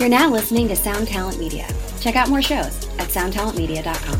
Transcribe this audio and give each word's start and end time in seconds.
You're 0.00 0.08
now 0.08 0.30
listening 0.30 0.66
to 0.68 0.76
Sound 0.76 1.08
Talent 1.08 1.38
Media. 1.38 1.68
Check 2.00 2.16
out 2.16 2.30
more 2.30 2.40
shows 2.40 2.88
at 2.98 3.08
soundtalentmedia.com. 3.08 4.18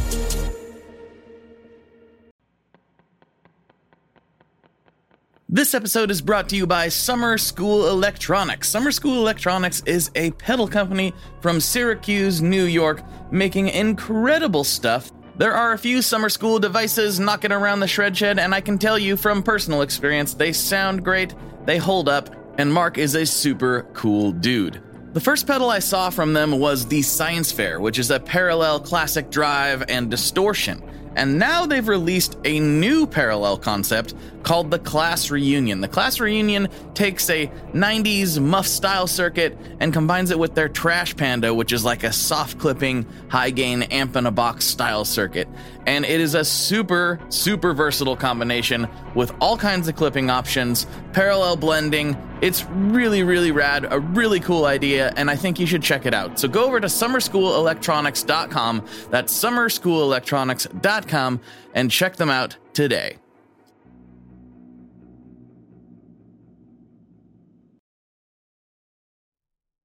This 5.49 5.73
episode 5.73 6.11
is 6.11 6.21
brought 6.21 6.51
to 6.51 6.57
you 6.57 6.67
by 6.67 6.91
Summer 6.91 7.39
School 7.39 7.89
Electronics. 7.89 8.69
Summer 8.69 8.93
School 8.93 9.21
Electronics 9.21 9.83
is 9.87 10.11
a 10.17 10.33
pedal 10.33 10.69
company 10.69 11.15
from 11.41 11.63
Syracuse, 11.63 12.43
New 12.43 12.65
York, 12.65 13.03
making 13.33 13.69
incredible 13.69 14.65
stuff. 14.65 15.11
There 15.39 15.55
are 15.55 15.73
a 15.73 15.79
few 15.79 16.03
summer 16.03 16.29
school 16.29 16.59
devices 16.59 17.19
knocking 17.19 17.53
around 17.53 17.81
the 17.81 17.89
shred 17.89 18.15
shed, 18.15 18.39
and 18.39 18.55
I 18.55 18.61
can 18.61 18.77
tell 18.77 18.99
you 18.99 19.17
from 19.17 19.43
personal 19.43 19.81
experience, 19.81 20.35
they 20.35 20.53
sound 20.53 21.03
great, 21.03 21.35
they 21.65 21.79
hold 21.79 22.07
up, 22.11 22.29
and 22.59 22.71
Mark 22.71 22.99
is 22.99 23.15
a 23.15 23.25
super 23.25 23.85
cool 23.95 24.31
dude. 24.31 24.83
The 25.13 25.21
first 25.21 25.49
pedal 25.49 25.71
I 25.71 25.81
saw 25.81 26.11
from 26.11 26.35
them 26.35 26.61
was 26.61 26.87
the 26.87 27.03
Science 27.03 27.51
Fair, 27.51 27.81
which 27.81 27.99
is 27.99 28.13
a 28.13 28.21
parallel 28.21 28.79
classic 28.79 29.29
drive 29.29 29.83
and 29.89 30.09
distortion. 30.09 30.81
And 31.17 31.37
now 31.37 31.67
they've 31.67 31.89
released 31.89 32.39
a 32.45 32.61
new 32.61 33.09
parallel 33.09 33.59
concept 33.59 34.15
called 34.45 34.71
the 34.71 34.79
Class 34.79 35.29
Reunion. 35.29 35.81
The 35.81 35.89
Class 35.89 36.21
Reunion 36.21 36.69
takes 36.95 37.29
a 37.29 37.49
90s 37.75 38.41
muff 38.41 38.69
style 38.69 39.09
circuit 39.09 39.59
and 39.81 39.93
combines 39.93 40.31
it 40.31 40.39
with 40.39 40.55
their 40.55 40.69
Trash 40.69 41.17
Panda, 41.17 41.53
which 41.53 41.73
is 41.73 41.85
like 41.85 42.05
a 42.05 42.13
soft 42.13 42.61
clipping, 42.61 43.05
high 43.29 43.51
gain 43.51 43.83
amp 43.83 44.15
in 44.15 44.27
a 44.27 44.31
box 44.31 44.65
style 44.65 45.05
circuit. 45.05 45.49
And 45.87 46.05
it 46.05 46.21
is 46.21 46.37
a 46.37 46.45
super, 46.45 47.19
super 47.31 47.75
versatile 47.75 48.17
combination 48.17 48.87
with 49.17 49.35
all 49.41 49.57
kinds 49.57 49.89
of 49.89 49.97
clipping 49.97 50.31
options, 50.31 50.87
parallel 51.13 51.57
blending. 51.57 52.17
It's 52.41 52.65
really, 52.65 53.23
really 53.23 53.53
rad, 53.53 53.87
a 53.91 54.01
really 54.01 54.41
cool 54.41 54.65
idea, 54.65 55.13
and 55.17 55.31
I 55.31 55.37
think 55.37 55.61
you 55.61 55.67
should 55.67 55.83
check 55.83 56.07
it 56.07 56.15
out. 56.15 56.39
So 56.39 56.49
go 56.49 56.65
over 56.65 56.81
to 56.81 56.87
summerschoolelectronics.com, 56.87 58.87
that's 59.11 59.45
summerschoolelectronics.com, 59.45 61.41
and 61.75 61.91
check 61.91 62.17
them 62.17 62.31
out 62.31 62.57
today. 62.73 63.19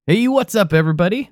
Hey, 0.08 0.28
what's 0.28 0.56
up, 0.56 0.72
everybody? 0.72 1.32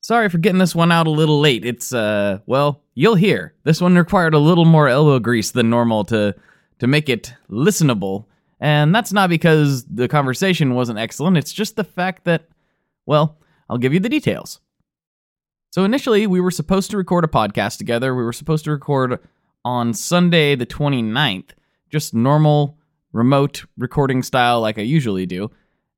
Sorry 0.00 0.28
for 0.28 0.38
getting 0.38 0.58
this 0.58 0.74
one 0.74 0.90
out 0.90 1.06
a 1.06 1.10
little 1.10 1.38
late. 1.38 1.64
It's, 1.64 1.92
uh, 1.92 2.38
well, 2.46 2.82
you'll 2.94 3.14
hear. 3.14 3.54
This 3.64 3.80
one 3.80 3.96
required 3.96 4.34
a 4.34 4.38
little 4.38 4.64
more 4.64 4.88
elbow 4.88 5.18
grease 5.18 5.50
than 5.50 5.70
normal 5.70 6.04
to, 6.06 6.34
to 6.78 6.86
make 6.86 7.08
it 7.08 7.34
listenable. 7.50 8.24
And 8.60 8.94
that's 8.94 9.12
not 9.12 9.28
because 9.28 9.84
the 9.84 10.08
conversation 10.08 10.74
wasn't 10.74 10.98
excellent, 10.98 11.36
it's 11.36 11.52
just 11.52 11.76
the 11.76 11.84
fact 11.84 12.24
that, 12.24 12.48
well, 13.04 13.38
I'll 13.68 13.78
give 13.78 13.92
you 13.92 14.00
the 14.00 14.08
details. 14.08 14.60
So 15.70 15.84
initially, 15.84 16.26
we 16.26 16.40
were 16.40 16.50
supposed 16.50 16.90
to 16.90 16.96
record 16.96 17.24
a 17.24 17.28
podcast 17.28 17.76
together. 17.76 18.14
We 18.14 18.22
were 18.22 18.32
supposed 18.32 18.64
to 18.64 18.70
record 18.70 19.18
on 19.64 19.92
Sunday, 19.92 20.54
the 20.54 20.64
29th, 20.64 21.50
just 21.90 22.14
normal 22.14 22.78
remote 23.12 23.64
recording 23.76 24.22
style 24.22 24.60
like 24.60 24.78
I 24.78 24.82
usually 24.82 25.26
do. 25.26 25.50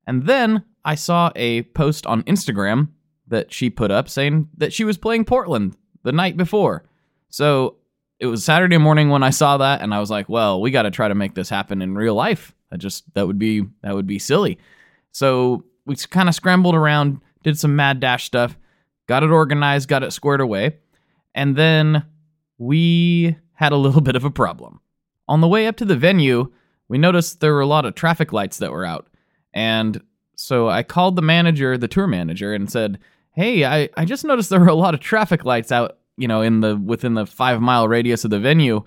And 0.05 0.25
then 0.25 0.63
I 0.83 0.95
saw 0.95 1.31
a 1.35 1.61
post 1.61 2.05
on 2.07 2.23
Instagram 2.23 2.89
that 3.27 3.53
she 3.53 3.69
put 3.69 3.91
up 3.91 4.09
saying 4.09 4.49
that 4.57 4.73
she 4.73 4.83
was 4.83 4.97
playing 4.97 5.25
Portland 5.25 5.77
the 6.03 6.11
night 6.11 6.35
before. 6.35 6.83
So 7.29 7.75
it 8.19 8.27
was 8.27 8.43
Saturday 8.43 8.77
morning 8.77 9.09
when 9.09 9.23
I 9.23 9.29
saw 9.29 9.57
that 9.57 9.81
and 9.81 9.93
I 9.93 9.99
was 9.99 10.09
like, 10.09 10.27
well, 10.27 10.59
we 10.61 10.71
got 10.71 10.83
to 10.83 10.91
try 10.91 11.07
to 11.07 11.15
make 11.15 11.35
this 11.35 11.49
happen 11.49 11.81
in 11.81 11.95
real 11.95 12.15
life. 12.15 12.53
That 12.69 12.77
just 12.77 13.11
that 13.13 13.25
would 13.25 13.39
be 13.39 13.63
that 13.81 13.95
would 13.95 14.07
be 14.07 14.19
silly. 14.19 14.59
So 15.11 15.63
we 15.85 15.95
kind 15.95 16.29
of 16.29 16.35
scrambled 16.35 16.75
around, 16.75 17.21
did 17.43 17.57
some 17.57 17.75
mad 17.75 17.99
dash 17.99 18.25
stuff, 18.25 18.57
got 19.07 19.23
it 19.23 19.31
organized, 19.31 19.89
got 19.89 20.03
it 20.03 20.11
squared 20.11 20.41
away, 20.41 20.77
and 21.33 21.55
then 21.55 22.05
we 22.57 23.35
had 23.53 23.71
a 23.71 23.77
little 23.77 24.01
bit 24.09 24.15
of 24.15 24.25
a 24.25 24.31
problem. 24.31 24.81
On 25.27 25.41
the 25.41 25.47
way 25.47 25.67
up 25.67 25.77
to 25.77 25.85
the 25.85 25.95
venue, 25.95 26.51
we 26.87 26.97
noticed 26.97 27.39
there 27.39 27.53
were 27.53 27.61
a 27.61 27.67
lot 27.67 27.85
of 27.85 27.95
traffic 27.95 28.33
lights 28.33 28.57
that 28.57 28.71
were 28.71 28.85
out. 28.85 29.07
And 29.53 30.01
so 30.35 30.69
I 30.69 30.83
called 30.83 31.15
the 31.15 31.21
manager, 31.21 31.77
the 31.77 31.87
tour 31.87 32.07
manager, 32.07 32.53
and 32.53 32.69
said, 32.69 32.99
Hey, 33.33 33.63
I, 33.63 33.89
I 33.95 34.05
just 34.05 34.25
noticed 34.25 34.49
there 34.49 34.59
were 34.59 34.67
a 34.67 34.75
lot 34.75 34.93
of 34.93 34.99
traffic 34.99 35.45
lights 35.45 35.71
out, 35.71 35.98
you 36.19 36.27
know, 36.27 36.41
in 36.41 36.59
the 36.59 36.75
within 36.75 37.13
the 37.13 37.25
five 37.25 37.61
mile 37.61 37.87
radius 37.87 38.25
of 38.25 38.29
the 38.29 38.39
venue. 38.39 38.83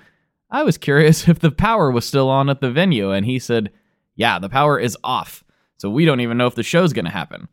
I 0.50 0.62
was 0.62 0.76
curious 0.76 1.26
if 1.28 1.40
the 1.40 1.50
power 1.50 1.90
was 1.90 2.04
still 2.04 2.28
on 2.28 2.48
at 2.50 2.60
the 2.60 2.70
venue, 2.70 3.10
and 3.10 3.26
he 3.26 3.38
said, 3.38 3.72
Yeah, 4.14 4.38
the 4.38 4.50
power 4.50 4.78
is 4.78 4.96
off. 5.02 5.42
So 5.78 5.90
we 5.90 6.04
don't 6.04 6.20
even 6.20 6.36
know 6.36 6.46
if 6.46 6.54
the 6.54 6.62
show's 6.62 6.92
gonna 6.92 7.10
happen. 7.10 7.48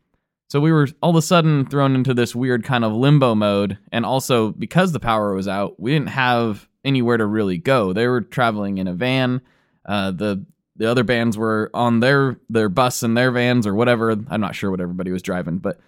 So 0.48 0.60
we 0.60 0.70
were 0.70 0.88
all 1.00 1.10
of 1.10 1.16
a 1.16 1.22
sudden 1.22 1.64
thrown 1.64 1.94
into 1.94 2.12
this 2.12 2.34
weird 2.34 2.62
kind 2.62 2.84
of 2.84 2.92
limbo 2.92 3.34
mode, 3.34 3.78
and 3.90 4.04
also 4.04 4.50
because 4.50 4.92
the 4.92 5.00
power 5.00 5.34
was 5.34 5.48
out, 5.48 5.80
we 5.80 5.92
didn't 5.92 6.10
have 6.10 6.68
anywhere 6.84 7.16
to 7.16 7.26
really 7.26 7.58
go. 7.58 7.92
They 7.92 8.06
were 8.06 8.20
traveling 8.20 8.78
in 8.78 8.86
a 8.86 8.92
van. 8.92 9.40
Uh, 9.86 10.10
the 10.10 10.44
the 10.76 10.90
other 10.90 11.04
bands 11.04 11.38
were 11.38 11.70
on 11.72 12.00
their 12.00 12.38
their 12.50 12.68
bus 12.68 13.02
and 13.02 13.16
their 13.16 13.30
vans 13.30 13.66
or 13.66 13.74
whatever. 13.74 14.10
I'm 14.10 14.40
not 14.40 14.54
sure 14.54 14.70
what 14.70 14.80
everybody 14.80 15.10
was 15.10 15.22
driving, 15.22 15.58
but 15.58 15.80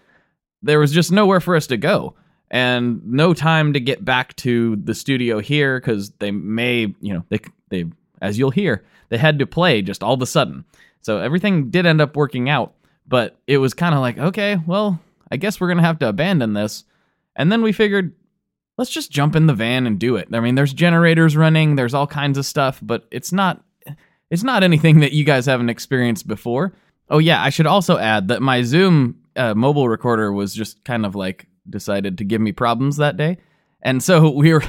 there 0.62 0.78
was 0.78 0.92
just 0.92 1.12
nowhere 1.12 1.40
for 1.40 1.56
us 1.56 1.66
to 1.66 1.76
go 1.76 2.14
and 2.52 3.04
no 3.04 3.32
time 3.32 3.72
to 3.72 3.80
get 3.80 4.04
back 4.04 4.36
to 4.36 4.76
the 4.76 4.94
studio 4.94 5.40
here 5.40 5.80
because 5.80 6.10
they 6.18 6.30
may, 6.30 6.94
you 7.00 7.14
know, 7.14 7.24
they 7.30 7.40
they 7.70 7.86
as 8.20 8.38
you'll 8.38 8.50
hear, 8.50 8.84
they 9.08 9.16
had 9.18 9.40
to 9.40 9.46
play 9.46 9.82
just 9.82 10.02
all 10.02 10.14
of 10.14 10.22
a 10.22 10.26
sudden. 10.26 10.64
So 11.00 11.18
everything 11.18 11.70
did 11.70 11.86
end 11.86 12.00
up 12.00 12.14
working 12.14 12.48
out, 12.48 12.74
but 13.08 13.38
it 13.48 13.58
was 13.58 13.74
kind 13.74 13.94
of 13.94 14.00
like, 14.02 14.18
okay, 14.18 14.58
well, 14.66 15.00
I 15.32 15.38
guess 15.38 15.60
we're 15.60 15.68
gonna 15.68 15.82
have 15.82 15.98
to 16.00 16.08
abandon 16.08 16.52
this. 16.52 16.84
And 17.34 17.50
then 17.50 17.62
we 17.62 17.72
figured, 17.72 18.14
let's 18.76 18.90
just 18.90 19.10
jump 19.10 19.34
in 19.34 19.46
the 19.46 19.54
van 19.54 19.86
and 19.86 19.98
do 19.98 20.16
it. 20.16 20.28
I 20.32 20.40
mean, 20.40 20.54
there's 20.54 20.74
generators 20.74 21.36
running, 21.36 21.74
there's 21.74 21.94
all 21.94 22.06
kinds 22.06 22.36
of 22.36 22.44
stuff, 22.44 22.78
but 22.82 23.06
it's 23.10 23.32
not 23.32 23.64
it's 24.30 24.42
not 24.44 24.62
anything 24.62 25.00
that 25.00 25.12
you 25.12 25.24
guys 25.24 25.46
haven't 25.46 25.70
experienced 25.70 26.28
before. 26.28 26.74
Oh 27.08 27.18
yeah, 27.18 27.42
I 27.42 27.48
should 27.48 27.66
also 27.66 27.96
add 27.96 28.28
that 28.28 28.42
my 28.42 28.62
Zoom 28.62 29.22
uh, 29.36 29.54
mobile 29.54 29.88
recorder 29.88 30.32
was 30.32 30.54
just 30.54 30.84
kind 30.84 31.06
of 31.06 31.14
like 31.14 31.46
decided 31.68 32.18
to 32.18 32.24
give 32.24 32.40
me 32.40 32.52
problems 32.52 32.96
that 32.96 33.16
day, 33.16 33.38
and 33.82 34.02
so 34.02 34.30
we 34.34 34.52
were 34.52 34.64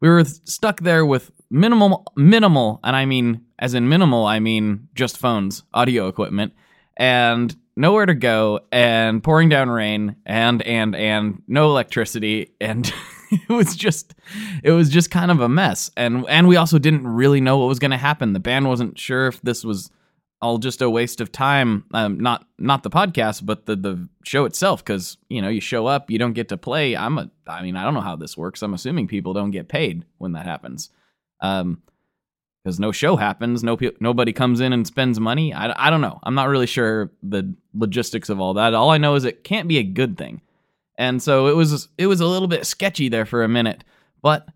we 0.00 0.08
were 0.08 0.24
stuck 0.24 0.80
there 0.80 1.04
with 1.04 1.30
minimal 1.50 2.04
minimal, 2.16 2.80
and 2.84 2.96
I 2.96 3.06
mean 3.06 3.42
as 3.58 3.74
in 3.74 3.88
minimal, 3.88 4.26
I 4.26 4.38
mean 4.38 4.88
just 4.94 5.18
phones, 5.18 5.62
audio 5.72 6.08
equipment, 6.08 6.52
and 6.96 7.54
nowhere 7.76 8.06
to 8.06 8.14
go, 8.14 8.60
and 8.72 9.22
pouring 9.22 9.48
down 9.48 9.70
rain, 9.70 10.16
and 10.26 10.62
and 10.62 10.94
and 10.94 11.42
no 11.46 11.66
electricity, 11.66 12.54
and 12.60 12.92
it 13.30 13.48
was 13.48 13.76
just 13.76 14.14
it 14.62 14.72
was 14.72 14.88
just 14.88 15.10
kind 15.10 15.30
of 15.30 15.40
a 15.40 15.48
mess. 15.48 15.90
And 15.96 16.24
and 16.28 16.48
we 16.48 16.56
also 16.56 16.78
didn't 16.78 17.06
really 17.06 17.40
know 17.40 17.58
what 17.58 17.68
was 17.68 17.78
going 17.78 17.90
to 17.90 17.96
happen. 17.96 18.32
The 18.32 18.40
band 18.40 18.68
wasn't 18.68 18.98
sure 18.98 19.26
if 19.28 19.40
this 19.42 19.64
was 19.64 19.90
all 20.42 20.58
just 20.58 20.82
a 20.82 20.90
waste 20.90 21.20
of 21.20 21.32
time 21.32 21.84
um, 21.92 22.20
not 22.20 22.46
not 22.58 22.82
the 22.82 22.90
podcast 22.90 23.44
but 23.44 23.66
the 23.66 23.74
the 23.74 24.08
show 24.24 24.44
itself 24.44 24.84
because 24.84 25.16
you 25.28 25.40
know 25.40 25.48
you 25.48 25.60
show 25.60 25.86
up 25.86 26.10
you 26.10 26.18
don't 26.18 26.34
get 26.34 26.48
to 26.48 26.56
play. 26.56 26.96
I'm 26.96 27.18
a 27.18 27.30
i 27.46 27.62
mean 27.62 27.76
i 27.76 27.84
don't 27.84 27.94
know 27.94 28.00
how 28.00 28.16
this 28.16 28.36
works. 28.36 28.62
I'm 28.62 28.74
assuming 28.74 29.08
people 29.08 29.32
don't 29.32 29.50
get 29.50 29.68
paid 29.68 30.04
when 30.18 30.32
that 30.32 30.46
happens. 30.46 30.90
Um 31.40 31.82
because 32.62 32.80
no 32.80 32.90
show 32.90 33.16
happens 33.16 33.62
no 33.62 33.76
pe- 33.76 33.92
nobody 34.00 34.32
comes 34.32 34.60
in 34.60 34.72
and 34.72 34.86
spends 34.86 35.20
money. 35.20 35.54
I, 35.54 35.86
I 35.86 35.90
don't 35.90 36.00
know. 36.00 36.18
I'm 36.22 36.34
not 36.34 36.48
really 36.48 36.66
sure 36.66 37.12
the 37.22 37.54
logistics 37.74 38.28
of 38.28 38.40
all 38.40 38.54
that. 38.54 38.74
All 38.74 38.90
i 38.90 38.98
know 38.98 39.14
is 39.14 39.24
it 39.24 39.44
can't 39.44 39.68
be 39.68 39.78
a 39.78 39.84
good 39.84 40.18
thing. 40.18 40.42
And 40.98 41.22
so 41.22 41.46
it 41.46 41.56
was 41.56 41.88
it 41.98 42.06
was 42.06 42.20
a 42.20 42.26
little 42.26 42.48
bit 42.48 42.66
sketchy 42.66 43.08
there 43.08 43.26
for 43.26 43.42
a 43.42 43.48
minute, 43.48 43.84
but 44.22 44.48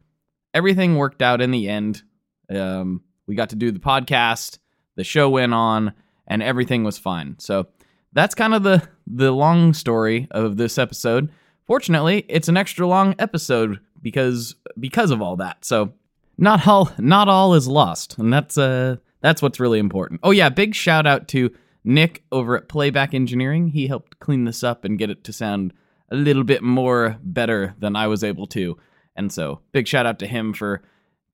everything 0.55 0.97
worked 0.97 1.23
out 1.23 1.41
in 1.41 1.51
the 1.51 1.69
end. 1.69 2.03
Um, 2.49 3.03
we 3.27 3.35
got 3.35 3.51
to 3.51 3.57
do 3.57 3.71
the 3.71 3.79
podcast, 3.79 4.59
the 5.01 5.05
show 5.05 5.31
went 5.31 5.55
on, 5.55 5.95
and 6.27 6.43
everything 6.43 6.85
was 6.85 6.99
fine. 6.99 7.35
So 7.39 7.69
that's 8.13 8.35
kind 8.35 8.53
of 8.53 8.63
the 8.63 8.87
the 9.07 9.33
long 9.33 9.73
story 9.73 10.29
of 10.31 10.59
this 10.59 10.77
episode. 10.77 11.31
Fortunately, 11.67 12.27
it's 12.29 12.49
an 12.49 12.59
extra 12.59 12.87
long 12.87 13.15
episode 13.19 13.81
because 14.03 14.57
because 14.79 15.11
of 15.11 15.23
all 15.23 15.37
that. 15.37 15.65
So 15.65 15.95
not 16.37 16.69
all 16.69 16.93
not 16.99 17.29
all 17.29 17.55
is 17.55 17.67
lost, 17.67 18.19
and 18.19 18.31
that's 18.31 18.59
uh 18.59 18.97
that's 19.23 19.41
what's 19.41 19.59
really 19.59 19.79
important. 19.79 20.21
Oh 20.23 20.33
yeah, 20.33 20.51
big 20.51 20.75
shout 20.75 21.07
out 21.07 21.29
to 21.29 21.51
Nick 21.83 22.23
over 22.31 22.59
at 22.59 22.69
Playback 22.69 23.15
Engineering. 23.15 23.69
He 23.69 23.87
helped 23.87 24.21
clean 24.21 24.45
this 24.45 24.63
up 24.63 24.85
and 24.85 24.99
get 24.99 25.09
it 25.09 25.25
to 25.25 25.33
sound 25.33 25.73
a 26.11 26.15
little 26.15 26.45
bit 26.45 26.63
more 26.63 27.17
better 27.23 27.75
than 27.79 27.97
I 27.97 28.07
was 28.07 28.23
able 28.23 28.47
to. 28.49 28.77
And 29.17 29.33
so, 29.33 29.61
big 29.73 29.89
shout 29.89 30.05
out 30.05 30.19
to 30.19 30.27
him 30.27 30.53
for 30.53 30.83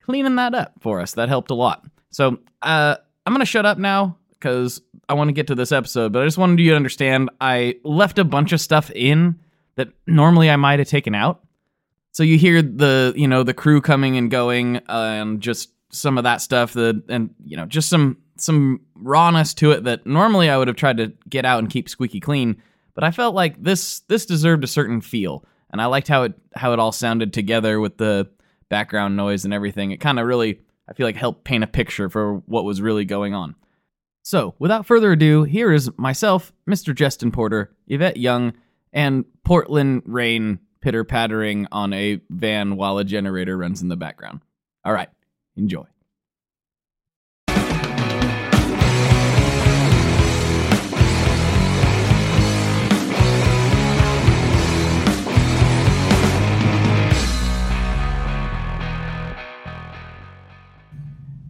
cleaning 0.03 0.37
that 0.37 0.55
up 0.55 0.71
for 0.79 1.01
us. 1.01 1.15
That 1.15 1.27
helped 1.27 1.51
a 1.51 1.55
lot. 1.55 1.85
So, 2.11 2.39
uh, 2.61 2.95
I'm 3.27 3.33
going 3.33 3.41
to 3.41 3.45
shut 3.45 3.65
up 3.65 3.77
now 3.77 4.17
because 4.31 4.81
I 5.09 5.13
want 5.13 5.27
to 5.27 5.33
get 5.33 5.47
to 5.47 5.55
this 5.55 5.71
episode, 5.71 6.13
but 6.13 6.21
I 6.21 6.25
just 6.25 6.37
wanted 6.37 6.59
you 6.59 6.71
to 6.71 6.75
understand 6.75 7.29
I 7.41 7.75
left 7.83 8.17
a 8.19 8.23
bunch 8.23 8.53
of 8.53 8.61
stuff 8.61 8.89
in 8.91 9.39
that 9.75 9.89
normally 10.07 10.49
I 10.49 10.55
might 10.55 10.79
have 10.79 10.87
taken 10.87 11.13
out. 11.13 11.43
So 12.11 12.23
you 12.23 12.37
hear 12.37 12.61
the, 12.61 13.13
you 13.15 13.27
know, 13.27 13.43
the 13.43 13.53
crew 13.53 13.81
coming 13.81 14.17
and 14.17 14.31
going 14.31 14.77
uh, 14.77 14.81
and 14.87 15.41
just 15.41 15.69
some 15.91 16.17
of 16.17 16.23
that 16.23 16.41
stuff 16.41 16.73
that 16.73 17.03
and 17.09 17.35
you 17.43 17.57
know, 17.57 17.65
just 17.65 17.89
some 17.89 18.17
some 18.37 18.81
rawness 18.95 19.53
to 19.55 19.71
it 19.71 19.83
that 19.83 20.07
normally 20.07 20.49
I 20.49 20.57
would 20.57 20.67
have 20.67 20.77
tried 20.77 20.97
to 20.97 21.13
get 21.29 21.45
out 21.45 21.59
and 21.59 21.69
keep 21.69 21.89
squeaky 21.89 22.19
clean 22.19 22.61
but 22.97 23.03
I 23.03 23.11
felt 23.11 23.35
like 23.35 23.61
this 23.61 23.99
this 24.07 24.25
deserved 24.25 24.63
a 24.63 24.67
certain 24.67 25.01
feel, 25.01 25.45
and 25.69 25.79
I 25.79 25.85
liked 25.85 26.07
how 26.07 26.23
it 26.23 26.33
how 26.55 26.73
it 26.73 26.79
all 26.79 26.91
sounded 26.91 27.31
together 27.31 27.79
with 27.79 27.97
the 27.97 28.27
background 28.69 29.15
noise 29.15 29.45
and 29.45 29.53
everything. 29.53 29.91
It 29.91 29.99
kind 29.99 30.17
of 30.17 30.25
really 30.25 30.61
I 30.87 30.93
feel 30.93 31.05
like 31.05 31.15
helped 31.15 31.43
paint 31.43 31.63
a 31.63 31.67
picture 31.67 32.09
for 32.09 32.37
what 32.45 32.63
was 32.63 32.81
really 32.81 33.05
going 33.05 33.33
on. 33.33 33.55
So, 34.23 34.55
without 34.59 34.85
further 34.85 35.13
ado, 35.13 35.43
here 35.43 35.71
is 35.71 35.89
myself, 35.97 36.51
Mr. 36.69 36.93
Justin 36.93 37.31
Porter, 37.31 37.73
Yvette 37.87 38.17
Young, 38.17 38.53
and 38.91 39.25
Portland 39.43 40.03
rain 40.05 40.59
pitter 40.81 41.03
pattering 41.03 41.67
on 41.71 41.93
a 41.93 42.21
van 42.29 42.75
while 42.75 42.97
a 42.97 43.03
generator 43.03 43.57
runs 43.57 43.81
in 43.81 43.87
the 43.87 43.95
background. 43.95 44.41
All 44.83 44.93
right, 44.93 45.09
enjoy. 45.55 45.85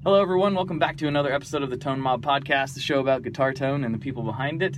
Hello, 0.07 0.21
everyone. 0.21 0.56
Welcome 0.56 0.80
back 0.80 0.95
to 1.00 1.07
another 1.09 1.33
episode 1.33 1.63
of 1.63 1.69
the 1.69 1.75
Tone 1.75 2.00
Mob 2.00 2.24
Podcast, 2.24 2.75
the 2.75 2.80
show 2.80 3.01
about 3.01 3.24
guitar 3.24 3.51
tone 3.51 3.83
and 3.83 3.94
the 3.94 4.00
people 4.00 4.24
behind 4.24 4.63
it. 4.63 4.77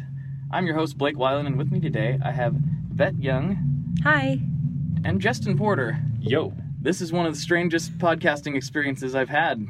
I'm 0.50 0.66
your 0.66 0.74
host, 0.74 0.98
Blake 0.98 1.16
Weiland, 1.16 1.46
and 1.46 1.56
with 1.56 1.72
me 1.72 1.80
today 1.80 2.18
I 2.26 2.31
have 2.31 2.56
Vet 2.56 3.16
Young 3.22 3.94
Hi. 4.02 4.40
and 5.06 5.22
Justin 5.22 5.56
Porter. 5.56 6.00
Yo. 6.20 6.52
This 6.81 7.00
is 7.00 7.14
one 7.14 7.28
of 7.28 7.36
the 7.36 7.40
strangest 7.40 7.96
podcasting 8.00 8.56
experiences 8.56 9.14
I've 9.14 9.30
had 9.30 9.68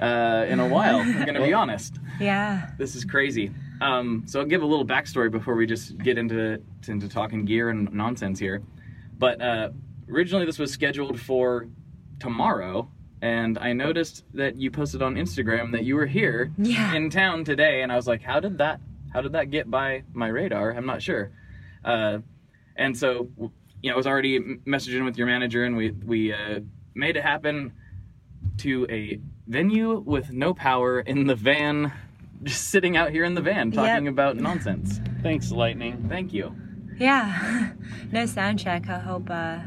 uh, 0.00 0.46
in 0.48 0.60
a 0.60 0.66
while, 0.66 0.96
I'm 0.96 1.12
going 1.12 1.34
to 1.34 1.42
be 1.42 1.52
honest. 1.52 2.00
Yeah. 2.18 2.70
This 2.78 2.96
is 2.96 3.04
crazy. 3.04 3.50
Um, 3.82 4.22
so 4.24 4.40
I'll 4.40 4.46
give 4.46 4.62
a 4.62 4.66
little 4.66 4.86
backstory 4.86 5.30
before 5.30 5.56
we 5.56 5.66
just 5.66 5.98
get 5.98 6.16
into 6.16 6.62
into 6.88 7.06
talking 7.06 7.44
gear 7.44 7.68
and 7.68 7.92
nonsense 7.92 8.38
here. 8.38 8.62
But 9.18 9.42
uh, 9.42 9.72
originally, 10.08 10.46
this 10.46 10.58
was 10.58 10.72
scheduled 10.72 11.20
for 11.20 11.68
tomorrow, 12.18 12.88
and 13.22 13.56
I 13.58 13.72
noticed 13.72 14.24
that 14.34 14.56
you 14.56 14.70
posted 14.70 15.00
on 15.00 15.14
Instagram 15.14 15.72
that 15.72 15.84
you 15.84 15.94
were 15.94 16.06
here 16.06 16.50
Yeah. 16.58 16.92
in 16.94 17.08
town 17.08 17.44
today, 17.44 17.80
and 17.82 17.90
I 17.90 17.96
was 17.96 18.06
like, 18.06 18.20
"How 18.22 18.38
did 18.40 18.58
that? 18.58 18.80
How 19.14 19.22
did 19.22 19.32
that 19.32 19.50
get 19.50 19.70
by 19.70 20.02
my 20.12 20.28
radar? 20.28 20.72
I'm 20.76 20.84
not 20.86 21.00
sure." 21.00 21.30
Uh, 21.84 22.18
and 22.76 22.96
so, 22.96 23.28
you 23.82 23.88
know, 23.90 23.94
I 23.94 23.96
was 23.96 24.06
already 24.06 24.38
messaging 24.66 25.04
with 25.04 25.16
your 25.16 25.26
manager, 25.26 25.64
and 25.64 25.76
we 25.76 25.92
we 25.92 26.32
uh, 26.34 26.60
made 26.94 27.16
it 27.16 27.22
happen 27.22 27.72
to 28.58 28.86
a 28.90 29.18
venue 29.46 30.00
with 30.00 30.32
no 30.32 30.52
power 30.52 31.00
in 31.00 31.26
the 31.26 31.34
van, 31.34 31.92
just 32.42 32.68
sitting 32.68 32.96
out 32.96 33.10
here 33.10 33.24
in 33.24 33.34
the 33.34 33.40
van 33.40 33.70
talking 33.70 34.04
Yep. 34.04 34.12
about 34.12 34.36
nonsense. 34.36 35.00
Thanks, 35.22 35.50
Lightning. 35.52 36.06
Thank 36.08 36.32
you. 36.34 36.54
Yeah. 36.98 37.70
No 38.12 38.26
sound 38.26 38.58
check. 38.58 38.88
I 38.90 38.98
hope 38.98 39.30
uh 39.30 39.58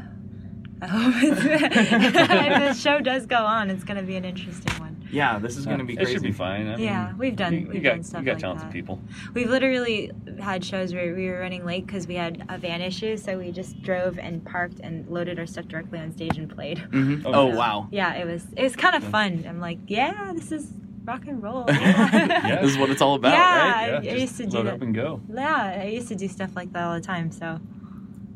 I 0.82 0.86
hope 0.86 1.14
it's, 1.22 1.40
if 1.44 2.12
the 2.12 2.72
show 2.74 3.00
does 3.00 3.26
go 3.26 3.36
on, 3.44 3.70
it's 3.70 3.84
gonna 3.84 4.02
be 4.02 4.16
an 4.16 4.24
interesting 4.24 4.72
one. 4.80 4.92
Yeah, 5.10 5.38
this 5.38 5.56
is 5.56 5.64
going 5.66 5.78
to 5.78 5.84
be 5.84 5.92
it 5.92 5.96
crazy. 5.98 6.14
should 6.14 6.22
be 6.24 6.32
fine. 6.32 6.66
I 6.66 6.74
mean, 6.74 6.84
Yeah, 6.84 7.12
we've 7.16 7.36
done 7.36 7.52
You, 7.52 7.60
you 7.60 7.68
we've 7.68 7.82
got, 7.84 7.90
done 7.90 8.02
stuff 8.02 8.20
you 8.22 8.26
got 8.26 8.32
like 8.32 8.40
talented 8.40 8.66
that. 8.66 8.72
people. 8.72 9.00
We've 9.34 9.48
literally 9.48 10.10
had 10.40 10.64
shows 10.64 10.92
where 10.92 11.14
we 11.14 11.28
were 11.28 11.38
running 11.38 11.64
late 11.64 11.86
because 11.86 12.08
we 12.08 12.16
had 12.16 12.44
a 12.48 12.58
van 12.58 12.80
issue, 12.82 13.16
so 13.16 13.38
we 13.38 13.52
just 13.52 13.80
drove 13.82 14.18
and 14.18 14.44
parked 14.44 14.80
and 14.80 15.06
loaded 15.08 15.38
our 15.38 15.46
stuff 15.46 15.68
directly 15.68 16.00
on 16.00 16.10
stage 16.10 16.36
and 16.38 16.50
played. 16.52 16.78
Mhm. 16.90 17.22
Oh, 17.24 17.32
Oh, 17.32 17.48
yeah. 17.50 17.54
wow. 17.54 17.88
Yeah, 17.92 18.14
it 18.14 18.26
was 18.26 18.46
it 18.56 18.64
was 18.64 18.74
kind 18.74 18.96
of 18.96 19.04
fun. 19.04 19.44
I'm 19.48 19.60
like, 19.60 19.78
yeah, 19.86 20.32
this 20.34 20.50
is 20.50 20.72
rock 21.04 21.24
and 21.28 21.40
roll. 21.40 21.66
Yeah. 21.70 22.58
This 22.62 22.72
is 22.72 22.78
what 22.78 22.90
it's 22.90 23.00
all 23.00 23.14
about, 23.14 23.32
Yeah. 23.32 23.70
right? 23.70 23.94
I- 23.94 23.96
I 23.98 24.00
just 24.02 24.20
used 24.20 24.36
to 24.38 24.46
do 24.46 24.56
load 24.56 24.66
that. 24.66 24.74
up 24.74 24.82
and 24.82 24.92
go. 24.92 25.20
yeah, 25.32 25.78
I 25.82 25.86
used 25.86 26.08
to 26.08 26.16
do 26.16 26.26
stuff 26.26 26.56
like 26.56 26.72
that 26.72 26.82
all 26.82 26.94
the 26.94 27.00
time. 27.00 27.30
So, 27.30 27.60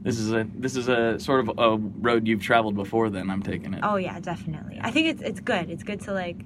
This 0.02 0.18
is 0.18 0.32
a 0.32 0.46
this 0.54 0.76
is 0.76 0.88
a 0.88 1.18
sort 1.20 1.40
of 1.48 1.58
a 1.58 1.76
road 1.76 2.26
you've 2.26 2.40
traveled 2.42 2.74
before. 2.74 3.10
Then 3.10 3.28
I'm 3.30 3.42
taking 3.42 3.74
it. 3.74 3.80
oh 3.82 3.96
yeah, 3.96 4.18
definitely. 4.20 4.78
I 4.82 4.90
think 4.90 5.08
it's 5.08 5.22
it's 5.22 5.40
good. 5.40 5.68
It's 5.70 5.82
good 5.82 6.00
to 6.02 6.12
like 6.12 6.40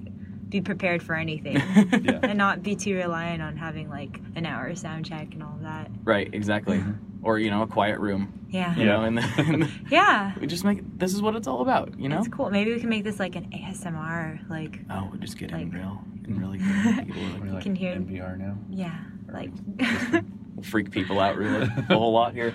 be 0.49 0.61
prepared 0.61 1.01
for 1.01 1.15
anything 1.15 1.55
Yeah. 2.03 2.19
and 2.21 2.37
not 2.37 2.61
be 2.61 2.75
too 2.75 2.95
reliant 2.95 3.41
on 3.41 3.57
having 3.57 3.89
like 3.89 4.19
an 4.35 4.45
hour 4.45 4.73
sound 4.75 5.05
check 5.05 5.33
and 5.33 5.41
all 5.41 5.57
that. 5.63 5.89
right, 6.03 6.29
exactly. 6.33 6.83
Or 7.23 7.39
you 7.39 7.49
know, 7.49 7.61
a 7.63 7.67
quiet 7.67 7.99
room. 7.99 8.31
Yeah. 8.49 8.75
You 8.75 8.85
know, 8.85 9.01
and 9.03 9.17
then 9.17 9.71
Yeah. 9.89 10.33
we 10.39 10.45
just 10.47 10.63
make 10.63 10.79
this 10.99 11.13
is 11.13 11.21
what 11.21 11.35
it's 11.35 11.47
all 11.47 11.61
about. 11.61 11.97
You 11.99 12.09
know. 12.09 12.19
It's 12.19 12.27
cool. 12.27 12.49
Maybe 12.51 12.73
we 12.73 12.79
can 12.79 12.89
make 12.89 13.03
this 13.05 13.19
like 13.19 13.35
an 13.35 13.49
ASMR, 13.51 14.47
like 14.49 14.79
Oh, 14.89 15.09
we're 15.11 15.17
just 15.17 15.37
getting 15.37 15.71
Like- 15.71 15.73
real 15.73 15.99
and 16.25 16.39
really 16.41 16.57
good. 16.57 17.05
People 17.07 17.21
We're 17.39 17.45
like, 17.45 17.53
like 17.53 17.63
can 17.63 17.75
hear- 17.75 17.95
NPR 17.95 18.37
now. 18.37 18.57
yeah, 18.69 18.97
like 19.31 19.51
freak 20.63 20.91
people 20.91 21.19
out 21.19 21.37
really 21.37 21.63
a 21.89 21.97
whole 21.97 22.11
lot 22.13 22.33
here. 22.33 22.53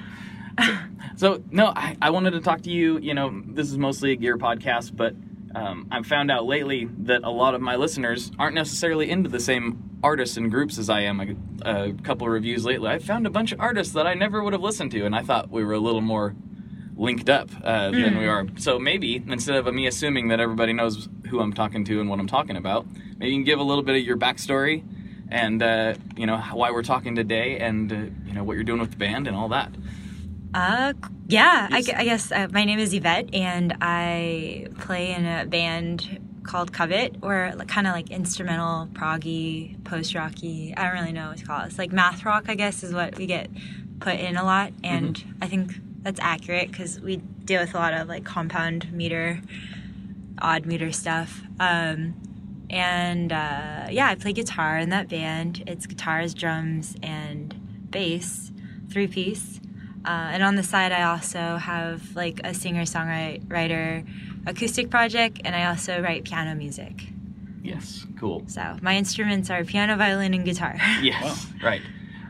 So, 0.59 0.77
so, 1.17 1.43
no, 1.51 1.67
I, 1.67 1.97
I 2.01 2.11
wanted 2.11 2.33
to 2.33 2.41
talk 2.41 2.63
to 2.63 2.71
you. 2.71 2.99
You 2.99 3.15
know, 3.15 3.43
this 3.47 3.69
is 3.69 3.79
mostly 3.79 4.13
a 4.13 4.17
gear 4.17 4.37
podcast, 4.37 4.97
but 4.97 5.15
um, 5.55 5.89
I've 5.91 6.07
found 6.07 6.31
out 6.31 6.47
lately 6.47 6.89
that 7.01 7.23
a 7.25 7.31
lot 7.31 7.55
of 7.55 7.61
my 7.61 7.77
listeners 7.77 8.31
aren't 8.39 8.55
necessarily 8.55 9.11
into 9.11 9.29
the 9.29 9.41
same 9.41 9.99
artists 10.03 10.37
and 10.37 10.51
groups 10.51 10.79
as 10.79 10.89
I 10.89 11.01
am. 11.01 11.21
A, 11.21 11.89
a 11.89 11.93
couple 11.93 12.27
of 12.27 12.33
reviews 12.33 12.65
lately, 12.65 12.89
I 12.89 12.99
found 12.99 13.27
a 13.27 13.31
bunch 13.31 13.53
of 13.53 13.61
artists 13.61 13.95
that 13.95 14.07
I 14.07 14.15
never 14.15 14.43
would 14.43 14.53
have 14.53 14.63
listened 14.63 14.93
to, 14.93 15.05
and 15.05 15.15
I 15.15 15.23
thought 15.23 15.51
we 15.51 15.65
were 15.65 15.75
a 15.75 15.81
little 15.81 16.01
more 16.01 16.35
linked 16.97 17.31
up 17.31 17.49
uh, 17.65 17.91
than 17.91 18.19
we 18.19 18.27
are. 18.27 18.47
So 18.57 18.79
maybe 18.79 19.17
instead 19.17 19.57
of 19.57 19.73
me 19.73 19.87
assuming 19.87 20.29
that 20.29 20.39
everybody 20.39 20.75
knows 20.75 21.09
who 21.29 21.41
I'm 21.41 21.53
talking 21.53 21.85
to 21.87 22.01
and 22.01 22.11
what 22.11 22.21
I'm 22.21 22.27
talking 22.27 22.57
about, 22.57 22.87
maybe 23.19 23.31
you 23.31 23.37
can 23.39 23.45
give 23.45 23.59
a 23.59 23.63
little 23.63 23.83
bit 23.83 23.97
of 23.97 24.03
your 24.03 24.19
backstory 24.19 24.85
and 25.31 25.63
uh, 25.63 25.95
you 26.17 26.27
know 26.27 26.39
why 26.39 26.71
we're 26.71 26.83
talking 26.83 27.15
today, 27.15 27.59
and 27.59 27.93
uh, 27.93 27.97
you 28.27 28.35
know 28.35 28.45
what 28.45 28.55
you're 28.55 28.65
doing 28.65 28.81
with 28.81 28.91
the 28.91 28.97
band 28.97 29.29
and 29.29 29.37
all 29.37 29.49
that. 29.49 29.73
Uh, 30.53 30.95
yeah, 31.29 31.69
I, 31.71 31.79
I 31.79 32.05
guess 32.05 32.33
uh, 32.33 32.49
my 32.51 32.65
name 32.65 32.81
is 32.81 32.93
Yvette, 32.93 33.35
and 33.35 33.77
I 33.81 34.67
play 34.81 35.15
in 35.15 35.25
a 35.25 35.47
band 35.47 36.21
called 36.43 36.73
Covet. 36.73 37.21
We're 37.21 37.53
kind 37.69 37.87
of 37.87 37.93
like 37.93 38.11
instrumental, 38.11 38.89
proggy, 38.93 39.83
post 39.85 40.15
rocky. 40.15 40.75
I 40.77 40.85
don't 40.85 40.95
really 40.95 41.13
know 41.13 41.29
what 41.29 41.39
to 41.39 41.45
call 41.45 41.63
it. 41.63 41.67
It's 41.67 41.79
like 41.79 41.93
math 41.93 42.25
rock, 42.25 42.47
I 42.49 42.57
guess, 42.57 42.83
is 42.83 42.93
what 42.93 43.17
we 43.17 43.27
get 43.27 43.49
put 44.01 44.15
in 44.15 44.37
a 44.37 44.43
lot, 44.43 44.73
and 44.83 45.23
I 45.41 45.47
think 45.47 45.75
that's 46.03 46.19
accurate 46.21 46.71
because 46.71 46.99
we 47.01 47.19
deal 47.19 47.61
with 47.61 47.75
a 47.75 47.79
lot 47.79 47.95
of 47.95 48.09
like 48.09 48.25
compound 48.25 48.93
meter, 48.93 49.41
odd 50.41 50.67
meter 50.67 50.91
stuff. 50.91 51.43
Um, 51.61 52.15
and 52.71 53.33
uh, 53.33 53.87
yeah, 53.91 54.09
I 54.09 54.17
play 54.17 54.33
guitar 54.33 54.79
in 54.79 54.91
that 54.91 55.09
band. 55.09 55.63
It's 55.67 55.87
guitars, 55.87 56.35
drums, 56.35 56.97
and 57.03 57.89
bass, 57.91 58.51
three 58.91 59.07
piece. 59.07 59.60
Uh, 60.05 60.33
and 60.33 60.43
on 60.43 60.55
the 60.55 60.63
side, 60.63 60.93
I 60.93 61.03
also 61.03 61.57
have 61.57 62.17
like 62.17 62.41
a 62.43 62.55
singer 62.55 62.83
songwriter 62.83 64.07
acoustic 64.47 64.91
project, 64.91 65.41
and 65.45 65.55
I 65.55 65.67
also 65.67 66.01
write 66.01 66.25
piano 66.25 66.55
music. 66.55 67.09
Yes, 67.63 68.07
cool. 68.19 68.43
So 68.47 68.77
my 68.81 68.97
instruments 68.97 69.51
are 69.51 69.65
piano, 69.65 69.97
violin, 69.97 70.35
and 70.35 70.45
guitar. 70.45 70.77
Yes, 71.03 71.47
right. 71.63 71.83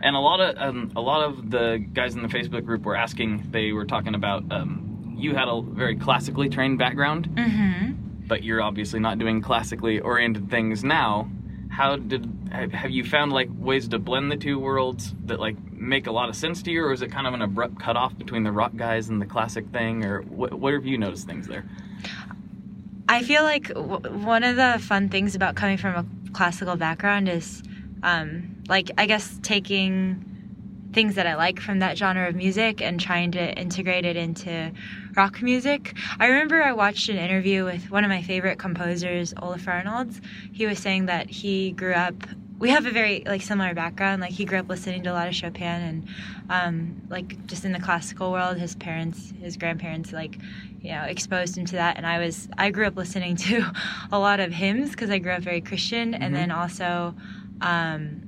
And 0.02 0.16
a 0.16 0.18
lot 0.18 0.40
of 0.40 0.56
um, 0.58 0.92
a 0.96 1.00
lot 1.00 1.22
of 1.22 1.50
the 1.50 1.84
guys 1.92 2.14
in 2.14 2.22
the 2.22 2.28
Facebook 2.28 2.64
group 2.64 2.82
were 2.82 2.96
asking. 2.96 3.48
They 3.50 3.72
were 3.72 3.84
talking 3.84 4.14
about 4.14 4.50
um, 4.50 5.14
you 5.16 5.34
had 5.34 5.48
a 5.48 5.60
very 5.60 5.96
classically 5.96 6.48
trained 6.48 6.78
background, 6.78 7.28
mm-hmm. 7.28 7.92
but 8.26 8.42
you're 8.42 8.62
obviously 8.62 8.98
not 8.98 9.18
doing 9.18 9.42
classically 9.42 10.00
oriented 10.00 10.50
things 10.50 10.82
now. 10.82 11.30
How 11.80 11.96
did 11.96 12.28
have 12.52 12.90
you 12.90 13.04
found 13.04 13.32
like 13.32 13.48
ways 13.56 13.88
to 13.88 13.98
blend 13.98 14.30
the 14.30 14.36
two 14.36 14.58
worlds 14.58 15.14
that 15.24 15.40
like 15.40 15.56
make 15.72 16.06
a 16.06 16.12
lot 16.12 16.28
of 16.28 16.36
sense 16.36 16.62
to 16.64 16.70
you, 16.70 16.84
or 16.84 16.92
is 16.92 17.00
it 17.00 17.10
kind 17.10 17.26
of 17.26 17.32
an 17.32 17.40
abrupt 17.40 17.80
cutoff 17.80 18.18
between 18.18 18.42
the 18.42 18.52
rock 18.52 18.72
guys 18.76 19.08
and 19.08 19.18
the 19.18 19.24
classic 19.24 19.66
thing, 19.68 20.04
or 20.04 20.20
what? 20.20 20.52
What 20.52 20.74
have 20.74 20.84
you 20.84 20.98
noticed 20.98 21.26
things 21.26 21.46
there? 21.46 21.64
I 23.08 23.22
feel 23.22 23.44
like 23.44 23.68
w- 23.68 24.12
one 24.12 24.44
of 24.44 24.56
the 24.56 24.78
fun 24.78 25.08
things 25.08 25.34
about 25.34 25.54
coming 25.54 25.78
from 25.78 25.94
a 25.94 26.32
classical 26.34 26.76
background 26.76 27.30
is, 27.30 27.62
um, 28.02 28.62
like, 28.68 28.90
I 28.98 29.06
guess 29.06 29.38
taking 29.42 30.22
things 30.92 31.14
that 31.14 31.26
I 31.26 31.34
like 31.36 31.60
from 31.60 31.78
that 31.78 31.96
genre 31.96 32.28
of 32.28 32.34
music 32.34 32.82
and 32.82 33.00
trying 33.00 33.32
to 33.32 33.58
integrate 33.58 34.04
it 34.04 34.16
into 34.16 34.70
rock 35.20 35.42
music. 35.42 35.94
I 36.18 36.28
remember 36.28 36.62
I 36.62 36.72
watched 36.72 37.10
an 37.10 37.18
interview 37.18 37.66
with 37.66 37.90
one 37.90 38.04
of 38.04 38.08
my 38.08 38.22
favorite 38.22 38.58
composers, 38.58 39.34
Olaf 39.42 39.68
Arnalds. 39.68 40.18
He 40.50 40.64
was 40.64 40.78
saying 40.78 41.04
that 41.06 41.28
he 41.28 41.72
grew 41.72 41.92
up. 41.92 42.14
We 42.58 42.70
have 42.70 42.86
a 42.86 42.90
very 42.90 43.22
like 43.26 43.42
similar 43.42 43.74
background. 43.74 44.22
Like 44.22 44.30
he 44.30 44.46
grew 44.46 44.60
up 44.60 44.70
listening 44.70 45.02
to 45.02 45.12
a 45.12 45.12
lot 45.12 45.28
of 45.28 45.34
Chopin 45.34 45.62
and 45.62 46.08
um, 46.48 47.02
like 47.10 47.46
just 47.46 47.66
in 47.66 47.72
the 47.72 47.80
classical 47.80 48.32
world. 48.32 48.56
His 48.56 48.74
parents, 48.74 49.34
his 49.42 49.58
grandparents, 49.58 50.10
like 50.10 50.38
you 50.80 50.92
know, 50.92 51.02
exposed 51.02 51.58
him 51.58 51.66
to 51.66 51.76
that. 51.76 51.98
And 51.98 52.06
I 52.06 52.18
was 52.18 52.48
I 52.56 52.70
grew 52.70 52.86
up 52.86 52.96
listening 52.96 53.36
to 53.44 53.70
a 54.12 54.18
lot 54.18 54.40
of 54.40 54.54
hymns 54.54 54.92
because 54.92 55.10
I 55.10 55.18
grew 55.18 55.32
up 55.32 55.42
very 55.42 55.60
Christian, 55.60 56.14
and 56.14 56.34
then 56.34 56.50
also. 56.50 57.14
Um, 57.60 58.22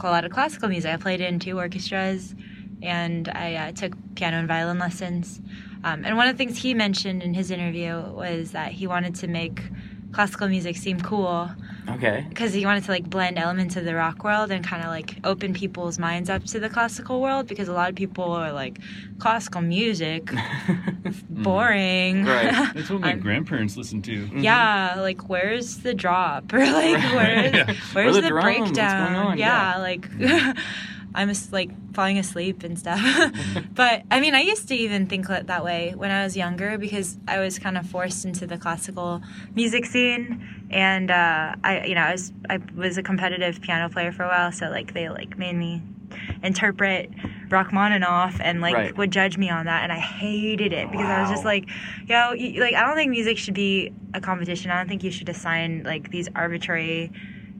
a 0.00 0.10
lot 0.10 0.24
of 0.24 0.32
classical 0.32 0.68
music. 0.68 0.90
I 0.90 0.96
played 0.96 1.20
in 1.20 1.38
two 1.38 1.56
orchestras, 1.58 2.34
and 2.82 3.28
I 3.28 3.54
uh, 3.54 3.72
took 3.72 3.92
piano 4.16 4.38
and 4.38 4.48
violin 4.48 4.80
lessons. 4.80 5.40
Um, 5.84 6.04
and 6.04 6.16
one 6.16 6.28
of 6.28 6.34
the 6.34 6.38
things 6.38 6.58
he 6.58 6.74
mentioned 6.74 7.22
in 7.22 7.34
his 7.34 7.50
interview 7.50 8.00
was 8.12 8.52
that 8.52 8.72
he 8.72 8.86
wanted 8.86 9.14
to 9.16 9.26
make 9.26 9.60
classical 10.12 10.46
music 10.46 10.76
seem 10.76 11.00
cool 11.00 11.50
Okay. 11.88 12.26
because 12.28 12.52
he 12.52 12.66
wanted 12.66 12.84
to 12.84 12.90
like 12.90 13.08
blend 13.08 13.38
elements 13.38 13.76
of 13.76 13.84
the 13.86 13.94
rock 13.94 14.22
world 14.24 14.50
and 14.50 14.62
kind 14.62 14.82
of 14.82 14.88
like 14.88 15.16
open 15.24 15.54
people's 15.54 15.98
minds 15.98 16.28
up 16.28 16.44
to 16.44 16.60
the 16.60 16.68
classical 16.68 17.22
world 17.22 17.46
because 17.46 17.66
a 17.66 17.72
lot 17.72 17.88
of 17.88 17.96
people 17.96 18.30
are 18.30 18.52
like 18.52 18.78
classical 19.18 19.62
music 19.62 20.30
boring 21.30 22.24
mm. 22.24 22.28
Right. 22.28 22.74
That's 22.74 22.90
what 22.90 23.00
my 23.00 23.08
I'm- 23.08 23.20
grandparents 23.20 23.76
listened 23.76 24.04
to. 24.04 24.26
Mm-hmm. 24.26 24.38
yeah 24.40 24.96
like 24.98 25.28
where's 25.28 25.78
the 25.78 25.94
drop 25.94 26.52
or 26.52 26.58
like 26.58 27.02
where's, 27.14 27.52
Yeah. 27.54 27.74
where's 27.92 28.14
the 28.14 28.20
the, 28.22 28.28
drum? 28.28 28.44
What's 28.44 28.54
going 28.54 28.64
breakdown 28.74 29.14
on? 29.14 29.38
yeah, 29.38 29.72
Yeah. 29.72 29.78
like 29.78 30.10
mm-hmm. 30.10 30.58
I'm 31.14 31.28
just 31.28 31.52
like 31.52 31.70
falling 31.94 32.18
asleep 32.18 32.62
and 32.64 32.78
stuff. 32.78 33.00
But 33.74 34.02
i 34.10 34.20
mean 34.20 34.34
i 34.34 34.40
used 34.40 34.68
to 34.68 34.74
even 34.74 35.06
think 35.06 35.28
that 35.28 35.46
that 35.46 35.64
way 35.64 35.94
when 35.96 36.10
i 36.10 36.24
was 36.24 36.36
younger 36.36 36.78
because 36.78 37.16
i 37.26 37.38
was 37.38 37.58
kind 37.58 37.76
of 37.78 37.86
forced 37.86 38.24
into 38.24 38.46
the 38.46 38.58
classical 38.58 39.22
music 39.54 39.86
scene. 39.86 40.46
And 40.70 41.10
uh, 41.10 41.54
i 41.64 41.84
you 41.84 41.94
know 41.94 42.02
i 42.02 42.12
was 42.12 42.32
i 42.48 42.58
was 42.74 42.98
a 42.98 43.02
competitive 43.02 43.60
piano 43.60 43.88
player 43.88 44.12
for 44.12 44.24
a 44.24 44.28
while 44.28 44.52
so 44.52 44.68
like 44.70 44.94
they 44.94 45.08
like 45.08 45.36
made 45.38 45.56
me 45.56 45.82
interpret 46.42 47.10
Rachmaninoff 47.48 48.38
and 48.40 48.60
like 48.60 48.74
Right. 48.74 48.96
would 48.96 49.10
judge 49.10 49.36
me 49.38 49.48
on 49.50 49.66
that 49.66 49.82
and 49.82 49.92
I 49.92 49.98
hated 49.98 50.72
it 50.72 50.90
because 50.90 51.08
I 51.08 51.20
was 51.20 51.28
just 51.28 51.44
like 51.44 51.68
yo 52.06 52.32
you, 52.32 52.60
like 52.60 52.74
I 52.74 52.82
don't 52.86 52.96
think 52.96 53.10
music 53.10 53.38
should 53.38 53.54
be 53.54 53.92
a 54.14 54.20
competition. 54.20 54.70
I 54.70 54.76
don't 54.78 54.88
think 54.88 55.02
you 55.04 55.10
should 55.10 55.28
assign 55.28 55.82
like 55.84 56.10
these 56.10 56.28
arbitrary 56.34 57.10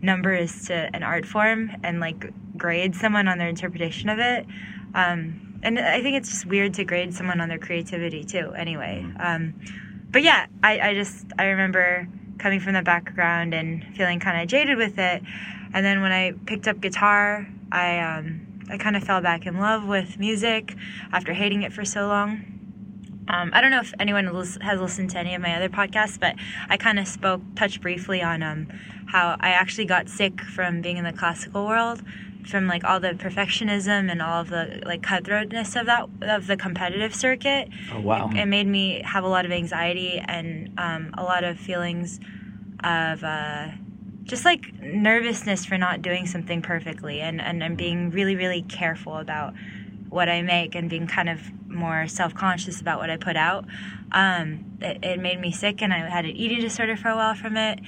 numbers 0.02 0.66
to 0.66 0.75
an 0.94 1.02
art 1.02 1.25
form 1.25 1.71
and 1.82 2.00
like 2.00 2.32
grade 2.56 2.94
someone 2.94 3.28
on 3.28 3.38
their 3.38 3.49
interpretation 3.49 4.09
of 4.09 4.18
it. 4.18 4.47
Um, 4.94 5.59
and 5.62 5.78
I 5.78 6.02
think 6.02 6.16
it's 6.16 6.28
just 6.28 6.47
weird 6.47 6.75
to 6.75 6.85
grade 6.85 7.14
someone 7.14 7.40
on 7.40 7.49
their 7.49 7.59
creativity 7.59 8.25
too 8.25 8.52
anyway. 8.56 9.06
Um, 9.18 9.54
but 10.11 10.23
yeah 10.23 10.47
I, 10.62 10.80
I 10.80 10.94
just 10.94 11.26
I 11.38 11.44
remember 11.44 12.09
coming 12.38 12.61
from 12.61 12.75
the 12.75 12.82
background 12.82 13.54
and 13.54 13.85
feeling 13.97 14.18
kind 14.21 14.42
of 14.42 14.49
jaded 14.49 14.76
with 14.76 14.99
it. 14.99 15.23
And 15.73 15.85
then 15.87 16.02
when 16.02 16.12
I 16.12 16.32
picked 16.47 16.68
up 16.68 16.80
guitar 16.80 17.49
I 17.71 17.99
um, 18.00 18.47
I 18.71 18.78
kind 18.78 18.97
of 18.97 19.04
fell 19.04 19.21
back 19.21 19.47
in 19.47 19.59
love 19.59 19.87
with 19.87 20.18
music 20.18 20.75
after 21.12 21.32
hating 21.32 21.62
it 21.62 21.73
for 21.73 21.85
so 21.85 22.09
long 22.09 22.62
um, 23.33 23.51
I 23.55 23.61
don't 23.61 23.71
know 23.71 23.81
if 23.81 23.95
anyone 23.99 24.27
has 24.61 24.81
listened 24.81 25.11
to 25.11 25.19
any 25.19 25.35
of 25.35 25.41
my 25.41 25.57
other 25.57 25.71
podcasts, 25.71 26.21
but 26.21 26.37
I 26.69 26.77
kind 26.77 26.99
of 26.99 27.09
spoke, 27.09 27.41
touched 27.57 27.81
briefly 27.81 28.23
on 28.23 28.43
um, 28.43 28.69
how 29.07 29.37
I 29.41 29.51
actually 29.51 29.87
got 29.87 30.09
sick 30.09 30.43
from 30.43 30.83
being 30.83 30.99
in 30.99 31.05
the 31.05 31.12
classical 31.12 31.67
world, 31.67 32.03
from 32.47 32.67
like 32.67 32.85
all 32.85 33.01
the 33.01 33.12
perfectionism 33.12 34.11
and 34.11 34.21
all 34.21 34.41
of 34.43 34.51
the 34.51 34.83
like 34.85 35.01
cutthroatness 35.01 35.81
of 35.81 35.87
that 35.87 36.09
of 36.23 36.47
the 36.47 36.57
competitive 36.57 37.15
circuit. 37.15 37.69
Oh 37.93 38.01
wow. 38.01 38.31
It 38.35 38.47
made 38.47 38.67
me 38.67 39.03
have 39.03 39.25
a 39.25 39.29
lot 39.29 39.47
of 39.47 39.51
anxiety 39.51 40.19
and 40.19 40.79
um, 40.79 41.15
a 41.17 41.23
lot 41.23 41.43
of 41.43 41.59
feelings 41.59 42.21
of 42.85 43.25
uh, 43.25 43.69
just 44.25 44.45
like 44.45 44.73
nervousness 44.81 45.65
for 45.65 45.79
not 45.79 46.03
doing 46.03 46.27
something 46.27 46.62
perfectly 46.62 47.21
and, 47.21 47.41
and, 47.41 47.62
and 47.62 47.77
being 47.77 48.11
really, 48.11 48.37
really 48.37 48.62
careful 48.62 49.17
about 49.17 49.55
what 50.12 50.28
I 50.28 50.42
make 50.42 50.75
and 50.75 50.88
being 50.90 51.07
kind 51.07 51.28
of 51.28 51.40
more 51.69 52.07
self 52.07 52.35
conscious 52.35 52.81
about 52.81 52.99
what 52.99 53.11
I 53.11 53.16
put 53.16 53.37
out. 53.37 53.64
Um, 54.12 54.76
it, 54.81 54.99
it 55.02 55.21
made 55.21 55.40
me 55.40 55.52
sick, 55.52 55.83
and 55.83 55.92
I 55.92 55.99
had 56.09 56.25
an 56.25 56.33
eating 56.33 56.61
disorder 56.61 56.97
for 56.97 57.09
a 57.09 57.16
while 57.16 57.35
from 57.35 57.57
it. 57.57 57.81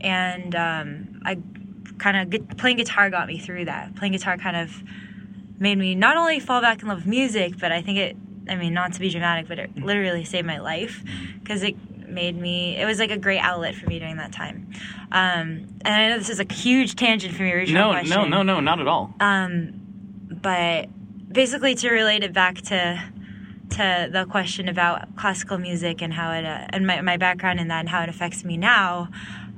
And 0.00 0.54
um, 0.54 1.20
I 1.24 1.38
kind 1.98 2.16
of 2.16 2.30
get, 2.30 2.56
playing 2.56 2.76
guitar 2.78 3.10
got 3.10 3.26
me 3.28 3.38
through 3.38 3.66
that. 3.66 3.94
Playing 3.96 4.12
guitar 4.12 4.36
kind 4.36 4.56
of 4.56 4.82
made 5.58 5.78
me 5.78 5.94
not 5.94 6.16
only 6.16 6.40
fall 6.40 6.60
back 6.60 6.82
in 6.82 6.88
love 6.88 6.98
with 6.98 7.06
music, 7.06 7.58
but 7.58 7.70
I 7.72 7.82
think 7.82 7.98
it, 7.98 8.16
I 8.48 8.56
mean, 8.56 8.74
not 8.74 8.92
to 8.94 9.00
be 9.00 9.10
dramatic, 9.10 9.46
but 9.48 9.58
it 9.60 9.76
literally 9.76 10.24
saved 10.24 10.46
my 10.46 10.58
life 10.58 11.02
because 11.40 11.62
it 11.62 11.76
made 12.08 12.36
me, 12.36 12.76
it 12.76 12.84
was 12.84 12.98
like 12.98 13.10
a 13.12 13.16
great 13.18 13.38
outlet 13.38 13.74
for 13.76 13.86
me 13.86 13.98
during 14.00 14.16
that 14.16 14.32
time. 14.32 14.70
Um, 15.12 15.68
and 15.84 15.88
I 15.94 16.08
know 16.08 16.18
this 16.18 16.28
is 16.30 16.40
a 16.40 16.52
huge 16.52 16.96
tangent 16.96 17.34
from 17.34 17.46
your 17.46 17.58
original 17.58 17.92
No, 17.92 17.98
question 18.00 18.30
no, 18.30 18.42
no, 18.42 18.54
no, 18.54 18.60
not 18.60 18.80
at 18.80 18.88
all. 18.88 19.14
um, 19.20 19.72
but 20.42 20.88
basically 21.32 21.74
to 21.76 21.90
relate 21.90 22.22
it 22.22 22.32
back 22.32 22.56
to 22.62 23.02
to 23.70 24.08
the 24.12 24.26
question 24.26 24.68
about 24.68 25.16
classical 25.16 25.56
music 25.56 26.02
and 26.02 26.12
how 26.12 26.30
it 26.32 26.44
uh, 26.44 26.66
and 26.70 26.86
my, 26.86 27.00
my 27.00 27.16
background 27.16 27.58
in 27.58 27.68
that 27.68 27.80
and 27.80 27.88
how 27.88 28.02
it 28.02 28.08
affects 28.08 28.44
me 28.44 28.56
now 28.56 29.08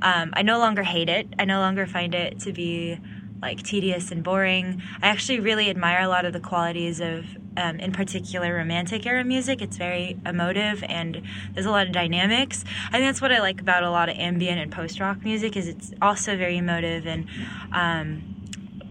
um, 0.02 0.31
i 0.35 0.43
no 0.43 0.59
longer 0.59 0.83
hate 0.83 1.09
it. 1.09 1.26
I 1.38 1.45
no 1.45 1.61
longer 1.61 1.87
find 1.87 2.14
it 2.14 2.38
to 2.40 2.52
be 2.52 2.99
like 3.45 3.62
tedious 3.62 4.11
and 4.11 4.23
boring. 4.25 4.83
I 5.02 5.09
actually 5.09 5.40
really 5.40 5.69
admire 5.69 6.02
a 6.02 6.09
lot 6.09 6.25
of 6.25 6.33
the 6.33 6.40
qualities 6.40 7.00
of 7.00 7.26
um, 7.57 7.78
in 7.78 7.93
particular 7.93 8.54
romantic 8.54 9.04
era 9.07 9.23
music. 9.23 9.61
It's 9.61 9.76
very 9.76 10.19
emotive 10.25 10.83
and 10.85 11.23
there's 11.52 11.66
a 11.66 11.71
lot 11.71 11.87
of 11.87 11.93
dynamics. 11.93 12.64
I 12.88 12.93
think 12.93 13.04
that's 13.04 13.21
what 13.21 13.33
i 13.33 13.40
like 13.40 13.61
about 13.61 13.83
a 13.83 13.90
lot 13.90 14.09
of 14.09 14.16
ambient 14.16 14.59
and 14.61 14.73
post-rock 14.73 15.23
music 15.23 15.57
is 15.57 15.69
it's 15.69 15.93
also 16.00 16.37
very 16.37 16.57
emotive 16.57 17.07
and 17.07 17.26
um, 17.73 18.23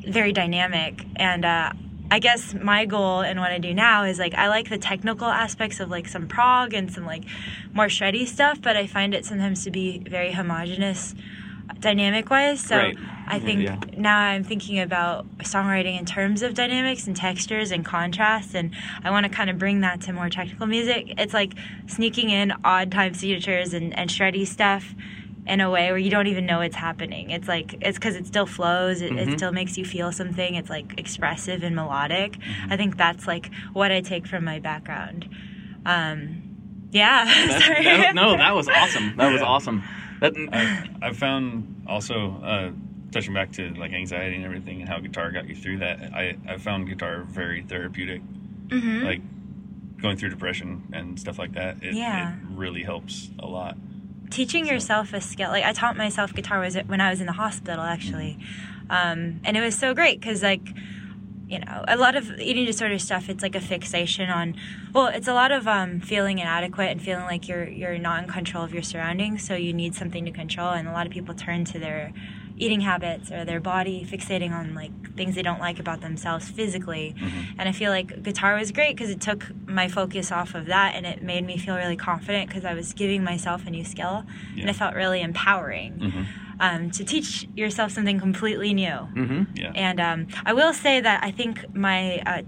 very 0.08 0.32
dynamic. 0.32 1.06
And 1.16 1.46
uh, 1.46 1.74
i 2.15 2.20
guess 2.20 2.53
my 2.53 2.86
goal 2.86 3.22
and 3.22 3.39
what 3.39 3.51
i 3.51 3.58
do 3.58 3.74
now 3.74 4.03
is 4.12 4.20
like 4.20 4.36
i 4.36 4.48
like 4.48 4.70
the 4.70 4.77
technical 4.77 5.27
aspects 5.27 5.79
of 5.79 5.89
like 5.89 6.08
some 6.08 6.27
prog 6.27 6.74
and 6.79 6.93
some 6.96 7.05
like 7.13 7.24
more 7.74 7.88
shreddy 7.88 8.25
stuff 8.36 8.62
but 8.62 8.77
i 8.77 8.86
find 8.86 9.15
it 9.17 9.25
sometimes 9.25 9.63
to 9.63 9.72
be 9.72 9.88
very 10.17 10.32
homogenous 10.32 11.15
dynamic 11.79 12.29
wise 12.29 12.60
so 12.62 12.75
Right. 12.77 12.98
i 13.27 13.39
think 13.39 13.62
Yeah. 13.63 13.77
now 13.98 14.17
i'm 14.20 14.43
thinking 14.43 14.79
about 14.79 15.25
songwriting 15.39 15.98
in 15.98 16.05
terms 16.05 16.41
of 16.43 16.53
dynamics 16.53 17.08
and 17.08 17.15
textures 17.15 17.72
and 17.72 17.84
contrast 17.84 18.53
and 18.53 18.72
i 19.03 19.10
want 19.10 19.25
to 19.25 19.32
kind 19.39 19.50
of 19.50 19.58
bring 19.58 19.79
that 19.82 20.01
to 20.01 20.13
more 20.13 20.29
technical 20.29 20.67
music 20.67 21.13
it's 21.17 21.34
like 21.34 21.53
sneaking 21.88 22.29
in 22.29 22.53
odd 22.63 22.91
time 22.91 23.13
signatures 23.15 23.74
and, 23.74 23.98
and 23.98 24.10
shreddy 24.10 24.46
stuff 24.46 24.93
in 25.46 25.60
a 25.60 25.70
way 25.70 25.90
where 25.90 25.98
you 25.98 26.10
don't 26.10 26.28
even 26.28 26.46
know 26.46 26.62
it's 26.62 26.76
happening. 26.76 27.30
It's 27.32 27.48
like 27.48 27.76
it's 27.82 27.98
because 27.98 28.16
it 28.16 28.26
still 28.28 28.46
flows. 28.46 29.02
It, 29.02 29.12
Mm-hmm. 29.12 29.30
it 29.34 29.38
still 29.38 29.52
makes 29.52 29.78
you 29.78 29.86
feel 29.86 30.12
something. 30.12 30.56
It's 30.56 30.70
like 30.70 30.94
expressive 30.98 31.64
and 31.64 31.76
melodic. 31.76 32.38
I 32.70 32.78
think 32.78 32.96
that's 32.98 33.28
like 33.28 33.52
what 33.74 33.92
I 33.92 34.02
take 34.02 34.26
from 34.28 34.46
my 34.46 34.60
background. 34.60 35.28
Um, 35.86 36.44
yeah. 36.92 37.26
That's- 37.48 37.66
sorry. 37.66 37.84
that- 37.84 38.16
no, 38.16 38.38
that 38.38 38.56
was 38.56 38.68
awesome. 38.70 39.16
That 39.18 39.32
was 39.32 39.42
Yeah. 39.42 39.48
awesome. 39.48 39.84
That, 40.22 40.34
I, 40.54 41.08
I 41.10 41.14
found 41.14 41.84
also 41.88 42.40
uh, 42.44 42.72
touching 43.12 43.34
back 43.34 43.52
to 43.54 43.74
like 43.74 43.92
anxiety 43.92 44.36
and 44.38 44.46
everything 44.46 44.80
and 44.80 44.88
how 44.88 45.00
guitar 45.00 45.32
got 45.32 45.50
you 45.50 45.56
through 45.56 45.80
that. 45.80 46.14
I, 46.14 46.38
I 46.48 46.58
found 46.58 46.88
guitar 46.88 47.24
very 47.28 47.64
therapeutic. 47.64 48.22
Mhm. 48.70 49.04
Like 49.04 49.22
going 50.02 50.16
through 50.18 50.30
depression 50.30 50.84
and 50.94 51.20
stuff 51.20 51.38
like 51.38 51.54
that. 51.54 51.84
It, 51.84 51.96
Yeah. 51.96 52.34
it 52.34 52.40
really 52.52 52.84
helps 52.84 53.30
a 53.40 53.46
lot. 53.48 53.76
Teaching 54.34 54.66
yourself 54.66 55.13
a 55.13 55.22
skill 55.22 55.50
like 55.50 55.63
i 55.63 55.72
taught 55.72 55.96
myself 55.96 56.34
guitar 56.34 56.60
was 56.60 56.75
when 56.88 57.00
i 57.00 57.10
was 57.10 57.20
in 57.22 57.28
the 57.28 57.34
hospital 57.34 57.84
actually. 57.84 58.38
Um, 58.90 59.40
and 59.46 59.56
it 59.56 59.62
was 59.62 59.78
so 59.78 59.94
great 59.94 60.20
because 60.20 60.44
like 60.44 60.68
you 61.48 61.60
know 61.60 61.86
a 61.88 61.98
lot 61.98 62.16
of 62.16 62.30
eating 62.40 62.66
disorder 62.66 62.98
stuff 63.00 63.30
it's 63.30 63.44
like 63.44 63.56
a 63.56 63.62
fixation 63.62 64.30
on 64.30 64.56
well 64.94 65.08
it's 65.08 65.28
a 65.28 65.34
lot 65.34 65.52
of 65.52 65.68
um, 65.68 66.00
feeling 66.00 66.40
inadequate 66.40 66.90
and 66.90 67.02
feeling 67.02 67.24
like 67.25 67.48
you're 67.48 67.68
you're 67.68 67.98
not 67.98 68.24
in 68.24 68.30
control 68.30 68.63
of 68.63 68.74
your 68.74 68.84
surroundings 68.84 69.46
so 69.46 69.56
you 69.56 69.74
need 69.74 69.94
something 69.96 70.25
to 70.25 70.32
control 70.32 70.72
and 70.72 70.88
a 70.88 70.92
lot 70.92 71.06
of 71.06 71.13
people 71.13 71.34
turn 71.34 71.63
to 71.66 71.80
their 71.80 72.12
eating 72.58 72.82
habits 72.82 73.32
or 73.32 73.44
their 73.46 73.60
body 73.60 74.06
fixating 74.10 74.52
on 74.52 74.74
like 74.76 74.92
things 75.16 75.36
they 75.36 75.42
don't 75.42 75.60
like 75.60 75.80
about 75.80 76.02
themselves 76.02 76.50
physically 76.50 77.16
and 77.58 77.68
i 77.68 77.72
feel 77.72 77.90
like 77.92 78.22
guitar 78.24 78.56
was 78.56 78.72
great 78.72 78.96
because 78.96 79.10
it 79.10 79.20
took 79.20 79.52
my 79.68 79.88
focus 79.88 80.32
off 80.32 80.54
of 80.56 80.66
that 80.68 80.94
and 80.96 81.06
it 81.06 81.22
made 81.24 81.44
me 81.46 81.58
feel 81.58 81.76
really 81.76 81.96
confident 81.98 82.48
because 82.48 82.64
i 82.66 82.74
was 82.74 82.94
giving 82.94 83.24
myself 83.24 83.66
a 83.66 83.70
new 83.70 83.84
skill 83.84 84.24
and 84.52 84.60
Yeah. 84.60 84.70
it 84.70 84.76
felt 84.76 84.94
really 84.96 85.22
empowering 85.22 85.94
Mhm. 86.00 86.26
um, 86.60 86.92
to 86.92 87.04
teach 87.04 87.48
yourself 87.56 87.92
something 87.92 88.20
completely 88.20 88.74
new 88.74 88.98
hmm 89.20 89.44
Yeah. 89.56 89.72
and 89.76 90.00
um, 90.00 90.28
I 90.46 90.54
will 90.54 90.74
say 90.74 91.02
that 91.02 91.24
I 91.24 91.32
think 91.32 91.76
my 91.76 92.20
uh, 92.20 92.42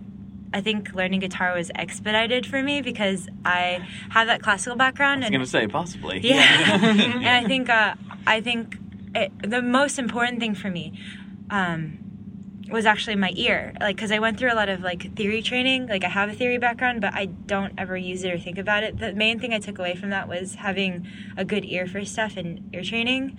I 0.53 0.61
think 0.61 0.93
learning 0.93 1.19
guitar 1.19 1.53
was 1.53 1.69
expedited 1.75 2.45
for 2.45 2.63
me 2.63 2.81
because 2.81 3.27
I 3.43 3.81
have 4.09 4.27
that 4.27 4.41
classical 4.41 4.77
background. 4.77 5.17
I 5.25 5.27
was 5.27 5.27
and 5.27 5.33
gonna 5.33 5.45
say 5.47 5.67
possibly. 5.67 6.21
yeah, 6.23 6.77
and 7.25 7.27
I 7.27 7.43
think 7.43 7.69
uh, 7.69 7.95
I 8.25 8.39
think 8.39 8.77
it, 9.15 9.31
the 9.49 9.61
most 9.61 9.97
important 9.97 10.39
thing 10.39 10.53
for 10.53 10.69
me 10.69 10.99
um, 11.49 11.99
was 12.69 12.85
actually 12.85 13.15
my 13.15 13.31
ear, 13.35 13.73
like 13.79 13.95
because 13.95 14.11
I 14.11 14.19
went 14.19 14.37
through 14.37 14.51
a 14.51 14.55
lot 14.55 14.69
of 14.69 14.81
like 14.81 15.15
theory 15.15 15.41
training. 15.41 15.87
Like 15.87 16.03
I 16.03 16.09
have 16.09 16.29
a 16.29 16.33
theory 16.33 16.57
background, 16.57 17.01
but 17.01 17.13
I 17.13 17.25
don't 17.25 17.73
ever 17.77 17.95
use 17.95 18.23
it 18.23 18.33
or 18.33 18.37
think 18.39 18.57
about 18.57 18.83
it. 18.83 18.97
The 18.97 19.13
main 19.13 19.39
thing 19.39 19.53
I 19.53 19.59
took 19.59 19.79
away 19.79 19.95
from 19.95 20.09
that 20.09 20.27
was 20.27 20.55
having 20.55 21.07
a 21.37 21.45
good 21.45 21.65
ear 21.65 21.87
for 21.87 22.03
stuff 22.05 22.37
and 22.37 22.69
ear 22.73 22.83
training, 22.83 23.37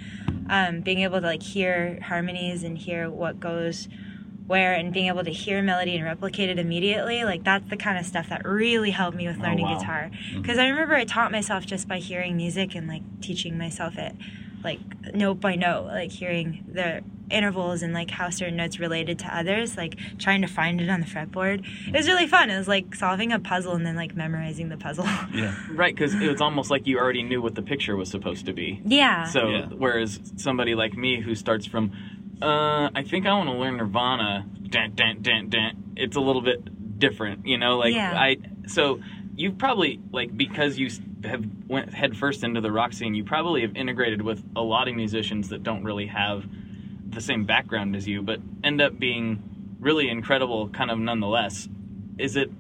um, 0.49 0.81
being 0.81 1.01
able 1.01 1.21
to 1.21 1.27
like 1.27 1.43
hear 1.43 1.99
harmonies 2.03 2.63
and 2.63 2.79
hear 2.79 3.11
what 3.11 3.41
goes 3.41 3.89
where 4.47 4.75
and 4.75 4.93
being 4.93 5.07
able 5.07 5.25
to 5.25 5.33
hear 5.33 5.61
melody 5.61 5.97
and 5.97 6.05
replicate 6.05 6.49
it 6.49 6.57
immediately 6.57 7.25
like 7.25 7.43
that's 7.43 7.69
the 7.69 7.77
kind 7.77 7.99
of 7.99 8.07
stuff 8.07 8.29
that 8.29 8.45
really 8.45 8.93
helped 8.93 9.17
me 9.17 9.27
with 9.27 9.39
learning 9.39 9.65
wow. 9.65 9.77
guitar 9.77 10.09
because 10.37 10.57
i 10.57 10.69
remember 10.69 10.95
i 10.95 11.05
taught 11.05 11.33
myself 11.33 11.67
just 11.67 11.89
by 11.89 11.99
hearing 11.99 12.37
music 12.37 12.77
and 12.77 12.87
like 12.87 13.03
teaching 13.21 13.59
myself 13.59 13.99
it 13.99 14.15
like 14.65 14.81
note 15.15 15.41
by 15.41 15.55
note 15.55 15.87
like 15.87 16.11
hearing 16.11 16.65
the 16.73 17.03
intervals 17.31 17.83
and 17.83 17.93
like 17.93 18.11
how 18.11 18.31
certain 18.31 18.57
notes 18.57 18.79
related 18.79 19.19
to 19.21 19.37
others, 19.37 19.77
like 19.77 19.97
trying 20.19 20.43
to 20.43 20.47
find 20.49 20.81
it 20.81 20.89
on 20.89 21.01
the 21.01 21.07
fretboard. 21.07 21.65
It 21.89 21.93
was 21.97 22.07
really 22.07 22.27
fun. 22.29 22.51
It 22.51 22.57
was 22.59 22.69
like 22.69 22.95
solving 22.95 23.33
a 23.33 23.39
puzzle 23.41 23.73
and 23.75 23.85
then 23.85 23.97
like 23.97 24.15
memorizing 24.15 24.69
the 24.69 24.77
puzzle. 24.77 25.07
Yeah. 25.35 25.55
Right, 25.71 25.95
because 25.95 26.15
it 26.15 26.29
was 26.31 26.41
almost 26.41 26.71
like 26.71 26.87
you 26.87 26.99
already 26.99 27.23
knew 27.23 27.43
what 27.43 27.55
the 27.57 27.63
picture 27.63 27.97
was 27.97 28.09
supposed 28.11 28.47
to 28.47 28.53
be. 28.53 28.81
yeah. 28.85 29.25
So, 29.25 29.49
Yeah. 29.49 29.67
whereas 29.77 30.21
somebody 30.37 30.75
like 30.75 30.97
me 30.97 31.21
who 31.21 31.35
starts 31.35 31.67
from, 31.67 31.91
uh, 32.41 32.91
I 32.95 33.03
think 33.03 33.27
I 33.27 33.33
want 33.35 33.49
to 33.51 33.55
learn 33.57 33.77
Nirvana, 33.77 34.47
dun, 34.69 34.93
dun, 34.95 35.21
dun, 35.23 35.49
dun, 35.51 35.93
it's 35.97 36.17
a 36.17 36.21
little 36.21 36.43
bit 36.43 36.99
different, 36.99 37.47
you 37.47 37.59
know? 37.59 37.77
Like, 37.79 37.95
Yeah. 37.95 38.15
I, 38.19 38.37
so 38.67 39.01
you 39.37 39.53
probably, 39.53 40.01
like, 40.13 40.35
because 40.37 40.79
you 40.79 40.87
s- 40.87 41.01
have 41.27 41.45
went 41.67 41.93
headfirst 41.93 42.45
into 42.45 42.61
the 42.61 42.73
rock 42.73 42.93
scene, 42.93 43.15
you 43.15 43.25
probably 43.25 43.63
have 43.63 43.77
integrated 43.77 44.23
with 44.23 44.43
a 44.55 44.63
lot 44.63 44.89
of 44.89 44.95
musicians 44.95 45.49
that 45.51 45.63
don't 45.63 45.85
really 45.85 46.07
have 46.07 46.47
the 47.09 47.21
same 47.21 47.45
background 47.45 47.97
as 47.97 48.07
you, 48.07 48.23
but 48.23 48.41
end 48.65 48.81
up 48.81 48.99
being 48.99 49.77
really 49.81 50.09
incredible 50.09 50.69
kind 50.69 50.91
of 50.91 50.99
nonetheless. 50.99 51.69
Is 52.19 52.37
it, 52.37 52.51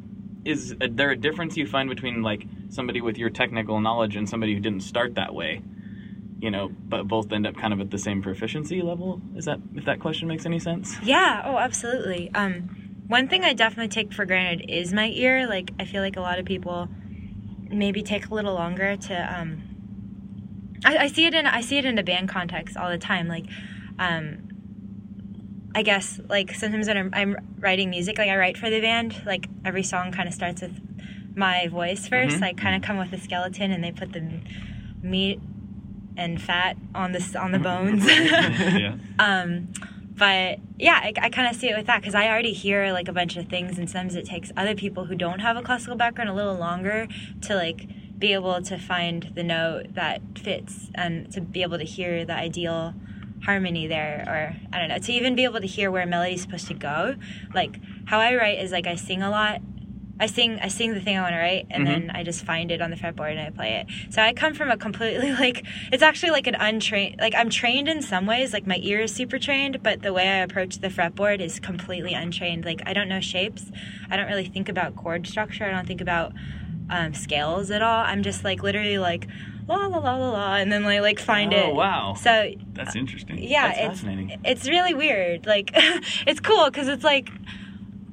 is 0.44 0.75
there 0.78 1.11
a 1.11 1.16
difference 1.16 1.56
you 1.56 1.66
find 1.66 1.88
between, 1.88 2.23
like, 2.23 2.46
somebody 2.68 3.00
with 3.00 3.18
your 3.18 3.30
technical 3.30 3.80
knowledge 3.80 4.16
and 4.16 4.28
somebody 4.28 4.54
who 4.54 4.61
didn't 4.61 4.82
start 4.82 5.14
that 5.14 5.35
way? 5.35 5.62
you 6.38 6.50
know, 6.50 6.68
but 6.68 7.08
both 7.08 7.32
end 7.32 7.46
up 7.46 7.56
kind 7.56 7.73
of 7.73 7.80
at 7.80 7.90
the 7.90 7.99
same 7.99 8.23
proficiency 8.23 8.82
level. 8.82 9.20
Is 9.35 9.46
that 9.46 9.58
if 9.75 9.85
that 9.87 10.00
question 10.00 10.28
makes 10.28 10.44
any 10.44 10.58
sense? 10.58 10.96
Yeah, 11.02 11.42
oh, 11.44 11.56
absolutely. 11.56 12.30
Um, 12.35 13.02
one 13.06 13.28
thing 13.28 13.44
I 13.44 13.52
definitely 13.52 13.88
take 13.88 14.12
for 14.12 14.26
granted 14.26 14.70
is 14.70 14.92
my 14.92 15.08
ear. 15.08 15.46
Like, 15.46 15.73
I 15.80 15.85
feel 15.85 16.02
like 16.02 16.16
a 16.16 16.20
lot 16.20 16.38
of 16.38 16.44
people 16.44 16.88
maybe 17.70 18.02
take 18.02 18.28
a 18.28 18.35
little 18.35 18.54
longer 18.54 18.96
to. 18.96 19.38
Um, 19.40 19.62
I, 20.85 20.96
I 20.99 21.06
see 21.08 21.26
it 21.26 21.35
in 21.35 21.46
I 21.46 21.61
see 21.61 21.78
it 21.78 21.85
in 21.85 21.99
a 21.99 22.02
band 22.02 22.28
context 22.28 22.76
all 22.76 22.90
the 22.90 22.99
time. 22.99 23.28
Like, 23.28 23.46
um, 23.99 24.49
I 25.75 25.82
guess 25.82 26.20
like 26.28 26.52
sometimes 26.54 26.87
when 26.88 26.96
I'm, 26.96 27.11
I'm 27.12 27.37
writing 27.58 27.90
music, 27.90 28.18
like 28.18 28.28
I 28.30 28.37
write 28.37 28.56
for 28.56 28.70
the 28.70 28.80
band, 28.80 29.23
like 29.26 29.46
every 29.64 29.82
song 29.82 30.12
kind 30.12 30.28
of 30.28 30.35
starts 30.35 30.62
with 30.62 30.80
my 31.37 31.68
voice 31.68 32.08
1st 32.08 32.38
Mhm. 32.38 32.42
I 32.42 32.52
kind 32.54 32.76
of 32.76 32.82
come 32.82 32.96
with 32.96 33.12
a 33.12 33.18
skeleton, 33.20 33.70
and 33.70 33.85
they 33.85 33.92
put 33.92 34.12
the 34.12 34.23
meat 35.02 35.38
and 36.16 36.40
fat 36.40 36.78
on 36.94 37.12
the 37.12 37.18
s- 37.20 37.37
on 37.37 37.52
the 37.52 37.58
bones. 37.58 38.04
yeah. 38.08 38.96
Um, 39.18 39.73
but 40.16 40.58
yeah, 40.78 41.00
I, 41.02 41.12
I 41.20 41.30
kind 41.30 41.49
of 41.49 41.56
see 41.56 41.68
it 41.68 41.76
with 41.76 41.87
that 41.87 42.00
because 42.00 42.14
I 42.14 42.28
already 42.28 42.52
hear 42.52 42.92
like 42.92 43.08
a 43.08 43.12
bunch 43.12 43.37
of 43.37 43.49
things, 43.49 43.78
and 43.78 43.88
sometimes 43.88 44.14
it 44.14 44.26
takes 44.26 44.50
other 44.56 44.75
people 44.75 45.04
who 45.04 45.14
don't 45.14 45.40
have 45.40 45.56
a 45.56 45.62
classical 45.62 45.96
background 45.96 46.30
a 46.30 46.35
little 46.35 46.56
longer 46.56 47.06
to 47.42 47.54
like 47.54 47.87
be 48.18 48.32
able 48.32 48.62
to 48.62 48.78
find 48.78 49.32
the 49.35 49.42
note 49.42 49.94
that 49.94 50.23
fits 50.38 50.90
and 50.94 51.30
to 51.32 51.40
be 51.40 51.62
able 51.62 51.78
to 51.78 51.85
hear 51.85 52.25
the 52.25 52.32
ideal 52.32 52.94
harmony 53.44 53.87
there 53.87 54.25
or 54.26 54.56
i 54.73 54.78
don't 54.78 54.88
know 54.88 54.99
to 54.99 55.12
even 55.12 55.35
be 55.35 55.44
able 55.44 55.61
to 55.61 55.66
hear 55.66 55.90
where 55.90 56.02
a 56.02 56.06
melody's 56.06 56.40
supposed 56.40 56.66
to 56.66 56.75
go. 56.75 57.14
Like 57.54 57.78
how 58.06 58.18
i 58.18 58.35
write 58.35 58.58
is 58.58 58.73
like 58.73 58.87
i 58.87 58.94
sing 58.94 59.23
a 59.23 59.30
lot 59.30 59.61
I 60.18 60.26
sing 60.26 60.58
I 60.62 60.68
sing 60.68 60.94
the 60.94 61.00
thing 61.00 61.18
I 61.18 61.20
want 61.23 61.35
to 61.35 61.38
write 61.38 61.66
and 61.70 61.87
then 61.87 62.11
I 62.11 62.23
just 62.23 62.44
find 62.44 62.70
it 62.70 62.80
on 62.80 62.90
the 62.90 62.96
fretboard 62.96 63.32
and 63.32 63.40
I 63.40 63.50
play 63.50 63.75
it. 63.87 63.87
So 64.14 64.23
I 64.23 64.32
come 64.32 64.54
from 64.54 64.70
a 64.70 64.76
completely 64.78 65.32
like 65.44 65.64
it's 65.92 66.02
actually 66.02 66.30
like 66.30 66.46
an 66.46 66.54
untrained 66.54 67.16
like 67.20 67.35
I'm 67.35 67.50
trained 67.50 67.87
in 67.88 68.00
some 68.00 68.25
ways 68.26 68.52
like 68.54 68.66
my 68.66 68.78
ear 68.82 69.00
is 69.00 69.14
super 69.14 69.38
trained 69.38 69.82
but 69.82 70.00
the 70.02 70.12
way 70.14 70.26
I 70.28 70.37
approach 70.37 70.78
the 70.78 70.88
fretboard 70.88 71.40
is 71.40 71.61
completely 71.61 72.14
untrained. 72.14 72.64
Like 72.64 72.82
I 72.87 72.94
don't 72.94 73.08
know 73.08 73.20
shapes. 73.20 73.70
I 74.11 74.16
don't 74.16 74.26
really 74.28 74.46
think 74.46 74.68
about 74.70 74.96
chord 74.96 75.26
structure. 75.26 75.64
I 75.64 75.70
don't 75.70 75.87
think 75.87 76.00
about 76.00 76.32
um, 76.88 77.12
scales 77.12 77.70
at 77.70 77.82
all. 77.82 78.04
I'm 78.04 78.23
just 78.23 78.42
like 78.44 78.62
literally 78.62 78.96
like 78.99 79.28
la 79.68 79.75
la 79.87 79.99
la 79.99 80.14
la 80.16 80.30
la 80.30 80.54
and 80.56 80.73
then 80.73 80.85
like 80.85 81.00
like 81.02 81.18
find 81.18 81.52
Oh, 81.52 81.58
it. 81.70 81.75
wow. 81.75 82.14
So 82.14 82.52
That's 82.73 82.96
interesting. 82.96 83.38
yeah, 83.42 83.66
That's 83.68 83.78
it's 83.80 83.88
fascinating. 84.00 84.40
it's 84.46 84.66
really 84.68 84.94
weird. 84.94 85.44
Like 85.44 85.73
it's 85.75 86.40
cool 86.40 86.64
because 86.66 86.88
it's 86.88 87.04
like 87.04 87.28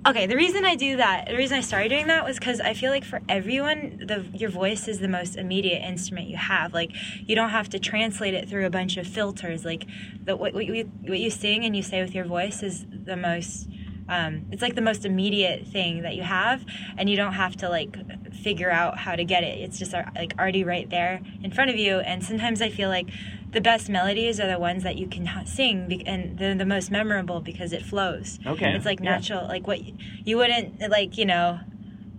okay. 0.05 0.25
The 0.27 0.35
reason 0.35 0.65
I 0.65 0.75
do 0.75 0.97
that, 0.97 1.27
the 1.27 1.35
reason 1.35 1.57
I 1.57 1.61
started 1.61 1.89
doing 1.89 2.07
that 2.07 2.25
was 2.25 2.37
because 2.37 2.59
I 2.59 2.73
feel 2.73 2.91
like 2.91 3.05
for 3.05 3.21
everyone, 3.29 4.03
the 4.05 4.25
your 4.33 4.49
voice 4.49 4.87
is 4.87 4.99
the 4.99 5.07
most 5.07 5.35
immediate 5.35 5.81
instrument 5.81 6.27
you 6.27 6.37
have. 6.37 6.73
Like 6.73 6.91
you 7.21 7.35
don't 7.35 7.49
have 7.49 7.69
to 7.69 7.79
translate 7.79 8.33
it 8.33 8.49
through 8.49 8.65
a 8.65 8.69
bunch 8.69 8.97
of 8.97 9.07
filters. 9.07 9.65
Like 9.65 9.85
the 10.23 10.35
what, 10.35 10.53
what 10.53 10.65
you 10.65 10.85
what 11.01 11.19
you 11.19 11.29
sing 11.29 11.65
and 11.65 11.75
you 11.75 11.83
say 11.83 12.01
with 12.01 12.13
your 12.13 12.25
voice 12.25 12.63
is 12.63 12.85
the 12.89 13.15
most. 13.15 13.67
Um, 14.09 14.47
it's 14.51 14.61
like 14.61 14.75
the 14.75 14.81
most 14.81 15.05
immediate 15.05 15.65
thing 15.65 16.01
that 16.01 16.15
you 16.15 16.23
have, 16.23 16.65
and 16.97 17.09
you 17.09 17.15
don't 17.15 17.33
have 17.33 17.55
to 17.57 17.69
like 17.69 17.95
figure 18.33 18.69
out 18.69 18.97
how 18.97 19.15
to 19.15 19.23
get 19.23 19.43
it. 19.43 19.59
It's 19.59 19.79
just 19.79 19.93
uh, 19.93 20.03
like 20.15 20.33
already 20.37 20.65
right 20.65 20.89
there 20.89 21.21
in 21.41 21.51
front 21.51 21.69
of 21.69 21.77
you. 21.77 21.99
And 21.99 22.21
sometimes 22.21 22.61
I 22.61 22.69
feel 22.69 22.89
like 22.89 23.07
the 23.53 23.61
best 23.61 23.87
melodies 23.89 24.39
are 24.39 24.47
the 24.47 24.59
ones 24.59 24.83
that 24.83 24.97
you 24.97 25.07
can 25.07 25.29
sing, 25.45 25.87
be- 25.87 26.05
and 26.05 26.37
they're 26.37 26.55
the 26.55 26.65
most 26.65 26.89
memorable 26.91 27.39
because 27.39 27.71
it 27.73 27.83
flows. 27.83 28.39
Okay. 28.45 28.73
it's 28.73 28.85
like 28.85 28.99
Yeah. 28.99 29.11
natural, 29.11 29.47
like 29.47 29.67
what 29.67 29.79
you 30.25 30.37
wouldn't 30.37 30.79
like, 30.89 31.17
you 31.17 31.25
know, 31.25 31.59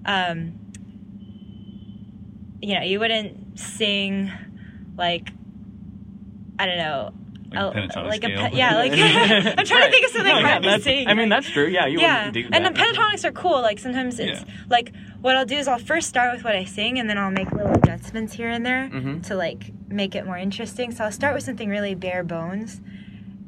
um, 0.07 0.59
you 2.61 2.75
know, 2.75 2.83
you 2.83 2.99
wouldn't 3.01 3.59
sing 3.59 4.31
like 4.97 5.31
I 6.59 6.67
don't 6.67 6.79
know. 6.79 7.13
Like 7.53 7.75
a- 7.75 7.79
pentatonic 7.79 8.09
like 8.09 8.25
a 8.25 8.27
scale. 8.37 8.51
pe- 8.51 8.57
yeah, 8.57 8.75
like 8.77 8.93
I'm 9.59 9.65
trying 9.67 9.83
to 9.85 9.91
think 9.91 10.07
of 10.07 10.11
something 10.13 10.33
No, 10.33 10.39
yeah, 10.41 10.49
hard 10.51 10.63
to 10.65 10.81
sing. 10.81 11.07
I 11.09 11.15
mean, 11.15 11.29
that's 11.29 11.49
true. 11.51 11.67
Yeah, 11.67 11.87
you 11.87 12.01
yeah, 12.01 12.27
wouldn't 12.27 12.35
do 12.35 12.49
and 12.57 12.65
that. 12.65 12.75
the 12.75 12.81
pentatonics 12.81 13.25
are 13.25 13.33
cool. 13.33 13.61
Like 13.63 13.79
sometimes 13.79 14.19
it's 14.19 14.41
Yeah. 14.41 14.55
like 14.69 14.93
what 15.25 15.37
I'll 15.37 15.47
do 15.47 15.57
is 15.57 15.67
I'll 15.69 15.79
first 15.79 16.07
start 16.07 16.35
with 16.35 16.45
what 16.45 16.55
I 16.55 16.65
sing, 16.65 16.99
and 16.99 17.09
then 17.09 17.17
I'll 17.17 17.31
make 17.31 17.51
little 17.51 17.73
adjustments 17.73 18.35
here 18.35 18.51
and 18.51 18.65
there 18.65 18.91
Mhm. 18.91 19.23
to 19.29 19.35
like 19.35 19.73
make 19.89 20.15
it 20.15 20.27
more 20.27 20.37
interesting. 20.37 20.91
So 20.93 21.03
I'll 21.05 21.11
start 21.13 21.33
with 21.35 21.43
something 21.43 21.71
really 21.71 21.95
bare 21.95 22.23
bones, 22.23 22.83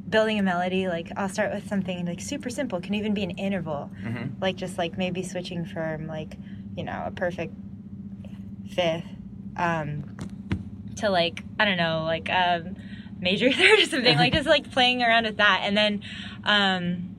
building 0.09 0.39
a 0.39 0.43
melody. 0.43 0.89
Like 0.89 1.12
I'll 1.19 1.29
start 1.29 1.53
with 1.53 1.69
something 1.69 2.07
like 2.07 2.23
super 2.23 2.49
simple. 2.49 2.81
Can 2.81 2.95
even 2.95 3.12
be 3.12 3.23
an 3.25 3.33
interval, 3.33 3.91
Mhm. 4.03 4.41
like 4.41 4.57
just 4.57 4.79
like 4.79 4.97
maybe 4.97 5.23
switching 5.23 5.67
from 5.67 6.07
like 6.07 6.39
you 6.79 6.83
know 6.85 7.03
a 7.07 7.11
perfect 7.11 7.53
fifth 8.71 9.05
um, 9.59 10.17
to 10.97 11.11
like 11.11 11.43
I 11.61 11.67
don't 11.67 11.77
know 11.77 12.05
like 12.05 12.31
um, 12.33 12.75
major 13.21 13.53
third 13.59 13.81
or 13.81 13.85
something. 13.85 14.17
like 14.17 14.33
just 14.41 14.49
like 14.49 14.71
playing 14.71 15.03
around 15.03 15.25
with 15.27 15.37
that, 15.37 15.61
and 15.65 15.77
then. 15.77 16.01
Um, 16.43 17.12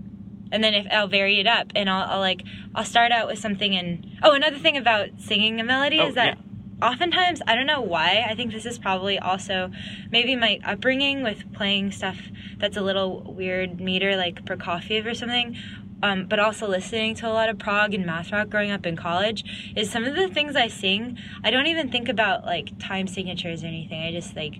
and 0.52 0.64
then 0.64 0.74
if 0.74 0.88
I'll 0.92 1.08
vary 1.08 1.40
it 1.40 1.48
up 1.48 1.68
and 1.76 1.90
I'll, 1.90 2.14
I'll 2.14 2.20
like 2.20 2.44
I'll 2.76 2.86
start 2.86 3.12
out 3.12 3.28
with 3.28 3.40
something 3.40 3.76
and 3.76 4.06
oh 4.24 4.34
another 4.34 4.58
thing 4.58 4.78
about 4.78 5.10
singing 5.20 5.60
a 5.60 5.64
melody 5.64 6.00
Oh, 6.00 6.08
is 6.08 6.16
that 6.16 6.38
oftentimes 6.82 7.42
I 7.48 7.56
don't 7.56 7.66
know 7.66 7.82
why 7.82 8.26
I 8.30 8.36
think 8.36 8.52
this 8.52 8.66
is 8.66 8.78
probably 8.78 9.18
also 9.18 9.72
maybe 10.12 10.36
my 10.36 10.60
upbringing 10.66 11.24
with 11.24 11.52
playing 11.54 11.92
stuff 11.92 12.18
that's 12.60 12.78
a 12.78 12.82
little 12.82 13.34
weird 13.34 13.80
meter 13.80 14.16
like 14.16 14.46
Prokofiev 14.46 15.06
or 15.06 15.14
something 15.14 15.58
um, 16.04 16.28
but 16.28 16.38
also 16.38 16.68
listening 16.68 17.16
to 17.16 17.28
a 17.28 17.34
lot 17.34 17.50
of 17.50 17.58
prog 17.58 17.96
and 17.96 18.06
math 18.06 18.32
rock 18.32 18.50
growing 18.50 18.70
up 18.70 18.86
in 18.86 18.96
college 18.96 19.74
is 19.76 19.90
some 19.90 20.04
of 20.06 20.16
the 20.16 20.28
things 20.28 20.56
I 20.56 20.68
sing 20.68 21.18
I 21.44 21.50
don't 21.50 21.68
even 21.68 21.92
think 21.92 22.10
about 22.10 22.46
like 22.46 22.78
time 22.80 23.08
signatures 23.08 23.64
or 23.64 23.68
anything 23.68 24.02
I 24.02 24.12
just 24.12 24.36
like 24.36 24.54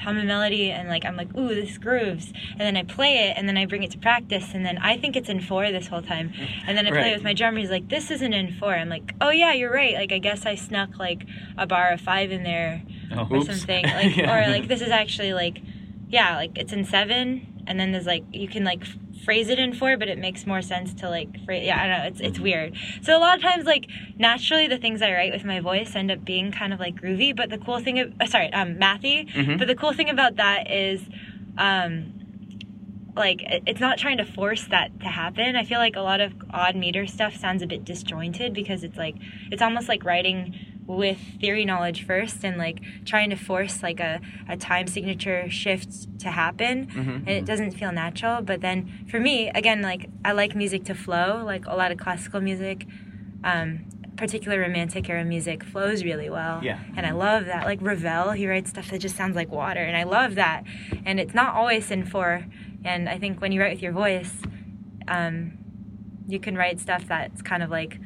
hum 0.00 0.18
a 0.18 0.24
melody 0.24 0.70
and 0.70 0.88
like 0.88 1.04
I'm 1.04 1.16
like 1.16 1.36
ooh 1.36 1.54
this 1.54 1.78
grooves 1.78 2.32
and 2.52 2.60
then 2.60 2.76
I 2.76 2.82
play 2.82 3.28
it 3.28 3.34
and 3.36 3.48
then 3.48 3.56
I 3.56 3.66
bring 3.66 3.82
it 3.82 3.90
to 3.92 3.98
practice 3.98 4.52
and 4.54 4.64
then 4.66 4.78
I 4.78 4.96
think 4.96 5.16
it's 5.16 5.28
in 5.28 5.40
four 5.40 5.70
this 5.70 5.86
whole 5.88 6.02
time 6.02 6.32
and 6.66 6.76
then 6.76 6.86
I 6.86 6.90
play 6.90 6.98
Right. 7.00 7.12
it 7.12 7.14
with 7.16 7.24
my 7.24 7.34
drummer 7.34 7.58
he's 7.58 7.70
like 7.70 7.88
this 7.88 8.10
isn't 8.10 8.32
in 8.32 8.52
four 8.54 8.72
I'm 8.74 8.88
like 8.88 9.14
oh 9.20 9.30
yeah 9.30 9.52
you're 9.52 9.72
right 9.72 9.94
like 9.94 10.12
I 10.12 10.18
guess 10.18 10.46
I 10.46 10.54
snuck 10.54 10.98
like 10.98 11.24
a 11.58 11.66
bar 11.66 11.90
of 11.92 12.00
five 12.00 12.30
in 12.32 12.42
there 12.42 12.82
Oh, 13.14 13.26
or 13.30 13.36
Oops. 13.38 13.46
something 13.46 13.84
like 14.00 14.16
Yeah. 14.16 14.34
or 14.46 14.50
like 14.50 14.68
this 14.68 14.80
is 14.80 14.90
actually 14.90 15.32
like 15.34 15.60
yeah 16.08 16.36
like 16.36 16.56
it's 16.58 16.72
in 16.72 16.84
seven 16.84 17.62
and 17.66 17.78
then 17.78 17.92
there's 17.92 18.06
like 18.06 18.24
you 18.32 18.48
can 18.48 18.64
like 18.64 18.82
phrase 19.24 19.48
it 19.48 19.58
in 19.58 19.72
four 19.72 19.96
but 19.96 20.08
it 20.08 20.18
makes 20.18 20.46
more 20.46 20.62
sense 20.62 20.92
to 20.94 21.08
like 21.08 21.28
phrase 21.44 21.64
yeah 21.66 21.80
i 21.82 21.86
don't 21.86 21.98
know 21.98 22.04
it's 22.04 22.20
it's 22.20 22.40
weird. 22.40 22.74
So 23.02 23.16
a 23.16 23.20
lot 23.20 23.36
of 23.36 23.42
times 23.42 23.64
like 23.66 23.86
naturally 24.18 24.66
the 24.68 24.78
things 24.78 25.02
i 25.02 25.12
write 25.12 25.32
with 25.32 25.44
my 25.44 25.60
voice 25.60 25.94
end 25.94 26.10
up 26.10 26.24
being 26.24 26.50
kind 26.52 26.72
of 26.72 26.80
like 26.80 26.94
groovy 26.96 27.34
but 27.36 27.50
the 27.50 27.58
cool 27.58 27.80
thing 27.80 27.98
of, 28.00 28.12
uh, 28.20 28.26
sorry 28.26 28.52
um 28.52 28.76
mathy 28.76 29.28
Mhm. 29.32 29.58
but 29.58 29.68
the 29.68 29.74
cool 29.74 29.92
thing 29.92 30.08
about 30.10 30.36
that 30.36 30.70
is 30.70 31.02
um 31.58 32.14
like 33.14 33.42
it's 33.66 33.80
not 33.80 33.98
trying 33.98 34.16
to 34.16 34.24
force 34.24 34.66
that 34.68 34.88
to 35.00 35.06
happen. 35.06 35.54
I 35.54 35.64
feel 35.64 35.78
like 35.78 35.96
a 35.96 36.00
lot 36.00 36.22
of 36.22 36.32
odd 36.50 36.74
meter 36.76 37.06
stuff 37.06 37.36
sounds 37.36 37.60
a 37.62 37.66
bit 37.66 37.84
disjointed 37.84 38.54
because 38.54 38.82
it's 38.84 38.96
like 38.96 39.16
it's 39.50 39.60
almost 39.60 39.86
like 39.86 40.02
writing 40.04 40.54
with 40.86 41.18
theory 41.40 41.64
knowledge 41.64 42.04
first 42.04 42.44
and 42.44 42.56
like 42.58 42.80
trying 43.04 43.30
to 43.30 43.36
force 43.36 43.82
like 43.82 44.00
a, 44.00 44.20
a 44.48 44.56
time 44.56 44.86
signature 44.86 45.48
shift 45.48 46.18
to 46.20 46.28
happen. 46.30 46.88
And 46.94 47.28
it 47.28 47.44
doesn't 47.44 47.72
feel 47.72 47.92
natural 47.92 48.42
but 48.42 48.60
then 48.60 49.06
for 49.08 49.20
me 49.20 49.48
again 49.54 49.80
like 49.82 50.08
i 50.24 50.32
like 50.32 50.54
music 50.56 50.84
to 50.84 50.94
flow 50.94 51.42
like 51.44 51.66
a 51.66 51.74
lot 51.76 51.92
of 51.92 51.98
classical 51.98 52.40
music 52.40 52.86
um 53.44 53.84
particular 54.16 54.60
romantic 54.60 55.08
era 55.08 55.24
music 55.24 55.64
flows 55.64 56.04
really 56.04 56.28
well. 56.28 56.60
Yeah. 56.62 56.78
and 56.96 57.06
i 57.06 57.12
love 57.12 57.46
that 57.46 57.64
like 57.64 57.80
ravel 57.80 58.32
he 58.32 58.46
writes 58.46 58.70
stuff 58.70 58.90
that 58.90 58.98
just 58.98 59.16
sounds 59.16 59.34
like 59.36 59.50
water 59.50 59.80
and 59.80 59.96
i 59.96 60.02
love 60.02 60.34
that. 60.34 60.64
And 61.06 61.18
it's 61.18 61.34
not 61.34 61.54
always 61.54 61.90
in 61.90 62.04
four 62.04 62.44
and 62.84 63.08
i 63.08 63.18
think 63.18 63.40
when 63.40 63.52
you 63.52 63.60
write 63.60 63.72
with 63.72 63.82
your 63.82 63.92
voice 63.92 64.34
um 65.08 65.52
you 66.28 66.38
can 66.38 66.56
write 66.56 66.78
stuff 66.80 67.04
that's 67.08 67.40
kind 67.42 67.62
of 67.62 67.70
like 67.70 67.98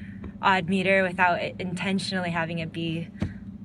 odd 0.42 0.68
meter 0.68 1.02
without 1.02 1.40
it 1.40 1.56
intentionally 1.58 2.30
having 2.30 2.58
it 2.58 2.72
be 2.72 3.08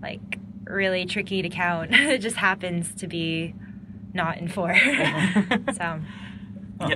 like 0.02 0.40
really 0.64 1.06
tricky 1.06 1.42
to 1.42 1.50
count. 1.50 1.92
it 1.94 2.20
just 2.20 2.38
happens 2.38 2.94
to 2.96 3.08
be 3.08 3.54
not 4.14 4.38
in 4.38 4.48
four. 4.48 4.72
Uh-huh. 4.72 5.58
so 5.74 6.02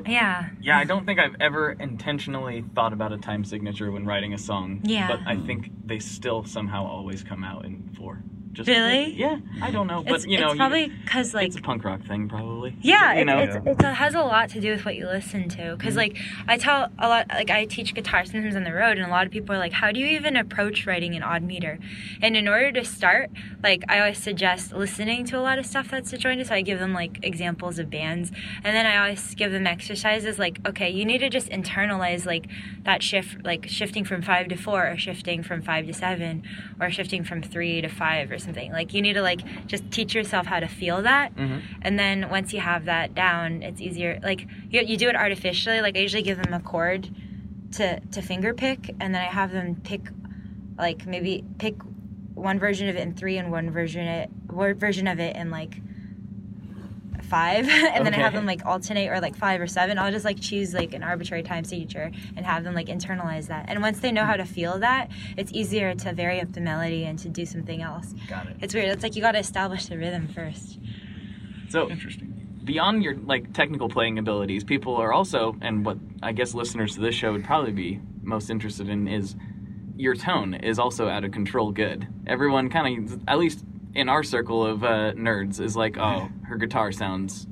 Yeah. 0.05 0.49
Yeah, 0.61 0.77
I 0.77 0.83
don't 0.83 1.05
think 1.05 1.19
I've 1.19 1.35
ever 1.39 1.71
intentionally 1.73 2.63
thought 2.73 2.93
about 2.93 3.11
a 3.13 3.17
time 3.17 3.43
signature 3.43 3.91
when 3.91 4.05
writing 4.05 4.33
a 4.33 4.37
song. 4.37 4.81
Yeah. 4.83 5.07
But 5.07 5.19
I 5.27 5.37
think 5.37 5.71
they 5.85 5.99
still 5.99 6.43
somehow 6.45 6.85
always 6.85 7.23
come 7.23 7.43
out 7.43 7.65
in 7.65 7.93
four. 7.97 8.23
Just 8.55 8.67
Really? 8.69 9.13
Yeah, 9.13 9.39
I 9.61 9.69
don't 9.69 9.87
know, 9.87 10.03
but 10.03 10.15
It's, 10.15 10.25
you 10.25 10.39
know, 10.39 10.47
it's 10.47 10.55
probably 10.55 10.87
because 10.87 11.33
like 11.33 11.47
it's 11.47 11.57
a 11.57 11.61
punk 11.61 11.83
rock 11.83 12.01
thing, 12.05 12.29
probably. 12.29 12.75
Yeah, 12.81 13.13
you 13.13 13.21
it, 13.21 13.25
know. 13.25 13.37
it's, 13.39 13.55
it's, 13.55 13.83
it 13.83 13.93
has 13.93 14.15
a 14.15 14.21
lot 14.21 14.49
to 14.51 14.61
do 14.61 14.71
with 14.71 14.85
what 14.85 14.95
you 14.95 15.05
listen 15.05 15.49
to. 15.49 15.75
Because, 15.77 15.95
mm-hmm. 15.95 16.15
like, 16.15 16.17
I 16.47 16.57
tell 16.57 16.89
a 16.97 17.07
lot, 17.07 17.27
like, 17.29 17.49
I 17.49 17.65
teach 17.65 17.93
guitar 17.93 18.25
sometimes 18.25 18.55
on 18.55 18.63
the 18.63 18.73
road, 18.73 18.97
and 18.97 19.05
a 19.05 19.09
lot 19.09 19.25
of 19.25 19.31
people 19.31 19.53
are 19.55 19.57
like, 19.59 19.73
how 19.73 19.91
do 19.91 19.99
you 19.99 20.07
even 20.07 20.35
approach 20.37 20.85
writing 20.85 21.15
an 21.15 21.23
odd 21.23 21.43
meter? 21.43 21.79
And 22.21 22.35
in 22.37 22.47
order 22.47 22.71
to 22.71 22.85
start, 22.85 23.29
like, 23.61 23.83
I 23.89 23.99
always 23.99 24.17
suggest 24.17 24.73
listening 24.73 25.25
to 25.25 25.37
a 25.37 25.41
lot 25.41 25.59
of 25.59 25.65
stuff 25.65 25.91
that's 25.91 26.11
disjointed. 26.11 26.47
So 26.47 26.55
I 26.55 26.61
give 26.61 26.79
them, 26.79 26.93
like, 26.93 27.19
examples 27.23 27.77
of 27.79 27.89
bands. 27.89 28.31
And 28.63 28.75
then 28.75 28.85
I 28.85 28.97
always 28.97 29.35
give 29.35 29.51
them 29.51 29.67
exercises 29.67 30.39
like, 30.39 30.59
okay, 30.65 30.89
you 30.89 31.05
need 31.05 31.19
to 31.19 31.29
just 31.29 31.49
internalize, 31.49 32.25
like, 32.25 32.47
that 32.83 33.03
shift, 33.03 33.43
like, 33.43 33.67
shifting 33.67 34.05
from 34.05 34.21
five 34.21 34.47
to 34.47 34.55
four, 34.55 34.87
or 34.89 34.97
shifting 34.97 35.43
from 35.43 35.61
five 35.61 35.87
to 35.87 35.93
seven, 35.93 36.43
or 36.79 36.89
shifting 36.89 37.23
from 37.23 37.41
three 37.41 37.81
to 37.81 37.89
five, 37.89 38.31
or 38.31 38.39
something. 38.45 38.71
Like, 38.71 38.93
you 38.93 39.01
need 39.01 39.13
to, 39.13 39.21
like, 39.21 39.41
just 39.67 39.89
teach 39.91 40.15
yourself 40.15 40.45
how 40.45 40.59
to 40.61 40.67
feel 40.67 41.01
that. 41.01 41.35
Mhm. 41.35 41.61
And 41.81 41.99
then 41.99 42.29
once 42.29 42.53
you 42.53 42.59
have 42.61 42.85
that 42.85 43.13
down, 43.13 43.61
it's 43.63 43.81
easier. 43.81 44.19
Like 44.23 44.47
you, 44.69 44.81
you 44.81 44.95
do 44.97 45.09
it 45.09 45.15
artificially. 45.15 45.81
Like 45.81 45.97
I 45.97 45.99
usually 45.99 46.23
give 46.23 46.41
them 46.41 46.53
a 46.53 46.59
chord 46.59 47.09
to 47.73 47.99
to 47.99 48.21
finger 48.21 48.53
pick, 48.53 48.89
and 49.01 49.13
then 49.13 49.21
I 49.21 49.25
have 49.25 49.51
them 49.51 49.75
pick, 49.83 50.01
like 50.77 51.05
maybe 51.05 51.43
pick 51.57 51.75
one 52.33 52.59
version 52.59 52.87
of 52.89 52.95
it 52.95 53.01
in 53.01 53.13
three 53.13 53.37
and 53.37 53.51
one 53.51 53.69
version 53.71 54.05
it 54.07 54.29
word 54.49 54.79
version 54.79 55.07
of 55.07 55.19
it 55.19 55.35
in 55.35 55.49
like 55.49 55.75
five, 57.25 57.67
and 57.69 58.05
then 58.05 58.13
I 58.13 58.17
have 58.17 58.33
them 58.33 58.45
like 58.45 58.65
alternate 58.65 59.09
or 59.09 59.19
like 59.19 59.35
five 59.35 59.61
or 59.61 59.67
seven. 59.67 59.97
I'll 59.97 60.11
just 60.11 60.25
like 60.25 60.39
choose 60.39 60.73
like 60.73 60.93
an 60.93 61.03
arbitrary 61.03 61.43
time 61.43 61.63
signature 61.63 62.11
and 62.35 62.45
have 62.45 62.63
them 62.63 62.73
like 62.73 62.87
internalize 62.87 63.47
that. 63.47 63.65
And 63.67 63.81
once 63.81 63.99
they 63.99 64.11
know 64.11 64.25
how 64.25 64.35
to 64.35 64.45
feel 64.45 64.79
that, 64.79 65.09
it's 65.37 65.51
easier 65.51 65.93
to 65.95 66.13
vary 66.13 66.41
up 66.41 66.53
the 66.53 66.61
melody 66.61 67.05
and 67.05 67.17
to 67.19 67.29
do 67.29 67.45
something 67.45 67.81
else. 67.81 68.13
Got 68.29 68.47
it. 68.47 68.57
It's 68.61 68.73
weird. 68.73 68.89
It's 68.89 69.03
like 69.03 69.15
you 69.15 69.21
got 69.21 69.33
to 69.33 69.39
establish 69.39 69.87
the 69.87 69.97
rhythm 69.97 70.27
first. 70.27 70.79
So 71.69 71.89
Interesting. 71.89 72.59
beyond 72.63 73.03
your 73.03 73.15
like 73.15 73.53
technical 73.53 73.89
playing 73.89 74.17
abilities, 74.17 74.63
people 74.63 74.95
are 74.95 75.11
also, 75.11 75.55
and 75.61 75.85
what 75.85 75.97
I 76.21 76.31
guess 76.31 76.53
listeners 76.53 76.95
to 76.95 77.01
this 77.01 77.15
show 77.15 77.31
would 77.31 77.43
probably 77.43 77.71
be 77.71 77.99
most 78.21 78.49
interested 78.49 78.89
in 78.89 79.07
is 79.07 79.35
your 79.97 80.15
tone 80.15 80.53
is 80.53 80.79
also 80.79 81.07
out 81.07 81.23
of 81.23 81.31
control. 81.31 81.71
Good. 81.71 82.07
Everyone 82.27 82.69
kind 82.69 83.11
of, 83.11 83.21
at 83.27 83.39
least 83.39 83.63
in 83.95 84.09
our 84.09 84.23
circle 84.23 84.65
of 84.65 84.83
uh, 84.83 85.13
nerds, 85.13 85.59
is 85.59 85.75
like, 85.75 85.97
oh, 85.97 86.29
her 86.43 86.57
guitar 86.57 86.91
sounds 86.91 87.47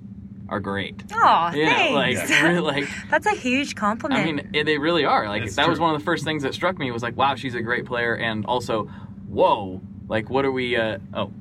are 0.49 0.59
great. 0.59 1.01
Oh, 1.13 1.51
Yeah, 1.53 1.73
thanks. 1.73 2.29
like 2.29 2.43
really, 2.43 2.59
like 2.81 2.89
That's 3.09 3.25
a 3.25 3.31
huge 3.31 3.75
compliment. 3.75 4.21
I 4.21 4.25
mean, 4.25 4.49
it, 4.53 4.65
they 4.65 4.77
really 4.77 5.05
are. 5.05 5.27
Like 5.27 5.43
It's 5.43 5.55
that 5.55 5.69
was 5.69 5.79
one 5.79 5.95
of 5.95 5.99
the 6.01 6.05
first 6.05 6.23
things 6.25 6.43
that 6.43 6.53
struck 6.53 6.77
me 6.77 6.91
was 6.91 7.01
like, 7.01 7.15
wow, 7.17 7.35
she's 7.35 7.55
a 7.55 7.61
great 7.61 7.85
player, 7.85 8.15
and 8.15 8.45
also, 8.45 8.83
whoa, 9.27 9.81
like 10.09 10.29
what 10.29 10.43
are 10.45 10.51
we? 10.51 10.75
Uh, 10.75 10.99
oh, 11.13 11.31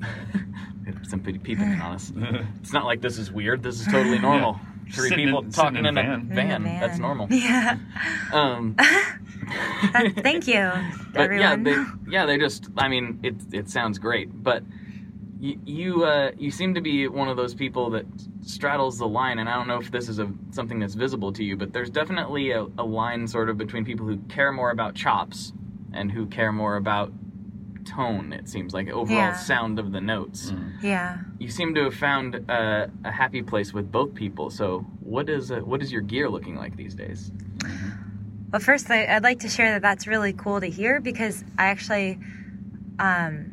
some 1.09 1.21
people 1.21 1.65
in 1.65 1.81
on 1.81 1.95
us. 1.97 2.13
It's 2.61 2.73
not 2.73 2.85
like 2.85 3.01
this 3.01 3.19
is 3.19 3.31
weird. 3.31 3.63
This 3.63 3.81
is 3.81 3.87
totally 3.87 4.19
normal. 4.19 4.59
Three 4.93 5.09
Sitting 5.09 5.27
people 5.27 5.43
in- 5.43 5.51
talking 5.53 5.79
in 5.79 5.87
in 5.87 5.99
a 5.99 6.01
a 6.01 6.05
van. 6.05 6.29
van. 6.29 6.51
In 6.57 6.63
the 6.63 6.69
That's 6.87 6.99
normal. 6.99 7.27
Yeah. 7.31 7.77
Um, 8.33 8.77
That- 8.77 10.13
thank 10.23 10.47
you, 10.47 10.71
but 11.13 11.31
yeah, 11.33 11.53
everyone. 11.53 11.63
they, 11.65 11.85
yeah, 12.11 12.27
they 12.27 12.39
just. 12.39 12.69
I 12.77 12.89
mean, 12.89 13.19
it 13.23 13.35
it 13.53 13.69
sounds 13.69 13.99
great, 13.99 14.31
but 14.43 14.63
you 15.43 15.59
you, 15.67 16.05
uh, 16.05 16.31
you 16.39 16.53
seem 16.53 16.73
to 16.75 16.81
be 16.81 17.09
one 17.09 17.29
of 17.29 17.37
those 17.37 17.53
people 17.53 17.91
that 17.91 18.07
straddles 18.43 18.97
the 18.99 19.09
line, 19.09 19.41
and 19.41 19.49
I 19.49 19.55
don't 19.57 19.67
know 19.67 19.79
if 19.81 19.91
this 19.91 20.09
is 20.09 20.21
a 20.21 20.31
something 20.53 20.79
that's 20.79 20.95
visible 20.95 21.33
to 21.33 21.43
you, 21.43 21.57
but 21.57 21.73
there's 21.73 21.91
definitely 21.91 22.53
a, 22.53 22.63
a 22.79 22.85
line 22.85 23.27
sort 23.27 23.51
of 23.51 23.59
between 23.59 23.85
people 23.85 24.07
who 24.07 24.19
care 24.29 24.53
more 24.53 24.71
about 24.71 24.95
chops 24.95 25.53
and 25.93 26.13
who 26.13 26.27
care 26.27 26.53
more 26.53 26.77
about 26.77 27.13
tone. 27.85 28.33
It 28.33 28.49
seems 28.49 28.73
like 28.73 28.89
overall 28.89 29.17
Yeah. 29.17 29.33
sound 29.33 29.81
of 29.81 29.91
the 29.91 30.01
notes. 30.01 30.55
yeah. 30.81 31.19
You 31.41 31.49
seem 31.51 31.75
to 31.75 31.85
have 31.85 31.95
found 31.95 32.49
uh, 32.49 32.87
a 33.05 33.11
happy 33.11 33.43
place 33.43 33.73
with 33.75 33.91
both 33.91 34.15
people. 34.15 34.49
So, 34.49 34.87
what 35.01 35.29
is 35.29 35.51
uh, 35.51 35.57
what 35.59 35.83
is 35.83 35.91
your 35.91 36.03
gear 36.03 36.31
looking 36.31 36.55
like 36.55 36.77
these 36.77 36.95
days? 36.95 37.33
Well, 38.53 38.61
first, 38.61 38.89
I, 38.91 39.07
I'd 39.07 39.25
like 39.25 39.41
to 39.41 39.49
share 39.49 39.73
that 39.73 39.83
that's 39.83 40.07
really 40.07 40.33
cool 40.35 40.61
to 40.61 40.69
hear 40.71 41.01
because 41.01 41.43
I 41.59 41.65
actually, 41.67 42.21
um, 43.01 43.52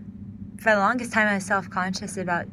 for 0.59 0.71
the 0.71 0.77
longest 0.77 1.13
time, 1.13 1.27
I 1.27 1.35
was 1.35 1.45
self 1.45 1.69
conscious 1.69 2.17
about 2.17 2.45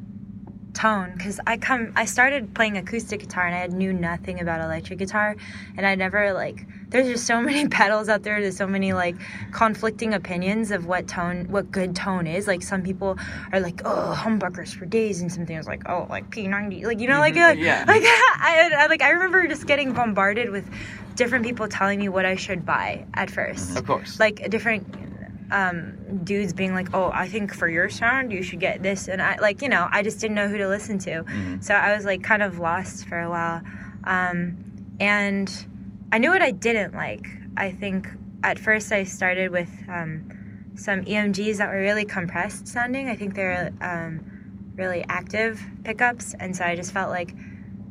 tone 0.73 1.11
because 1.17 1.39
I 1.47 1.57
come, 1.57 1.91
I 1.95 2.05
started 2.05 2.53
playing 2.53 2.77
acoustic 2.77 3.21
guitar 3.21 3.47
and 3.47 3.55
I 3.55 3.65
knew 3.75 3.91
nothing 3.91 4.39
about 4.39 4.61
electric 4.61 4.99
guitar, 4.99 5.35
and 5.75 5.85
I 5.85 5.95
never 5.95 6.33
like. 6.33 6.65
There's 6.89 7.07
just 7.07 7.25
so 7.25 7.41
many 7.49 7.67
pedals 7.67 8.07
out 8.07 8.23
there. 8.23 8.39
There's 8.41 8.55
so 8.55 8.67
many 8.67 8.93
like 8.93 9.15
conflicting 9.51 10.13
opinions 10.13 10.71
of 10.71 10.85
what 10.85 11.07
tone, 11.07 11.47
what 11.49 11.71
good 11.71 11.95
tone 11.95 12.27
is. 12.27 12.47
Like 12.47 12.61
some 12.61 12.81
people 12.83 13.17
are 13.51 13.59
like, 13.59 13.81
oh, 13.85 14.13
humbuckers 14.15 14.73
for 14.73 14.85
days, 14.85 15.21
and 15.21 15.31
something 15.31 15.57
is 15.57 15.67
like, 15.67 15.89
oh, 15.89 16.07
like 16.09 16.29
P90, 16.29 16.83
like 16.85 16.99
you 16.99 17.07
know, 17.07 17.19
like 17.19 17.35
uh, 17.35 17.55
Yeah. 17.57 17.83
like 17.87 18.03
I, 18.05 18.71
I 18.77 18.87
like 18.87 19.01
I 19.01 19.09
remember 19.09 19.45
just 19.47 19.65
getting 19.67 19.93
bombarded 19.93 20.49
with 20.51 20.69
different 21.15 21.43
people 21.43 21.67
telling 21.67 21.99
me 21.99 22.07
what 22.07 22.25
I 22.25 22.35
should 22.35 22.65
buy 22.65 23.05
at 23.15 23.29
first. 23.31 23.75
Of 23.77 23.85
course. 23.85 24.19
Like 24.19 24.39
a 24.41 24.49
different 24.49 24.85
um, 25.51 26.23
dudes 26.23 26.53
being 26.53 26.73
like, 26.73 26.93
"Oh, 26.93 27.11
I 27.13 27.27
think 27.27 27.53
for 27.53 27.67
your 27.67 27.89
sound 27.89 28.31
you 28.31 28.43
should 28.43 28.59
get 28.59 28.83
this," 28.83 29.07
and 29.07 29.21
I 29.21 29.37
like 29.37 29.61
you 29.61 29.69
know 29.69 29.87
I 29.91 30.03
just 30.03 30.19
didn't 30.19 30.35
know 30.35 30.47
who 30.47 30.57
to 30.57 30.67
listen 30.67 30.97
to, 30.99 31.23
so 31.61 31.73
I 31.73 31.95
was 31.95 32.05
like 32.05 32.23
kind 32.23 32.43
of 32.43 32.59
lost 32.59 33.07
for 33.07 33.19
a 33.19 33.29
while, 33.29 33.61
um, 34.03 34.57
and 34.99 35.49
I 36.11 36.17
knew 36.17 36.29
what 36.29 36.41
I 36.41 36.51
didn't 36.51 36.93
like. 36.93 37.27
I 37.55 37.71
think 37.71 38.07
at 38.43 38.59
first 38.59 38.91
I 38.91 39.03
started 39.03 39.51
with 39.51 39.69
um, 39.87 40.71
some 40.75 41.03
EMGs 41.05 41.57
that 41.57 41.69
were 41.69 41.79
really 41.79 42.05
compressed 42.05 42.67
sounding. 42.67 43.09
I 43.09 43.15
think 43.15 43.35
they're 43.35 43.73
um, 43.81 44.71
really 44.75 45.03
active 45.09 45.61
pickups, 45.83 46.35
and 46.39 46.55
so 46.55 46.63
I 46.63 46.75
just 46.75 46.91
felt 46.91 47.09
like 47.09 47.33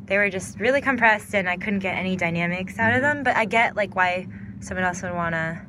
they 0.07 0.19
were 0.19 0.31
just 0.31 0.59
really 0.61 0.81
compressed 0.81 1.35
and 1.35 1.49
I 1.49 1.57
couldn't 1.57 1.81
get 1.81 1.97
any 1.97 2.17
dynamics 2.17 2.79
out 2.79 2.95
of 2.95 3.03
them. 3.03 3.23
But 3.23 3.37
I 3.37 3.45
get 3.45 3.77
like 3.77 3.95
why 3.95 4.29
someone 4.61 4.85
else 4.85 5.03
would 5.03 5.13
want 5.13 5.35
to 5.35 5.61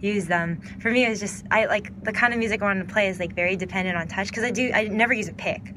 use 0.00 0.26
them. 0.26 0.60
For 0.80 0.90
me, 0.90 1.04
it 1.04 1.08
was 1.10 1.20
just 1.20 1.44
I 1.50 1.66
like 1.66 1.92
the 2.04 2.12
kind 2.12 2.32
of 2.32 2.38
music 2.38 2.62
I 2.62 2.66
wanted 2.66 2.86
to 2.86 2.92
play 2.92 3.08
is 3.08 3.18
like 3.18 3.34
very 3.34 3.56
dependent 3.56 3.96
on 3.96 4.08
touch 4.08 4.28
because 4.28 4.44
I 4.44 4.50
do 4.50 4.70
I 4.72 4.88
never 4.88 5.12
use 5.12 5.28
a 5.28 5.34
pick. 5.34 5.74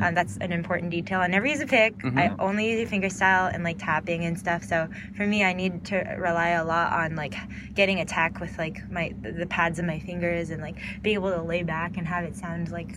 Um, 0.00 0.14
that's 0.14 0.36
an 0.36 0.52
important 0.52 0.92
detail. 0.92 1.20
I 1.20 1.26
never 1.26 1.46
use 1.46 1.60
a 1.60 1.66
pick. 1.66 1.94
I 2.04 2.32
only 2.38 2.70
use 2.70 2.86
a 2.86 2.86
finger 2.86 3.10
style 3.10 3.50
and 3.52 3.64
like 3.64 3.78
tapping 3.78 4.24
and 4.24 4.38
stuff. 4.38 4.62
So 4.62 4.88
for 5.16 5.26
me, 5.26 5.42
I 5.42 5.52
need 5.52 5.84
to 5.86 5.96
rely 6.18 6.50
a 6.50 6.64
lot 6.64 6.92
on 6.92 7.16
like 7.16 7.34
getting 7.74 7.98
attack 7.98 8.38
with 8.38 8.56
like 8.58 8.88
my 8.92 9.12
the 9.22 9.46
pads 9.46 9.80
of 9.80 9.86
my 9.86 9.98
fingers 9.98 10.50
and 10.50 10.62
like 10.62 10.76
being 11.02 11.14
able 11.14 11.32
to 11.32 11.42
lay 11.42 11.64
back 11.64 11.96
and 11.96 12.06
have 12.06 12.22
it 12.22 12.36
sound 12.36 12.70
like 12.70 12.94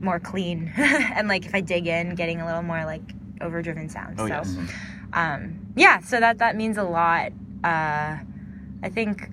more 0.00 0.18
clean. 0.18 0.72
and 0.76 1.28
like 1.28 1.44
if 1.44 1.54
I 1.54 1.60
dig 1.60 1.86
in, 1.86 2.14
getting 2.14 2.40
a 2.40 2.46
little 2.46 2.62
more 2.62 2.84
like 2.86 3.02
overdriven 3.40 3.88
sounds. 3.88 4.18
Oh, 4.18 4.26
so 4.26 4.34
yes. 4.34 4.56
um, 5.12 5.72
yeah, 5.76 6.00
so 6.00 6.20
that 6.20 6.38
that 6.38 6.56
means 6.56 6.78
a 6.78 6.84
lot. 6.84 7.32
Uh, 7.62 8.18
I 8.82 8.90
think, 8.90 9.30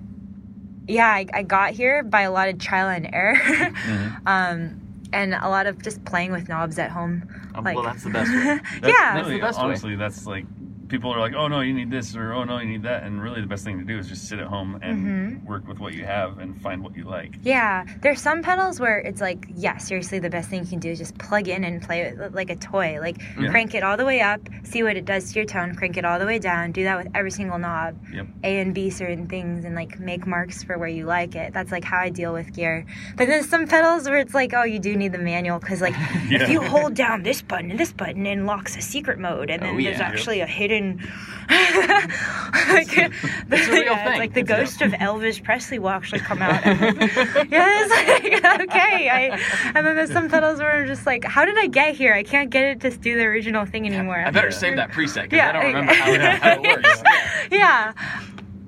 yeah, 0.88 1.06
I, 1.08 1.26
I 1.32 1.42
got 1.42 1.70
here 1.72 2.02
by 2.02 2.22
a 2.22 2.30
lot 2.32 2.48
of 2.48 2.58
trial 2.58 2.88
and 2.88 3.08
error, 3.12 3.36
um, 4.26 4.80
and 5.12 5.34
a 5.34 5.48
lot 5.48 5.66
of 5.66 5.82
just 5.82 6.04
playing 6.04 6.32
with 6.32 6.48
knobs 6.48 6.78
at 6.78 6.90
home. 6.90 7.28
Oh, 7.54 7.60
like- 7.60 7.76
well, 7.76 7.84
that's 7.84 8.04
the 8.04 8.10
best 8.10 8.30
way. 8.30 8.60
yeah, 8.90 9.14
that's 9.14 9.28
the 9.28 9.38
best 9.40 9.58
way. 9.58 9.64
honestly, 9.64 9.96
that's 9.96 10.26
like 10.26 10.46
people 10.92 11.12
are 11.12 11.18
like, 11.18 11.34
oh 11.34 11.48
no, 11.48 11.60
you 11.60 11.72
need 11.74 11.90
this 11.90 12.14
or 12.14 12.32
oh 12.34 12.44
no, 12.44 12.58
you 12.58 12.66
need 12.68 12.82
that, 12.84 13.02
and 13.02 13.20
really 13.20 13.40
the 13.40 13.46
best 13.48 13.64
thing 13.64 13.78
to 13.78 13.84
do 13.84 13.98
is 13.98 14.06
just 14.08 14.28
sit 14.28 14.38
at 14.38 14.46
home 14.46 14.78
and 14.82 14.92
Mm-hmm. 15.02 15.46
work 15.46 15.66
with 15.66 15.78
what 15.80 15.94
you 15.94 16.04
have 16.04 16.38
and 16.38 16.60
find 16.60 16.84
what 16.84 16.94
you 16.96 17.04
like. 17.04 17.34
Yeah, 17.42 17.84
there's 18.02 18.20
some 18.20 18.42
pedals 18.42 18.78
where 18.78 18.98
it's 18.98 19.20
like, 19.20 19.46
yeah, 19.56 19.78
seriously, 19.78 20.18
the 20.20 20.30
best 20.30 20.50
thing 20.50 20.60
you 20.62 20.68
can 20.68 20.78
do 20.78 20.90
is 20.90 20.98
just 20.98 21.16
plug 21.18 21.48
in 21.48 21.64
and 21.64 21.82
play 21.82 22.02
it 22.02 22.32
like 22.34 22.50
a 22.50 22.56
toy. 22.56 22.98
Like 23.00 23.16
Yeah. 23.40 23.50
crank 23.50 23.74
it 23.74 23.82
all 23.82 23.96
the 23.96 24.04
way 24.04 24.20
up, 24.20 24.40
see 24.64 24.82
what 24.82 24.96
it 24.96 25.06
does 25.06 25.32
to 25.32 25.38
your 25.40 25.46
tone, 25.46 25.74
crank 25.74 25.96
it 25.96 26.04
all 26.04 26.18
the 26.18 26.26
way 26.26 26.38
down, 26.38 26.70
do 26.72 26.84
that 26.84 26.96
with 26.98 27.08
every 27.14 27.30
single 27.30 27.58
knob, 27.58 27.96
Yep. 28.12 28.26
A 28.44 28.60
and 28.60 28.74
B 28.74 28.90
certain 28.90 29.26
things, 29.26 29.64
and 29.64 29.74
like 29.74 29.98
make 29.98 30.26
marks 30.26 30.62
for 30.62 30.76
where 30.78 30.88
you 30.98 31.06
like 31.06 31.34
it. 31.34 31.54
That's 31.54 31.72
like 31.72 31.84
how 31.84 31.98
I 31.98 32.10
deal 32.10 32.32
with 32.34 32.52
gear. 32.54 32.84
But 33.16 33.26
there's 33.28 33.48
some 33.48 33.66
pedals 33.66 34.06
where 34.08 34.18
it's 34.18 34.34
like, 34.34 34.52
oh, 34.52 34.64
you 34.64 34.78
do 34.78 34.94
need 34.94 35.12
the 35.12 35.18
manual 35.32 35.58
because 35.58 35.80
like 35.80 35.94
Yeah. 36.28 36.42
if 36.42 36.50
you 36.50 36.60
hold 36.60 36.94
down 36.94 37.22
this 37.22 37.40
button 37.40 37.70
and 37.70 37.80
this 37.80 37.92
button, 37.94 38.26
it 38.26 38.32
unlocks 38.32 38.76
a 38.76 38.82
secret 38.82 39.18
mode, 39.18 39.48
and 39.50 39.62
then 39.62 39.70
Oh, 39.74 39.82
there's 39.82 39.98
yeah. 39.98 40.02
actually 40.12 40.40
a 40.40 40.46
hidden. 40.46 40.81
like, 41.50 42.96
It's 42.96 43.68
a 43.68 43.70
real 43.72 43.84
yeah, 43.84 44.04
thing. 44.10 44.18
Like 44.18 44.32
the 44.34 44.40
It's- 44.40 44.58
ghost 44.58 44.82
of 44.82 44.92
Elvis 44.92 45.42
Presley 45.42 45.78
will 45.78 45.90
actually 45.90 46.20
come 46.20 46.40
out. 46.42 46.64
yeah, 46.66 47.84
it's 47.84 48.42
like 48.44 48.60
okay. 48.62 49.08
I, 49.08 49.38
and 49.74 49.86
then 49.86 49.96
there's 49.96 50.12
some 50.12 50.28
pedals 50.28 50.58
where 50.60 50.72
I'm 50.72 50.86
just 50.86 51.06
like, 51.06 51.24
how 51.24 51.44
did 51.44 51.58
I 51.58 51.66
get 51.66 51.94
here? 51.94 52.12
I 52.14 52.22
can't 52.22 52.50
get 52.50 52.64
it 52.64 52.80
to 52.82 52.90
do 52.96 53.16
the 53.16 53.24
original 53.24 53.64
thing 53.66 53.86
anymore. 53.86 54.22
I 54.26 54.30
better 54.30 54.50
save 54.50 54.76
that 54.76 54.90
preset 54.92 55.24
because 55.24 55.36
Yeah. 55.38 55.48
I 55.48 55.52
don't 55.52 55.64
remember 55.66 55.92
how, 55.94 56.12
it- 56.12 56.20
how 56.42 56.50
it 56.52 56.62
works. 56.62 57.02
yeah. 57.50 57.92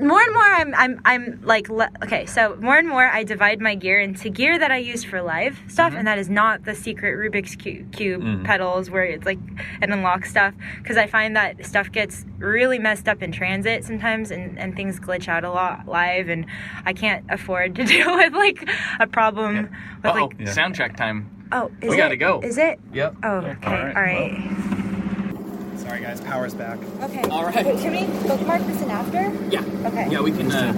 More 0.00 0.20
and 0.20 0.32
more 0.32 0.42
I'm 0.42 0.74
I'm 0.74 1.00
I'm 1.04 1.40
like 1.44 1.68
le- 1.68 1.90
okay, 2.02 2.26
so 2.26 2.56
more 2.60 2.76
and 2.76 2.88
more 2.88 3.04
I 3.06 3.22
divide 3.22 3.60
my 3.60 3.74
gear 3.74 4.00
into 4.00 4.28
gear 4.28 4.58
that 4.58 4.70
I 4.72 4.78
use 4.78 5.04
for 5.04 5.22
live 5.22 5.58
stuff, 5.68 5.90
Mm-hmm. 5.90 5.98
and 5.98 6.08
that 6.08 6.18
is 6.18 6.28
not 6.28 6.64
the 6.64 6.74
secret 6.74 7.16
Rubik's 7.16 7.54
cube, 7.54 7.92
cube 7.92 8.44
pedals 8.44 8.90
where 8.90 9.04
it's 9.04 9.24
like 9.24 9.38
an 9.82 9.92
unlock 9.92 10.24
stuff, 10.26 10.52
because 10.82 10.96
I 10.96 11.06
find 11.06 11.36
that 11.36 11.64
stuff 11.64 11.92
gets 11.92 12.24
really 12.38 12.78
messed 12.78 13.08
up 13.08 13.22
in 13.22 13.30
transit 13.32 13.84
sometimes, 13.84 14.30
and 14.30 14.58
and 14.58 14.74
things 14.74 14.98
glitch 14.98 15.28
out 15.28 15.44
a 15.44 15.50
lot 15.50 15.86
live, 15.86 16.28
and 16.28 16.46
I 16.84 16.92
can't 16.92 17.24
afford 17.30 17.76
to 17.76 17.84
deal 17.94 18.16
with 18.16 18.32
like 18.32 18.68
a 19.00 19.06
problem 19.06 19.56
with 19.56 19.70
Oh, 20.04 20.12
like 20.38 20.48
sound 20.48 20.74
check 20.74 20.96
time. 20.96 21.30
oh 21.52 21.70
is 21.80 21.90
We 21.90 21.94
it, 21.94 21.98
gotta 21.98 22.16
go. 22.16 22.40
is 22.42 22.58
it 22.58 22.80
Yep. 22.92 23.16
oh 23.22 23.36
okay 23.36 23.70
right. 23.70 23.96
all 23.96 24.02
right 24.02 24.83
Sorry, 25.76 26.00
guys. 26.00 26.20
Power's 26.20 26.54
back. 26.54 26.78
okay 27.02 27.22
All 27.30 27.44
right. 27.44 27.64
Wait, 27.66 27.78
can 27.78 27.92
we 27.92 28.28
bookmark 28.28 28.62
this 28.62 28.80
in 28.82 28.90
after 28.90 29.32
Yeah. 29.50 29.62
okay 29.88 30.08
Yeah, 30.10 30.20
we 30.20 30.30
can. 30.32 30.50
Uh, 30.50 30.72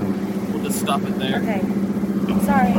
we'll 0.52 0.64
just 0.64 0.80
stop 0.80 1.02
it 1.02 1.18
there. 1.18 1.36
okay 1.42 1.60
sorry 2.44 2.72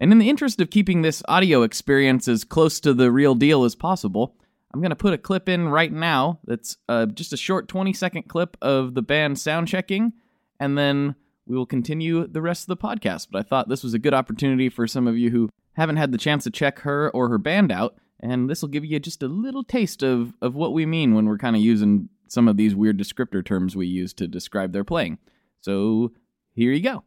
And 0.00 0.12
in 0.12 0.18
the 0.18 0.28
interest 0.28 0.60
of 0.60 0.68
keeping 0.70 1.00
this 1.02 1.22
audio 1.28 1.62
experience 1.62 2.28
as 2.28 2.44
close 2.44 2.78
to 2.80 2.92
the 2.92 3.10
real 3.10 3.34
deal 3.34 3.64
as 3.64 3.74
possible, 3.74 4.36
I'm 4.72 4.80
going 4.80 4.90
to 4.90 4.96
put 4.96 5.14
a 5.14 5.18
clip 5.18 5.48
in 5.48 5.68
right 5.68 5.90
now 5.92 6.40
that's 6.44 6.76
uh, 6.88 7.06
just 7.06 7.32
a 7.32 7.36
short 7.38 7.68
20 7.68 7.92
second 7.94 8.24
clip 8.24 8.56
of 8.60 8.94
the 8.94 9.02
band 9.02 9.38
sound 9.38 9.68
checking, 9.68 10.12
and 10.60 10.76
then 10.76 11.14
we 11.46 11.56
will 11.56 11.66
continue 11.66 12.26
the 12.26 12.42
rest 12.42 12.64
of 12.64 12.68
the 12.68 12.76
podcast. 12.76 13.28
But 13.30 13.40
I 13.40 13.42
thought 13.42 13.68
this 13.68 13.82
was 13.82 13.94
a 13.94 13.98
good 13.98 14.14
opportunity 14.14 14.68
for 14.68 14.86
some 14.86 15.06
of 15.06 15.16
you 15.16 15.30
who 15.30 15.50
haven't 15.74 15.96
had 15.96 16.12
the 16.12 16.18
chance 16.18 16.44
to 16.44 16.50
check 16.50 16.80
her 16.80 17.10
or 17.10 17.28
her 17.28 17.38
band 17.38 17.72
out, 17.72 17.96
and 18.20 18.48
this 18.48 18.62
will 18.62 18.68
give 18.68 18.84
you 18.84 18.98
just 18.98 19.22
a 19.22 19.28
little 19.28 19.64
taste 19.64 20.02
of, 20.02 20.34
of 20.40 20.54
what 20.54 20.72
we 20.72 20.86
mean 20.86 21.14
when 21.14 21.26
we're 21.26 21.38
kind 21.38 21.56
of 21.56 21.62
using 21.62 22.08
some 22.28 22.48
of 22.48 22.56
these 22.56 22.74
weird 22.74 22.98
descriptor 22.98 23.44
terms 23.44 23.76
we 23.76 23.86
use 23.86 24.12
to 24.14 24.26
describe 24.26 24.72
their 24.72 24.84
playing. 24.84 25.18
So 25.60 26.12
here 26.52 26.72
you 26.72 26.82
go. 26.82 27.04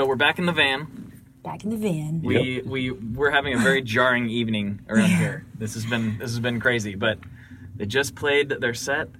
So 0.00 0.06
we're 0.06 0.16
back 0.16 0.38
in 0.38 0.46
the 0.46 0.52
van. 0.52 1.12
back 1.44 1.62
in 1.62 1.68
the 1.68 1.76
van 1.76 2.22
We 2.22 2.62
we 2.64 2.90
we're 2.90 3.30
having 3.30 3.52
a 3.52 3.58
very 3.58 3.82
jarring 3.94 4.30
evening 4.30 4.80
around 4.88 5.10
here. 5.10 5.44
This 5.58 5.74
has 5.74 5.84
been 5.84 6.16
this 6.16 6.30
has 6.30 6.40
been 6.40 6.58
crazy, 6.58 6.94
but 6.94 7.18
they 7.76 7.84
just 7.84 8.14
played 8.14 8.48
their 8.48 8.72
set. 8.72 9.10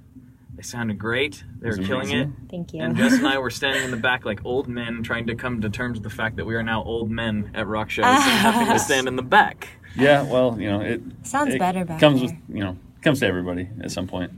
They 0.56 0.62
sounded 0.62 0.98
great. 0.98 1.44
They 1.60 1.68
were 1.68 1.76
killing 1.76 2.12
it. 2.12 2.30
thank 2.50 2.72
you 2.72 2.80
And 2.80 2.96
Jess 2.96 3.12
and 3.12 3.26
I 3.26 3.36
were 3.44 3.50
standing 3.50 3.84
in 3.84 3.90
the 3.90 3.98
back 3.98 4.24
like 4.24 4.42
old 4.46 4.68
men, 4.68 5.02
trying 5.02 5.26
to 5.26 5.34
come 5.34 5.60
to 5.60 5.68
terms 5.68 5.98
with 5.98 6.02
the 6.02 6.16
fact 6.16 6.36
that 6.36 6.46
we 6.46 6.54
are 6.54 6.62
now 6.62 6.82
old 6.82 7.10
men 7.10 7.50
at 7.52 7.66
rock 7.66 7.90
shows 7.90 8.06
and 8.06 8.16
having 8.16 8.72
to 8.72 8.78
stand 8.78 9.06
in 9.06 9.16
the 9.16 9.22
back. 9.22 9.68
Yeah, 9.96 10.22
well, 10.22 10.58
you 10.58 10.70
know, 10.70 10.80
it 10.80 11.02
Sounds 11.24 11.52
it 11.52 11.58
better 11.58 11.84
back 11.84 12.00
comes 12.00 12.20
there. 12.22 12.30
with 12.30 12.56
you 12.56 12.64
know 12.64 12.78
comes 13.02 13.20
to 13.20 13.26
everybody 13.26 13.68
at 13.82 13.90
some 13.90 14.06
point. 14.06 14.32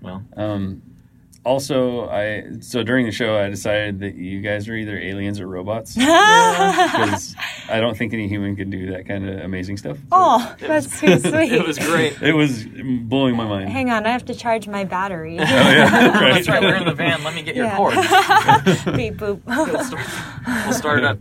Well, 0.00 0.22
Um, 0.36 0.82
also, 1.44 2.08
I 2.08 2.44
so 2.60 2.82
during 2.82 3.04
the 3.06 3.12
show, 3.12 3.36
I 3.36 3.48
decided 3.48 4.00
that 4.00 4.14
you 4.14 4.40
guys 4.40 4.68
are 4.68 4.74
either 4.74 4.96
aliens 4.98 5.40
or 5.40 5.46
robots 5.48 5.94
because 5.96 7.34
I 7.68 7.80
don't 7.80 7.96
think 7.96 8.12
any 8.14 8.28
human 8.28 8.54
could 8.56 8.70
do 8.70 8.90
that 8.92 9.06
kind 9.06 9.28
of 9.28 9.40
amazing 9.40 9.76
stuff. 9.76 9.98
oh 10.12 10.54
that's 10.60 11.00
too 11.00 11.18
sweet 11.18 11.52
it 11.52 11.66
was 11.66 11.78
great. 11.78 12.20
It 12.22 12.32
was 12.34 12.64
blowing 12.64 13.34
my 13.36 13.46
mind. 13.46 13.70
hang 13.70 13.90
on 13.90 14.06
I 14.06 14.10
have 14.10 14.24
to 14.26 14.34
charge 14.34 14.68
my 14.68 14.84
battery 14.84 15.38
Oh, 15.38 15.42
yeah, 15.42 16.08
right. 16.20 16.34
That's 16.34 16.48
right. 16.48 16.62
We're 16.62 16.76
in 16.76 16.84
the 16.84 16.94
van. 16.94 17.24
Let 17.24 17.34
me 17.34 17.42
get 17.42 17.56
your 17.56 17.66
Yeah. 17.66 17.76
cord. 17.76 17.94
beep 18.96 19.14
boop 19.14 19.40
We'll 19.46 19.84
start, 19.84 20.06
we'll 20.66 20.72
start 20.74 20.98
it 21.00 21.04
up. 21.04 21.18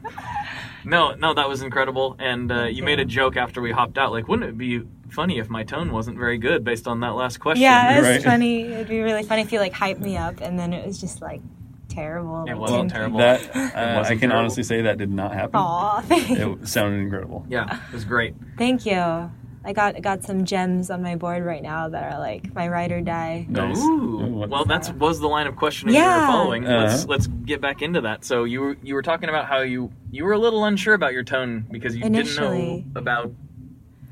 No, 0.84 1.14
no, 1.14 1.34
that 1.36 1.48
was 1.48 1.62
incredible. 1.62 2.16
And 2.18 2.52
uh, 2.52 2.64
you 2.64 2.82
made 2.84 3.00
a 3.00 3.06
joke 3.06 3.38
after 3.38 3.62
we 3.62 3.72
hopped 3.72 4.00
out. 4.00 4.12
Like, 4.12 4.28
wouldn't 4.28 4.50
it 4.50 4.58
be 4.58 4.82
funny 5.12 5.38
if 5.40 5.50
my 5.50 5.64
tone 5.64 5.92
wasn't 5.92 6.18
very 6.18 6.38
good 6.38 6.64
based 6.64 6.88
on 6.88 7.00
that 7.02 7.16
last 7.16 7.40
question? 7.40 7.62
Yeah, 7.62 7.96
it 7.96 8.00
was 8.00 8.08
Right. 8.10 8.24
funny. 8.24 8.62
It'd 8.64 8.88
be 8.88 9.02
really 9.02 9.24
funny 9.24 9.42
if 9.42 9.52
you 9.52 9.60
like 9.60 9.74
hyped 9.74 10.00
me 10.00 10.18
up 10.18 10.42
and 10.42 10.58
then 10.58 10.74
it 10.74 10.86
was 10.86 11.00
just 11.00 11.22
like 11.22 11.42
terrible. 11.90 12.44
It 12.46 12.52
like, 12.52 12.58
wasn't 12.60 12.82
didn't- 12.84 12.92
terrible. 12.94 13.20
That 13.20 13.56
uh, 13.56 13.60
I 13.76 13.98
wasn't 13.98 14.20
can 14.22 14.30
terrible. 14.30 14.40
honestly 14.40 14.64
say 14.64 14.82
that 14.84 14.98
did 14.98 15.12
not 15.12 15.34
happen. 15.34 15.56
Aw, 15.56 16.02
thank, 16.06 16.30
you. 16.30 16.60
It 16.62 16.68
sounded 16.68 17.00
incredible. 17.02 17.46
Yeah, 17.50 17.80
it 17.90 17.94
was 17.94 18.06
great. 18.06 18.36
thank 18.58 18.86
you. 18.86 19.30
I 19.64 19.74
got 19.74 20.02
got 20.02 20.24
some 20.24 20.44
gems 20.44 20.90
on 20.90 21.04
my 21.04 21.16
board 21.16 21.46
right 21.46 21.62
now 21.62 21.88
that 21.88 22.12
are 22.14 22.18
like 22.20 22.52
my 22.56 22.68
ride 22.68 22.92
or 22.92 23.00
die. 23.00 23.46
Nice. 23.48 23.78
Ooh. 23.78 24.46
Well, 24.50 24.66
that 24.66 24.98
was 24.98 25.20
the 25.20 25.28
line 25.28 25.46
of 25.46 25.56
questioning 25.56 25.94
you 25.94 26.02
Yeah. 26.02 26.22
were 26.22 26.34
following. 26.34 26.64
Let's 26.64 27.04
Uh-huh. 27.04 27.06
let's 27.10 27.28
get 27.28 27.62
back 27.62 27.84
into 27.84 28.02
that. 28.02 28.26
So 28.26 28.44
you 28.46 28.60
were 28.62 28.78
you 28.82 28.96
were 28.96 29.04
talking 29.04 29.30
about 29.30 29.46
how 29.46 29.60
you 29.60 29.92
you 30.10 30.24
were 30.26 30.32
a 30.34 30.40
little 30.40 30.66
unsure 30.66 30.96
about 30.96 31.14
your 31.14 31.24
tone 31.24 31.68
because 31.70 31.96
you 31.96 32.04
Initially. 32.04 32.58
didn't 32.78 32.94
know 32.96 33.00
about 33.02 33.32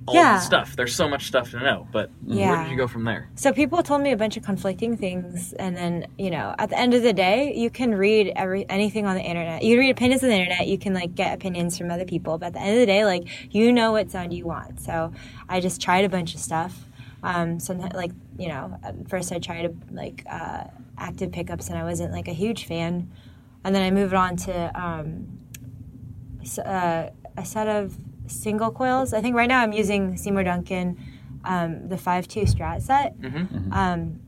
all 0.09 0.15
Yeah. 0.15 0.35
the 0.35 0.41
stuff. 0.41 0.75
There's 0.75 0.95
so 0.95 1.07
much 1.07 1.27
stuff 1.27 1.51
to 1.51 1.59
know. 1.59 1.87
But 1.91 2.11
yeah. 2.25 2.49
where 2.51 2.63
did 2.63 2.71
you 2.71 2.77
go 2.77 2.87
from 2.87 3.03
there? 3.05 3.29
So 3.35 3.53
people 3.53 3.81
told 3.83 4.01
me 4.01 4.11
a 4.11 4.17
bunch 4.17 4.37
of 4.37 4.43
conflicting 4.43 4.97
things, 4.97 5.53
and 5.53 5.75
then 5.75 6.07
you 6.17 6.29
know, 6.29 6.55
at 6.59 6.69
the 6.69 6.77
end 6.79 6.93
of 6.93 7.03
the 7.03 7.13
day, 7.13 7.53
you 7.55 7.69
can 7.69 7.95
read 7.95 8.33
every 8.35 8.67
anything 8.69 9.05
on 9.05 9.15
the 9.15 9.21
internet. 9.21 9.63
You 9.63 9.75
can 9.75 9.79
read 9.85 9.91
opinions 9.91 10.23
on 10.23 10.29
the 10.29 10.35
internet. 10.35 10.67
You 10.67 10.77
can 10.77 10.93
like 10.93 11.15
get 11.15 11.33
opinions 11.33 11.77
from 11.77 11.91
other 11.91 12.05
people, 12.05 12.37
but 12.37 12.47
at 12.47 12.53
the 12.53 12.59
end 12.61 12.73
of 12.73 12.79
the 12.79 12.85
day, 12.85 13.05
like 13.05 13.27
you 13.53 13.71
know 13.71 13.91
what 13.91 14.09
sound 14.11 14.33
you 14.33 14.45
want. 14.45 14.81
So 14.81 15.11
I 15.47 15.59
just 15.59 15.81
tried 15.81 16.05
a 16.05 16.09
bunch 16.09 16.33
of 16.35 16.39
stuff. 16.41 16.85
Um, 17.21 17.59
sometimes, 17.59 17.93
like 17.93 18.11
you 18.37 18.47
know, 18.47 18.77
at 18.83 19.09
first 19.09 19.31
I 19.31 19.39
tried 19.39 19.75
like 19.91 20.23
uh, 20.29 20.63
active 20.97 21.31
pickups, 21.31 21.69
and 21.69 21.77
I 21.77 21.83
wasn't 21.83 22.11
like 22.13 22.27
a 22.27 22.33
huge 22.33 22.65
fan. 22.65 23.11
And 23.65 23.75
then 23.75 23.83
I 23.83 23.91
moved 23.91 24.13
on 24.13 24.37
to 24.37 24.71
um, 24.81 25.37
uh, 26.65 27.09
a 27.37 27.45
set 27.45 27.67
of 27.67 27.97
single 28.29 28.71
coils. 28.71 29.13
I 29.13 29.21
think 29.21 29.35
right 29.35 29.49
now 29.49 29.61
I'm 29.61 29.73
using 29.73 30.17
Seymour 30.17 30.43
Duncan, 30.43 30.97
um, 31.43 31.89
the 31.89 31.95
5.2 31.95 32.53
Strat 32.53 32.81
set. 32.81 33.15
Um, 33.71 34.19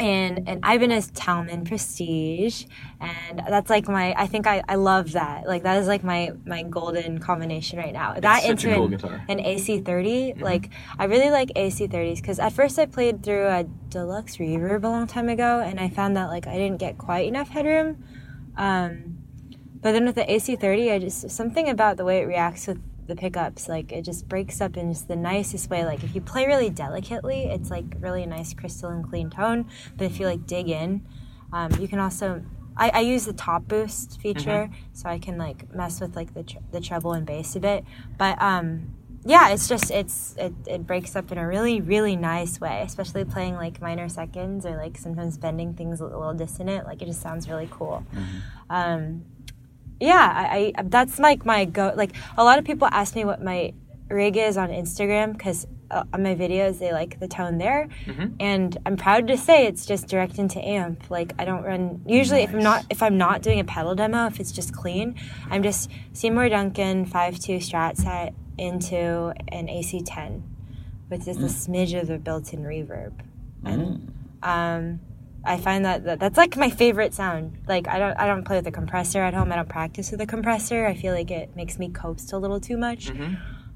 and 0.00 0.48
and 0.48 0.64
Ibanez 0.64 1.10
Talman 1.10 1.64
Prestige, 1.64 2.66
and 3.00 3.42
that's 3.48 3.68
like 3.68 3.88
my. 3.88 4.14
I 4.16 4.26
think 4.26 4.46
I, 4.46 4.62
I 4.68 4.76
love 4.76 5.12
that. 5.12 5.46
Like 5.46 5.64
that 5.64 5.78
is 5.78 5.86
like 5.86 6.04
my 6.04 6.32
my 6.44 6.62
golden 6.62 7.18
combination 7.18 7.78
right 7.78 7.92
now. 7.92 8.14
that 8.14 8.42
such 8.42 8.64
a 8.64 8.68
into 8.68 8.74
cool 8.74 8.84
an, 8.84 8.90
guitar. 8.92 9.24
an 9.28 9.38
AC30. 9.38 10.40
Like 10.40 10.70
I 10.98 11.04
really 11.04 11.30
like 11.30 11.48
AC30s 11.50 12.16
because 12.16 12.38
at 12.38 12.52
first 12.52 12.78
I 12.78 12.86
played 12.86 13.22
through 13.22 13.46
a 13.46 13.64
deluxe 13.88 14.36
reverb 14.36 14.84
a 14.84 14.88
long 14.88 15.06
time 15.06 15.28
ago, 15.28 15.60
and 15.60 15.80
I 15.80 15.88
found 15.88 16.16
that 16.16 16.26
like 16.26 16.46
I 16.46 16.56
didn't 16.56 16.78
get 16.78 16.98
quite 16.98 17.26
enough 17.26 17.48
headroom. 17.48 18.02
Um, 18.56 19.18
but 19.80 19.92
then 19.92 20.06
with 20.06 20.16
the 20.16 20.24
AC30, 20.24 20.92
I 20.92 20.98
just 20.98 21.30
something 21.30 21.68
about 21.68 21.96
the 21.96 22.04
way 22.04 22.18
it 22.18 22.26
reacts 22.26 22.66
with 22.66 22.80
the 23.08 23.16
pickups, 23.16 23.68
like 23.68 23.90
it 23.90 24.04
just 24.04 24.28
breaks 24.28 24.60
up 24.60 24.76
in 24.76 24.92
just 24.92 25.08
the 25.08 25.16
nicest 25.16 25.68
way. 25.70 25.84
Like 25.84 26.04
if 26.04 26.14
you 26.14 26.20
play 26.20 26.46
really 26.46 26.70
delicately, 26.70 27.44
it's 27.46 27.70
like 27.70 27.84
really 27.98 28.24
nice 28.26 28.54
crystalline 28.54 29.02
clean 29.02 29.30
tone. 29.30 29.66
But 29.96 30.04
if 30.04 30.20
you 30.20 30.26
like 30.26 30.46
dig 30.46 30.68
in, 30.68 31.04
um, 31.52 31.72
you 31.80 31.88
can 31.88 31.98
also. 31.98 32.44
I, 32.80 32.90
I 32.90 33.00
use 33.00 33.24
the 33.24 33.32
top 33.32 33.66
boost 33.66 34.20
feature, 34.20 34.70
so 34.92 35.08
I 35.08 35.18
can 35.18 35.36
like 35.36 35.74
mess 35.74 36.00
with 36.00 36.14
like 36.14 36.32
the 36.34 36.44
tr- 36.44 36.58
the 36.70 36.80
treble 36.80 37.12
and 37.12 37.26
bass 37.26 37.56
a 37.56 37.60
bit. 37.60 37.84
But 38.16 38.40
um, 38.40 38.94
yeah, 39.24 39.48
it's 39.48 39.66
just 39.68 39.90
it's 39.90 40.36
it, 40.38 40.52
it 40.66 40.86
breaks 40.86 41.16
up 41.16 41.32
in 41.32 41.38
a 41.38 41.46
really 41.48 41.80
really 41.80 42.14
nice 42.14 42.60
way, 42.60 42.82
especially 42.86 43.24
playing 43.24 43.56
like 43.56 43.80
minor 43.82 44.08
seconds 44.08 44.64
or 44.64 44.76
like 44.76 44.96
sometimes 44.96 45.38
bending 45.38 45.74
things 45.74 46.00
a 46.00 46.04
little 46.04 46.34
dissonant. 46.34 46.86
Like 46.86 47.02
it 47.02 47.06
just 47.06 47.20
sounds 47.20 47.48
really 47.48 47.68
cool. 47.72 48.04
Um, 48.70 49.24
yeah, 50.00 50.32
I, 50.34 50.72
I 50.76 50.82
that's 50.84 51.18
like 51.18 51.44
my 51.44 51.64
go. 51.64 51.92
Like 51.96 52.12
a 52.36 52.44
lot 52.44 52.58
of 52.58 52.64
people 52.64 52.88
ask 52.90 53.14
me 53.14 53.24
what 53.24 53.42
my 53.42 53.72
rig 54.08 54.36
is 54.36 54.56
on 54.56 54.70
Instagram 54.70 55.32
because 55.32 55.66
uh, 55.90 56.04
on 56.12 56.22
my 56.22 56.34
videos 56.34 56.78
they 56.78 56.92
like 56.92 57.18
the 57.18 57.28
tone 57.28 57.58
there, 57.58 57.88
and 58.40 58.76
I'm 58.86 58.96
proud 58.96 59.26
to 59.28 59.36
say 59.36 59.66
it's 59.66 59.86
just 59.86 60.06
direct 60.08 60.38
into 60.38 60.64
amp. 60.64 61.10
Like 61.10 61.34
I 61.38 61.44
don't 61.44 61.62
run 61.62 62.02
usually 62.06 62.42
if 62.42 62.54
I'm 62.54 62.62
not 62.62 62.84
if 62.90 63.02
I'm 63.02 63.18
not 63.18 63.42
doing 63.42 63.60
a 63.60 63.64
pedal 63.64 63.94
demo 63.94 64.26
if 64.26 64.38
it's 64.40 64.52
just 64.52 64.72
clean, 64.72 65.14
I'm 65.50 65.62
just 65.62 65.90
Seymour 66.12 66.48
Duncan 66.48 67.06
five 67.06 67.38
two 67.38 67.56
Strat 67.58 67.96
set 67.96 68.34
into 68.58 69.32
an 69.48 69.68
AC10 69.68 70.42
with 71.10 71.24
just 71.24 71.40
a 71.40 71.44
smidge 71.44 71.98
of 71.98 72.08
the 72.08 72.18
built-in 72.18 72.64
reverb, 72.64 73.12
and 73.64 74.12
um, 74.42 75.00
I 75.44 75.56
find 75.56 75.84
that, 75.84 76.04
that 76.04 76.20
that's 76.20 76.36
like 76.36 76.56
my 76.56 76.70
favorite 76.70 77.14
sound. 77.14 77.58
Like 77.66 77.88
I 77.88 77.98
don't 77.98 78.16
I 78.18 78.26
don't 78.26 78.44
play 78.44 78.56
with 78.56 78.66
a 78.66 78.72
compressor 78.72 79.22
at 79.22 79.34
home. 79.34 79.52
I 79.52 79.56
don't 79.56 79.68
practice 79.68 80.10
with 80.10 80.20
a 80.20 80.26
compressor. 80.26 80.86
I 80.86 80.94
feel 80.94 81.14
like 81.14 81.30
it 81.30 81.54
makes 81.56 81.78
me 81.78 81.90
coast 81.90 82.32
a 82.32 82.38
little 82.38 82.60
too 82.60 82.76
much, 82.76 83.10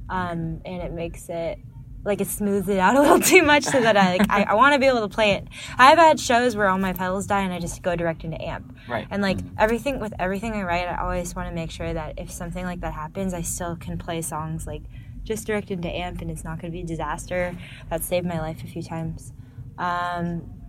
um, 0.09 0.61
and 0.64 0.83
it 0.83 0.92
makes 0.92 1.29
it 1.29 1.59
like 2.05 2.20
it 2.20 2.27
smooths 2.27 2.68
it 2.68 2.79
out 2.79 2.96
a 2.96 3.01
little 3.01 3.20
too 3.33 3.42
much 3.42 3.64
so 3.64 3.81
that 3.81 3.96
I 3.96 4.18
like 4.18 4.31
I, 4.31 4.42
I 4.42 4.55
want 4.55 4.75
to 4.75 4.81
be 4.81 4.87
able 4.87 5.09
to 5.09 5.14
play 5.14 5.33
it. 5.33 5.46
I've 5.79 5.98
had 5.98 6.18
shows 6.18 6.57
where 6.57 6.68
all 6.68 6.79
my 6.79 6.92
pedals 6.92 7.27
die 7.27 7.42
and 7.42 7.53
I 7.53 7.59
just 7.59 7.83
go 7.83 7.94
direct 7.94 8.25
into 8.25 8.42
amp. 8.42 8.77
Right. 8.88 9.07
And 9.11 9.22
like 9.22 9.38
everything 9.59 10.01
with 10.01 10.12
everything 10.18 10.55
I 10.55 10.62
write, 10.62 10.88
I 10.88 11.01
always 11.01 11.35
want 11.35 11.48
to 11.48 11.55
make 11.55 11.70
sure 11.70 11.92
that 11.92 12.18
if 12.18 12.31
something 12.31 12.64
like 12.64 12.81
that 12.81 12.92
happens, 12.92 13.35
I 13.35 13.42
still 13.42 13.77
can 13.77 13.98
play 13.98 14.20
songs 14.22 14.66
like 14.66 14.83
just 15.22 15.46
direct 15.46 15.70
into 15.70 15.88
amp 15.88 16.20
and 16.20 16.31
it's 16.31 16.42
not 16.42 16.61
going 16.61 16.72
to 16.72 16.77
be 16.77 16.83
a 16.83 16.87
disaster. 16.87 17.57
That 17.88 18.03
saved 18.03 18.27
my 18.27 18.40
life 18.40 18.64
a 18.64 18.66
few 18.66 18.83
times. 18.83 19.33
Um, 19.79 20.62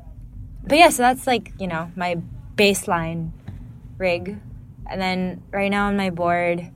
but 0.67 0.77
yeah, 0.77 0.89
so 0.89 1.03
that's 1.03 1.27
like 1.27 1.53
you 1.59 1.67
know 1.67 1.91
my 1.95 2.17
baseline 2.55 3.31
rig, 3.97 4.37
and 4.89 5.01
then 5.01 5.43
right 5.51 5.69
now 5.69 5.87
on 5.87 5.97
my 5.97 6.09
board. 6.09 6.69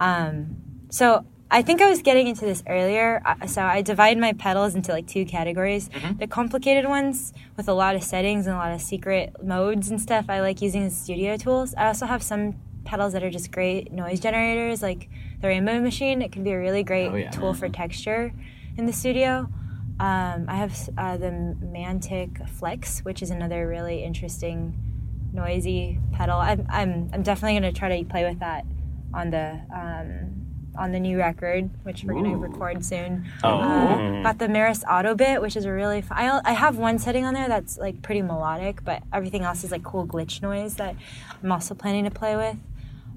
Um, 0.00 0.56
so 0.90 1.24
I 1.50 1.62
think 1.62 1.82
I 1.82 1.90
was 1.90 2.00
getting 2.02 2.26
into 2.28 2.44
this 2.44 2.62
earlier. 2.68 3.22
So 3.46 3.62
I 3.62 3.82
divide 3.82 4.18
my 4.18 4.32
pedals 4.32 4.74
into 4.74 4.92
like 4.92 5.06
two 5.06 5.24
categories. 5.24 5.90
The 6.18 6.26
complicated 6.26 6.86
ones 6.88 7.32
with 7.56 7.68
a 7.68 7.72
lot 7.74 7.96
of 7.96 8.02
settings 8.02 8.46
and 8.46 8.54
a 8.54 8.58
lot 8.58 8.72
of 8.72 8.80
secret 8.80 9.34
modes 9.42 9.90
and 9.90 10.00
stuff. 10.00 10.26
I 10.28 10.40
like 10.40 10.62
using 10.62 10.88
studio 10.90 11.36
tools. 11.36 11.74
I 11.76 11.86
also 11.88 12.06
have 12.06 12.22
some 12.22 12.54
pedals 12.84 13.12
that 13.12 13.22
are 13.22 13.30
just 13.30 13.50
great 13.52 13.92
noise 13.92 14.20
generators, 14.20 14.80
like 14.80 15.08
the 15.40 15.48
Rainbow 15.48 15.80
Machine. 15.80 16.22
It 16.22 16.32
can 16.32 16.44
be 16.44 16.52
a 16.52 16.58
really 16.58 16.82
great 16.82 17.08
Oh, 17.08 17.16
yeah. 17.16 17.30
tool 17.30 17.52
for 17.52 17.68
texture 17.68 18.32
in 18.76 18.86
the 18.86 18.92
studio. 18.92 19.48
Um, 20.00 20.46
I 20.48 20.56
have 20.56 20.88
uh, 20.96 21.18
the 21.18 21.28
Mantic 21.62 22.48
Flex, 22.48 23.00
which 23.00 23.20
is 23.20 23.28
another 23.28 23.68
really 23.68 24.02
interesting 24.02 24.74
noisy 25.30 26.00
pedal. 26.12 26.38
I'm 26.38 26.66
I'm, 26.70 27.10
I'm 27.12 27.22
definitely 27.22 27.60
going 27.60 27.72
to 27.72 27.78
try 27.78 28.00
to 28.00 28.08
play 28.08 28.24
with 28.24 28.40
that 28.40 28.64
on 29.12 29.28
the 29.28 29.60
um, 29.74 30.40
on 30.78 30.92
the 30.92 31.00
new 31.00 31.18
record, 31.18 31.68
which 31.82 32.02
we're 32.02 32.14
going 32.14 32.30
to 32.30 32.36
record 32.36 32.82
soon. 32.82 33.30
Oh. 33.44 33.58
Uh, 33.58 34.22
got 34.22 34.38
the 34.38 34.46
Meris 34.46 34.82
Ottobit, 34.84 35.42
which 35.42 35.54
is 35.54 35.66
a 35.66 35.72
really 35.72 36.00
fun. 36.00 36.16
I, 36.16 36.40
I 36.46 36.52
have 36.52 36.78
one 36.78 36.98
setting 36.98 37.26
on 37.26 37.34
there 37.34 37.48
that's 37.48 37.76
like 37.76 38.00
pretty 38.00 38.22
melodic, 38.22 38.82
but 38.82 39.02
everything 39.12 39.42
else 39.42 39.64
is 39.64 39.70
like 39.70 39.82
cool 39.82 40.06
glitch 40.06 40.40
noise 40.40 40.76
that 40.76 40.96
I'm 41.42 41.52
also 41.52 41.74
planning 41.74 42.04
to 42.04 42.10
play 42.10 42.36
with. 42.36 42.56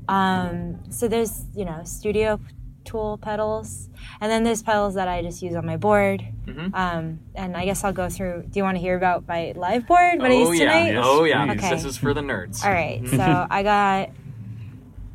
Um, 0.09 0.91
so 0.91 1.07
there's 1.07 1.45
you 1.55 1.63
know 1.63 1.81
studio 1.85 2.41
tool 2.83 3.17
pedals, 3.17 3.89
and 4.21 4.31
then 4.31 4.43
there's 4.43 4.61
pedals 4.61 4.93
that 4.95 5.07
I 5.07 5.21
just 5.21 5.41
use 5.41 5.55
on 5.55 5.65
my 5.65 5.77
board. 5.77 6.25
Mm-hmm. 6.45 6.73
Um, 6.75 7.19
and 7.35 7.55
I 7.55 7.65
guess 7.65 7.83
I'll 7.83 7.93
go 7.93 8.09
through. 8.09 8.43
Do 8.49 8.59
you 8.59 8.63
want 8.63 8.77
to 8.77 8.81
hear 8.81 8.95
about 8.95 9.27
my 9.27 9.53
live 9.55 9.87
board? 9.87 10.19
What 10.19 10.31
I 10.31 10.35
oh 10.35 10.51
used 10.51 10.61
yeah. 10.61 10.71
tonight? 10.73 10.93
Yes, 10.93 11.03
oh 11.07 11.23
yeah. 11.23 11.45
please. 11.45 11.57
Okay. 11.57 11.69
This 11.75 11.85
is 11.85 11.97
for 11.97 12.13
the 12.13 12.21
nerds. 12.21 12.63
All 12.63 12.71
right, 12.71 13.07
so 13.09 13.47
I 13.49 13.63
got. 13.63 14.09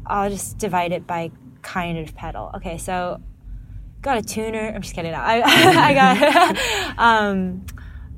I'll 0.06 0.30
just 0.30 0.56
divide 0.58 0.92
it 0.92 1.06
by 1.06 1.30
kind 1.62 1.98
of 1.98 2.14
pedal. 2.14 2.50
Okay, 2.56 2.78
so 2.78 3.20
got 4.00 4.16
a 4.18 4.22
tuner. 4.22 4.72
I'm 4.74 4.82
just 4.82 4.94
kidding. 4.94 5.14
I 5.14 5.42
I 5.44 5.94
got. 5.94 6.98
um, 6.98 7.66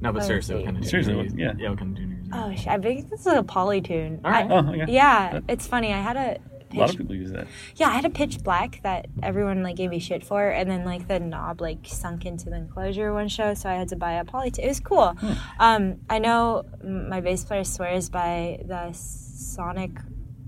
No, 0.00 0.12
but 0.12 0.24
seriously, 0.24 0.56
what 0.56 0.64
kind 0.66 0.78
of 0.78 0.86
Seriously, 0.86 1.12
tuner 1.14 1.24
what- 1.24 1.38
you- 1.38 1.44
yeah. 1.44 1.52
Yeah, 1.58 1.70
what 1.70 1.78
kind 1.78 1.92
of 1.92 1.98
tuner 1.98 2.16
oh, 2.32 2.50
I 2.50 2.78
think 2.78 3.10
this 3.10 3.20
is 3.20 3.26
a 3.26 3.42
polytune. 3.42 4.20
All 4.24 4.30
right. 4.30 4.50
I- 4.50 4.54
Oh, 4.54 4.68
okay. 4.82 4.92
yeah, 4.92 5.40
it's 5.48 5.66
funny. 5.66 5.92
I 5.92 6.00
had 6.00 6.16
a. 6.16 6.38
A 6.72 6.76
lot 6.76 6.90
of 6.90 6.96
people 6.96 7.14
use 7.14 7.32
that. 7.32 7.46
Yeah, 7.76 7.88
I 7.88 7.92
had 7.92 8.04
a 8.04 8.10
pitch 8.10 8.42
black 8.42 8.80
that 8.82 9.06
everyone 9.22 9.62
like 9.62 9.76
gave 9.76 9.90
me 9.90 9.98
shit 9.98 10.24
for, 10.24 10.48
and 10.48 10.70
then 10.70 10.84
like 10.84 11.08
the 11.08 11.18
knob 11.18 11.60
like 11.60 11.78
sunk 11.84 12.26
into 12.26 12.50
the 12.50 12.56
enclosure 12.56 13.12
one 13.12 13.28
show, 13.28 13.54
so 13.54 13.68
I 13.68 13.74
had 13.74 13.88
to 13.88 13.96
buy 13.96 14.12
a 14.12 14.24
poly. 14.24 14.52
It 14.58 14.66
was 14.68 14.80
cool. 14.80 15.14
Um, 15.58 15.96
I 16.08 16.18
know 16.18 16.64
my 16.84 17.20
bass 17.20 17.44
player 17.44 17.64
swears 17.64 18.08
by 18.08 18.60
the 18.66 18.92
Sonic 18.92 19.90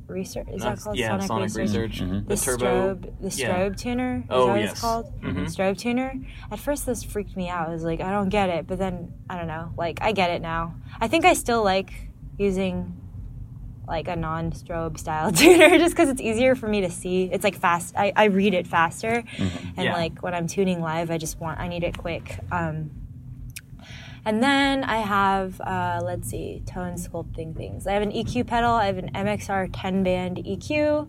Research. 0.07 0.49
Is 0.53 0.63
that 0.63 0.79
called 0.81 0.97
yeah, 0.97 1.19
Sonic, 1.21 1.55
Research. 1.55 2.01
Mhm. 2.01 2.29
The, 2.29 2.35
The 2.35 2.41
turbo. 2.41 2.65
strobe, 2.97 3.03
the 3.21 3.41
yeah. 3.41 3.55
strobe 3.55 3.77
tuner. 3.79 4.17
Is 4.19 4.25
Oh, 4.31 4.47
that 4.47 4.53
what 4.53 4.61
yes. 4.61 4.71
it's 4.73 4.81
called? 4.81 5.21
Mhm. 5.23 5.45
Strobe 5.47 5.79
tuner. 5.79 6.15
At 6.51 6.59
first, 6.59 6.85
this 6.87 7.03
freaked 7.03 7.37
me 7.37 7.49
out. 7.49 7.69
I 7.69 7.73
was 7.73 7.83
like, 7.85 8.01
I 8.01 8.11
don't 8.11 8.29
get 8.29 8.51
it, 8.51 8.67
but 8.67 8.79
then 8.79 9.15
I 9.31 9.37
don't 9.39 9.47
know. 9.47 9.73
Like, 9.77 9.99
I 10.03 10.13
get 10.13 10.31
it 10.31 10.43
now. 10.43 10.75
I 11.01 11.09
think 11.09 11.25
I 11.25 11.33
still 11.33 11.65
like 11.65 11.93
using 12.39 12.95
like 13.87 14.09
a 14.09 14.17
non-strobe 14.17 14.99
style 14.99 15.33
tuner 15.41 15.79
just 15.79 15.95
because 15.95 16.09
it's 16.09 16.21
easier 16.21 16.55
for 16.55 16.69
me 16.69 16.81
to 16.83 16.91
see. 16.91 17.25
It's 17.25 17.45
like 17.45 17.57
fast. 17.57 17.95
I, 17.97 18.13
I 18.15 18.25
read 18.25 18.55
it 18.55 18.67
faster, 18.67 19.23
and 19.39 19.75
Yeah. 19.77 19.93
like 19.95 20.23
when 20.23 20.35
I'm 20.35 20.47
tuning 20.47 20.81
live, 20.81 21.11
I 21.11 21.19
just 21.19 21.41
want 21.41 21.59
I 21.61 21.69
need 21.69 21.83
it 21.85 21.99
quick. 21.99 22.39
Um, 22.51 22.91
and 24.25 24.41
then 24.43 24.85
I 24.85 24.99
have 24.99 25.61
uh, 25.61 26.01
let's 26.05 26.29
see 26.31 26.63
tone 26.65 26.95
sculpting 26.95 27.57
things. 27.57 27.87
I 27.87 27.93
have 27.93 28.03
an 28.03 28.13
EQ 28.13 28.47
pedal. 28.47 28.71
I 28.71 28.87
have 28.87 28.99
an 28.99 29.11
MXR 29.13 29.71
10 29.73 30.03
band 30.05 30.37
EQ. 30.39 31.09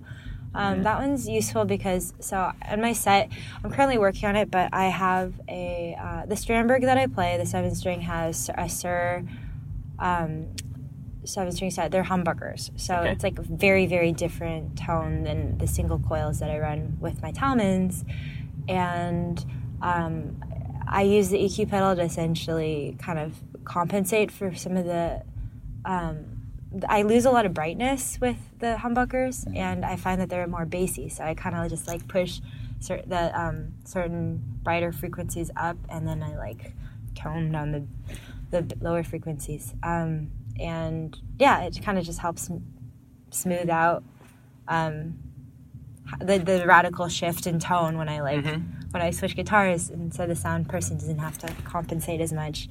Um, 0.55 0.83
That 0.83 0.99
one's 0.99 1.27
useful 1.27 1.65
because 1.65 2.13
so 2.19 2.51
in 2.71 2.81
my 2.81 2.93
set, 2.93 3.29
I'm 3.63 3.71
currently 3.71 3.97
working 3.97 4.29
on 4.29 4.35
it, 4.35 4.49
but 4.51 4.73
I 4.73 4.85
have 4.85 5.33
a 5.47 5.95
uh, 5.99 6.25
the 6.25 6.35
Strandberg 6.35 6.81
that 6.81 6.97
I 6.97 7.07
play. 7.07 7.37
The 7.37 7.45
seven 7.45 7.73
string 7.75 8.01
has 8.01 8.49
a 8.55 8.67
Sir 8.69 9.23
um, 9.99 10.47
seven 11.25 11.51
string 11.51 11.71
set. 11.71 11.91
They're 11.91 12.03
humbuckers, 12.03 12.71
so 12.79 12.95
Okay. 12.95 13.11
it's 13.11 13.23
like 13.23 13.39
a 13.39 13.43
very 13.43 13.85
very 13.85 14.11
different 14.11 14.77
tone 14.77 15.23
than 15.23 15.57
the 15.57 15.67
single 15.67 15.99
coils 15.99 16.39
that 16.39 16.49
I 16.49 16.59
run 16.59 16.97
with 16.99 17.21
my 17.21 17.31
Talmans, 17.31 18.03
and 18.67 19.43
um, 19.81 20.41
I 20.87 21.01
use 21.03 21.29
the 21.29 21.37
EQ 21.37 21.69
pedal 21.69 21.95
to 21.95 22.01
essentially 22.01 22.95
kind 22.99 23.19
of 23.19 23.35
compensate 23.65 24.31
for 24.31 24.53
some 24.55 24.77
of 24.77 24.85
the. 24.85 25.23
Um, 25.85 26.25
I 26.89 27.03
lose 27.03 27.25
a 27.25 27.29
lot 27.31 27.45
of 27.45 27.53
brightness 27.53 28.17
with 28.19 28.37
the 28.59 28.77
humbuckers, 28.79 29.45
and 29.55 29.85
I 29.85 29.95
find 29.95 30.19
that 30.21 30.29
they're 30.29 30.47
more 30.47 30.65
bassy. 30.65 31.07
So 31.09 31.23
I 31.23 31.35
kind 31.35 31.55
of 31.55 31.69
just 31.69 31.87
like 31.87 32.07
push 32.07 32.39
cer- 32.79 33.03
the 33.05 33.39
um, 33.39 33.73
certain 33.83 34.41
brighter 34.63 34.91
frequencies 34.91 35.51
up, 35.55 35.77
and 35.89 36.07
then 36.07 36.23
I 36.23 36.35
like 36.35 36.73
tone 37.15 37.51
down 37.51 37.71
the 37.71 37.83
the 38.49 38.75
lower 38.81 39.03
frequencies. 39.03 39.73
Um, 39.83 40.31
and 40.59 41.17
yeah, 41.39 41.61
it 41.63 41.81
kind 41.83 41.97
of 41.97 42.05
just 42.05 42.19
helps 42.19 42.49
smooth 43.31 43.69
out 43.69 44.03
um, 44.67 45.17
the 46.19 46.37
the 46.37 46.65
radical 46.67 47.07
shift 47.07 47.47
in 47.47 47.59
tone 47.59 47.97
when 47.97 48.09
I 48.09 48.21
like 48.21 48.43
when 48.91 49.01
I 49.01 49.11
switch 49.11 49.35
guitars, 49.35 49.89
and 49.89 50.13
so 50.13 50.27
the 50.27 50.35
sound 50.35 50.69
person 50.69 50.97
doesn't 50.97 51.19
have 51.19 51.37
to 51.39 51.53
compensate 51.63 52.21
as 52.21 52.31
much. 52.31 52.69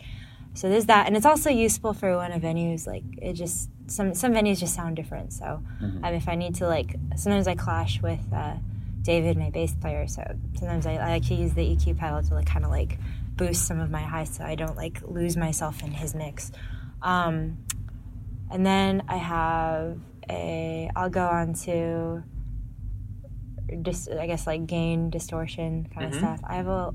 So 0.55 0.68
there's 0.68 0.87
that, 0.87 1.07
and 1.07 1.16
it's 1.16 1.25
also 1.27 1.49
useful 1.51 1.95
for 1.95 2.18
when 2.18 2.31
a 2.31 2.38
venue's 2.38 2.87
like 2.87 3.05
it 3.18 3.35
just 3.35 3.71
some 3.87 4.14
some 4.14 4.33
venues 4.33 4.59
just 4.59 4.75
sound 4.75 4.97
different. 4.97 5.33
So 5.33 5.62
um, 6.05 6.14
if 6.14 6.29
I 6.29 6.35
need 6.35 6.55
to 6.57 6.66
like 6.66 6.97
sometimes 7.16 7.49
I 7.49 7.55
clash 7.55 8.01
with 8.03 8.21
uh, 8.33 8.55
David, 9.03 9.37
my 9.37 9.51
bass 9.51 9.75
player. 9.75 10.07
So 10.07 10.23
sometimes 10.59 10.87
I, 10.87 10.95
I 10.95 11.09
like 11.11 11.27
to 11.29 11.35
use 11.35 11.55
the 11.55 11.62
EQ 11.62 11.99
pedal 11.99 12.23
to 12.23 12.35
like 12.35 12.47
kind 12.47 12.64
of 12.64 12.71
like 12.71 12.99
boost 13.37 13.66
some 13.66 13.81
of 13.81 13.90
my 13.90 14.03
highs, 14.03 14.35
so 14.35 14.45
I 14.45 14.55
don't 14.55 14.77
like 14.77 15.01
lose 15.03 15.37
myself 15.37 15.83
in 15.83 15.92
his 15.92 16.14
mix. 16.14 16.53
Um, 17.02 17.58
and 18.50 18.64
then 18.64 19.02
I 19.08 19.16
have 19.16 19.98
a 20.30 20.90
I'll 20.94 21.10
go 21.10 21.26
on 21.26 21.54
to 21.64 22.22
just 23.82 24.10
I 24.10 24.26
guess 24.26 24.46
like 24.46 24.66
gain 24.66 25.10
distortion 25.10 25.88
kind 25.94 26.08
of 26.12 26.14
stuff. 26.18 26.40
I 26.44 26.54
have 26.56 26.68
a 26.68 26.92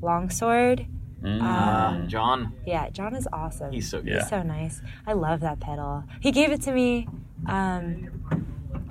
longsword. 0.00 0.86
Ah, 1.24 1.90
Um, 1.94 2.08
John, 2.08 2.52
yeah, 2.66 2.90
John 2.90 3.14
is 3.14 3.28
awesome. 3.32 3.70
he's 3.72 3.88
so 3.88 4.02
good. 4.02 4.08
Yeah. 4.12 4.18
He's 4.20 4.28
so 4.28 4.42
nice. 4.42 4.82
I 5.06 5.12
love 5.12 5.38
that 5.40 5.60
pedal. 5.60 6.02
He 6.20 6.32
gave 6.32 6.50
it 6.50 6.62
to 6.62 6.72
me. 6.72 7.06
Um, 7.46 8.10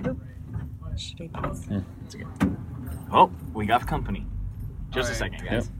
oop. 0.06 0.18
Should 0.96 1.20
I 1.22 1.26
pause? 1.28 1.68
It's 2.06 2.14
okay. 2.14 2.24
Oh, 3.12 3.30
we 3.52 3.66
got 3.66 3.86
company. 3.86 4.26
Just 4.90 5.12
a 5.12 5.14
second, 5.14 5.44
guys. 5.46 5.70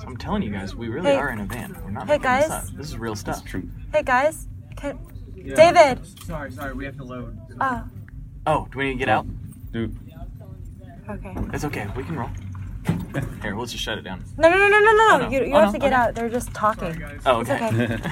So 0.00 0.06
I'm 0.06 0.16
telling 0.16 0.42
you 0.42 0.50
guys, 0.50 0.74
we 0.74 0.88
really 0.88 1.10
Hey. 1.10 1.16
are 1.16 1.30
in 1.30 1.40
a 1.40 1.44
van. 1.44 1.76
We're 1.84 1.90
not 1.90 2.06
Hey, 2.06 2.14
making 2.18 2.30
this 2.30 2.48
guys. 2.48 2.50
up. 2.50 2.64
This 2.76 2.86
is 2.88 2.96
real 2.98 3.14
stuff. 3.14 3.44
True. 3.44 3.68
Hey 3.92 4.02
guys, 4.02 4.48
can, 4.76 4.98
David. 5.54 6.00
Sorry, 6.24 6.50
sorry, 6.50 6.72
we 6.72 6.84
have 6.86 6.96
to 6.96 7.04
load. 7.04 7.38
Oh, 7.60 7.84
Oh, 8.46 8.66
do 8.72 8.78
we 8.78 8.84
need 8.86 8.92
to 8.94 8.98
get 8.98 9.08
out? 9.10 9.26
Dude, 9.72 9.94
okay. 11.08 11.34
It's 11.52 11.64
okay. 11.64 11.86
We 11.94 12.02
can 12.04 12.16
roll. 12.16 12.30
Here, 13.42 13.54
let's 13.54 13.72
just 13.72 13.84
shut 13.84 13.98
it 13.98 14.02
down. 14.02 14.24
No, 14.38 14.48
no, 14.48 14.56
no, 14.56 14.66
no, 14.68 14.78
no, 14.78 14.90
oh, 14.90 15.18
no. 15.20 15.24
no. 15.26 15.28
You, 15.30 15.44
you 15.44 15.54
Oh, 15.54 15.60
have 15.60 15.66
no, 15.68 15.72
to 15.72 15.78
get 15.78 15.92
okay. 15.92 15.94
out. 15.94 16.14
They're 16.14 16.30
just 16.30 16.54
talking. 16.54 16.92
guys. 16.94 17.20
Oh, 17.26 17.40
It's 17.40 17.50
okay. 17.50 17.66
okay. 17.94 18.10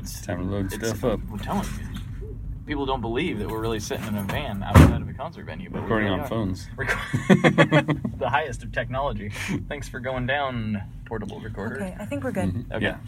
it's 0.00 0.22
time 0.22 0.38
to 0.38 0.44
load 0.44 0.72
It's- 0.72 0.88
stuff 0.90 1.04
up. 1.04 1.20
I'm 1.30 1.38
telling 1.38 1.64
you. 1.64 2.38
People 2.66 2.86
don't 2.86 3.00
believe 3.00 3.38
that 3.38 3.48
we're 3.48 3.60
really 3.60 3.80
sitting 3.80 4.06
in 4.06 4.16
a 4.16 4.22
van 4.24 4.62
outside 4.62 5.00
of 5.02 5.07
a 5.07 5.07
concert 5.18 5.44
venue, 5.46 5.68
but 5.68 5.82
Recording 5.82 6.08
on 6.10 6.20
are. 6.20 6.28
phones. 6.28 6.68
Record- 6.76 6.98
the 8.18 8.28
highest 8.28 8.62
of 8.62 8.70
technology. 8.72 9.30
Thanks 9.68 9.88
for 9.88 9.98
going 9.98 10.26
down, 10.26 10.80
portable 11.06 11.40
recorder. 11.40 11.76
Okay, 11.76 11.96
I 11.98 12.04
think 12.06 12.22
we're 12.22 12.30
good. 12.30 12.64
Okay. 12.72 12.84
Yeah. 12.86 12.98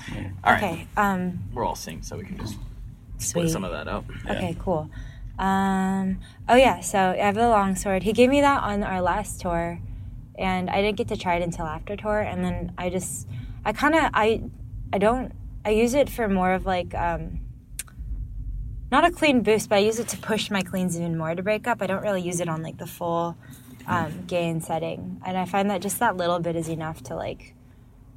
All 0.44 0.52
right. 0.52 0.62
Okay. 0.62 0.86
Um. 0.96 1.38
We're 1.54 1.64
all 1.64 1.76
synced, 1.76 2.06
so 2.06 2.16
we 2.16 2.24
can 2.24 2.36
just 2.36 2.54
Sweet. 3.18 3.28
split 3.28 3.50
some 3.50 3.64
of 3.64 3.70
that 3.70 3.86
up. 3.86 4.04
Okay, 4.28 4.56
cool. 4.58 4.90
Um, 5.38 6.18
oh 6.48 6.56
yeah, 6.56 6.80
so 6.80 6.98
I 6.98 7.16
have 7.24 7.36
the 7.36 7.48
longsword. 7.48 8.02
He 8.02 8.12
gave 8.12 8.28
me 8.28 8.40
that 8.40 8.62
on 8.62 8.82
our 8.82 9.00
last 9.00 9.40
tour, 9.40 9.80
and 10.36 10.68
I 10.68 10.82
didn't 10.82 10.98
get 10.98 11.08
to 11.08 11.16
try 11.16 11.36
it 11.36 11.42
until 11.42 11.64
after 11.64 11.96
tour. 11.96 12.18
And 12.20 12.44
then 12.44 12.72
I 12.76 12.90
just, 12.90 13.26
I 13.64 13.72
kind 13.72 13.94
of, 13.94 14.11
I, 14.12 14.42
I 14.92 14.98
don't, 14.98 15.32
I 15.64 15.70
use 15.70 15.94
it 15.94 16.11
for 16.11 16.28
more 16.28 16.52
of 16.52 16.66
like, 16.66 16.92
um, 16.94 17.40
not 18.91 19.05
a 19.05 19.11
clean 19.11 19.43
boost, 19.43 19.68
but 19.68 19.76
I 19.76 19.78
use 19.78 19.99
it 19.99 20.09
to 20.09 20.16
push 20.16 20.51
my 20.51 20.62
cleans 20.62 20.97
even 20.97 21.16
more 21.16 21.34
to 21.34 21.43
break 21.43 21.66
up. 21.66 21.82
I 21.82 21.86
don't 21.86 22.03
really 22.03 22.22
use 22.22 22.41
it 22.41 22.49
on 22.49 22.62
like 22.62 22.78
the 22.78 22.86
full 22.86 23.36
um, 23.86 24.24
gain 24.26 24.61
setting, 24.61 25.20
and 25.24 25.36
I 25.36 25.45
find 25.45 25.70
that 25.70 25.80
just 25.80 25.99
that 26.01 26.16
little 26.16 26.38
bit 26.38 26.57
is 26.57 26.68
enough 26.68 27.03
to 27.05 27.14
like, 27.14 27.55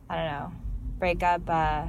I 0.09 0.15
don't 0.15 0.25
know, 0.25 0.51
break 0.99 1.23
up. 1.23 1.41
Uh, 1.47 1.87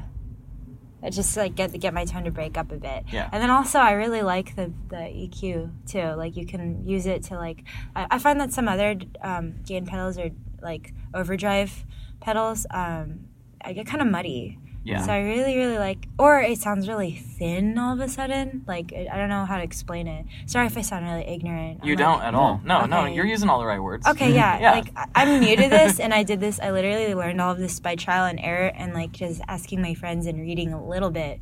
just 1.11 1.37
like 1.37 1.55
get 1.55 1.79
get 1.79 1.93
my 1.93 2.05
tone 2.05 2.25
to 2.25 2.31
break 2.31 2.57
up 2.57 2.73
a 2.73 2.77
bit. 2.77 3.05
Yeah. 3.13 3.29
And 3.31 3.43
then 3.43 3.51
also 3.51 3.79
I 3.79 3.93
really 3.93 4.23
like 4.23 4.57
the 4.57 4.73
the 4.89 4.97
EQ 4.97 5.71
too. 5.87 6.15
Like 6.17 6.37
you 6.37 6.47
can 6.47 6.87
use 6.87 7.07
it 7.07 7.25
to 7.25 7.35
like 7.35 7.65
I, 7.95 8.07
I 8.13 8.19
find 8.19 8.41
that 8.41 8.53
some 8.53 8.69
other 8.69 8.97
um, 9.23 9.57
gain 9.65 9.87
pedals 9.87 10.19
are 10.19 10.31
like 10.63 10.95
overdrive 11.13 11.85
pedals. 12.21 12.67
Um, 12.71 13.27
I 13.63 13.73
get 13.73 13.87
kind 13.87 14.03
of 14.03 14.09
muddy. 14.09 14.59
Yeah. 14.85 15.03
So 15.05 15.13
I 15.13 15.21
really, 15.21 15.57
really 15.57 15.79
like, 15.79 16.09
or 16.19 16.41
it 16.43 16.59
sounds 16.59 16.87
really 16.89 17.13
thin 17.17 17.79
all 17.79 17.95
of 17.95 18.01
a 18.01 18.09
sudden. 18.09 18.65
Like 18.69 18.93
I 18.93 19.17
don't 19.17 19.31
know 19.31 19.47
how 19.47 19.57
to 19.57 19.63
explain 19.63 20.07
it. 20.07 20.27
Sorry 20.47 20.67
if 20.67 20.77
I 20.77 20.83
sound 20.83 21.07
really 21.07 21.25
ignorant. 21.27 21.83
You 21.85 21.93
I'm 21.93 21.99
don't 21.99 22.19
like- 22.19 22.29
at 22.29 22.35
all. 22.35 22.61
No, 22.65 22.85
no, 22.85 23.07
you're 23.07 23.25
using 23.27 23.49
all 23.49 23.59
the 23.61 23.67
right 23.67 23.81
words. 23.83 24.07
Okay, 24.07 24.33
yeah. 24.35 24.59
Yeah. 24.61 24.73
Like 24.73 24.93
I'm 25.15 25.41
new 25.41 25.57
to 25.57 25.69
this, 25.69 25.99
and 26.01 26.13
I 26.13 26.23
did 26.23 26.39
this. 26.41 26.61
I 26.61 26.71
literally 26.71 27.15
learned 27.15 27.41
all 27.41 27.53
of 27.53 27.59
this 27.59 27.81
by 27.81 27.97
trial 27.97 28.27
and 28.27 28.39
error, 28.41 28.71
and 28.75 28.93
like 28.95 29.13
just 29.13 29.41
asking 29.49 29.81
my 29.81 29.95
friends 29.95 30.27
and 30.27 30.39
reading 30.41 30.73
a 30.73 30.87
little 30.87 31.11
bit 31.11 31.41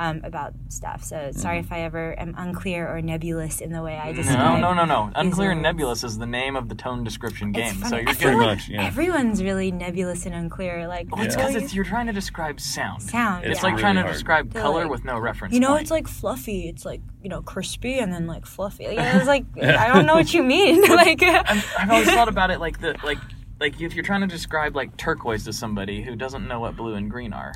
um, 0.00 0.22
about 0.24 0.54
stuff. 0.68 1.04
So 1.04 1.30
sorry 1.32 1.58
if 1.58 1.70
I 1.70 1.80
ever 1.82 2.18
am 2.18 2.34
unclear 2.38 2.88
or 2.88 3.02
nebulous 3.02 3.60
in 3.60 3.70
the 3.72 3.82
way 3.82 3.98
I 3.98 4.12
describe. 4.12 4.60
No, 4.60 4.72
no, 4.72 4.72
no, 4.72 4.84
no. 4.86 5.12
Unclear 5.14 5.50
and 5.50 5.60
nebulous 5.60 6.02
is 6.02 6.16
the 6.16 6.26
name 6.26 6.56
of 6.56 6.68
the 6.70 6.74
tone 6.74 7.04
description 7.04 7.50
It's 7.54 7.72
game. 7.72 7.80
funny. 7.82 7.90
So 7.90 7.96
you're 7.96 8.14
feel. 8.14 8.28
Pretty 8.30 8.36
much, 8.46 8.68
yeah. 8.68 8.86
Everyone's 8.86 9.42
really 9.42 9.70
nebulous 9.70 10.24
and 10.24 10.34
unclear. 10.34 10.88
Like 10.88 11.14
Well, 11.14 11.24
it's 11.24 11.36
because 11.36 11.52
you- 11.54 11.60
it's 11.60 11.74
you're 11.74 11.84
trying 11.84 12.06
to 12.06 12.12
describe 12.14 12.60
sound. 12.60 13.02
sound. 13.02 13.44
It's 13.44 13.58
yeah. 13.58 13.62
like 13.62 13.72
really 13.72 13.82
trying 13.82 13.94
to 13.96 14.00
hard. 14.02 14.12
describe 14.14 14.50
They're 14.52 14.62
color 14.62 14.82
like- 14.82 14.90
with 14.90 15.04
no 15.04 15.18
reference. 15.18 15.52
You 15.52 15.60
know, 15.60 15.68
point. 15.68 15.82
it's 15.82 15.90
like 15.90 16.08
fluffy. 16.08 16.68
It's 16.68 16.84
like 16.86 17.02
you 17.22 17.28
know, 17.28 17.42
crispy 17.42 17.98
and 17.98 18.10
then 18.10 18.26
like 18.26 18.46
fluffy. 18.46 18.84
Yeah, 18.84 19.18
it's 19.18 19.26
like 19.26 19.44
I 19.62 19.92
don't 19.92 20.06
know 20.06 20.14
what 20.14 20.32
you 20.32 20.42
mean. 20.42 20.80
like 20.88 21.22
I'm, 21.22 21.62
I've 21.78 21.90
always 21.90 22.10
thought 22.10 22.28
about 22.28 22.50
it 22.50 22.58
like 22.60 22.80
the 22.80 22.96
like 23.04 23.18
like 23.60 23.80
if 23.80 23.94
you're 23.94 24.04
trying 24.04 24.22
to 24.22 24.26
describe 24.26 24.74
like 24.74 24.96
turquoise 24.96 25.44
to 25.44 25.52
somebody 25.52 26.02
who 26.02 26.16
doesn't 26.16 26.48
know 26.48 26.60
what 26.60 26.76
blue 26.76 26.94
and 26.94 27.10
green 27.10 27.32
are. 27.32 27.52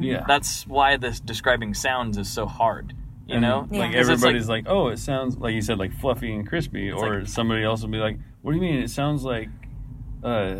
Yeah. 0.00 0.24
That's 0.28 0.66
why 0.66 0.96
this 0.96 1.20
describing 1.20 1.74
sounds 1.74 2.16
is 2.18 2.28
so 2.30 2.46
hard. 2.46 2.94
You 3.26 3.40
know, 3.40 3.66
Yeah. 3.70 3.80
Like 3.80 3.92
'Cause 3.92 4.08
it's 4.08 4.22
everybody's 4.22 4.48
like, 4.48 4.64
oh, 4.68 4.88
it 4.88 4.98
sounds 4.98 5.36
like 5.36 5.52
you 5.54 5.60
said, 5.60 5.78
like 5.78 5.92
fluffy 5.92 6.32
and 6.32 6.46
crispy, 6.46 6.90
or 6.92 7.18
like- 7.20 7.28
somebody 7.28 7.64
else 7.64 7.82
will 7.82 7.88
be 7.88 7.98
like, 7.98 8.18
what 8.42 8.52
do 8.52 8.56
you 8.56 8.62
mean? 8.62 8.76
It 8.80 8.90
sounds 8.90 9.24
like 9.24 9.48
uh, 10.22 10.56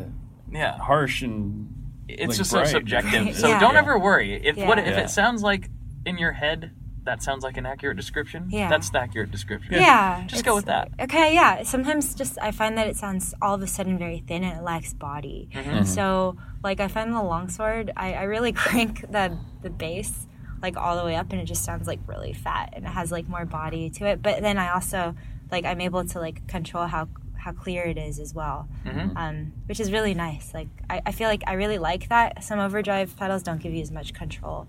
yeah, 0.52 0.76
harsh 0.78 1.22
and 1.22 1.68
it's 2.08 2.28
like 2.30 2.36
just 2.38 2.50
bright. 2.52 2.66
so 2.66 2.72
subjective. 2.72 3.36
So 3.36 3.48
Yeah. 3.48 3.60
don't 3.60 3.74
Yeah. 3.74 3.80
ever 3.80 3.98
worry 3.98 4.34
if 4.44 4.56
what 4.56 4.78
if 4.78 4.86
Yeah. 4.86 5.00
it 5.00 5.10
sounds 5.10 5.42
like 5.42 5.70
in 6.04 6.18
your 6.18 6.32
head 6.32 6.72
that 7.06 7.22
sounds 7.22 7.42
like 7.42 7.56
an 7.56 7.64
accurate 7.66 7.96
description. 7.96 8.48
Yeah. 8.50 8.68
that's 8.68 8.90
the 8.90 9.00
accurate 9.00 9.30
description. 9.30 9.74
yeah, 9.74 10.24
Just 10.26 10.44
go 10.44 10.54
with 10.54 10.66
that. 10.66 10.90
Okay, 11.00 11.34
yeah. 11.34 11.62
Sometimes 11.62 12.14
just 12.14 12.38
I 12.40 12.50
find 12.50 12.76
that 12.76 12.86
it 12.86 12.96
sounds 12.96 13.34
all 13.40 13.54
of 13.54 13.62
a 13.62 13.66
sudden 13.66 13.96
very 13.98 14.22
thin 14.26 14.44
and 14.44 14.58
it 14.58 14.62
lacks 14.62 14.92
body. 14.92 15.48
Mm-hmm. 15.52 15.84
So 15.84 16.36
like 16.62 16.80
I 16.80 16.88
find 16.88 17.14
the 17.14 17.22
longsword, 17.22 17.92
I, 17.96 18.14
I 18.14 18.22
really 18.24 18.52
crank 18.64 19.10
the 19.10 19.38
the 19.62 19.70
bass 19.70 20.26
like 20.62 20.76
all 20.76 20.96
the 20.96 21.04
way 21.04 21.16
up 21.16 21.32
and 21.32 21.40
it 21.40 21.44
just 21.44 21.64
sounds 21.64 21.86
like 21.86 22.00
really 22.06 22.32
fat 22.32 22.70
and 22.74 22.84
it 22.84 22.88
has 22.88 23.12
like 23.12 23.28
more 23.28 23.44
body 23.44 23.90
to 23.90 24.06
it. 24.06 24.22
But 24.22 24.42
then 24.42 24.58
I 24.58 24.72
also 24.72 25.14
like 25.50 25.64
I'm 25.64 25.80
able 25.80 26.04
to 26.04 26.18
like 26.18 26.46
control 26.48 26.86
how 26.86 27.08
how 27.46 27.52
clear 27.52 27.82
it 27.84 27.96
is 28.08 28.18
as 28.18 28.34
well, 28.34 28.68
Mm-hmm. 28.84 29.16
um, 29.16 29.52
which 29.68 29.78
is 29.80 29.88
really 29.96 30.14
nice. 30.14 30.46
Like 30.52 30.68
I, 30.90 30.96
I 31.06 31.12
feel 31.12 31.28
like 31.28 31.42
I 31.46 31.52
really 31.62 31.78
like 31.78 32.08
that. 32.08 32.42
Some 32.42 32.58
overdrive 32.58 33.16
pedals 33.16 33.42
don't 33.44 33.60
give 33.64 33.72
you 33.72 33.82
as 33.82 33.92
much 33.92 34.12
control 34.14 34.66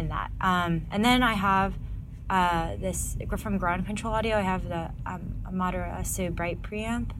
in 0.00 0.08
that. 0.08 0.30
Um, 0.40 0.86
and 0.90 1.04
then 1.04 1.22
I 1.22 1.34
have 1.34 1.74
uh, 2.30 2.76
this 2.76 3.16
from 3.36 3.58
Ground 3.58 3.84
Control 3.86 4.14
Audio. 4.14 4.34
I 4.36 4.40
have 4.54 4.66
the 4.68 4.90
um, 5.04 5.22
Amaterasu 5.50 6.34
Bright 6.34 6.62
preamp. 6.62 7.10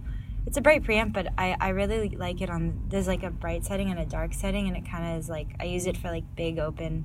It's 0.46 0.56
a 0.56 0.60
bright 0.62 0.82
preamp, 0.82 1.12
but 1.12 1.26
I, 1.36 1.56
I 1.60 1.68
really 1.70 2.08
like 2.10 2.40
it 2.40 2.48
on. 2.48 2.62
There's 2.88 3.06
like 3.08 3.22
a 3.22 3.30
bright 3.30 3.64
setting 3.66 3.90
and 3.90 4.00
a 4.00 4.06
dark 4.06 4.32
setting, 4.32 4.66
and 4.68 4.76
it 4.76 4.88
kind 4.90 5.04
of 5.12 5.18
is 5.20 5.28
like 5.28 5.48
I 5.60 5.64
use 5.64 5.86
it 5.86 5.96
for 5.98 6.08
like 6.10 6.24
big 6.36 6.58
open 6.58 7.04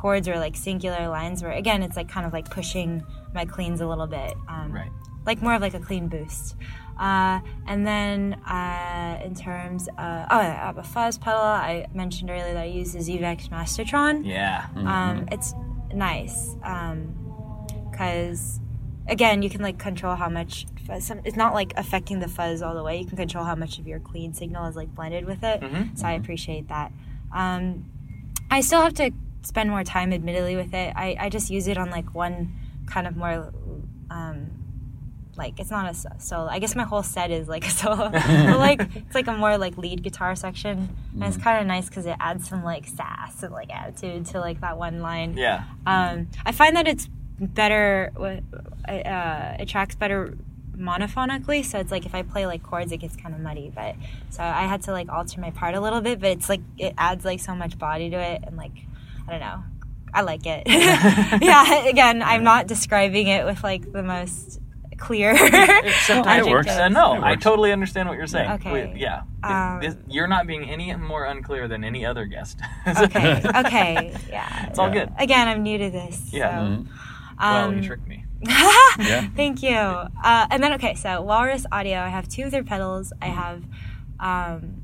chords 0.00 0.28
or 0.28 0.38
like 0.38 0.54
singular 0.56 1.08
lines 1.08 1.42
where 1.42 1.52
again 1.52 1.82
it's 1.82 1.96
like 1.96 2.08
kind 2.08 2.26
of 2.26 2.32
like 2.32 2.50
pushing 2.50 3.02
my 3.34 3.44
cleans 3.46 3.80
a 3.80 3.86
little 3.88 4.06
bit. 4.06 4.34
Um, 4.48 4.70
Right. 4.72 4.90
like 5.24 5.40
more 5.42 5.54
of 5.54 5.62
like 5.62 5.74
a 5.74 5.80
clean 5.80 6.06
boost. 6.08 6.54
Uh, 6.98 7.40
and 7.66 7.86
then 7.86 8.34
uh, 8.48 9.20
in 9.24 9.34
terms 9.34 9.88
of, 9.88 9.94
oh, 9.98 10.38
I 10.38 10.72
a 10.76 10.82
fuzz 10.82 11.18
pedal. 11.18 11.40
I 11.40 11.86
mentioned 11.92 12.30
earlier 12.30 12.54
that 12.54 12.62
I 12.62 12.66
use 12.66 12.92
the 12.92 13.00
ZVEX 13.00 13.48
Mastertron. 13.50 14.24
Yeah. 14.24 14.66
Um, 14.74 15.28
it's 15.30 15.54
nice 15.94 16.54
because 17.90 18.60
again, 19.08 19.42
you 19.42 19.50
can 19.50 19.62
like 19.62 19.78
control 19.78 20.16
how 20.16 20.28
much. 20.28 20.66
Fuzz, 20.86 21.10
it's 21.24 21.36
not 21.36 21.52
like 21.52 21.72
affecting 21.76 22.20
the 22.20 22.28
fuzz 22.28 22.62
all 22.62 22.74
the 22.74 22.82
way. 22.82 22.98
You 23.00 23.06
can 23.06 23.16
control 23.16 23.44
how 23.44 23.56
much 23.56 23.78
of 23.78 23.86
your 23.86 23.98
clean 23.98 24.32
signal 24.32 24.66
is 24.66 24.76
like 24.76 24.94
blended 24.94 25.26
with 25.26 25.42
it. 25.42 25.60
So 25.96 26.06
I 26.06 26.12
appreciate 26.12 26.68
that. 26.68 26.92
Um, 27.34 27.90
I 28.50 28.60
still 28.60 28.80
have 28.82 28.94
to 28.94 29.10
spend 29.42 29.68
more 29.68 29.82
time, 29.82 30.12
admittedly, 30.12 30.54
with 30.54 30.72
it. 30.74 30.92
I, 30.94 31.16
I 31.18 31.28
just 31.28 31.50
use 31.50 31.66
it 31.66 31.76
on 31.76 31.90
like 31.90 32.14
one 32.14 32.54
kind 32.86 33.06
of 33.06 33.16
more. 33.16 33.52
Um, 34.10 34.55
like 35.36 35.58
it's 35.60 35.70
not 35.70 35.90
a 35.90 36.20
solo. 36.20 36.48
I 36.48 36.58
guess 36.58 36.74
my 36.74 36.84
whole 36.84 37.02
set 37.02 37.30
is 37.30 37.48
like 37.48 37.66
a 37.66 37.70
solo, 37.70 38.10
but 38.10 38.58
like 38.58 38.80
it's 38.94 39.14
like 39.14 39.26
a 39.26 39.32
more 39.32 39.58
like 39.58 39.76
lead 39.76 40.02
guitar 40.02 40.34
section, 40.36 40.88
and 41.14 41.24
it's 41.24 41.36
kind 41.36 41.60
of 41.60 41.66
nice 41.66 41.88
because 41.88 42.06
it 42.06 42.16
adds 42.20 42.48
some 42.48 42.64
like 42.64 42.86
sass 42.86 43.42
and 43.42 43.52
like 43.52 43.72
attitude 43.72 44.26
to 44.26 44.40
like 44.40 44.60
that 44.60 44.78
one 44.78 45.00
line. 45.00 45.36
Yeah. 45.36 45.64
Um, 45.86 46.28
I 46.44 46.52
find 46.52 46.76
that 46.76 46.86
it's 46.86 47.08
better. 47.40 48.12
Uh, 48.88 49.56
it 49.58 49.68
tracks 49.68 49.94
better 49.94 50.36
monophonically, 50.76 51.64
so 51.64 51.78
it's 51.78 51.90
like 51.90 52.06
if 52.06 52.14
I 52.14 52.22
play 52.22 52.46
like 52.46 52.62
chords, 52.62 52.92
it 52.92 52.98
gets 52.98 53.16
kind 53.16 53.34
of 53.34 53.40
muddy. 53.40 53.72
But 53.74 53.96
so 54.30 54.42
I 54.42 54.66
had 54.66 54.82
to 54.82 54.92
like 54.92 55.08
alter 55.08 55.40
my 55.40 55.50
part 55.50 55.74
a 55.74 55.80
little 55.80 56.00
bit, 56.00 56.20
but 56.20 56.30
it's 56.30 56.48
like 56.48 56.60
it 56.78 56.94
adds 56.98 57.24
like 57.24 57.40
so 57.40 57.54
much 57.54 57.78
body 57.78 58.10
to 58.10 58.16
it, 58.16 58.42
and 58.46 58.56
like 58.56 58.72
I 59.26 59.30
don't 59.32 59.40
know, 59.40 59.62
I 60.12 60.22
like 60.22 60.46
it. 60.46 60.62
yeah. 60.68 61.86
Again, 61.86 62.22
I'm 62.22 62.44
not 62.44 62.66
describing 62.66 63.26
it 63.26 63.44
with 63.44 63.62
like 63.62 63.92
the 63.92 64.02
most 64.02 64.60
clear. 64.98 65.32
Except 65.32 66.26
it 66.28 66.46
works. 66.50 66.68
Uh, 66.70 66.88
no, 66.88 67.14
It 67.14 67.22
I 67.22 67.36
totally 67.36 67.72
understand 67.72 68.08
what 68.08 68.18
you're 68.18 68.26
saying. 68.26 68.50
Okay. 68.52 68.72
We- 68.94 69.00
yeah. 69.00 69.22
Um, 69.42 69.80
This- 69.80 69.96
you're 70.08 70.26
not 70.28 70.46
being 70.46 70.68
any 70.68 70.94
more 70.96 71.24
unclear 71.24 71.68
than 71.68 71.84
any 71.84 72.04
other 72.06 72.24
guest. 72.26 72.58
okay. 72.86 73.42
Okay. 73.56 74.16
Yeah. 74.28 74.66
it's 74.66 74.78
all 74.78 74.90
good. 74.90 75.10
Again, 75.18 75.48
I'm 75.48 75.62
new 75.62 75.78
to 75.78 75.90
this. 75.90 76.28
Yeah. 76.32 76.50
So, 76.50 76.56
Mhm. 76.82 76.88
well, 77.40 77.64
um, 77.68 77.76
you 77.76 77.82
tricked 77.82 78.08
me. 78.08 78.24
Yeah. 78.42 79.28
Thank 79.34 79.62
you. 79.62 79.74
Uh, 79.76 80.46
and 80.50 80.62
then 80.62 80.72
okay, 80.74 80.94
so 80.94 81.22
Walrus 81.22 81.64
Audio. 81.72 81.98
I 82.00 82.08
have 82.08 82.28
two 82.28 82.44
of 82.44 82.50
their 82.50 82.64
pedals. 82.64 83.12
I 83.20 83.26
have, 83.26 83.62
um, 84.20 84.82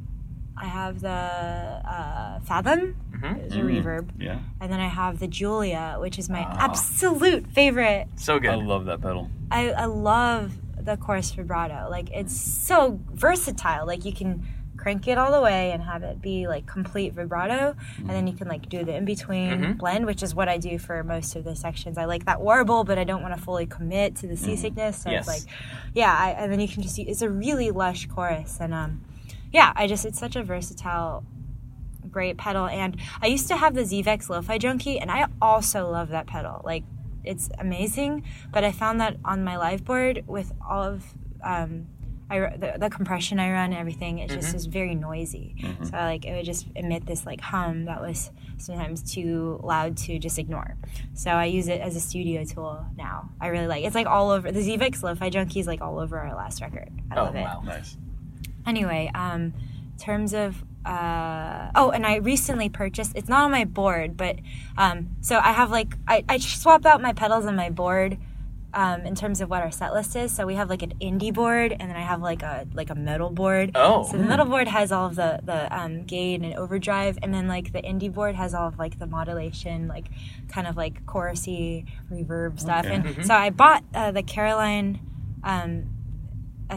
I 0.57 0.67
have 0.67 1.01
the 1.01 1.09
uh, 1.09 2.41
Fathom, 2.41 2.95
Mhm. 3.13 3.37
it's 3.45 3.55
a 3.55 3.59
reverb, 3.59 4.11
Yeah. 4.19 4.39
and 4.61 4.71
then 4.73 4.81
I 4.81 4.89
have 4.89 5.19
the 5.19 5.27
Julia, 5.27 5.97
which 5.99 6.19
is 6.19 6.29
my 6.29 6.43
Ah. 6.47 6.57
absolute 6.67 7.47
favorite. 7.49 8.09
So 8.17 8.39
good. 8.39 8.51
I 8.51 8.55
love 8.57 8.85
that 8.87 9.01
pedal. 9.01 9.31
I, 9.51 9.71
I 9.73 9.85
love 9.87 10.53
the 10.81 10.97
chorus 10.97 11.31
vibrato. 11.33 11.89
Like 11.91 12.11
it's 12.11 12.37
so 12.39 12.99
versatile. 13.13 13.87
Like 13.87 14.05
you 14.05 14.13
can 14.13 14.47
crank 14.77 15.07
it 15.07 15.17
all 15.17 15.31
the 15.31 15.41
way 15.41 15.71
and 15.71 15.81
have 15.83 16.03
it 16.03 16.21
be 16.21 16.49
like 16.49 16.67
complete 16.67 17.13
vibrato, 17.13 17.77
and 17.99 18.11
then 18.11 18.27
you 18.27 18.33
can 18.33 18.49
like 18.49 18.69
do 18.69 18.85
the 18.85 18.95
in 18.97 19.05
between 19.05 19.51
Mhm. 19.63 19.79
blend, 19.79 20.07
which 20.07 20.23
is 20.25 20.35
what 20.35 20.49
I 20.49 20.59
do 20.59 20.77
for 20.79 21.05
most 21.05 21.37
of 21.37 21.45
the 21.45 21.55
sections. 21.55 21.97
I 21.97 22.05
like 22.05 22.25
that 22.27 22.41
warble, 22.41 22.83
but 22.83 22.99
I 22.99 23.05
don't 23.05 23.23
want 23.23 23.35
to 23.35 23.41
fully 23.41 23.65
commit 23.67 24.17
to 24.17 24.27
the 24.27 24.37
seasickness. 24.37 24.97
So 24.99 25.11
Yes. 25.11 25.21
it's 25.21 25.29
like, 25.47 25.55
yeah, 25.95 26.13
I, 26.19 26.31
and 26.31 26.51
then 26.53 26.59
you 26.61 26.67
can 26.69 26.83
just 26.83 26.99
it's 26.99 27.23
a 27.23 27.31
really 27.31 27.71
lush 27.71 28.07
chorus, 28.07 28.59
and 28.61 28.75
um, 28.75 29.03
yeah, 29.53 29.73
I 29.77 29.87
just 29.87 30.05
it's 30.05 30.19
such 30.19 30.37
a 30.37 30.43
versatile. 30.43 31.25
Great 32.11 32.37
pedal, 32.37 32.67
and 32.67 32.97
I 33.23 33.27
used 33.29 33.49
to 33.49 33.57
have 33.57 33.75
the 33.75 33.83
ZVEX 33.83 34.29
Lo-Fi 34.29 34.59
Junkie, 34.59 34.99
and 34.99 35.11
I 35.11 35.29
also 35.41 35.89
love 35.89 36.09
that 36.11 36.27
pedal. 36.27 36.61
Like, 36.63 36.83
it's 37.25 37.49
amazing. 37.59 38.25
But 38.51 38.65
I 38.65 38.73
found 38.73 39.01
that 39.01 39.17
on 39.25 39.45
my 39.45 39.57
live 39.57 39.85
board 39.85 40.25
with 40.27 40.53
all 40.69 40.83
of 40.83 41.15
um, 41.43 41.87
I, 42.33 42.57
the, 42.57 42.75
the 42.79 42.89
compression 42.89 43.39
I 43.39 43.53
run 43.53 43.73
and 43.73 43.75
everything, 43.75 44.19
it 44.19 44.31
just 44.31 44.55
is 44.55 44.65
very 44.65 44.95
noisy. 44.95 45.55
So 45.85 45.93
like 45.93 46.25
it 46.25 46.35
would 46.35 46.47
just 46.47 46.67
emit 46.75 47.05
this 47.05 47.27
like 47.27 47.43
hum 47.43 47.85
that 47.85 48.01
was 48.01 48.31
sometimes 48.57 49.03
too 49.03 49.61
loud 49.63 49.99
to 49.99 50.19
just 50.19 50.39
ignore. 50.39 50.77
So 51.13 51.31
I 51.31 51.45
use 51.45 51.69
it 51.69 51.81
as 51.83 51.95
a 51.95 52.01
studio 52.01 52.45
tool 52.45 52.87
now. 52.97 53.31
I 53.39 53.49
really 53.49 53.67
like 53.67 53.85
it's 53.85 53.95
like 53.95 54.07
all 54.07 54.31
over 54.31 54.51
the 54.51 54.61
ZVEX 54.61 55.03
Lo-Fi 55.03 55.29
Junkie 55.29 55.61
is 55.61 55.67
like 55.67 55.83
all 55.83 55.99
over 55.99 56.19
our 56.19 56.35
last 56.35 56.63
record. 56.63 56.91
I 57.11 57.21
oh 57.21 57.25
love 57.25 57.37
it 57.37 57.43
wow. 57.43 57.63
Nice. 57.67 57.99
Anyway 58.67 59.11
um 59.15 59.53
in 59.93 59.99
terms 59.99 60.35
of 60.35 60.65
uh 60.85 61.71
oh 61.75 61.91
and 61.91 62.05
i 62.05 62.17
recently 62.17 62.69
purchased 62.69 63.13
it's 63.15 63.29
not 63.29 63.45
on 63.45 63.51
my 63.51 63.65
board 63.65 64.17
but 64.17 64.37
um 64.77 65.11
so 65.21 65.39
i 65.39 65.53
have 65.53 65.71
like 65.71 65.95
i, 66.09 66.25
I 66.29 66.39
swap 66.39 66.85
out 66.85 67.01
my 67.01 67.13
pedals 67.13 67.47
on 67.47 67.55
my 67.55 67.71
board 67.71 68.19
um, 68.75 69.03
in 69.03 69.15
terms 69.15 69.41
of 69.41 69.51
what 69.51 69.63
our 69.63 69.71
set 69.71 69.93
list 69.93 70.17
is. 70.17 70.35
So 70.35 70.47
we 70.47 70.55
have 70.55 70.71
like 70.71 70.83
an 70.83 70.95
indie 71.01 71.33
board, 71.33 71.73
and 71.73 71.91
then 71.91 71.97
I 71.97 72.01
have 72.03 72.23
like 72.23 72.43
a 72.43 72.67
like 72.75 72.91
a 72.91 72.95
metal 72.95 73.31
board. 73.31 73.73
Oh. 73.75 74.05
so 74.05 74.17
the 74.17 74.25
metal 74.25 74.47
board 74.47 74.69
has 74.69 74.93
all 74.93 75.07
of 75.07 75.17
the 75.17 75.41
the 75.43 75.75
um, 75.77 76.05
gain 76.05 76.45
and 76.45 76.55
overdrive, 76.55 77.19
and 77.23 77.33
then 77.33 77.49
like 77.49 77.73
the 77.73 77.83
indie 77.83 78.13
board 78.13 78.35
has 78.35 78.55
all 78.55 78.69
of 78.69 78.79
like 78.79 78.99
the 78.99 79.07
modulation, 79.07 79.89
like 79.89 80.07
kind 80.49 80.67
of 80.67 80.77
like 80.77 81.05
chorusy 81.07 81.87
reverb 82.11 82.61
stuff. 82.61 82.87
And 82.87 83.27
so 83.27 83.35
I 83.35 83.51
bought 83.51 83.85
uh, 83.95 84.11
the 84.11 84.23
Caroline. 84.23 85.01
Um, 85.45 85.87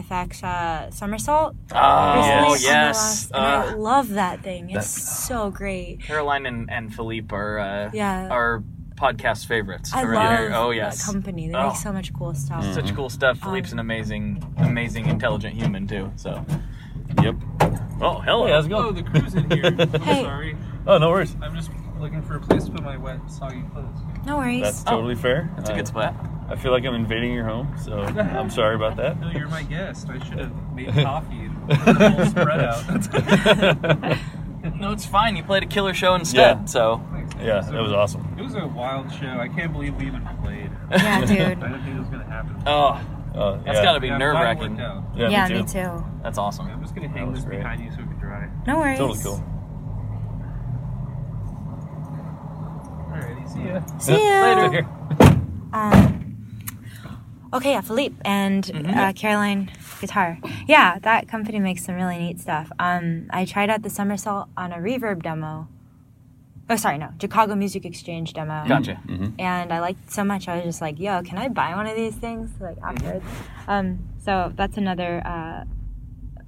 FX 0.02 0.42
uh, 0.44 0.90
somersault. 0.90 1.54
Oh, 1.72 2.16
recently 2.16 2.52
on 2.54 2.60
yes. 2.60 2.96
last- 2.96 3.30
and 3.34 3.44
I 3.44 3.72
Uh, 3.72 3.76
love 3.76 4.08
that 4.10 4.42
thing. 4.42 4.70
It's 4.70 4.88
so 4.88 5.50
great. 5.50 6.00
Caroline 6.02 6.46
and, 6.46 6.70
and 6.70 6.94
Philippe 6.94 7.34
are 7.34 7.58
uh, 7.58 7.90
Yeah. 7.92 8.28
are 8.30 8.62
podcast 8.96 9.46
favorites. 9.46 9.92
I 9.92 10.04
love 10.04 10.38
here. 10.38 10.52
Oh 10.54 10.70
that 10.70 10.76
yes, 10.76 11.04
company. 11.04 11.48
They 11.48 11.54
Oh. 11.54 11.68
make 11.68 11.76
so 11.76 11.92
much 11.92 12.12
cool 12.14 12.34
stuff. 12.34 12.64
such 12.74 12.94
cool 12.94 13.10
stuff. 13.10 13.38
Philippe's 13.38 13.72
an 13.72 13.78
amazing, 13.78 14.42
amazing, 14.58 15.06
intelligent 15.06 15.54
human 15.54 15.86
too. 15.86 16.10
So, 16.16 16.44
Yep. 17.22 17.36
oh 18.00 18.20
hello, 18.20 18.46
Hey, 18.46 18.52
how's 18.52 18.66
it 18.66 18.72
Oh, 18.72 18.90
going? 18.92 18.94
the 18.96 19.02
crew's 19.10 19.34
in 19.34 19.50
here. 19.50 19.66
I'm 19.66 20.00
Hey. 20.00 20.22
sorry. 20.22 20.56
Oh, 20.86 20.98
no 20.98 21.10
worries. 21.10 21.36
I'm 21.42 21.54
just 21.54 21.70
looking 21.98 22.22
for 22.22 22.36
a 22.36 22.40
place 22.40 22.64
to 22.66 22.70
put 22.72 22.82
my 22.84 22.96
wet, 22.96 23.18
soggy 23.28 23.62
clothes. 23.72 23.98
No 24.26 24.36
worries. 24.38 24.62
That's 24.62 24.82
totally 24.82 25.14
fair. 25.14 25.48
That's 25.56 25.70
a 25.70 25.74
good 25.74 25.86
spot. 25.88 26.14
I 26.48 26.56
feel 26.56 26.70
like 26.72 26.84
I'm 26.84 26.94
invading 26.94 27.32
your 27.32 27.44
home, 27.44 27.74
so 27.82 27.98
I'm 28.02 28.50
sorry 28.50 28.74
about 28.76 28.96
that. 28.96 29.18
No, 29.20 29.30
you're 29.30 29.48
my 29.48 29.62
guest. 29.62 30.08
I 30.08 30.18
should 30.24 30.38
have 30.38 30.72
made 30.74 30.88
coffee 30.94 31.36
and 31.46 31.68
put 31.68 31.98
the 31.98 32.10
whole 32.10 32.26
spread 32.26 32.60
out. 32.60 34.18
No, 34.80 34.90
it's 34.90 35.06
fine. 35.06 35.36
You 35.36 35.44
played 35.44 35.62
a 35.62 35.66
killer 35.66 35.94
show 35.94 36.16
instead. 36.16 36.58
Yeah. 36.58 36.64
So, 36.64 37.00
Thanks. 37.12 37.34
yeah, 37.40 37.60
So, 37.60 37.70
that 37.70 37.82
was 37.82 37.92
awesome. 37.92 38.34
It 38.36 38.42
was 38.42 38.56
a 38.56 38.66
wild 38.66 39.12
show. 39.14 39.38
I 39.38 39.46
can't 39.46 39.72
believe 39.72 39.94
we 39.94 40.06
even 40.06 40.26
played. 40.42 40.72
yeah, 40.90 41.20
dude. 41.24 41.30
I 41.30 41.54
dude. 41.54 41.60
didn't 41.60 41.82
think 41.84 41.96
it 41.96 41.98
was 42.00 42.08
gonna 42.08 42.24
happen. 42.24 42.56
oh, 42.66 43.00
Uh, 43.40 43.56
that's 43.62 43.76
yeah. 43.78 43.84
got 43.84 43.92
to 43.92 44.00
be 44.00 44.08
Yeah, 44.08 44.18
nerve 44.18 44.32
glad 44.32 44.42
it 44.42 44.60
wracking. 44.60 44.76
Yeah, 44.76 45.28
yeah, 45.28 45.48
me 45.48 45.54
too. 45.54 45.62
me 45.62 45.68
too. 45.68 46.04
That's 46.24 46.36
awesome. 46.36 46.66
I'm 46.66 46.82
just 46.82 46.96
gonna 46.96 47.06
hang 47.08 47.32
this 47.32 47.44
great. 47.44 47.58
behind 47.58 47.84
you 47.84 47.92
so 47.92 47.98
we 47.98 48.04
can 48.08 48.18
dry. 48.18 48.48
No 48.66 48.78
worries. 48.78 48.98
Totally 48.98 49.22
cool. 49.22 49.44
Alrighty, 53.16 53.48
see 53.52 53.64
ya. 53.66 53.80
See 53.98 54.12
ya. 54.12 54.70
Care. 54.70 54.86
Um, 55.72 56.36
okay, 57.52 57.72
yeah, 57.72 57.80
Philippe 57.80 58.16
and 58.24 58.64
Mm-hmm. 58.64 58.98
uh, 58.98 59.12
Caroline 59.12 59.70
guitar. 60.00 60.38
Yeah, 60.66 60.98
that 61.00 61.28
company 61.28 61.58
makes 61.58 61.84
some 61.84 61.94
really 61.94 62.18
neat 62.18 62.40
stuff. 62.40 62.70
Um, 62.78 63.26
I 63.30 63.44
tried 63.44 63.70
out 63.70 63.82
the 63.82 63.90
somersault 63.90 64.48
on 64.56 64.72
a 64.72 64.76
reverb 64.76 65.22
demo. 65.22 65.68
Oh, 66.68 66.74
sorry, 66.76 66.98
no, 66.98 67.10
Chicago 67.20 67.54
Music 67.54 67.84
Exchange 67.84 68.32
demo. 68.32 68.64
Gotcha. 68.66 68.98
and 69.38 69.72
I 69.72 69.78
liked 69.80 70.00
it 70.06 70.10
so 70.12 70.24
much. 70.24 70.48
I 70.48 70.56
was 70.56 70.64
just 70.64 70.80
like, 70.80 70.98
"Yo, 70.98 71.22
can 71.22 71.38
I 71.38 71.46
buy 71.48 71.74
one 71.76 71.86
of 71.86 71.94
these 71.94 72.16
things?" 72.16 72.50
Like 72.60 72.76
afterwards. 72.82 73.24
Um, 73.68 74.00
so 74.24 74.52
that's 74.56 74.76
another. 74.76 75.22
Uh, 75.24 75.64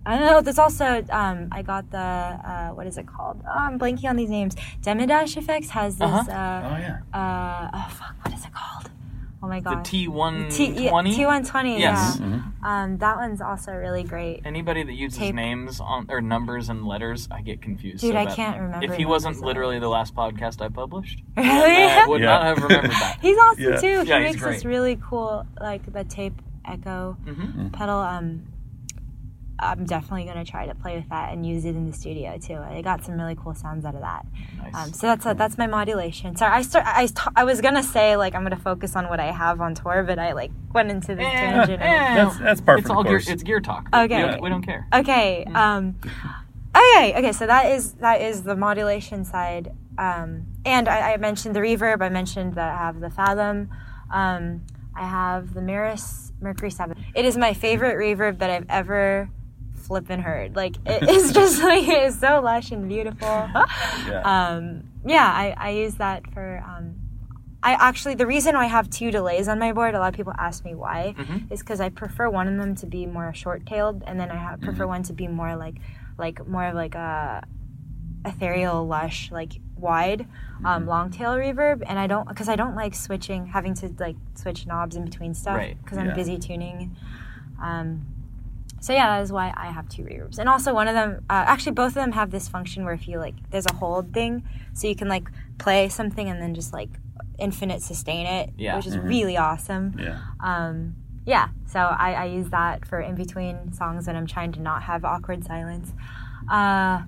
I 0.09 0.17
don't 0.17 0.27
know. 0.27 0.41
There's 0.41 0.59
also 0.59 1.05
um, 1.11 1.49
I 1.53 1.61
got 1.63 1.91
the 1.91 1.99
uh, 1.99 2.69
what 2.77 2.87
is 2.87 2.97
it 2.97 3.07
called? 3.07 3.43
Oh, 3.47 3.51
I'm 3.67 3.79
blanking 3.79 4.09
on 4.09 4.17
these 4.17 4.31
names. 4.31 4.55
Demidash 4.83 5.37
Effects 5.37 5.71
has 5.71 5.99
this. 5.99 6.09
Uh-huh. 6.09 6.33
uh 6.33 6.71
Oh 6.73 6.79
yeah. 6.87 6.99
uh, 7.13 7.71
oh 7.75 7.89
fuck, 7.95 8.15
what 8.25 8.33
is 8.35 8.45
it 8.45 8.53
called? 8.55 8.91
Oh 9.43 9.47
my 9.47 9.61
The 9.61 9.71
god. 9.77 9.85
T 9.85 10.09
one 10.09 10.49
T 10.49 10.67
yeah, 10.73 10.91
twenty. 10.91 11.15
T120. 11.17 11.79
Yes. 11.79 12.19
Yeah. 12.21 12.41
Um, 12.65 12.99
that 12.99 13.17
one's 13.19 13.41
also 13.41 13.71
really 13.73 14.03
great. 14.03 14.41
Anybody 14.45 14.83
that 14.83 14.95
uses 14.95 15.19
Tape. 15.19 15.35
names 15.35 15.79
on 15.79 16.07
or 16.09 16.21
numbers 16.21 16.71
and 16.71 16.85
letters, 16.87 17.29
I 17.31 17.43
get 17.43 17.63
confused. 17.63 18.01
Dude, 18.01 18.15
so 18.15 18.19
I 18.19 18.25
bad. 18.25 18.35
can't 18.35 18.61
remember 18.61 18.87
If 18.87 18.97
he 18.97 19.05
wasn't 19.05 19.37
names. 19.37 19.45
literally 19.45 19.79
the 19.79 19.89
last 19.89 20.13
podcast 20.15 20.61
I 20.61 20.69
published, 20.71 21.23
Really? 21.37 21.85
I 21.85 22.05
would 22.09 22.21
Yeah. 22.21 22.27
not 22.27 22.43
have 22.47 22.63
remembered 22.63 22.91
that. 22.91 23.19
He's 23.23 23.39
awesome 23.39 23.63
Yeah. 23.63 23.77
too. 23.77 24.01
He 24.03 24.09
Yeah, 24.09 24.21
he's 24.27 24.35
makes 24.41 24.45
this 24.57 24.65
really 24.65 24.99
cool, 25.09 25.47
like 25.61 25.83
the 25.93 26.03
tape 26.03 26.35
echo 26.65 27.17
Mhm. 27.25 27.73
pedal. 27.73 27.99
Um, 28.01 28.43
I'm 29.61 29.85
definitely 29.85 30.25
gonna 30.25 30.45
try 30.45 30.67
to 30.67 30.75
play 30.75 30.97
with 30.97 31.09
that 31.09 31.33
and 31.33 31.45
use 31.45 31.65
it 31.65 31.71
in 31.77 31.91
the 31.91 31.93
studio 31.97 32.39
too. 32.39 32.55
I 32.57 32.81
got 32.83 33.05
some 33.05 33.19
really 33.19 33.35
cool 33.35 33.55
sounds 33.55 33.85
out 33.85 33.95
of 33.95 34.01
that. 34.03 34.25
Nice. 34.63 34.75
Um, 34.75 34.93
so 34.93 35.07
that's 35.09 35.25
that's 35.39 35.59
my 35.59 35.67
modulation. 35.67 36.37
Sorry, 36.37 36.53
I 36.53 36.63
start. 36.63 36.85
I, 36.87 37.09
I 37.35 37.45
was 37.45 37.61
gonna 37.61 37.83
say 37.83 38.17
like 38.17 38.35
I'm 38.35 38.43
gonna 38.45 38.57
focus 38.57 38.95
on 38.97 39.09
what 39.09 39.19
I 39.21 39.33
have 39.33 39.61
on 39.61 39.75
tour, 39.75 40.05
but 40.05 40.19
I 40.19 40.33
like 40.33 40.51
went 40.73 40.91
into 40.91 41.15
this 41.15 41.27
Eh, 41.27 41.31
tangent. 41.33 41.83
and- 41.83 41.83
eh, 41.83 42.15
That's- 42.15 42.39
that's 42.39 42.61
par 42.61 42.79
It's 42.79 42.87
for 42.87 42.93
the 42.93 42.97
all 42.99 43.05
gear. 43.05 43.21
It's 43.27 43.43
gear 43.43 43.61
talk. 43.61 43.89
Okay. 43.93 44.23
We 44.23 44.31
don't, 44.31 44.43
we 44.43 44.49
don't 44.49 44.63
care. 44.63 44.87
Okay. 44.95 45.45
Um, 45.55 45.97
okay. 46.77 47.15
Okay. 47.17 47.33
So 47.33 47.47
that 47.47 47.67
is 47.67 47.93
that 47.95 48.21
is 48.21 48.43
the 48.43 48.57
modulation 48.57 49.25
side. 49.25 49.73
Um, 49.99 50.47
and 50.65 50.89
I, 50.89 51.15
I 51.15 51.17
mentioned 51.17 51.57
the 51.57 51.61
reverb. 51.61 52.03
I 52.03 52.09
mentioned 52.09 52.55
that 52.55 52.73
I 52.75 52.77
have 52.77 53.01
the 53.01 53.11
Fathom. 53.11 53.71
Um, 54.13 54.63
I 54.95 55.05
have 55.07 55.55
the 55.55 55.61
Meris 55.61 56.33
Mercury 56.41 56.71
Seven. 56.71 56.97
It 57.15 57.25
is 57.25 57.37
my 57.37 57.53
favorite 57.53 57.97
reverb 57.97 58.39
that 58.39 58.51
I've 58.51 58.67
ever 58.69 59.29
flippin' 59.89 60.21
heard. 60.21 60.55
Like 60.55 60.77
it 60.87 61.09
is 61.09 61.33
just 61.41 61.61
like 61.63 61.83
it 61.89 62.03
is 62.05 62.21
so 62.21 62.41
lush 62.41 62.71
and 62.71 62.89
beautiful. 62.89 63.27
Yeah. 63.27 64.23
Um, 64.25 64.85
yeah. 65.05 65.27
I, 65.27 65.55
I 65.57 65.71
use 65.71 65.95
that 65.97 66.31
for. 66.33 66.63
Um, 66.65 66.95
I 67.61 67.73
actually 67.73 68.15
the 68.15 68.27
reason 68.27 68.55
I 68.55 68.67
have 68.67 68.89
two 68.89 69.11
delays 69.11 69.49
on 69.49 69.59
my 69.59 69.73
board. 69.73 69.95
A 69.97 69.99
lot 69.99 70.09
of 70.11 70.15
people 70.15 70.33
ask 70.39 70.65
me 70.65 70.77
why 70.77 71.17
is 71.51 71.59
because 71.61 71.81
I 71.81 71.89
prefer 71.89 72.31
one 72.31 72.47
of 72.47 72.57
them 72.57 72.77
to 72.77 72.87
be 72.87 73.05
more 73.05 73.35
short-tailed, 73.35 74.05
and 74.07 74.21
then 74.21 74.31
I 74.31 74.37
have, 74.37 74.61
prefer 74.61 74.87
one 74.87 75.03
to 75.05 75.13
be 75.13 75.27
more 75.27 75.57
like, 75.57 75.75
like 76.19 76.47
more 76.47 76.67
of 76.67 76.77
like 76.77 76.95
a 76.95 77.43
ethereal, 78.25 78.87
lush, 78.87 79.31
like 79.33 79.55
wide, 79.77 80.27
um, 80.65 80.87
long 80.87 81.11
tail 81.11 81.31
reverb. 81.33 81.83
And 81.87 81.99
I 81.99 82.07
don't 82.07 82.29
because 82.29 82.49
I 82.49 82.55
don't 82.55 82.77
like 82.77 82.95
switching, 82.95 83.47
having 83.47 83.75
to 83.75 83.93
like 83.99 84.17
switch 84.35 84.65
knobs 84.67 84.95
in 84.95 85.05
between 85.05 85.35
stuff 85.35 85.57
Right. 85.57 85.77
because 85.83 85.99
I'm 85.99 86.07
Yeah. 86.09 86.15
busy 86.15 86.39
tuning. 86.39 86.97
Um, 87.61 88.07
so 88.81 88.93
yeah, 88.93 89.07
that 89.17 89.23
is 89.23 89.33
why 89.33 89.53
I 89.57 89.67
have 89.67 89.89
two 89.89 90.03
reverbs, 90.03 90.39
and 90.39 90.49
also 90.49 90.73
one 90.75 90.89
of 90.89 90.95
them. 90.95 91.25
Uh, 91.31 91.45
actually, 91.47 91.73
both 91.73 91.89
of 91.89 91.95
them 91.95 92.13
have 92.13 92.31
this 92.31 92.49
function 92.49 92.85
where 92.85 92.95
if 92.95 93.07
you 93.09 93.19
like, 93.19 93.35
there's 93.51 93.67
a 93.71 93.75
hold 93.75 94.13
thing, 94.13 94.43
so 94.75 94.87
you 94.89 94.95
can 94.97 95.09
like 95.09 95.29
play 95.59 95.89
something 95.89 96.29
and 96.29 96.41
then 96.41 96.55
just 96.55 96.73
like 96.73 96.91
infinite 97.39 97.83
sustain 97.83 98.27
it, 98.27 98.51
Yeah. 98.57 98.77
which 98.77 98.87
is 98.87 98.99
really 98.99 99.37
awesome. 99.37 99.97
yeah. 99.99 100.19
Um, 100.41 100.97
yeah, 101.27 101.49
so 101.67 101.79
I, 101.81 102.15
I 102.15 102.25
use 102.25 102.49
that 102.51 102.87
for 102.87 103.01
in 103.01 103.15
between 103.15 103.73
songs 103.73 104.07
when 104.07 104.17
I'm 104.17 104.27
trying 104.27 104.51
to 104.53 104.61
not 104.61 104.83
have 104.85 105.05
awkward 105.05 105.45
silence. 105.45 105.93
Uh, 106.51 107.03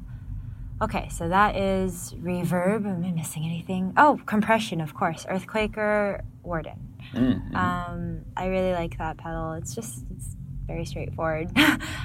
okay, 0.82 1.08
so 1.08 1.28
that 1.28 1.56
is 1.56 2.14
reverb. 2.22 2.84
Am 2.86 3.02
I 3.04 3.12
missing 3.12 3.44
anything? 3.44 3.94
Oh, 3.96 4.20
compression, 4.26 4.80
of 4.82 4.94
course. 4.94 5.24
Earthquaker, 5.26 6.22
Warden. 6.42 6.78
Mm-hmm. 7.14 7.56
Um, 7.56 8.20
I 8.36 8.46
really 8.48 8.72
like 8.72 8.98
that 8.98 9.16
pedal. 9.16 9.52
It's 9.54 9.74
just 9.74 10.04
it's 10.14 10.36
very 10.70 10.84
straightforward. 10.84 11.48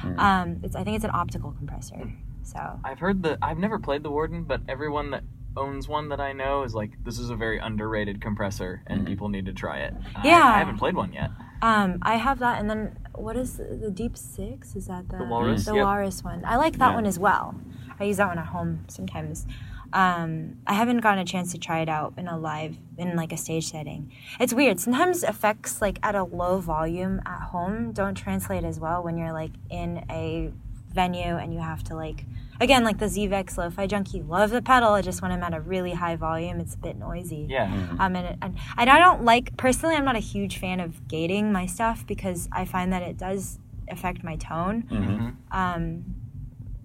Mm. 0.06 0.20
um, 0.20 0.60
it's 0.62 0.76
I 0.76 0.84
think 0.84 0.96
it's 0.98 1.06
an 1.06 1.16
optical 1.24 1.52
compressor. 1.52 2.00
So 2.44 2.60
I've 2.84 3.00
heard 3.00 3.24
the. 3.24 3.38
I've 3.42 3.58
never 3.58 3.80
played 3.80 4.04
the 4.04 4.12
Warden, 4.12 4.44
but 4.44 4.62
everyone 4.70 5.10
that 5.12 5.24
owns 5.58 5.88
one 5.88 6.10
that 6.10 6.20
I 6.20 6.32
know 6.34 6.64
is 6.64 6.76
like, 6.76 6.92
this 7.04 7.18
is 7.18 7.30
a 7.32 7.36
very 7.36 7.58
underrated 7.60 8.22
compressor, 8.22 8.84
and 8.88 9.08
people 9.08 9.30
need 9.30 9.46
to 9.48 9.54
try 9.54 9.78
it. 9.80 9.94
I- 10.16 10.28
Yeah. 10.28 10.44
I, 10.56 10.60
haven't 10.60 10.78
played 10.78 10.96
one 10.96 11.12
yet. 11.14 11.32
um, 11.62 11.98
I 12.04 12.16
have 12.18 12.38
that, 12.40 12.60
and 12.60 12.70
then 12.70 12.82
what 13.16 13.36
is 13.38 13.58
the, 13.58 13.64
the 13.86 13.90
Deep 13.90 14.16
Six? 14.18 14.76
Is 14.76 14.86
that 14.88 15.10
the 15.10 15.18
The 15.18 15.24
Walrus, 15.24 15.66
The 15.66 15.74
yep. 15.76 15.86
Walrus 15.86 16.24
one. 16.24 16.44
I 16.46 16.58
like 16.58 16.78
that 16.78 16.90
Yeah. 16.90 16.96
one 16.96 17.06
as 17.08 17.18
well. 17.18 17.56
I 18.00 18.04
use 18.04 18.18
that 18.18 18.28
one 18.28 18.38
at 18.38 18.48
home 18.48 18.84
sometimes. 18.90 19.48
Um, 19.96 20.58
I 20.68 20.74
haven't 20.74 21.00
gotten 21.00 21.20
a 21.20 21.26
chance 21.26 21.54
to 21.54 21.58
try 21.58 21.80
it 21.80 21.88
out 21.88 22.16
in 22.18 22.28
a 22.28 22.38
live 22.38 22.78
in 22.98 23.16
like 23.16 23.32
a 23.32 23.38
stage 23.38 23.72
setting. 23.72 24.12
It's 24.42 24.54
weird. 24.54 24.78
Sometimes 24.82 25.24
effects 25.24 25.82
like 25.82 26.00
at 26.04 26.16
a 26.16 26.26
low 26.26 26.60
volume 26.60 27.22
at 27.26 27.42
home 27.44 27.94
don't 27.94 28.16
translate 28.16 28.66
as 28.66 28.78
well 28.78 29.02
when 29.02 29.18
you're 29.18 29.32
like 29.32 29.52
in 29.70 30.06
a 30.10 30.52
venue 30.94 31.38
and 31.38 31.54
you 31.54 31.60
have 31.60 31.84
to 31.84 31.96
like 31.96 32.26
again 32.60 32.84
like 32.84 32.98
the 33.00 33.06
Zvex 33.06 33.58
Lo-Fi 33.58 33.88
Junkie. 33.88 34.22
Love 34.22 34.50
the 34.50 34.62
pedal. 34.62 34.90
I 34.90 35.02
just 35.02 35.22
when 35.22 35.32
I'm 35.32 35.44
at 35.44 35.54
a 35.54 35.62
really 35.62 35.94
high 35.94 36.18
volume, 36.18 36.60
it's 36.60 36.76
a 36.76 36.78
bit 36.78 36.98
noisy. 36.98 37.48
Yeah. 37.50 37.66
Um, 37.98 38.18
and, 38.18 38.38
and, 38.42 38.58
and 38.78 38.90
I 38.90 39.00
don't 39.00 39.24
like, 39.24 39.56
personally, 39.56 39.96
I'm 39.96 40.06
not 40.06 40.18
a 40.18 40.20
huge 40.20 40.58
fan 40.58 40.82
of 40.82 41.08
gating 41.08 41.54
my 41.54 41.68
stuff 41.68 42.06
because 42.06 42.50
I 42.52 42.66
find 42.66 42.92
that 42.92 43.02
it 43.02 43.18
does 43.18 43.60
affect 43.88 44.26
my 44.26 44.36
tone. 44.36 44.84
Mm-hmm. 44.84 45.30
Um, 45.58 46.04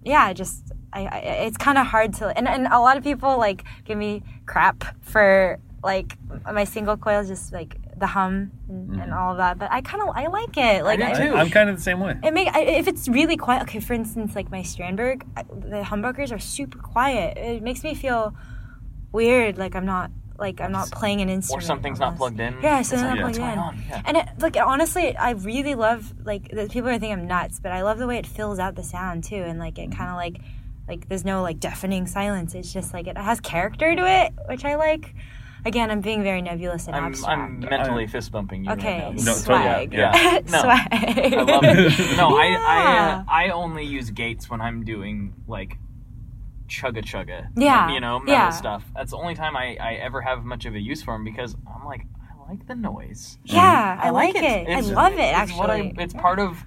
yeah, 0.05 0.25
I 0.25 0.33
just, 0.33 0.73
I, 0.93 1.07
I 1.07 1.19
it's 1.47 1.57
kind 1.57 1.79
of 1.79 1.87
hard 1.87 2.15
to, 2.15 2.29
and, 2.29 2.49
and 2.49 2.67
a 2.67 2.81
lot 2.81 2.97
of 2.97 3.05
people 3.05 3.39
like 3.39 3.65
give 3.85 3.99
me 3.99 4.23
crap 4.47 4.85
for 5.03 5.59
like 5.83 6.17
my 6.53 6.65
single 6.65 6.97
coils, 6.97 7.29
just 7.29 7.53
like 7.53 7.77
the 7.99 8.07
hum 8.07 8.51
and, 8.69 8.91
and 8.91 9.01
mm-hmm. 9.01 9.13
all 9.13 9.33
of 9.33 9.39
that. 9.39 9.59
But 9.59 9.71
I 9.71 9.81
kind 9.81 10.03
of, 10.03 10.15
I 10.15 10.27
like 10.27 10.57
it. 10.57 10.85
Like, 10.85 10.99
do 10.99 11.07
I, 11.07 11.13
too. 11.13 11.35
I, 11.35 11.41
am 11.43 11.51
kind 11.51 11.71
of 11.71 11.77
the 11.77 11.83
same 11.83 12.01
way. 12.01 12.19
it 12.23 12.33
make 12.33 12.49
I, 12.49 12.63
if 12.63 12.89
it's 12.89 13.09
really 13.09 13.37
quiet. 13.37 13.63
Okay, 13.63 13.81
for 13.81 13.95
instance, 13.95 14.35
like 14.35 14.51
my 14.51 14.61
Strandberg, 14.61 15.23
I- 15.37 15.43
the 15.43 15.83
humbuckers 15.83 16.33
are 16.33 16.39
super 16.39 16.79
quiet. 16.79 17.39
It 17.39 17.63
makes 17.63 17.83
me 17.83 17.95
feel 17.95 18.35
weird, 19.13 19.59
like 19.59 19.75
I'm 19.75 19.87
not 19.87 20.11
like 20.41 20.61
I'm 20.61 20.73
not 20.73 20.91
playing 20.91 21.21
an 21.21 21.29
instrument. 21.29 21.57
Or 21.57 21.61
instrument. 21.61 21.67
something's 21.67 22.01
not 22.01 22.17
plugged 22.17 22.41
in. 22.41 22.57
Yeah, 22.63 22.83
something's 22.83 23.03
not 23.15 23.23
what's 23.23 23.39
plugged 23.39 23.53
in. 23.53 23.57
going 23.57 23.59
on? 23.59 23.85
Yeah. 23.89 24.03
And 24.07 24.17
it, 24.17 24.27
like 24.39 24.57
honestly, 24.57 25.17
I 25.17 25.31
really 25.33 25.75
love 25.75 26.13
like 26.25 26.49
the, 26.51 26.69
people 26.69 26.89
are 26.89 26.99
thinking 26.99 27.13
I'm 27.13 27.27
nuts, 27.27 27.61
but 27.61 27.73
I 27.73 27.83
love 27.83 27.99
the 27.99 28.07
way 28.07 28.19
it 28.19 28.27
fills 28.27 28.59
out 28.59 28.75
the 28.75 28.83
sound 28.83 29.25
too, 29.25 29.37
and 29.37 29.59
like 29.59 29.75
Mm-hmm. 29.75 29.93
it 29.93 29.97
kind 29.97 30.11
of 30.11 30.17
like 30.17 30.41
like 30.89 31.09
there's 31.09 31.25
no 31.25 31.43
like 31.43 31.61
deafening 31.61 32.07
silence. 32.07 32.55
It's 32.55 32.73
just 32.73 32.93
like 32.93 33.07
it 33.07 33.17
has 33.17 33.39
character 33.41 33.95
to 33.95 34.05
it, 34.11 34.33
which 34.49 34.65
I 34.65 34.75
like. 34.77 35.15
Again, 35.63 35.91
I'm 35.91 36.01
being 36.01 36.23
very 36.23 36.41
nebulous 36.41 36.87
and 36.87 36.97
I'm, 36.97 37.05
abstract. 37.05 37.39
I'm 37.39 37.61
mentally 37.61 38.07
fist 38.07 38.33
bumping 38.33 38.65
you 38.65 38.71
okay, 38.73 39.03
right 39.03 39.15
now. 39.15 39.23
No, 39.25 39.33
swag. 39.35 39.91
totally, 39.91 39.99
yeah. 40.01 40.41
No. 40.51 40.63
swag. 40.63 40.89
I 40.91 41.43
love 41.43 41.65
it. 41.65 42.17
No, 42.17 42.29
I 42.35 42.47
I, 42.59 42.99
uh, 43.11 43.25
I 43.29 43.51
only 43.51 43.85
use 43.85 44.09
gates 44.09 44.49
when 44.49 44.63
I'm 44.63 44.85
doing 44.87 45.35
like 45.47 45.77
chugga 46.71 47.03
chugga. 47.05 47.49
Yeah, 47.57 47.91
You 47.93 48.01
know, 48.01 48.21
metal 48.21 48.35
yeah. 48.35 48.51
stuff. 48.51 48.85
That's 48.95 49.11
the 49.11 49.17
only 49.19 49.35
time 49.35 49.57
I, 49.57 49.77
I 49.81 49.95
ever 49.95 50.21
have 50.23 50.45
much 50.45 50.65
of 50.65 50.75
a 50.75 50.81
use 50.81 51.03
for 51.03 51.13
them 51.15 51.25
because 51.25 51.57
I'm 51.75 51.85
like, 51.85 52.07
I 52.23 52.49
like 52.51 52.67
the 52.67 52.75
noise. 52.77 53.39
Yeah, 53.45 53.99
I, 54.03 54.11
like 54.11 54.35
it. 54.37 54.45
It's- 54.45 54.89
I 54.89 54.93
love 54.93 55.13
it. 55.15 55.19
it's 55.19 55.37
Actually, 55.37 55.59
what 55.59 55.71
I, 55.71 55.93
it's 55.99 56.15
part 56.15 56.39
of, 56.39 56.65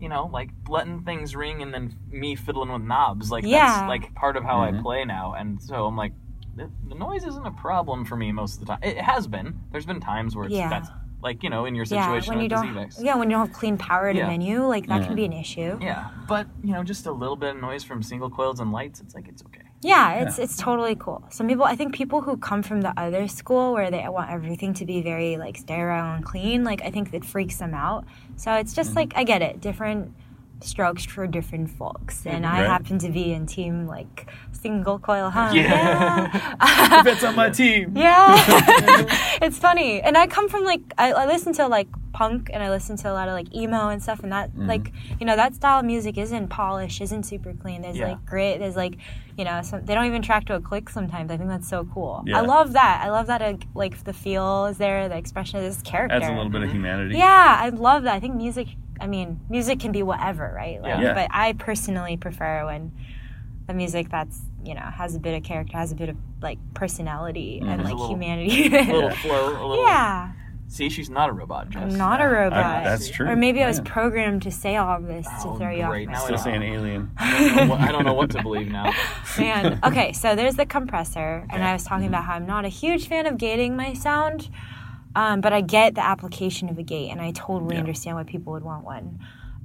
you 0.00 0.08
know, 0.08 0.28
like 0.32 0.50
letting 0.68 1.02
things 1.02 1.36
ring 1.36 1.62
and 1.62 1.72
then 1.72 1.94
me 2.10 2.34
fiddling 2.34 2.72
with 2.72 2.82
knobs. 2.82 3.30
Like 3.30 3.44
Yeah. 3.44 3.66
that's 3.66 3.88
like 3.88 4.14
part 4.14 4.36
of 4.36 4.42
how 4.44 4.56
Mhm. 4.60 4.78
I 4.78 4.82
play 4.82 5.04
now. 5.04 5.34
And 5.34 5.62
so 5.62 5.86
I'm 5.86 5.96
like, 5.96 6.12
the, 6.56 6.70
the 6.88 6.94
noise 6.94 7.24
isn't 7.24 7.46
a 7.46 7.50
problem 7.52 8.04
for 8.04 8.16
me 8.16 8.32
most 8.32 8.54
of 8.54 8.60
the 8.60 8.66
time. 8.66 8.80
It 8.82 8.98
has 8.98 9.26
been. 9.26 9.58
There's 9.70 9.86
been 9.86 10.00
times 10.00 10.34
where 10.36 10.46
it's 10.46 10.54
Yeah. 10.54 10.68
that's 10.68 10.88
like 11.22 11.42
you 11.42 11.50
know 11.50 11.64
in 11.64 11.74
your 11.74 11.84
situation 11.84 12.12
yeah, 12.12 12.20
situation 12.20 12.34
when 12.34 12.42
you 12.42 12.48
don't, 12.48 12.66
Z-Vex. 12.66 13.02
yeah, 13.02 13.14
when 13.14 13.30
you 13.30 13.36
don't 13.36 13.46
have 13.46 13.56
clean 13.56 13.78
power 13.78 14.08
at 14.08 14.16
Yeah. 14.16 14.26
a 14.26 14.28
menu, 14.28 14.66
like 14.66 14.86
that 14.88 15.00
Yeah. 15.00 15.06
can 15.06 15.12
mm. 15.12 15.16
be 15.16 15.24
an 15.24 15.32
issue. 15.32 15.78
Yeah, 15.80 16.10
but 16.28 16.46
you 16.62 16.72
know, 16.72 16.82
just 16.82 17.06
a 17.06 17.12
little 17.12 17.36
bit 17.36 17.54
of 17.54 17.60
noise 17.60 17.84
from 17.84 18.02
single 18.02 18.30
coils 18.30 18.60
and 18.60 18.72
lights. 18.72 19.00
It's 19.00 19.14
like 19.14 19.28
it's 19.28 19.42
okay. 19.44 19.62
Yeah, 19.82 20.12
it's 20.22 20.38
it's 20.38 20.56
totally 20.56 20.94
cool. 20.94 21.24
Some 21.30 21.48
people, 21.48 21.64
I 21.64 21.74
think 21.74 21.94
people 21.94 22.20
who 22.20 22.36
come 22.36 22.62
from 22.62 22.82
the 22.82 22.92
other 22.96 23.26
school 23.26 23.72
where 23.72 23.90
they 23.90 24.04
want 24.08 24.30
everything 24.30 24.74
to 24.74 24.86
be 24.86 25.02
very 25.02 25.36
like 25.36 25.56
sterile 25.56 26.14
and 26.14 26.24
clean, 26.24 26.62
like 26.62 26.82
I 26.82 26.90
think 26.90 27.12
it 27.12 27.24
freaks 27.24 27.56
them 27.56 27.74
out. 27.74 28.04
So 28.36 28.52
it's 28.54 28.74
just 28.74 28.90
mm-hmm. 28.90 28.98
like 28.98 29.12
I 29.16 29.24
get 29.24 29.42
it, 29.42 29.60
different 29.60 30.14
strokes 30.64 31.04
for 31.04 31.26
different 31.26 31.70
folks, 31.70 32.20
mm-hmm. 32.20 32.28
and 32.28 32.46
I 32.46 32.64
happen 32.64 32.98
to 32.98 33.10
be 33.10 33.32
in 33.32 33.46
team 33.46 33.86
like 33.86 34.28
single 34.52 34.98
coil 34.98 35.30
hum. 35.30 35.56
Yeah. 35.56 36.30
yeah. 36.32 37.02
That's 37.02 37.24
on 37.24 37.34
my 37.34 37.50
team. 37.60 37.96
Yeah, 37.96 38.34
it's 39.42 39.58
funny, 39.58 40.00
and 40.00 40.16
I 40.16 40.26
come 40.26 40.48
from 40.48 40.64
like 40.64 40.82
I, 40.98 41.12
I 41.12 41.26
listen 41.26 41.52
to 41.54 41.66
like 41.66 41.88
punk, 42.12 42.50
and 42.52 42.62
I 42.62 42.70
listen 42.70 42.96
to 42.98 43.10
a 43.10 43.14
lot 43.14 43.28
of 43.28 43.34
like 43.34 43.54
emo 43.54 43.88
and 43.88 44.02
stuff, 44.02 44.20
and 44.22 44.32
that 44.32 44.50
mm-hmm. 44.50 44.68
like 44.68 44.92
you 45.18 45.26
know 45.26 45.36
that 45.36 45.54
style 45.54 45.80
of 45.80 45.84
music 45.84 46.18
isn't 46.18 46.48
polished, 46.48 47.00
isn't 47.00 47.24
super 47.24 47.52
clean. 47.54 47.82
There's 47.82 47.96
Yeah. 47.96 48.10
like 48.10 48.24
grit. 48.24 48.60
There's 48.60 48.76
like 48.76 48.96
you 49.36 49.44
know 49.44 49.62
some, 49.62 49.84
they 49.84 49.94
don't 49.94 50.06
even 50.06 50.22
track 50.22 50.44
to 50.46 50.54
a 50.54 50.60
click 50.60 50.88
sometimes. 50.88 51.30
I 51.30 51.36
think 51.36 51.48
that's 51.48 51.68
so 51.68 51.84
cool. 51.92 52.22
Yeah. 52.26 52.38
I 52.38 52.40
love 52.42 52.72
that. 52.74 53.02
I 53.04 53.10
love 53.10 53.26
that 53.26 53.42
uh, 53.42 53.54
like 53.74 54.04
the 54.04 54.12
feel 54.12 54.66
is 54.66 54.78
there, 54.78 55.08
the 55.08 55.16
expression 55.16 55.58
of 55.58 55.64
this 55.64 55.80
character. 55.82 56.16
Adds 56.16 56.26
a 56.26 56.32
little 56.32 56.48
bit 56.48 56.62
of 56.62 56.68
mm-hmm. 56.68 56.76
humanity. 56.76 57.16
Yeah, 57.16 57.56
I 57.58 57.70
love 57.70 58.04
that. 58.04 58.14
I 58.14 58.20
think 58.20 58.34
music. 58.34 58.68
I 59.02 59.06
mean, 59.06 59.40
music 59.50 59.80
can 59.80 59.92
be 59.92 60.02
whatever, 60.02 60.52
right? 60.54 60.80
Like, 60.80 60.90
Yeah. 60.90 61.00
Yeah. 61.02 61.14
But 61.14 61.28
I 61.30 61.52
personally 61.54 62.16
prefer 62.16 62.64
when 62.66 62.92
the 63.66 63.74
music 63.74 64.08
that's 64.10 64.40
you 64.64 64.74
know 64.74 64.80
has 64.82 65.14
a 65.16 65.18
bit 65.20 65.36
of 65.36 65.42
character, 65.42 65.76
has 65.76 65.92
a 65.92 65.96
bit 65.96 66.08
of 66.08 66.16
like 66.40 66.58
personality 66.74 67.58
and 67.58 67.68
mm-hmm. 67.68 67.76
There's 67.78 67.90
a 67.90 67.92
like 67.92 68.00
little- 68.00 68.08
humanity. 68.14 68.66
A 68.76 68.92
little 68.92 69.10
flow. 69.24 69.48
A 69.48 69.66
little, 69.66 69.84
yeah, 69.84 70.32
See, 70.72 70.88
she's 70.88 71.10
not 71.10 71.28
a 71.28 71.32
robot. 71.32 71.68
Jess. 71.68 71.82
I'm 71.82 71.98
not 71.98 72.22
a 72.22 72.26
robot. 72.26 72.64
I- 72.64 72.82
that's 72.84 73.10
true. 73.10 73.28
Or 73.28 73.36
maybe 73.36 73.62
I 73.62 73.68
was 73.68 73.80
programmed 73.80 74.40
to 74.44 74.50
say 74.50 74.76
all 74.76 74.96
of 74.96 75.06
this 75.06 75.26
to 75.26 75.48
Oh, 75.48 75.56
throw 75.58 75.70
you 75.70 75.84
great. 75.84 76.08
off 76.08 76.12
Now 76.12 76.18
my 76.18 76.18
I 76.18 76.24
Still 76.24 76.36
know. 76.38 76.42
saying 76.42 76.62
alien. 76.62 77.10
I 77.18 77.38
don't 77.42 77.56
know 77.56 77.66
what- 77.74 77.80
I 77.80 77.92
don't 77.92 78.04
know 78.06 78.14
what 78.14 78.30
to 78.30 78.42
believe 78.42 78.68
now. 78.68 78.90
Man. 79.36 79.80
Okay, 79.84 80.14
so 80.14 80.34
there's 80.34 80.54
the 80.54 80.64
compressor, 80.64 81.46
and 81.50 81.62
I 81.62 81.74
was 81.74 81.84
talking 81.84 82.06
mm-hmm. 82.06 82.14
about 82.14 82.24
how 82.24 82.34
I'm 82.36 82.46
not 82.46 82.64
a 82.64 82.68
huge 82.68 83.06
fan 83.06 83.26
of 83.26 83.36
gating 83.36 83.76
my 83.76 83.92
sound, 83.92 84.48
um, 85.14 85.40
but 85.40 85.52
I 85.52 85.60
get 85.60 85.94
the 85.94 86.04
application 86.04 86.68
of 86.68 86.78
a 86.78 86.82
gate, 86.82 87.10
and 87.10 87.20
I 87.20 87.30
totally 87.32 87.74
Yeah. 87.74 87.80
understand 87.80 88.16
why 88.16 88.24
people 88.24 88.52
would 88.54 88.62
want 88.64 88.84
one. 88.84 89.18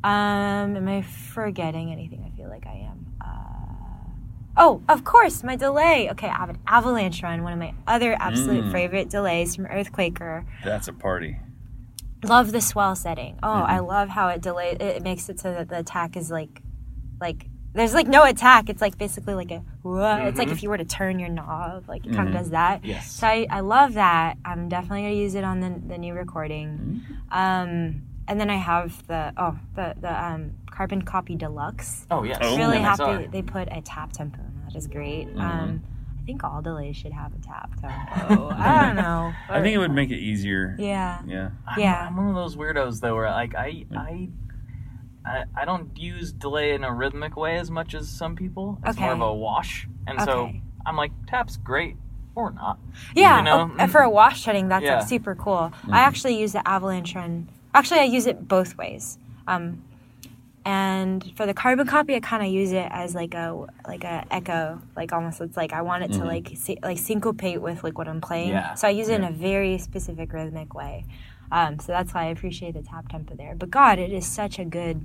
Um, 0.04 0.76
am 0.78 0.88
I 0.88 1.02
forgetting 1.02 1.91
anything? 1.91 2.24
I 2.26 2.36
feel 2.38 2.50
like 2.50 2.66
I 2.68 2.88
am. 2.89 3.08
Uh, 3.20 4.12
oh, 4.58 4.82
of 4.88 5.04
course, 5.04 5.43
my 5.43 5.56
delay. 5.56 6.10
Okay, 6.12 6.28
I 6.28 6.36
have 6.38 6.50
an 6.50 6.60
avalanche 6.68 7.24
run, 7.24 7.43
one 7.43 7.54
of 7.54 7.60
my 7.60 7.74
other 7.88 8.16
absolute 8.20 8.66
Mm. 8.66 8.72
favorite 8.72 9.10
delays 9.10 9.56
from 9.56 9.66
Earthquaker. 9.66 10.45
That's 10.64 10.88
a 10.88 10.93
party. 10.93 11.39
Love 12.24 12.52
the 12.52 12.62
swell 12.62 12.95
setting. 12.95 13.38
Oh, 13.43 13.62
I 13.62 13.78
Mm-hmm. 13.78 13.86
love 13.88 14.10
how 14.10 14.28
it 14.30 14.41
delay. 14.41 14.72
It, 14.72 14.82
it 14.82 15.04
makes 15.04 15.30
it 15.30 15.39
so 15.39 15.54
that 15.54 15.70
the 15.70 15.80
attack 15.80 16.18
is 16.18 16.32
like, 16.32 16.62
like 17.22 17.50
there's 17.74 17.93
like 17.93 18.07
no 18.07 18.24
attack. 18.24 18.70
It's 18.70 18.82
like 18.82 18.97
basically 18.97 19.36
like 19.36 19.51
a. 19.51 19.63
whoa. 19.84 20.26
It's 20.28 20.39
like 20.39 20.49
if 20.49 20.63
you 20.63 20.70
were 20.70 20.78
to 20.78 20.86
turn 20.86 21.20
your 21.20 21.30
knob, 21.30 21.88
like 21.88 22.05
it 22.05 22.13
kind 22.13 22.28
of 22.28 22.34
does 22.34 22.49
that. 22.49 22.80
Mm-hmm. 22.80 22.89
Yes. 22.89 23.11
So 23.11 23.28
I, 23.28 23.45
I 23.49 23.59
love 23.59 23.93
that. 23.93 24.38
I'm 24.43 24.68
definitely 24.70 25.03
gonna 25.03 25.13
use 25.13 25.36
it 25.36 25.43
on 25.43 25.59
the 25.59 25.82
the 25.88 25.97
new 25.97 26.13
recording. 26.13 27.03
Mm-hmm. 27.05 27.38
Um, 27.38 28.01
and 28.28 28.39
then 28.39 28.49
I 28.49 28.55
have 28.55 29.05
the 29.07 29.34
oh 29.38 29.57
the 29.76 29.95
the 29.99 30.24
um 30.24 30.53
carbon 30.70 31.01
copy 31.01 31.36
deluxe. 31.36 32.05
Oh 32.11 32.24
yes. 32.24 32.39
Oh. 32.41 32.57
really 32.57 32.78
MXR. 32.78 32.84
happy 32.84 33.28
they 33.28 33.41
put 33.41 33.68
a 33.72 33.82
tap 33.82 34.11
tempo. 34.11 34.39
in 34.39 34.61
That 34.65 34.76
is 34.76 34.88
great. 34.88 35.28
Mm-hmm. 35.28 35.39
Um, 35.41 35.84
I 36.20 36.26
think 36.26 36.43
all 36.43 36.61
delays 36.61 36.97
should 36.97 37.13
have 37.13 37.32
a 37.34 37.39
tap 37.39 37.72
tempo. 37.80 38.49
I 38.57 38.86
don't 38.86 38.95
know. 38.97 39.34
I 39.49 39.61
think 39.61 39.76
it 39.76 39.78
would 39.78 39.91
make 39.91 40.09
it 40.09 40.20
easier. 40.20 40.76
Yeah. 40.78 41.22
Yeah. 41.26 41.51
I'm, 41.65 41.80
Yeah. 41.80 42.07
I'm 42.07 42.18
one 42.18 42.28
of 42.30 42.36
those 42.36 42.55
weirdos 42.55 42.99
though, 42.99 43.15
where 43.15 43.30
like 43.30 43.55
I 43.55 43.86
I. 43.95 44.30
I, 45.28 45.61
I 45.61 45.65
don't 45.65 45.97
use 45.97 46.32
delay 46.32 46.73
in 46.73 46.84
a 46.84 46.93
rhythmic 46.93 47.36
way 47.36 47.57
as 47.57 47.69
much 47.69 47.93
as 47.93 48.07
some 48.09 48.36
people. 48.36 48.80
It's 48.86 48.97
more 48.97 49.11
of 49.13 49.21
a 49.21 49.34
wash, 49.34 49.88
and 50.07 50.19
so 50.21 50.51
I'm 50.86 50.95
like, 50.95 51.11
tap's 51.28 51.57
great 51.57 51.97
or 52.36 52.51
not. 52.51 52.78
Yeah, 53.15 53.38
You 53.39 53.43
know? 53.43 53.71
oh, 53.80 53.88
for 53.88 54.01
a 54.01 54.09
wash 54.09 54.43
setting, 54.43 54.67
that's 54.69 54.84
Yeah. 54.86 54.99
like 54.99 55.07
super 55.07 55.36
cool. 55.36 55.71
I 55.91 55.99
actually 55.99 56.39
use 56.39 56.53
the 56.53 56.65
avalanche 56.67 57.13
run. 57.15 57.49
Actually, 57.73 57.99
I 58.01 58.03
use 58.05 58.25
it 58.28 58.47
both 58.47 58.78
ways. 58.78 59.17
Um, 59.47 59.84
and 60.65 61.32
for 61.38 61.45
the 61.45 61.53
carbon 61.53 61.88
copy, 61.88 62.13
I 62.15 62.19
kind 62.19 62.43
of 62.43 62.49
use 62.49 62.73
it 62.73 62.88
as 62.91 63.15
like 63.15 63.34
a 63.34 63.67
like 63.88 64.03
a 64.03 64.25
echo, 64.30 64.82
like 64.97 65.13
almost 65.13 65.39
it's 65.39 65.55
like 65.55 65.71
I 65.71 65.82
want 65.82 66.03
it 66.03 66.11
to 66.13 66.25
like 66.25 66.51
sy- 66.55 66.78
like 66.84 66.97
syncopate 66.97 67.61
with 67.61 67.84
like 67.86 67.97
what 67.97 68.07
I'm 68.09 68.19
playing. 68.19 68.49
Yeah. 68.49 68.73
So 68.73 68.88
I 68.88 68.91
use 68.91 69.07
it 69.07 69.15
in 69.15 69.23
a 69.23 69.32
very 69.32 69.78
specific 69.78 70.34
rhythmic 70.34 70.73
way. 70.73 71.05
Um, 71.52 71.80
so 71.80 71.91
that's 71.91 72.14
why 72.14 72.24
I 72.24 72.26
appreciate 72.28 72.74
the 72.74 72.82
tap 72.82 73.10
tempo 73.10 73.36
there. 73.36 73.56
But 73.56 73.70
God, 73.70 74.00
it 74.00 74.12
is 74.12 74.26
such 74.26 74.60
a 74.60 74.66
good 74.66 75.02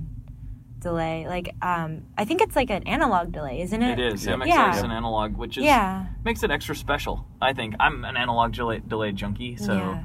delay. 0.79 1.25
Like 1.27 1.55
um, 1.61 2.03
I 2.17 2.25
think 2.25 2.41
it's 2.41 2.55
like 2.55 2.69
an 2.69 2.83
analog 2.83 3.31
delay, 3.31 3.61
isn't 3.61 3.81
it? 3.81 3.99
It 3.99 4.13
is. 4.13 4.25
Yeah. 4.25 4.33
MXR 4.33 4.47
Yeah. 4.47 4.75
is 4.75 4.81
an 4.83 4.91
analog, 4.91 5.37
which 5.37 5.57
is 5.57 5.63
Yeah. 5.63 6.07
makes 6.25 6.43
it 6.43 6.51
extra 6.51 6.75
special. 6.75 7.25
I 7.41 7.53
think 7.53 7.75
I'm 7.79 8.03
an 8.03 8.17
analog 8.17 8.51
delay, 8.53 8.81
delay 8.85 9.11
junkie, 9.13 9.55
so 9.55 9.73
Yeah. 9.73 10.03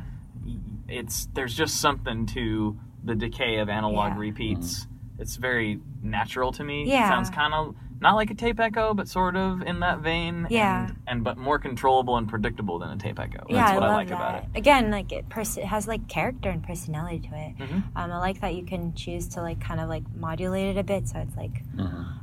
it's 0.89 1.27
there's 1.35 1.55
just 1.55 1.81
something 1.81 2.27
to 2.27 2.79
the 3.05 3.15
decay 3.15 3.59
of 3.59 3.69
analog 3.69 4.13
Yeah. 4.15 4.19
repeats. 4.19 4.87
It's 5.19 5.37
very 5.37 5.81
natural 6.03 6.53
to 6.53 6.63
me. 6.65 6.85
Yeah. 6.89 7.07
It 7.07 7.09
sounds 7.09 7.31
kind 7.31 7.53
of 7.55 7.75
not 8.01 8.15
like 8.15 8.31
a 8.31 8.35
tape 8.35 8.61
echo, 8.61 8.95
but 8.95 9.09
sort 9.09 9.37
of 9.37 9.63
in 9.63 9.81
that 9.81 9.99
vein. 10.01 10.47
Yeah. 10.51 10.87
And, 10.89 10.97
and 11.07 11.25
but 11.25 11.37
more 11.37 11.59
controllable 11.59 12.17
and 12.17 12.29
predictable 12.29 12.79
than 12.79 12.91
a 12.91 12.97
tape 12.97 13.19
echo. 13.19 13.39
That's 13.39 13.51
yeah, 13.51 13.75
what 13.75 13.83
I 13.83 13.89
I, 13.89 13.95
like 13.95 14.09
that. 14.09 14.15
about 14.15 14.35
it. 14.45 14.45
Again, 14.55 14.91
like 14.91 15.11
it, 15.13 15.29
pers- 15.29 15.57
it 15.57 15.65
has 15.65 15.89
like 15.89 16.09
character 16.09 16.49
and 16.51 16.63
personality 16.63 17.21
to 17.29 17.35
it. 17.37 17.59
Mhm. 17.59 17.83
Um, 17.97 18.13
I 18.13 18.19
like 18.19 18.41
that 18.41 18.55
you 18.55 18.65
can 18.65 18.95
choose 18.95 19.29
to 19.29 19.43
like 19.43 19.61
kind 19.61 19.81
of 19.81 19.89
like 19.89 20.05
modulate 20.15 20.77
it 20.77 20.81
a 20.81 20.85
bit, 20.85 21.09
so 21.09 21.19
it's 21.19 21.37
like 21.37 21.63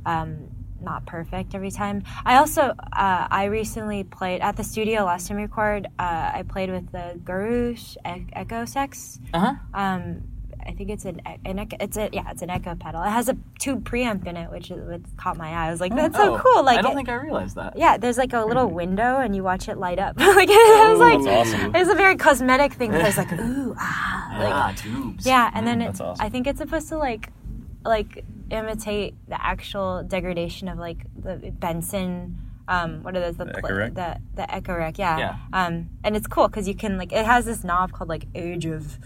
um, 0.05 0.37
not 0.81 1.05
perfect 1.05 1.55
every 1.55 1.71
time. 1.71 2.03
I 2.25 2.37
also 2.37 2.61
uh, 2.93 3.27
I 3.29 3.45
recently 3.45 4.03
played 4.03 4.41
at 4.41 4.55
the 4.55 4.63
studio 4.63 5.03
last 5.03 5.27
time 5.27 5.37
we 5.37 5.43
recorded. 5.43 5.87
Uh, 5.97 6.31
I 6.35 6.43
played 6.47 6.69
with 6.69 6.91
the 6.91 7.19
Gurus 7.23 7.97
e- 8.07 8.27
Echo 8.33 8.65
Sex. 8.65 9.19
Uh 9.33 9.39
huh. 9.39 9.53
Um, 9.73 10.23
I 10.67 10.71
think 10.73 10.89
it's 10.89 11.05
an, 11.05 11.21
an 11.45 11.59
echo, 11.59 11.77
it's 11.79 11.95
a 11.97 12.09
yeah 12.11 12.29
it's 12.31 12.41
an 12.41 12.49
echo 12.49 12.75
pedal. 12.75 13.01
It 13.03 13.09
has 13.09 13.29
a 13.29 13.37
tube 13.59 13.87
preamp 13.87 14.25
in 14.25 14.35
it, 14.37 14.49
which 14.49 14.71
is 14.71 14.87
what 14.89 15.01
caught 15.17 15.37
my 15.37 15.49
eye. 15.49 15.67
I 15.67 15.71
was 15.71 15.79
like, 15.79 15.93
that's 15.95 16.15
so 16.17 16.35
Oh, 16.35 16.39
cool. 16.43 16.63
Like 16.63 16.79
I 16.79 16.81
don't 16.81 16.93
it- 16.93 16.95
think 16.95 17.09
I 17.09 17.13
realized 17.15 17.55
that. 17.55 17.77
yeah, 17.77 17.97
there's 17.97 18.17
like 18.17 18.33
a 18.33 18.43
little 18.45 18.67
window 18.69 19.19
and 19.19 19.35
you 19.35 19.43
watch 19.43 19.67
it 19.69 19.77
light 19.77 19.99
up. 19.99 20.17
like 20.19 20.49
it 20.49 20.89
was 20.89 20.99
like 20.99 21.23
that's 21.23 21.53
awesome. 21.53 21.75
it's 21.75 21.89
a 21.89 21.95
very 21.95 22.15
cosmetic 22.15 22.73
thing. 22.73 22.91
But 22.91 23.01
it's 23.01 23.17
like 23.17 23.31
ooh 23.39 23.75
ah, 23.77 24.35
like 24.39 24.53
ah, 24.53 24.73
tubes. 24.75 25.25
yeah, 25.25 25.51
and 25.53 25.67
then 25.67 25.81
it, 25.81 26.01
awesome. 26.01 26.15
I 26.19 26.29
think 26.29 26.47
it's 26.47 26.59
supposed 26.59 26.89
to 26.89 26.97
like 26.97 27.31
like 27.83 28.25
imitate 28.49 29.13
the 29.27 29.43
actual 29.43 30.03
degradation 30.03 30.67
of 30.67 30.77
like 30.77 31.05
the 31.21 31.51
Binson. 31.59 32.35
Um, 32.67 33.03
what 33.03 33.15
are 33.15 33.19
those? 33.19 33.37
The 33.37 33.45
The 33.45 33.53
pla- 33.61 33.69
Echorec? 33.69 33.93
the 33.93 34.17
the 34.33 34.41
Echorec, 34.43 34.97
yeah. 34.97 35.17
Yeah. 35.19 35.35
Um, 35.53 35.89
and 36.03 36.15
it's 36.15 36.25
cool 36.25 36.47
because 36.47 36.67
you 36.67 36.73
can 36.75 36.97
like 36.97 37.11
it 37.13 37.23
has 37.25 37.45
this 37.45 37.63
knob 37.63 37.91
called 37.91 38.09
like 38.09 38.25
Age 38.33 38.65
of, 38.65 38.97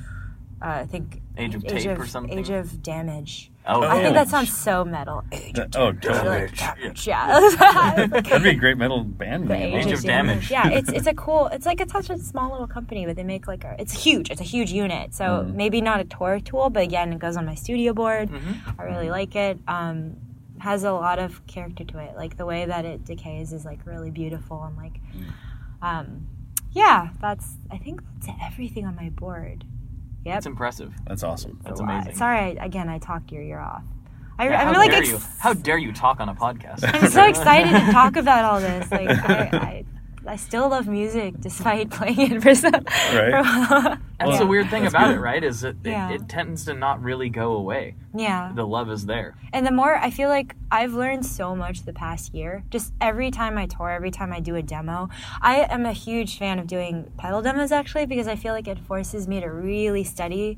uh, 0.62 0.68
I 0.68 0.86
think 0.86 1.22
Age 1.40 1.56
of 1.56 1.64
Tape 1.66 1.98
or 2.00 2.06
something? 2.08 2.38
Age 2.38 2.50
of 2.50 2.82
Damage. 2.84 3.52
Oh, 3.66 3.84
I 3.84 4.02
think 4.02 4.16
that 4.16 4.28
sounds 4.30 4.56
so 4.56 4.84
metal. 4.84 5.24
Age 5.32 5.50
of 5.50 5.72
That- 5.72 5.76
oh, 5.80 5.92
Damage. 5.92 6.04
totally. 6.18 6.40
Like, 6.42 6.58
damage, 6.58 7.08
yeah. 7.08 7.50
That'd 8.08 8.44
be 8.44 8.50
a 8.50 8.56
great 8.56 8.78
metal 8.78 9.04
band 9.04 9.48
The 9.48 9.54
name. 9.54 9.76
Age 9.76 9.92
of 9.92 10.02
Damage. 10.04 10.50
Yeah, 10.50 10.70
it's 10.70 10.90
it's 10.98 11.08
a 11.08 11.14
cool. 11.14 11.48
It's 11.48 11.66
like 11.66 11.80
it's 11.82 11.92
such 11.94 12.10
a 12.10 12.18
small 12.18 12.52
little 12.52 12.68
company, 12.68 13.06
but 13.06 13.16
they 13.16 13.24
make 13.24 13.48
like 13.48 13.64
a. 13.64 13.76
It's 13.80 13.94
huge. 14.04 14.30
It's 14.32 14.42
a 14.42 14.46
huge 14.46 14.72
unit. 14.72 15.14
So 15.14 15.24
Mm-hmm. 15.26 15.56
maybe 15.58 15.82
not 15.82 16.00
a 16.00 16.04
tour 16.06 16.40
tool, 16.40 16.70
but 16.70 16.84
again, 16.84 17.14
it 17.14 17.20
goes 17.20 17.38
on 17.38 17.46
my 17.46 17.56
studio 17.56 17.94
board. 17.94 18.30
Mm-hmm. 18.30 18.82
I 18.82 18.84
really 18.86 19.10
like 19.10 19.36
it. 19.36 19.60
Um, 19.68 20.18
has 20.60 20.84
a 20.84 20.92
lot 20.92 21.20
of 21.20 21.46
character 21.48 21.86
to 21.86 22.00
it. 22.00 22.16
Like 22.18 22.36
the 22.38 22.46
way 22.46 22.66
that 22.66 22.84
it 22.86 23.06
decays 23.06 23.54
is 23.54 23.64
like 23.66 23.86
really 23.86 24.12
beautiful 24.12 24.62
and 24.64 24.76
like, 24.76 25.00
Mm. 25.16 25.32
um, 25.82 26.28
yeah. 26.72 27.10
That's 27.22 27.56
I 27.72 27.78
think 27.78 28.02
that's 28.20 28.36
everything 28.44 28.86
on 28.86 28.96
my 28.96 29.10
board. 29.10 29.64
Yep. 30.26 30.38
It's 30.38 30.46
impressive. 30.46 30.94
That's 31.08 31.24
awesome. 31.24 31.60
That's 31.64 31.80
a 31.80 31.84
lot. 31.84 31.94
amazing. 31.94 32.16
Sorry, 32.16 32.60
I, 32.60 32.66
again, 32.66 32.90
I 32.90 33.00
talked 33.00 33.32
your 33.32 33.42
ear 33.42 33.60
off. 33.60 33.84
I, 34.38 34.50
Yeah, 34.50 34.62
I'm 34.62 34.68
how 34.68 34.72
really 34.74 34.90
dare 34.90 35.00
ex- 35.00 35.10
you? 35.10 35.20
How 35.40 35.54
dare 35.54 35.78
you 35.78 35.92
talk 35.94 36.20
on 36.20 36.30
a 36.30 36.36
podcast? 36.36 36.82
I'm 36.84 37.10
so 37.10 37.24
excited 37.28 37.72
to 37.72 37.92
talk 37.92 38.16
about 38.16 38.46
all 38.46 38.60
this. 38.60 38.90
Like, 38.92 39.10
I, 39.10 39.50
I 39.54 39.86
I 40.28 40.36
still 40.36 40.70
love 40.70 40.88
music 40.88 41.40
despite 41.40 41.90
playing 41.90 42.34
it 42.34 42.44
for 42.44 42.54
so. 42.54 42.70
Right. 42.70 43.98
That's 44.20 44.32
Yeah. 44.34 44.40
the 44.40 44.48
weird 44.48 44.70
thing 44.70 44.84
That's 44.84 44.94
about 44.94 45.08
good. 45.08 45.18
it, 45.18 45.20
right? 45.22 45.44
Is 45.44 45.64
it, 45.64 45.78
Yeah. 45.84 46.10
it 46.10 46.28
tends 46.28 46.66
to 46.66 46.74
not 46.74 47.02
really 47.02 47.30
go 47.30 47.54
away. 47.54 47.96
yeah. 48.14 48.52
The 48.54 48.68
love 48.68 48.90
is 48.90 49.06
there. 49.06 49.36
And 49.54 49.66
the 49.66 49.72
more 49.72 49.96
I 49.96 50.10
feel 50.10 50.28
like 50.30 50.56
I've 50.72 50.94
learned 50.94 51.26
so 51.26 51.56
much 51.56 51.84
the 51.84 51.94
past 51.94 52.34
year. 52.34 52.64
Just 52.70 52.94
every 53.00 53.32
time 53.32 53.58
I 53.58 53.66
tour, 53.66 53.90
every 53.90 54.12
time 54.12 54.34
I 54.34 54.40
do 54.42 54.56
a 54.56 54.62
demo, 54.62 55.10
I 55.42 55.66
am 55.70 55.86
a 55.86 55.94
huge 55.94 56.38
fan 56.38 56.60
of 56.60 56.68
doing 56.68 57.12
pedal 57.18 57.42
demos 57.42 57.72
actually 57.72 58.06
because 58.08 58.28
I 58.28 58.36
feel 58.36 58.54
like 58.54 58.68
it 58.68 58.80
forces 58.80 59.28
me 59.28 59.40
to 59.40 59.48
really 59.48 60.04
study 60.04 60.58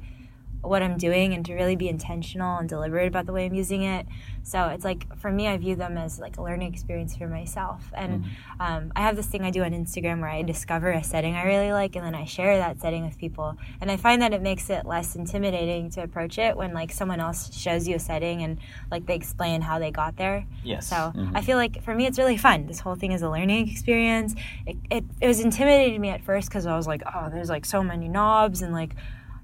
what 0.62 0.84
I'm 0.84 0.98
doing 0.98 1.34
and 1.34 1.46
to 1.46 1.54
really 1.54 1.76
be 1.76 1.90
intentional 1.90 2.58
and 2.58 2.70
deliberate 2.70 3.08
about 3.08 3.26
the 3.26 3.34
way 3.34 3.46
I'm 3.46 3.54
using 3.54 3.84
it. 3.84 4.06
So 4.44 4.68
it's 4.68 4.84
like 4.84 5.18
for 5.18 5.32
me, 5.32 5.48
I 5.48 5.58
view 5.58 5.76
them 5.76 5.98
as 5.98 6.20
like 6.20 6.38
a 6.38 6.42
learning 6.42 6.74
experience 6.74 7.16
for 7.16 7.28
myself. 7.28 7.84
And 7.94 8.26
um, 8.60 8.92
I 8.96 9.02
have 9.02 9.16
this 9.16 9.28
thing 9.28 9.44
I 9.44 9.52
do 9.52 9.64
on 9.64 9.72
Instagram 9.72 10.22
where 10.22 10.30
I 10.30 10.42
discover 10.42 10.92
a 10.92 11.04
setting 11.04 11.36
I 11.36 11.44
really 11.46 11.72
like 11.72 11.96
and 11.96 12.06
then 12.06 12.16
I 12.16 12.26
share 12.26 12.58
that 12.58 12.80
setting 12.80 13.06
with 13.06 13.18
people. 13.18 13.58
And 13.80 13.92
I 13.92 13.98
find 13.98 14.22
that 14.22 14.34
it 14.34 14.42
makes 14.42 14.70
it 14.70 14.86
less 14.86 15.16
intimidating 15.16 15.90
to 15.92 16.04
approach 16.04 16.38
it 16.38 16.56
when 16.56 16.74
like 16.74 16.92
someone 16.92 17.20
else 17.20 17.56
shows 17.56 17.88
you 17.88 17.96
a 17.96 18.00
setting 18.00 18.44
and 18.44 18.60
like 18.90 19.06
they 19.06 19.16
explain 19.16 19.62
how 19.62 19.80
they 19.80 19.92
got 19.92 20.18
there. 20.18 20.46
Yes. 20.64 20.88
So 20.88 21.14
I 21.34 21.42
feel 21.42 21.58
like 21.58 21.84
for 21.84 21.94
me, 21.94 22.06
it's 22.06 22.18
really 22.18 22.38
fun. 22.38 22.68
This 22.68 22.80
whole 22.80 22.96
thing 22.96 23.12
is 23.12 23.22
a 23.22 23.30
learning 23.30 23.70
experience. 23.70 24.36
It, 24.66 24.78
it, 24.90 25.04
it 25.22 25.28
was 25.28 25.40
intimidating 25.40 26.02
me 26.02 26.10
at 26.10 26.22
first 26.22 26.50
because 26.50 26.66
I 26.66 26.76
was 26.76 26.88
like, 26.88 27.04
oh, 27.14 27.30
there's 27.32 27.50
like 27.50 27.66
so 27.66 27.84
many 27.84 28.08
knobs 28.08 28.62
and 28.62 28.74
like, 28.74 28.96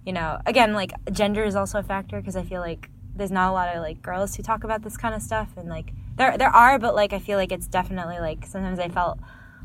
you 0.07 0.13
know, 0.13 0.39
again, 0.45 0.71
like 0.71 0.93
gender 1.11 1.43
is 1.43 1.57
also 1.57 1.79
a 1.79 1.83
factor 1.83 2.17
because 2.21 2.37
I 2.37 2.43
feel 2.43 2.61
like 2.61 2.89
there's 3.13 3.29
not 3.29 3.49
a 3.49 3.51
lot 3.51 3.75
of 3.75 3.81
like 3.81 4.01
girls 4.01 4.33
who 4.35 4.41
talk 4.41 4.63
about 4.63 4.81
this 4.81 4.95
kind 4.95 5.13
of 5.13 5.21
stuff 5.21 5.49
and 5.57 5.67
like 5.67 5.91
there 6.15 6.37
there 6.37 6.49
are, 6.49 6.79
but 6.79 6.95
like 6.95 7.11
I 7.11 7.19
feel 7.19 7.37
like 7.37 7.51
it's 7.51 7.67
definitely 7.67 8.17
like 8.19 8.45
sometimes 8.45 8.79
I 8.79 8.87
felt 8.87 9.19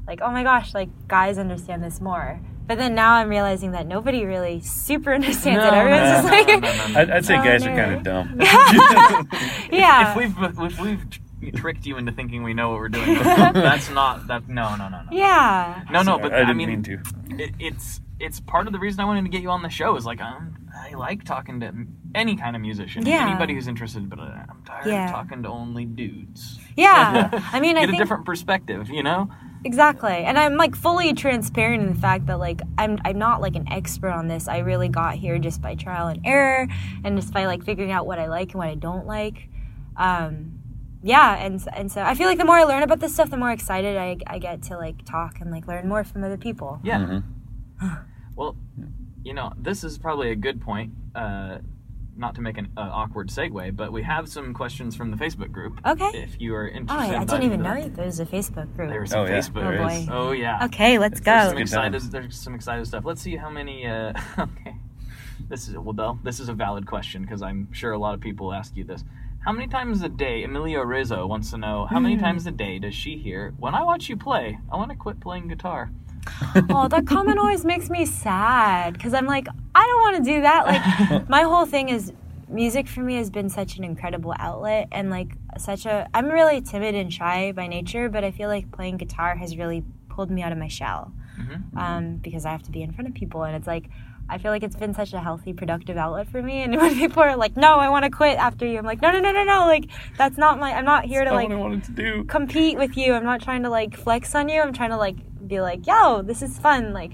like 0.04 0.18
oh 0.20 0.32
my 0.32 0.42
gosh, 0.42 0.74
like 0.74 0.88
guys 1.06 1.38
understand 1.38 1.84
this 1.84 2.00
more. 2.00 2.40
But 2.66 2.78
then 2.78 2.96
now 2.96 3.12
I'm 3.12 3.28
realizing 3.28 3.70
that 3.72 3.86
nobody 3.86 4.24
really 4.24 4.58
super 4.60 5.14
understands 5.18 5.64
it. 5.64 5.72
Everyone's 5.72 6.02
no, 6.02 6.12
just 6.12 6.24
no, 6.24 6.30
like, 6.32 6.48
no, 6.48 6.54
no, 6.54 6.92
no. 6.92 7.00
I'd, 7.00 7.10
I'd 7.10 7.24
say 7.24 7.38
Oh, 7.38 7.44
guys 7.44 7.64
no. 7.64 7.70
are 7.70 7.76
kind 7.76 7.94
of 7.94 8.02
dumb. 8.02 8.40
yeah. 9.70 10.10
If 10.10 10.16
we've 10.16 10.60
if 10.68 10.80
we've 10.80 11.54
tricked 11.54 11.86
you 11.86 11.98
into 11.98 12.10
thinking 12.10 12.42
we 12.42 12.52
know 12.52 12.70
what 12.70 12.80
we're 12.80 12.88
doing, 12.88 13.14
that's 13.14 13.90
not 13.90 14.26
that. 14.26 14.48
No, 14.48 14.74
no, 14.74 14.88
no, 14.88 15.02
no. 15.02 15.08
yeah. 15.12 15.84
No, 15.88 16.02
no, 16.02 16.16
Sorry, 16.16 16.22
but 16.22 16.32
I 16.32 16.38
I, 16.38 16.40
didn't 16.40 16.56
mean, 16.56 16.68
mean 16.68 16.82
to. 16.82 17.00
It, 17.30 17.54
it's 17.60 18.00
it's 18.22 18.40
part 18.40 18.66
of 18.66 18.72
the 18.72 18.78
reason 18.78 19.00
I 19.00 19.04
wanted 19.04 19.22
to 19.24 19.28
get 19.30 19.42
you 19.42 19.50
on 19.50 19.62
the 19.62 19.68
show. 19.70 19.96
Is 19.96 20.06
like 20.06 20.20
um, 20.20 20.56
I 20.74 20.94
like 20.94 21.24
talking 21.24 21.60
to 21.60 21.72
any 22.14 22.36
kind 22.36 22.54
of 22.56 22.62
musician, 22.62 23.04
Yeah. 23.06 23.26
anybody 23.28 23.54
who's 23.54 23.68
interested. 23.68 24.08
But 24.08 24.20
uh, 24.20 24.44
I'm 24.48 24.62
tired 24.64 24.86
Yeah. 24.86 25.06
of 25.06 25.10
talking 25.12 25.42
to 25.42 25.48
only 25.48 25.84
dudes. 25.84 26.58
Yeah. 26.76 27.28
I 27.52 27.60
mean, 27.60 27.76
I 27.76 27.80
Get 27.80 27.88
a 27.88 27.92
think 27.92 28.02
different 28.02 28.24
perspective, 28.24 28.88
you 28.88 29.02
know. 29.02 29.28
Exactly. 29.64 30.12
And 30.24 30.36
I'm 30.38 30.56
like 30.56 30.74
fully 30.74 31.12
transparent 31.12 31.82
in 31.84 31.88
the 31.94 32.00
fact 32.00 32.26
that 32.26 32.38
like 32.40 32.60
I'm 32.78 32.98
I'm 33.04 33.18
not 33.18 33.40
like 33.40 33.54
an 33.54 33.70
expert 33.72 34.10
on 34.10 34.26
this. 34.28 34.48
I 34.48 34.58
really 34.58 34.88
got 34.88 35.14
here 35.14 35.38
just 35.38 35.60
by 35.62 35.74
trial 35.76 36.08
and 36.08 36.20
error 36.24 36.66
and 37.04 37.16
just 37.20 37.32
by 37.32 37.46
like 37.46 37.62
figuring 37.64 37.92
out 37.92 38.06
what 38.06 38.18
I 38.18 38.26
like 38.26 38.48
and 38.52 38.58
what 38.58 38.68
I 38.68 38.74
don't 38.74 39.06
like. 39.06 39.48
Um 39.96 40.58
yeah, 41.04 41.34
and 41.36 41.60
and 41.74 41.90
so 41.90 42.00
I 42.02 42.14
feel 42.14 42.26
like 42.28 42.38
the 42.38 42.44
more 42.44 42.58
I 42.58 42.64
learn 42.64 42.82
about 42.84 43.00
this 43.00 43.12
stuff, 43.14 43.30
the 43.30 43.36
more 43.36 43.50
excited 43.50 43.96
I, 43.96 44.16
I 44.26 44.38
get 44.38 44.62
to 44.64 44.76
like 44.76 45.04
talk 45.04 45.40
and 45.40 45.50
like 45.50 45.66
learn 45.66 45.88
more 45.88 46.02
from 46.04 46.22
other 46.24 46.36
people. 46.36 46.80
Yeah. 46.82 46.98
Mm-hmm. 46.98 47.88
Well, 48.36 48.56
you 49.24 49.34
know, 49.34 49.52
this 49.58 49.84
is 49.84 49.98
probably 49.98 50.30
a 50.30 50.36
good 50.36 50.60
point. 50.60 50.92
Uh, 51.14 51.58
not 52.14 52.34
to 52.34 52.42
make 52.42 52.58
an 52.58 52.68
uh, 52.76 52.80
awkward 52.80 53.30
segue, 53.30 53.74
but 53.74 53.90
we 53.90 54.02
have 54.02 54.28
some 54.28 54.52
questions 54.52 54.94
from 54.94 55.10
the 55.10 55.16
Facebook 55.16 55.50
group. 55.50 55.80
Okay. 55.86 56.10
If 56.22 56.38
you 56.40 56.54
are 56.54 56.70
Oh, 56.70 56.76
interested, 56.76 57.12
yeah, 57.12 57.20
I 57.22 57.24
didn't 57.24 57.44
even 57.44 57.62
know 57.62 57.88
there 57.88 58.04
was 58.04 58.20
a 58.20 58.26
Facebook 58.26 58.64
into- 58.64 58.86
There's 58.88 58.88
group. 58.88 59.08
some 59.08 59.20
Oh, 59.20 59.24
yeah, 59.24 59.38
Facebook. 59.38 59.54
there 59.54 59.82
Oh, 59.82 59.88
boy. 59.88 60.06
Oh 60.10 60.32
yeah. 60.32 60.64
Okay, 60.66 60.98
let's 60.98 61.20
There's 61.20 61.44
go. 61.44 61.48
some 61.50 61.58
excited. 61.58 62.02
There's 62.12 62.36
some 62.38 62.54
excited 62.54 62.86
stuff. 62.86 63.06
Let's 63.06 63.22
see 63.22 63.36
how 63.36 63.48
many. 63.48 63.86
Uh, 63.86 64.12
okay, 64.38 64.76
this 65.48 65.68
is 65.68 65.78
well, 65.78 65.94
Del, 65.94 66.18
This 66.22 66.38
is 66.38 66.50
a 66.50 66.52
valid 66.54 66.86
question 66.86 67.22
because 67.22 67.40
I'm 67.40 67.72
sure 67.72 67.92
a 67.92 67.98
lot 67.98 68.12
of 68.12 68.20
people 68.20 68.52
ask 68.52 68.76
you 68.76 68.84
this. 68.84 69.04
How 69.40 69.50
many 69.52 69.66
times 69.66 70.02
a 70.02 70.08
day? 70.10 70.44
Emilio 70.44 70.82
Rizzo 70.82 71.26
wants 71.26 71.50
to 71.52 71.56
know 71.58 71.86
how 71.86 71.96
Hmm. 71.96 72.02
many 72.04 72.16
times 72.18 72.46
a 72.46 72.52
day 72.52 72.78
does 72.78 72.94
she 72.94 73.16
hear 73.16 73.54
when 73.58 73.74
I 73.74 73.82
watch 73.84 74.10
you 74.10 74.18
play? 74.18 74.58
I 74.70 74.76
want 74.76 74.90
to 74.90 74.96
quit 74.96 75.18
playing 75.18 75.48
guitar. 75.48 75.90
oh, 76.70 76.88
that 76.88 77.06
comment 77.06 77.38
always 77.38 77.64
makes 77.64 77.90
me 77.90 78.04
sad 78.06 78.94
because 78.94 79.14
I'm 79.14 79.26
like, 79.26 79.48
I 79.74 79.86
don't 79.86 80.00
want 80.00 80.24
to 80.24 80.30
do 80.30 80.40
that. 80.42 80.66
Like, 80.66 81.28
my 81.28 81.42
whole 81.42 81.66
thing 81.66 81.88
is 81.88 82.12
music 82.48 82.86
for 82.86 83.00
me 83.00 83.16
has 83.16 83.30
been 83.30 83.48
such 83.48 83.78
an 83.78 83.84
incredible 83.84 84.34
outlet 84.38 84.88
and 84.92 85.10
like 85.10 85.32
such 85.58 85.86
a. 85.86 86.08
I'm 86.14 86.26
really 86.26 86.60
timid 86.60 86.94
and 86.94 87.12
shy 87.12 87.52
by 87.52 87.66
nature, 87.66 88.08
but 88.08 88.24
I 88.24 88.30
feel 88.30 88.48
like 88.48 88.70
playing 88.72 88.98
guitar 88.98 89.36
has 89.36 89.56
really 89.56 89.84
pulled 90.08 90.30
me 90.30 90.42
out 90.42 90.52
of 90.52 90.58
my 90.58 90.68
shell 90.68 91.12
um, 91.76 92.16
because 92.16 92.44
I 92.44 92.50
have 92.50 92.62
to 92.64 92.70
be 92.70 92.82
in 92.82 92.92
front 92.92 93.08
of 93.08 93.14
people, 93.14 93.42
and 93.44 93.56
it's 93.56 93.66
like. 93.66 93.88
I 94.28 94.38
feel 94.38 94.52
like 94.52 94.62
it's 94.62 94.76
been 94.76 94.94
such 94.94 95.12
a 95.12 95.20
healthy, 95.20 95.52
productive 95.52 95.96
outlet 95.96 96.28
for 96.28 96.40
me. 96.40 96.62
And 96.62 96.74
when 96.80 96.94
people 96.94 97.22
are 97.22 97.36
like, 97.36 97.56
"No, 97.56 97.74
I 97.74 97.90
want 97.90 98.04
to 98.04 98.10
quit 98.10 98.38
after 98.38 98.64
you," 98.64 98.78
I'm 98.78 98.84
like, 98.84 99.02
"No, 99.02 99.10
no, 99.10 99.18
no, 99.18 99.32
no, 99.32 99.42
no! 99.42 99.66
Like, 99.66 99.86
that's 100.16 100.38
not 100.38 100.58
my. 100.58 100.72
I'm 100.72 100.84
not 100.86 101.04
here 101.04 101.24
to 101.24 101.32
like 101.32 101.48
what 101.48 101.58
I 101.58 101.60
wanted 101.60 101.84
to 101.84 101.90
do. 101.90 102.24
compete 102.24 102.78
with 102.78 102.96
you. 102.96 103.12
I'm 103.12 103.24
not 103.24 103.42
trying 103.42 103.64
to 103.64 103.68
like 103.68 103.94
flex 103.96 104.34
on 104.34 104.48
you. 104.48 104.62
I'm 104.62 104.72
trying 104.72 104.90
to 104.90 104.96
like 104.96 105.16
be 105.52 105.60
like, 105.60 105.86
yo, 105.86 106.22
this 106.22 106.42
is 106.42 106.58
fun. 106.58 106.92
Like, 106.92 107.12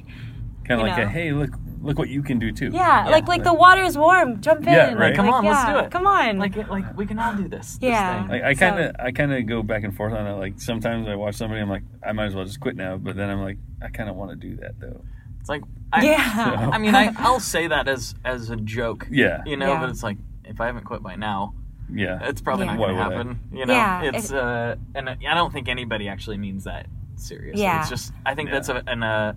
Kind 0.64 0.80
of 0.82 0.86
like 0.86 0.97
know. 0.99 1.05
a 1.05 1.09
hey, 1.09 1.32
look, 1.32 1.51
look 1.80 1.99
what 1.99 2.09
you 2.11 2.22
can 2.22 2.39
do 2.39 2.53
too. 2.53 2.68
yeah, 2.72 3.09
like 3.09 3.26
like 3.26 3.43
the 3.43 3.55
water's 3.55 3.97
warm. 3.97 4.41
Jump 4.43 4.61
in. 4.66 4.72
Yeah, 4.74 4.93
right. 4.93 4.99
Like, 4.99 5.14
Come 5.16 5.30
on, 5.30 5.43
let's 5.45 5.66
yeah, 5.66 5.72
do 5.72 5.78
it. 5.86 5.91
Come 5.91 6.07
on. 6.07 6.36
Like, 6.39 6.55
like 6.68 6.95
we 6.97 7.07
can 7.07 7.18
all 7.18 7.34
do 7.34 7.49
this. 7.49 7.78
this 7.78 7.89
Yeah. 7.91 8.20
thing. 8.22 8.30
Like, 8.30 8.43
I 8.43 8.55
kind 8.55 8.78
of, 8.78 8.97
I 8.99 9.11
kind 9.11 9.32
of 9.32 9.47
go 9.47 9.62
back 9.62 9.82
and 9.84 9.97
forth 9.97 10.12
on 10.12 10.26
it. 10.26 10.34
Like 10.34 10.61
sometimes 10.61 11.09
I 11.09 11.14
watch 11.14 11.36
somebody, 11.36 11.62
I'm 11.62 11.70
like, 11.70 11.84
I 12.07 12.12
might 12.12 12.26
as 12.26 12.34
well 12.34 12.45
just 12.45 12.61
quit 12.61 12.76
now. 12.76 12.99
But 12.99 13.16
then 13.16 13.30
I'm 13.30 13.41
like, 13.41 13.57
I 13.82 13.89
kind 13.89 14.11
of 14.11 14.16
want 14.16 14.30
to 14.32 14.36
do 14.36 14.57
that 14.57 14.78
though. 14.78 15.01
It's 15.41 15.49
like, 15.49 15.62
I, 15.91 16.05
yeah. 16.05 16.68
I 16.72 16.76
mean, 16.76 16.95
I, 16.95 17.14
I'll 17.16 17.41
say 17.41 17.66
that 17.68 17.89
as 17.89 18.14
as 18.24 18.51
a 18.51 18.57
joke. 18.57 19.07
Yeah, 19.11 19.43
You 19.47 19.57
know, 19.57 19.68
Yeah. 19.72 19.80
but 19.80 19.89
it's 19.89 20.03
like 20.03 20.18
if 20.45 20.61
I 20.61 20.66
haven't 20.66 20.84
quit 20.84 21.03
by 21.03 21.16
now, 21.16 21.55
yeah. 21.91 22.18
it's 22.28 22.43
probably 22.43 22.66
Yeah. 22.66 22.72
not 22.74 22.78
going 22.78 22.91
to 22.91 22.95
would 23.05 23.12
I? 23.12 23.16
happen. 23.16 23.41
You 23.53 23.64
know, 23.64 23.72
Yeah, 23.72 24.03
it's 24.03 24.26
if- 24.30 24.36
uh, 24.36 24.76
and 24.95 25.09
I 25.09 25.34
don't 25.34 25.51
think 25.53 25.68
anybody 25.70 26.09
actually 26.09 26.36
means 26.36 26.64
that 26.64 26.86
seriously. 27.20 27.62
Yeah. 27.62 27.80
It's 27.80 27.90
just 27.90 28.12
I 28.26 28.34
think 28.34 28.48
Yeah. 28.48 28.54
that's 28.54 28.68
a, 28.68 28.82
an 28.86 29.02
uh, 29.02 29.34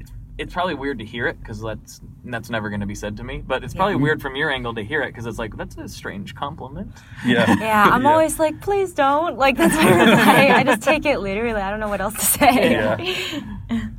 it's, 0.00 0.10
it's 0.38 0.52
probably 0.54 0.74
weird 0.74 0.98
to 1.00 1.04
hear 1.04 1.26
it 1.26 1.38
because 1.40 1.60
that's 1.60 2.00
that's 2.24 2.50
never 2.50 2.68
going 2.68 2.80
to 2.80 2.86
be 2.86 2.94
said 2.94 3.16
to 3.16 3.24
me. 3.24 3.38
But 3.46 3.64
it's 3.64 3.74
probably 3.74 3.96
weird 3.96 4.20
from 4.20 4.36
your 4.36 4.50
angle 4.50 4.74
to 4.74 4.82
hear 4.84 5.02
it 5.02 5.08
because 5.08 5.24
it's 5.26 5.38
like 5.38 5.56
that's 5.56 5.76
a 5.78 5.88
strange 5.88 6.34
compliment. 6.34 6.92
yeah, 7.24 7.56
yeah, 7.60 7.84
I'm 7.90 8.06
always 8.06 8.38
like, 8.38 8.60
please 8.60 8.92
don't. 8.92 9.38
Like 9.38 9.56
that's 9.56 9.74
my 9.74 9.88
reply. 9.90 10.48
I 10.56 10.62
just 10.64 10.82
take 10.82 11.06
it 11.06 11.20
literally. 11.20 11.60
I 11.60 11.70
don't 11.70 11.80
know 11.80 11.88
what 11.88 12.00
else 12.00 12.14
to 12.14 12.24
say. 12.24 12.72
Yeah. 12.72 12.96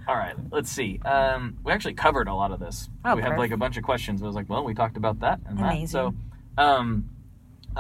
All 0.07 0.15
right, 0.15 0.35
let's 0.51 0.69
see. 0.71 0.99
Um, 1.05 1.57
we 1.63 1.71
actually 1.71 1.93
covered 1.93 2.27
a 2.27 2.33
lot 2.33 2.51
of 2.51 2.59
this. 2.59 2.89
Oh, 3.05 3.15
we 3.15 3.21
had 3.21 3.37
like 3.37 3.51
a 3.51 3.57
bunch 3.57 3.77
of 3.77 3.83
questions. 3.83 4.21
I 4.23 4.25
was 4.25 4.35
like, 4.35 4.49
well, 4.49 4.63
we 4.63 4.73
talked 4.73 4.97
about 4.97 5.19
that 5.19 5.39
and 5.47 5.57
that. 5.59 5.65
Amazing. 5.71 5.87
So, 5.87 6.13
um, 6.57 7.09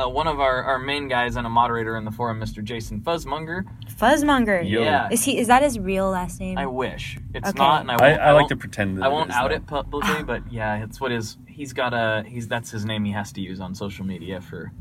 uh, 0.01 0.07
one 0.07 0.27
of 0.27 0.39
our, 0.39 0.63
our 0.63 0.79
main 0.79 1.07
guys 1.07 1.35
and 1.35 1.45
a 1.45 1.49
moderator 1.49 1.97
in 1.97 2.05
the 2.05 2.11
forum, 2.11 2.39
Mr. 2.39 2.63
Jason 2.63 3.01
Fuzzmonger. 3.01 3.65
Fuzzmonger. 3.99 4.67
Yo. 4.67 4.81
Yeah, 4.81 5.09
Is 5.11 5.23
he? 5.23 5.37
Is 5.37 5.47
that 5.47 5.61
his 5.63 5.77
real 5.79 6.09
last 6.09 6.39
name? 6.39 6.57
I 6.57 6.65
wish 6.65 7.17
it's 7.33 7.49
Okay. 7.49 7.57
not, 7.57 7.81
and 7.81 7.91
I, 7.91 7.95
I, 7.95 7.97
won't, 8.09 8.21
I 8.21 8.31
like 8.31 8.39
won't- 8.41 8.49
to 8.49 8.55
pretend 8.55 8.97
that 8.97 9.03
I 9.05 9.07
won't 9.09 9.29
is, 9.29 9.35
out 9.35 9.49
though. 9.49 9.55
it 9.55 9.67
publicly, 9.67 10.23
but 10.27 10.51
yeah, 10.51 10.83
it's 10.83 10.99
what 11.01 11.11
is. 11.11 11.37
He's 11.47 11.73
got 11.73 11.93
a. 11.93 12.23
He's 12.27 12.47
that's 12.47 12.71
his 12.71 12.85
name. 12.85 13.03
He 13.05 13.11
has 13.11 13.31
to 13.33 13.41
use 13.41 13.59
on 13.59 13.75
social 13.75 14.05
media 14.05 14.39
for 14.41 14.71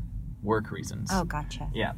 work 0.41 0.71
reasons. 0.71 1.09
oh, 1.11 1.25
gotcha. 1.25 1.69
Yeah. 1.73 1.93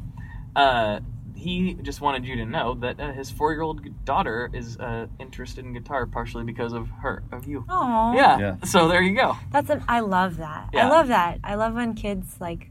Uh, 0.55 0.99
he 1.35 1.75
just 1.75 2.01
wanted 2.01 2.25
you 2.25 2.35
to 2.37 2.45
know 2.45 2.75
that 2.75 2.99
uh, 2.99 3.11
his 3.13 3.31
four-year-old 3.31 4.05
daughter 4.05 4.49
is 4.53 4.77
uh, 4.77 5.07
interested 5.19 5.63
in 5.65 5.73
guitar 5.73 6.05
partially 6.05 6.43
because 6.43 6.73
of 6.73 6.89
her, 6.89 7.23
of 7.31 7.47
you. 7.47 7.65
Oh. 7.69 8.13
Yeah. 8.15 8.37
Yeah. 8.39 8.55
So 8.65 8.87
there 8.87 9.01
you 9.01 9.15
go. 9.15 9.37
That's 9.51 9.69
an, 9.69 9.83
I 9.87 10.01
love 10.01 10.37
that. 10.37 10.69
Yeah. 10.73 10.87
I 10.87 10.89
love 10.89 11.07
that. 11.07 11.39
I 11.43 11.55
love 11.55 11.73
when 11.73 11.93
kids 11.95 12.35
like, 12.39 12.70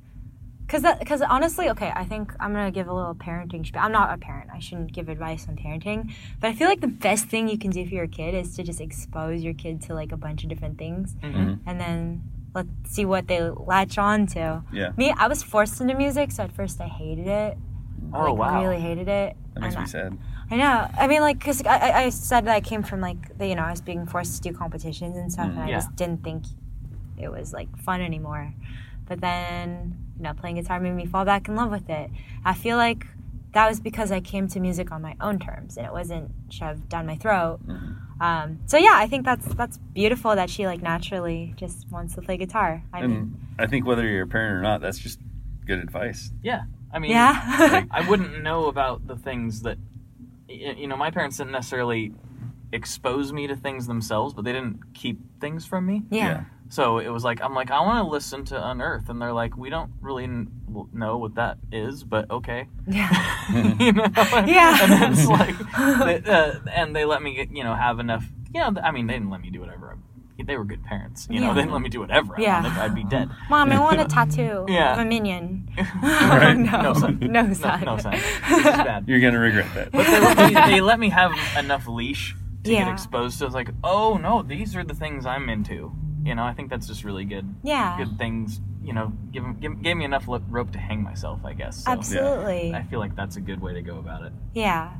cause 0.71 0.83
that, 0.83 1.05
cause 1.07 1.21
honestly, 1.23 1.69
okay, 1.71 1.93
I 1.95 2.05
think 2.05 2.33
I'm 2.41 2.53
gonna 2.53 2.71
give 2.71 2.89
a 2.89 2.95
little 2.95 3.15
parenting. 3.15 3.67
Sp- 3.67 3.83
I'm 3.85 3.93
not 3.93 4.15
a 4.15 4.19
parent. 4.19 4.49
I 4.55 4.59
shouldn't 4.61 4.93
give 4.93 5.09
advice 5.09 5.47
on 5.49 5.57
parenting, 5.57 6.13
but 6.41 6.49
I 6.51 6.55
feel 6.55 6.69
like 6.69 6.81
the 6.81 6.95
best 7.09 7.27
thing 7.27 7.49
you 7.49 7.59
can 7.59 7.71
do 7.71 7.85
for 7.87 7.95
your 7.95 8.07
kid 8.07 8.35
is 8.35 8.55
to 8.57 8.63
just 8.63 8.81
expose 8.81 9.43
your 9.43 9.55
kid 9.55 9.83
to 9.83 9.95
like 9.95 10.13
a 10.13 10.17
bunch 10.17 10.43
of 10.45 10.49
different 10.49 10.79
things, 10.79 11.17
Mhm. 11.23 11.59
and 11.67 11.81
then 11.81 12.23
let's 12.55 12.69
see 12.85 13.05
what 13.05 13.27
they 13.29 13.41
latch 13.73 13.99
on 13.99 14.27
to. 14.29 14.63
Yeah, 14.73 14.93
Me, 14.97 15.13
I 15.17 15.27
was 15.29 15.43
forced 15.43 15.81
into 15.81 15.95
music, 15.95 16.31
so 16.33 16.43
at 16.45 16.53
first 16.53 16.81
I 16.81 16.87
hated 16.89 17.27
it. 17.27 17.59
Oh 18.13 18.33
like, 18.33 18.39
wow. 18.39 18.63
Really 18.63 18.81
hated 18.81 19.09
it. 19.09 19.37
that 19.55 19.61
makes 19.61 19.75
And 19.75 19.85
me 19.85 19.89
sad. 19.89 20.19
I 20.53 20.57
know. 20.57 20.89
I 20.99 21.07
mean, 21.07 21.21
like, 21.21 21.39
cause 21.39 21.63
I, 21.65 21.77
I- 21.79 21.99
I 22.05 22.09
said 22.11 22.45
that 22.47 22.55
I 22.57 22.61
came 22.61 22.83
from 22.83 23.01
like, 23.01 23.39
the, 23.39 23.47
you 23.47 23.55
know, 23.55 23.63
I 23.63 23.71
was 23.71 23.81
being 23.81 24.05
forced 24.07 24.43
to 24.43 24.51
do 24.51 24.57
competitions 24.57 25.17
and 25.17 25.31
stuff, 25.33 25.47
Mm, 25.47 25.51
and 25.51 25.61
I 25.61 25.69
yeah. 25.69 25.77
just 25.77 25.95
didn't 25.95 26.25
think 26.25 26.43
it 27.19 27.31
was 27.31 27.53
like 27.53 27.69
fun 27.79 28.01
anymore. 28.01 28.53
But 29.07 29.21
then, 29.21 29.97
you 30.21 30.25
know, 30.25 30.35
playing 30.35 30.57
guitar 30.57 30.79
made 30.79 30.93
me 30.93 31.07
fall 31.07 31.25
back 31.25 31.49
in 31.49 31.57
love 31.57 31.71
with 31.71 31.89
it. 31.89 32.11
I 32.45 32.53
feel 32.53 32.77
like 32.77 33.07
that 33.53 33.67
was 33.67 33.81
because 33.81 34.13
I 34.13 34.21
came 34.21 34.49
to 34.49 34.61
music 34.61 34.93
on 34.93 35.01
my 35.01 35.17
own 35.19 35.39
terms, 35.39 35.79
and 35.79 35.87
it 35.87 35.93
wasn't 35.93 36.31
shoved 36.51 36.91
down 36.91 37.07
my 37.07 37.17
throat. 37.17 37.61
Mm-hmm. 37.67 38.23
Um, 38.23 38.59
so 38.67 38.77
yeah, 38.77 38.93
I 38.93 39.07
think 39.07 39.25
that's 39.25 39.47
that's 39.55 39.79
beautiful 39.79 40.37
that 40.37 40.51
she 40.51 40.67
like 40.67 40.83
naturally 40.83 41.55
just 41.57 41.91
wants 41.91 42.15
to 42.17 42.21
play 42.21 42.37
guitar. 42.37 42.83
I 42.93 43.01
mean, 43.01 43.11
And 43.11 43.41
I 43.59 43.67
think 43.67 43.87
whether 43.87 44.07
you're 44.07 44.25
a 44.25 44.29
parent 44.29 44.57
or 44.57 44.61
not, 44.61 44.83
that's 44.83 44.99
just 44.99 45.19
good 45.65 45.79
advice. 45.79 46.31
Yeah. 46.43 46.65
I 46.93 46.99
mean, 46.99 47.13
yeah, 47.13 47.87
I 47.91 48.07
wouldn't 48.07 48.43
know 48.43 48.67
about 48.67 49.07
the 49.07 49.17
things 49.17 49.63
that 49.63 49.79
you 50.47 50.87
know, 50.87 50.97
my 50.99 51.11
parents 51.11 51.39
didn't 51.39 51.53
necessarily 51.53 52.13
expose 52.73 53.33
me 53.33 53.47
to 53.47 53.57
things 53.57 53.87
themselves, 53.87 54.35
but 54.35 54.45
they 54.45 54.53
didn't 54.53 54.93
keep 54.93 55.41
things 55.41 55.65
from 55.65 55.87
me. 55.87 56.03
Yeah. 56.11 56.45
So 56.71 56.99
it 56.99 57.09
was 57.09 57.25
like 57.25 57.43
I'm 57.43 57.53
like 57.55 57.71
I 57.73 57.81
want 57.81 58.05
to 58.07 58.11
listen 58.11 58.45
to 58.47 58.69
Unearth, 58.71 59.09
and 59.09 59.21
they're 59.21 59.33
like 59.33 59.57
we 59.57 59.71
don't 59.71 59.91
really 60.01 60.25
n- 60.25 60.51
w- 60.69 60.89
know 60.93 61.19
what 61.19 61.35
that 61.35 61.59
is, 61.73 62.05
but 62.05 62.31
okay. 62.31 62.69
Yeah. 62.87 63.11
you 63.81 63.93
know? 63.93 64.07
Yeah. 64.47 64.79
And 64.83 64.93
then 64.93 65.13
it's 65.13 65.27
like, 65.27 65.57
they, 66.25 66.31
uh, 66.31 66.55
and 66.73 66.95
they 66.95 67.05
let 67.05 67.23
me 67.23 67.35
get 67.35 67.51
you 67.51 67.65
know 67.65 67.75
have 67.75 67.99
enough. 67.99 68.25
You 68.55 68.61
know, 68.61 68.81
I 68.83 68.93
mean 68.93 69.09
they 69.09 69.15
didn't 69.15 69.31
let 69.31 69.41
me 69.41 69.51
do 69.51 69.59
whatever. 69.61 69.97
I, 70.39 70.43
they 70.45 70.57
were 70.57 70.65
good 70.65 70.83
parents. 70.85 71.27
You 71.31 71.41
know, 71.41 71.53
they 71.53 71.61
didn't 71.61 71.73
let 71.73 71.83
me 71.83 71.89
do 71.91 72.01
whatever. 72.01 72.35
I 72.39 72.41
Yeah. 72.41 72.63
wanted. 72.63 72.79
I'd 72.79 72.95
be 72.95 73.05
dead. 73.05 73.29
Mom, 73.51 73.71
I 73.73 73.79
want 73.81 74.01
a 74.01 74.05
tattoo 74.17 74.65
Yeah. 74.69 74.93
of 74.95 75.01
a 75.01 75.05
minion. 75.05 75.69
Right. 76.03 76.57
no, 76.57 76.81
No, 76.83 76.95
son. 76.95 77.19
no, 77.21 77.43
No, 77.43 77.53
son. 77.53 77.81
no, 77.85 77.99
son. 77.99 78.13
This 78.13 78.59
is 78.59 78.65
bad. 78.65 79.05
You're 79.09 79.21
gonna 79.21 79.39
regret 79.41 79.67
that. 79.75 79.91
But 79.93 80.07
they 80.07 80.21
let, 80.21 80.39
me, 80.39 80.55
they 80.75 80.81
let 80.81 80.99
me 81.01 81.09
have 81.11 81.33
enough 81.59 81.87
leash 81.89 82.35
to 82.65 82.71
get 82.71 82.87
exposed 82.89 83.39
to. 83.41 83.47
It's 83.47 83.55
like, 83.55 83.71
oh 83.85 84.17
no, 84.19 84.43
these 84.43 84.75
are 84.77 84.85
the 84.85 84.95
things 84.95 85.27
I'm 85.27 85.49
into. 85.51 85.93
You 86.23 86.35
know, 86.35 86.45
I 86.45 86.53
think 86.53 86.71
that's 86.71 86.87
just 86.87 87.05
really 87.05 87.25
good. 87.25 87.55
Yeah. 87.63 87.97
Good 87.97 88.19
things. 88.19 88.61
You 88.83 88.93
know, 88.93 89.13
give, 89.33 89.61
give 89.61 89.83
gave 89.83 89.97
me 89.97 90.05
enough 90.05 90.25
rope 90.27 90.73
to 90.73 90.79
hang 90.79 91.03
myself. 91.03 91.41
I 91.45 91.53
guess. 91.53 91.85
So 91.85 91.93
Absolutely. 91.93 92.75
I 92.75 92.83
feel 92.83 92.99
like 92.99 93.17
that's 93.17 93.37
a 93.37 93.41
good 93.41 93.61
way 93.61 93.75
to 93.75 93.83
go 93.83 93.99
about 93.99 94.25
it. 94.25 94.33
Yeah. 94.55 94.93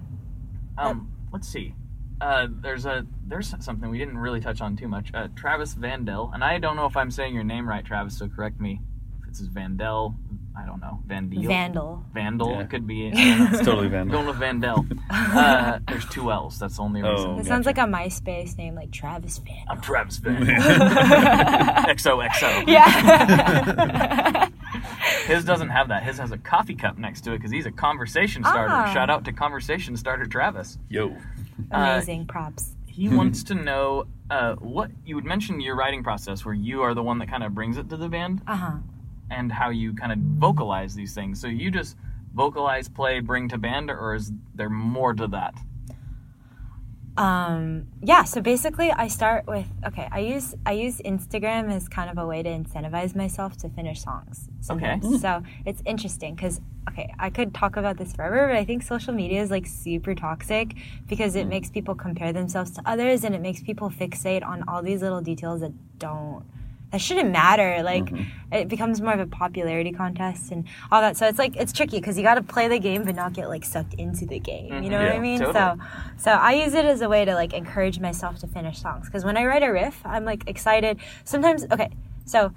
Um, 0.79 1.13
let's 1.33 1.49
see. 1.49 1.75
Uh, 2.21 2.49
there's 2.51 2.85
a 2.85 3.07
there's 3.27 3.55
something 3.61 3.89
we 3.91 3.99
didn't 3.99 4.19
really 4.19 4.41
touch 4.41 4.61
on 4.61 4.77
too 4.77 4.89
much. 4.89 5.11
Uh, 5.15 5.29
Travis 5.35 5.75
Vandel, 5.75 6.33
and 6.35 6.45
I 6.45 6.59
don't 6.59 6.77
know 6.77 6.87
if 6.87 6.97
I'm 6.97 7.11
saying 7.11 7.35
your 7.35 7.45
name 7.45 7.69
right, 7.69 7.85
Travis. 7.85 8.19
So 8.19 8.29
correct 8.29 8.61
me 8.61 8.81
if 9.23 9.29
it's 9.29 9.41
Vandel. 9.43 10.15
I 10.61 10.67
don't 10.67 10.81
know. 10.81 11.01
Vandel. 11.07 11.47
Vandal. 11.47 12.05
Vandal. 12.13 12.51
Yeah. 12.51 12.61
It 12.61 12.71
could 12.71 12.87
be. 12.87 13.11
I. 13.15 13.49
It's 13.53 13.65
totally 13.65 13.87
I'm 13.87 13.93
Vandal. 14.11 14.13
going 14.13 14.27
with 14.27 14.37
Vandel. 14.37 15.01
Uh, 15.11 15.79
there's 15.89 16.05
two 16.07 16.31
L's. 16.31 16.59
That's 16.59 16.77
the 16.77 16.83
only 16.83 17.03
reason. 17.03 17.31
Oh. 17.31 17.39
It 17.39 17.47
sounds 17.47 17.65
like 17.67 17.79
a 17.79 17.83
MySpace 17.83 18.57
name, 18.59 18.75
like 18.75 18.91
Travis 18.91 19.39
Vandal. 19.39 19.65
I'm 19.71 19.81
Travis 19.81 20.19
Vandal. 20.19 20.47
XOXO. 21.95 22.67
Yeah. 22.67 24.49
His 25.27 25.45
doesn't 25.45 25.69
have 25.71 25.89
that. 25.89 26.03
His 26.03 26.19
has 26.19 26.33
a 26.33 26.39
coffee 26.39 26.75
cup 26.75 26.99
next 26.99 27.23
to 27.23 27.33
it 27.33 27.39
because 27.39 27.51
he's 27.53 27.67
a 27.67 27.71
conversation 27.73 28.43
starter. 28.45 28.73
Ah. 28.73 28.93
Shout 28.93 29.11
out 29.11 29.25
to 29.27 29.33
conversation 29.33 29.97
starter 29.97 30.27
Travis. 30.27 30.79
Yo. 30.89 31.17
Amazing 31.71 32.27
props. 32.27 32.75
He 32.87 33.09
wants 33.09 33.45
to 33.45 33.55
know 33.55 34.07
uh, 34.31 34.55
what 34.57 34.91
you 35.07 35.15
would 35.15 35.25
mention 35.25 35.61
your 35.61 35.77
writing 35.77 36.03
process, 36.03 36.45
where 36.45 36.55
you 36.55 36.83
are 36.83 36.95
the 36.95 37.03
one 37.03 37.19
that 37.19 37.29
kind 37.29 37.43
of 37.45 37.55
brings 37.55 37.77
it 37.79 37.89
to 37.91 37.97
the 37.97 38.09
band, 38.09 38.43
Uh 38.47 38.57
huh. 38.57 38.73
And 39.31 39.53
how 39.53 39.71
you 39.71 39.95
kind 39.95 40.13
of 40.13 40.19
vocalize 40.19 40.95
these 40.95 41.15
things. 41.15 41.41
So 41.41 41.47
you 41.47 41.71
just 41.71 41.97
vocalize, 42.35 42.89
play, 42.89 43.21
bring 43.21 43.49
to 43.49 43.59
band, 43.59 43.91
or 43.91 44.15
is 44.15 44.33
there 44.55 44.71
more 44.71 45.13
to 45.15 45.27
that? 45.29 45.55
Um, 47.17 47.89
yeah. 48.03 48.25
So 48.25 48.41
basically, 48.41 48.91
I 48.91 49.09
start 49.09 49.47
with 49.47 49.67
okay. 49.87 50.09
I 50.11 50.21
use 50.21 50.55
I 50.65 50.73
use 50.73 51.01
Instagram 51.05 51.71
as 51.71 51.89
kind 51.89 52.09
of 52.09 52.19
a 52.19 52.27
way 52.27 52.43
to 52.43 52.49
incentivize 52.49 53.15
myself 53.15 53.57
to 53.59 53.69
finish 53.69 54.01
songs. 54.01 54.49
Okay. 54.71 55.01
So 55.21 55.43
it's 55.67 55.83
interesting 55.85 56.35
because 56.35 56.61
okay, 56.89 57.13
I 57.19 57.31
could 57.31 57.53
talk 57.53 57.77
about 57.77 57.99
this 57.99 58.13
forever, 58.13 58.47
but 58.47 58.57
I 58.57 58.65
think 58.65 58.83
social 58.83 59.13
media 59.13 59.43
is 59.43 59.51
like 59.51 59.67
super 59.67 60.15
toxic 60.15 60.75
because 61.09 61.35
it 61.37 61.47
makes 61.47 61.69
people 61.69 61.95
compare 61.95 62.33
themselves 62.33 62.71
to 62.73 62.83
others 62.87 63.25
and 63.25 63.35
it 63.35 63.41
makes 63.41 63.61
people 63.63 63.91
fixate 63.91 64.45
on 64.45 64.65
all 64.69 64.83
these 64.83 65.03
little 65.03 65.21
details 65.21 65.61
that 65.61 65.73
don't 65.99 66.45
that 66.91 67.01
shouldn't 67.01 67.31
matter. 67.31 67.83
Like 67.83 68.07
mm-hmm. 68.07 68.53
it 68.53 68.69
becomes 68.69 69.01
more 69.01 69.13
of 69.13 69.21
a 69.21 69.27
popularity 69.27 69.93
contest 69.93 70.51
and 70.51 70.67
all 70.91 71.01
that. 71.01 71.17
So 71.17 71.27
it's 71.27 71.39
like 71.39 71.57
it's 71.57 71.73
tricky 71.73 71.99
because 72.01 72.17
you 72.17 72.23
got 72.23 72.35
to 72.35 72.43
play 72.43 72.69
the 72.69 72.79
game 72.79 73.05
but 73.05 73.15
not 73.15 73.33
get 73.33 73.49
like 73.49 73.65
sucked 73.65 73.95
into 73.95 74.27
the 74.27 74.39
game. 74.39 74.83
You 74.83 74.91
know 74.91 74.99
what 74.99 75.09
mm-hmm. 75.09 75.17
I 75.17 75.21
mean? 75.21 75.39
totally. 75.39 75.55
So 75.55 75.79
so 76.17 76.31
I 76.33 76.53
use 76.53 76.75
it 76.75 76.85
as 76.85 77.01
a 77.01 77.09
way 77.09 77.25
to 77.25 77.35
like 77.35 77.53
encourage 77.53 78.01
myself 78.01 78.39
to 78.41 78.47
finish 78.47 78.81
songs 78.81 79.07
because 79.07 79.25
when 79.25 79.37
I 79.37 79.45
write 79.45 79.63
a 79.63 79.71
riff, 79.71 80.01
I'm 80.05 80.25
like 80.25 80.49
excited. 80.49 80.99
Sometimes 81.25 81.65
okay, 81.71 81.91
so 82.25 82.53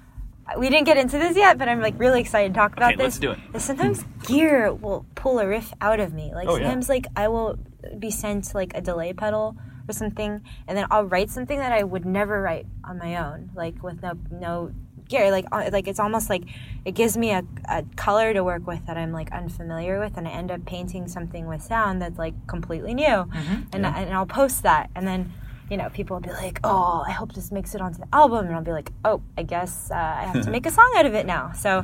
uh, 0.46 0.58
we 0.58 0.68
didn't 0.68 0.84
get 0.84 0.96
into 0.96 1.18
this 1.18 1.36
yet, 1.36 1.56
but 1.56 1.68
I'm 1.68 1.80
like 1.80 1.94
really 1.98 2.20
excited 2.20 2.54
to 2.54 2.58
talk 2.58 2.76
about 2.76 2.94
Okay, 2.94 3.04
this. 3.04 3.04
let's 3.04 3.18
do 3.18 3.30
it. 3.32 3.60
Sometimes 3.60 4.04
gear 4.26 4.72
will 4.72 5.06
pull 5.14 5.38
a 5.38 5.46
riff 5.46 5.72
out 5.80 6.00
of 6.00 6.12
me. 6.12 6.32
Like 6.34 6.48
Oh, 6.48 6.56
yeah. 6.56 6.64
sometimes 6.64 6.88
like 6.88 7.06
I 7.16 7.28
will 7.28 7.58
be 7.98 8.10
sent 8.10 8.54
like 8.54 8.72
a 8.74 8.80
delay 8.80 9.12
pedal 9.12 9.56
or 9.88 9.92
something, 9.92 10.40
and 10.66 10.76
then 10.78 10.86
I'll 10.90 11.04
write 11.04 11.30
something 11.30 11.58
that 11.58 11.72
I 11.72 11.82
would 11.82 12.04
never 12.06 12.40
write 12.40 12.66
on 12.84 12.98
my 12.98 13.16
own, 13.16 13.50
like 13.54 13.82
with 13.82 14.02
no 14.02 14.12
no 14.30 14.72
gear. 15.08 15.30
Like 15.30 15.46
uh, 15.52 15.68
like 15.72 15.86
it's 15.88 16.00
almost 16.00 16.30
like 16.30 16.44
it 16.84 16.92
gives 16.94 17.16
me 17.16 17.30
a, 17.32 17.42
a 17.68 17.84
color 17.96 18.32
to 18.32 18.42
work 18.42 18.66
with 18.66 18.86
that 18.86 18.96
I'm 18.96 19.12
like 19.12 19.30
unfamiliar 19.32 20.00
with, 20.00 20.16
and 20.16 20.26
I 20.26 20.30
end 20.30 20.50
up 20.50 20.64
painting 20.64 21.06
something 21.08 21.46
with 21.46 21.62
sound 21.62 22.00
that's 22.02 22.18
like 22.18 22.34
completely 22.46 22.94
new, 22.94 23.04
Mm-hmm. 23.04 23.62
and 23.72 23.86
I, 23.86 24.00
and 24.02 24.14
I'll 24.14 24.26
post 24.26 24.62
that, 24.64 24.90
and 24.94 25.06
then. 25.06 25.32
You 25.70 25.78
know, 25.78 25.88
people 25.88 26.16
will 26.16 26.20
be 26.20 26.30
like, 26.30 26.60
"Oh, 26.62 27.02
I 27.08 27.10
hope 27.12 27.32
this 27.32 27.50
makes 27.50 27.74
it 27.74 27.80
onto 27.80 27.98
the 27.98 28.06
album," 28.14 28.44
and 28.44 28.54
I'll 28.54 28.60
be 28.62 28.70
like, 28.70 28.92
"Oh, 29.02 29.22
I 29.38 29.44
guess 29.44 29.90
uh, 29.90 29.94
I 29.94 30.24
have 30.24 30.44
to 30.44 30.50
make 30.56 30.66
a 30.66 30.70
song 30.70 30.92
out 30.94 31.06
of 31.06 31.14
it 31.14 31.24
now." 31.24 31.52
So, 31.52 31.82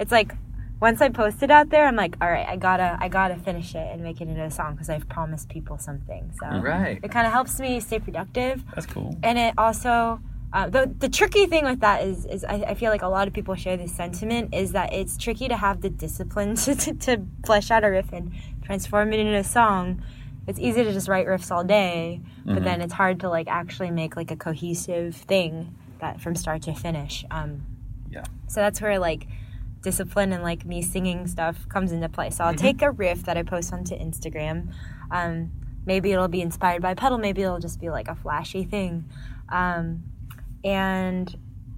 it's 0.00 0.10
like 0.10 0.34
once 0.80 1.00
I 1.00 1.08
post 1.10 1.42
it 1.42 1.50
out 1.50 1.68
there, 1.70 1.86
I'm 1.86 1.96
like, 1.96 2.16
all 2.20 2.30
right, 2.30 2.46
I 2.48 2.56
gotta, 2.56 2.96
I 3.00 3.08
gotta 3.08 3.36
finish 3.36 3.74
it 3.74 3.86
and 3.92 4.02
make 4.02 4.20
it 4.20 4.28
into 4.28 4.42
a 4.42 4.50
song 4.50 4.72
because 4.74 4.88
I've 4.88 5.08
promised 5.08 5.48
people 5.48 5.78
something. 5.78 6.32
So 6.40 6.46
Right. 6.60 6.98
it 7.02 7.10
kind 7.10 7.26
of 7.26 7.32
helps 7.32 7.60
me 7.60 7.80
stay 7.80 7.98
productive, 7.98 8.64
That's 8.74 8.86
cool. 8.86 9.16
and 9.22 9.38
it 9.38 9.54
also. 9.58 10.20
Uh, 10.52 10.68
the, 10.68 10.92
the 10.98 11.08
tricky 11.08 11.46
thing 11.46 11.64
with 11.64 11.78
that 11.78 12.02
is, 12.02 12.26
is 12.26 12.42
I, 12.42 12.54
I 12.70 12.74
feel 12.74 12.90
like 12.90 13.02
a 13.02 13.06
lot 13.08 13.28
of 13.28 13.32
people 13.32 13.54
share 13.54 13.76
this 13.76 13.94
sentiment 13.94 14.52
is 14.52 14.72
that 14.72 14.92
it's 14.92 15.16
tricky 15.16 15.46
to 15.46 15.56
have 15.56 15.80
the 15.80 15.88
discipline 15.90 16.56
to, 16.64 16.74
to, 16.74 16.92
to 16.94 17.22
flesh 17.46 17.70
out 17.70 17.84
a 17.84 17.88
riff 17.88 18.12
and 18.12 18.32
transform 18.64 19.12
it 19.12 19.20
into 19.20 19.36
a 19.36 19.44
song. 19.44 20.02
It's 20.48 20.58
easy 20.58 20.82
to 20.82 20.92
just 20.92 21.06
write 21.06 21.28
riffs 21.28 21.52
all 21.52 21.62
day, 21.62 22.20
but 22.44 22.64
then 22.64 22.80
it's 22.80 22.92
hard 22.94 23.20
to 23.20 23.28
like 23.28 23.46
actually 23.46 23.92
make 23.92 24.16
like 24.16 24.32
a 24.32 24.36
cohesive 24.36 25.14
thing 25.14 25.72
that 26.00 26.20
from 26.20 26.34
start 26.34 26.62
to 26.62 26.74
finish. 26.74 27.24
Um, 27.30 27.62
Yeah. 28.10 28.24
so 28.48 28.58
that's 28.58 28.80
where 28.80 28.98
like 28.98 29.28
discipline 29.82 30.32
and 30.32 30.42
like 30.42 30.64
me 30.64 30.82
singing 30.82 31.26
stuff 31.26 31.68
comes 31.68 31.92
into 31.92 32.08
play. 32.08 32.30
So 32.30 32.44
I'll 32.44 32.54
take 32.54 32.82
a 32.82 32.90
riff 32.90 33.24
that 33.24 33.36
I 33.36 33.42
post 33.42 33.72
onto 33.72 33.96
Instagram. 33.96 34.72
Um, 35.10 35.50
maybe 35.86 36.12
it'll 36.12 36.28
be 36.28 36.40
inspired 36.40 36.82
by 36.82 36.94
pedal. 36.94 37.18
Maybe 37.18 37.42
it'll 37.42 37.58
just 37.58 37.80
be 37.80 37.90
like 37.90 38.08
a 38.08 38.14
flashy 38.14 38.64
thing, 38.64 39.04
um, 39.48 40.02
and 40.64 41.34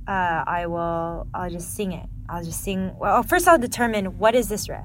uh, 0.06 0.44
I 0.46 0.66
will. 0.66 1.26
I'll 1.34 1.50
just 1.50 1.74
sing 1.74 1.92
it. 1.92 2.08
I'll 2.28 2.44
just 2.44 2.62
sing. 2.62 2.96
Well, 2.98 3.22
first 3.22 3.48
I'll 3.48 3.58
determine 3.58 4.18
what 4.18 4.34
is 4.34 4.48
this 4.48 4.68
riff. 4.68 4.84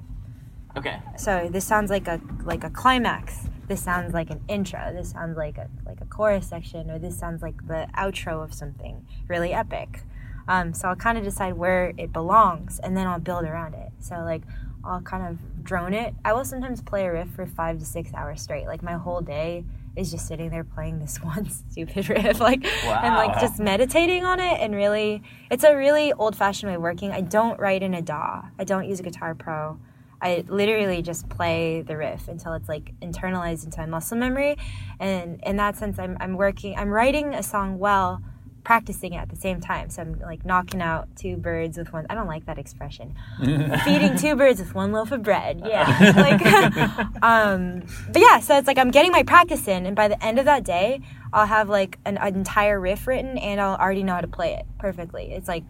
Okay. 0.75 0.99
So 1.17 1.49
this 1.51 1.65
sounds 1.65 1.89
like 1.89 2.07
a 2.07 2.21
like 2.43 2.63
a 2.63 2.69
climax. 2.69 3.47
This 3.67 3.83
sounds 3.83 4.13
like 4.13 4.29
an 4.29 4.41
intro. 4.47 4.93
This 4.93 5.11
sounds 5.11 5.35
like 5.35 5.57
a 5.57 5.67
like 5.85 5.99
a 6.01 6.05
chorus 6.05 6.47
section, 6.47 6.89
or 6.91 6.99
this 6.99 7.17
sounds 7.17 7.41
like 7.41 7.67
the 7.67 7.87
outro 7.97 8.43
of 8.43 8.53
something 8.53 9.05
really 9.27 9.53
epic. 9.53 10.03
Um, 10.47 10.73
so 10.73 10.87
I'll 10.87 10.95
kind 10.95 11.17
of 11.17 11.23
decide 11.23 11.53
where 11.53 11.93
it 11.97 12.13
belongs, 12.13 12.79
and 12.79 12.95
then 12.95 13.07
I'll 13.07 13.19
build 13.19 13.45
around 13.45 13.73
it. 13.73 13.91
So 13.99 14.15
like 14.19 14.43
I'll 14.83 15.01
kind 15.01 15.27
of 15.27 15.63
drone 15.63 15.93
it. 15.93 16.13
I 16.23 16.33
will 16.33 16.45
sometimes 16.45 16.81
play 16.81 17.05
a 17.05 17.11
riff 17.11 17.29
for 17.29 17.45
five 17.45 17.79
to 17.79 17.85
six 17.85 18.13
hours 18.13 18.41
straight. 18.41 18.67
Like 18.67 18.81
my 18.81 18.93
whole 18.93 19.21
day 19.21 19.65
is 19.97 20.11
just 20.11 20.27
sitting 20.27 20.49
there 20.49 20.63
playing 20.63 20.99
this 20.99 21.17
one 21.23 21.49
stupid 21.49 22.09
riff, 22.09 22.39
like 22.39 22.65
and 22.65 23.15
like 23.15 23.39
just 23.39 23.59
meditating 23.59 24.23
on 24.23 24.39
it. 24.39 24.59
And 24.59 24.73
really, 24.73 25.23
it's 25.51 25.63
a 25.63 25.75
really 25.75 26.13
old-fashioned 26.13 26.69
way 26.69 26.75
of 26.75 26.81
working. 26.81 27.11
I 27.11 27.21
don't 27.21 27.59
write 27.59 27.83
in 27.83 27.93
a 27.93 28.01
DAW. 28.01 28.43
I 28.57 28.63
don't 28.63 28.87
use 28.87 28.99
a 28.99 29.03
Guitar 29.03 29.35
Pro. 29.35 29.79
I 30.19 30.43
literally 30.47 31.01
just 31.03 31.29
play 31.29 31.83
the 31.83 31.95
riff 31.95 32.27
until 32.27 32.53
it's 32.53 32.67
like 32.67 32.91
internalized 33.01 33.65
into 33.65 33.79
my 33.81 33.85
muscle 33.85 34.17
memory. 34.17 34.57
And 34.99 35.39
in 35.45 35.57
that 35.57 35.75
sense, 35.75 35.99
I'm, 35.99 36.17
I'm 36.19 36.37
working, 36.37 36.75
I'm 36.75 36.89
writing 36.89 37.35
a 37.35 37.43
song 37.43 37.77
well, 37.77 38.21
practicing 38.67 39.15
at 39.15 39.29
the 39.29 39.35
same 39.37 39.61
time. 39.61 39.89
So 39.89 40.01
I'm 40.01 40.19
like 40.19 40.45
knocking 40.45 40.81
out 40.81 41.07
two 41.15 41.37
birds 41.37 41.77
with 41.77 41.93
one, 41.93 42.05
I 42.09 42.15
don't 42.15 42.27
like 42.27 42.47
that 42.47 42.57
expression. 42.57 43.15
Feeding 43.39 44.17
two 44.17 44.35
birds 44.35 44.59
with 44.59 44.75
one 44.75 44.91
loaf 44.91 45.13
of 45.13 45.23
bread. 45.23 45.61
Yeah. 45.67 46.13
like, 46.17 46.43
um, 47.23 47.83
but 48.11 48.21
yeah, 48.21 48.39
so 48.41 48.57
it's 48.57 48.67
like 48.67 48.77
I'm 48.77 48.91
getting 48.91 49.11
my 49.11 49.23
practice 49.23 49.69
in. 49.69 49.85
And 49.85 49.95
by 49.95 50.09
the 50.09 50.21
end 50.21 50.37
of 50.37 50.45
that 50.45 50.65
day, 50.65 50.99
I'll 51.31 51.45
have 51.45 51.69
like 51.69 51.97
an, 52.03 52.17
an 52.17 52.35
entire 52.35 52.77
riff 52.77 53.07
written 53.07 53.37
and 53.37 53.61
I'll 53.61 53.77
already 53.77 54.03
know 54.03 54.15
how 54.15 54.21
to 54.21 54.27
play 54.27 54.55
it 54.55 54.65
perfectly. 54.79 55.31
It's 55.31 55.47
like 55.47 55.63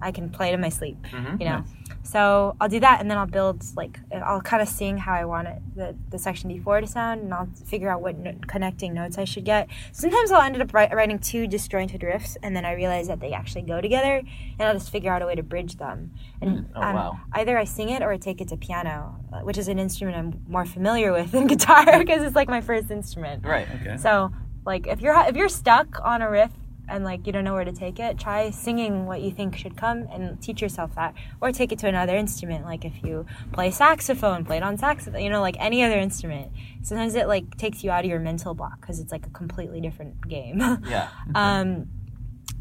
I 0.00 0.12
can 0.12 0.30
play 0.30 0.50
it 0.50 0.54
in 0.54 0.60
my 0.60 0.68
sleep, 0.68 0.98
you 1.40 1.46
know. 1.46 1.64
So 2.06 2.54
I'll 2.60 2.68
do 2.68 2.78
that, 2.80 3.00
and 3.00 3.10
then 3.10 3.18
I'll 3.18 3.26
build 3.26 3.64
like 3.74 3.98
I'll 4.14 4.40
kind 4.40 4.62
of 4.62 4.68
sing 4.68 4.96
how 4.96 5.12
I 5.12 5.24
want 5.24 5.48
it 5.48 5.58
the, 5.74 5.96
the 6.10 6.18
section 6.18 6.48
before 6.48 6.80
to 6.80 6.86
sound, 6.86 7.22
and 7.22 7.34
I'll 7.34 7.48
figure 7.66 7.90
out 7.90 8.00
what 8.00 8.16
no- 8.16 8.34
connecting 8.46 8.94
notes 8.94 9.18
I 9.18 9.24
should 9.24 9.44
get. 9.44 9.68
Sometimes 9.90 10.30
I'll 10.30 10.40
end 10.42 10.60
up 10.62 10.68
wri- 10.68 10.92
writing 10.92 11.18
two 11.18 11.48
disjointed 11.48 12.02
riffs, 12.02 12.36
and 12.44 12.54
then 12.54 12.64
I 12.64 12.74
realize 12.74 13.08
that 13.08 13.18
they 13.18 13.32
actually 13.32 13.62
go 13.62 13.80
together, 13.80 14.22
and 14.58 14.68
I'll 14.68 14.74
just 14.74 14.90
figure 14.90 15.12
out 15.12 15.20
a 15.20 15.26
way 15.26 15.34
to 15.34 15.42
bridge 15.42 15.76
them. 15.78 16.12
And 16.40 16.68
Oh, 16.76 16.82
um, 16.82 16.94
wow. 16.94 17.20
either 17.32 17.58
I 17.58 17.64
sing 17.64 17.88
it 17.88 18.02
or 18.02 18.12
I 18.12 18.18
take 18.18 18.40
it 18.40 18.48
to 18.48 18.56
piano, 18.56 19.16
uh, 19.32 19.40
which 19.40 19.58
is 19.58 19.66
an 19.66 19.78
instrument 19.80 20.16
I'm 20.16 20.44
more 20.48 20.64
familiar 20.64 21.12
with 21.12 21.32
than 21.32 21.46
guitar 21.54 21.98
because 21.98 22.22
it's 22.22 22.36
like 22.36 22.48
my 22.48 22.60
first 22.60 22.90
instrument. 22.90 23.44
Right. 23.44 23.66
Okay. 23.80 23.96
So, 23.96 24.30
like, 24.64 24.86
if 24.86 25.00
you're 25.00 25.18
if 25.26 25.34
you're 25.34 25.48
stuck 25.48 25.98
on 26.04 26.22
a 26.22 26.30
riff 26.30 26.50
and 26.88 27.04
like 27.04 27.26
you 27.26 27.32
don't 27.32 27.44
know 27.44 27.54
where 27.54 27.64
to 27.64 27.72
take 27.72 27.98
it, 27.98 28.18
try 28.18 28.50
singing 28.50 29.06
what 29.06 29.20
you 29.20 29.30
think 29.30 29.56
should 29.56 29.76
come 29.76 30.06
and 30.12 30.40
teach 30.40 30.62
yourself 30.62 30.94
that. 30.94 31.14
Or 31.40 31.52
take 31.52 31.72
it 31.72 31.78
to 31.80 31.88
another 31.88 32.16
instrument. 32.16 32.64
Like 32.64 32.84
if 32.84 33.02
you 33.02 33.26
play 33.52 33.70
saxophone, 33.70 34.44
play 34.44 34.58
it 34.58 34.62
on 34.62 34.78
saxophone, 34.78 35.22
you 35.22 35.30
know, 35.30 35.40
like 35.40 35.56
any 35.58 35.82
other 35.82 35.98
instrument. 35.98 36.52
Sometimes 36.82 37.14
it 37.14 37.28
like 37.28 37.56
takes 37.56 37.82
you 37.82 37.90
out 37.90 38.04
of 38.04 38.10
your 38.10 38.20
mental 38.20 38.54
block 38.54 38.80
because 38.80 39.00
it's 39.00 39.12
like 39.12 39.26
a 39.26 39.30
completely 39.30 39.80
different 39.80 40.26
game. 40.28 40.62
Yeah. 40.86 41.08
um, 41.34 41.88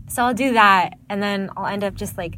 so 0.07 0.23
I'll 0.23 0.33
do 0.33 0.53
that, 0.53 0.97
and 1.09 1.21
then 1.21 1.49
I'll 1.57 1.65
end 1.65 1.83
up 1.83 1.95
just 1.95 2.17
like, 2.17 2.37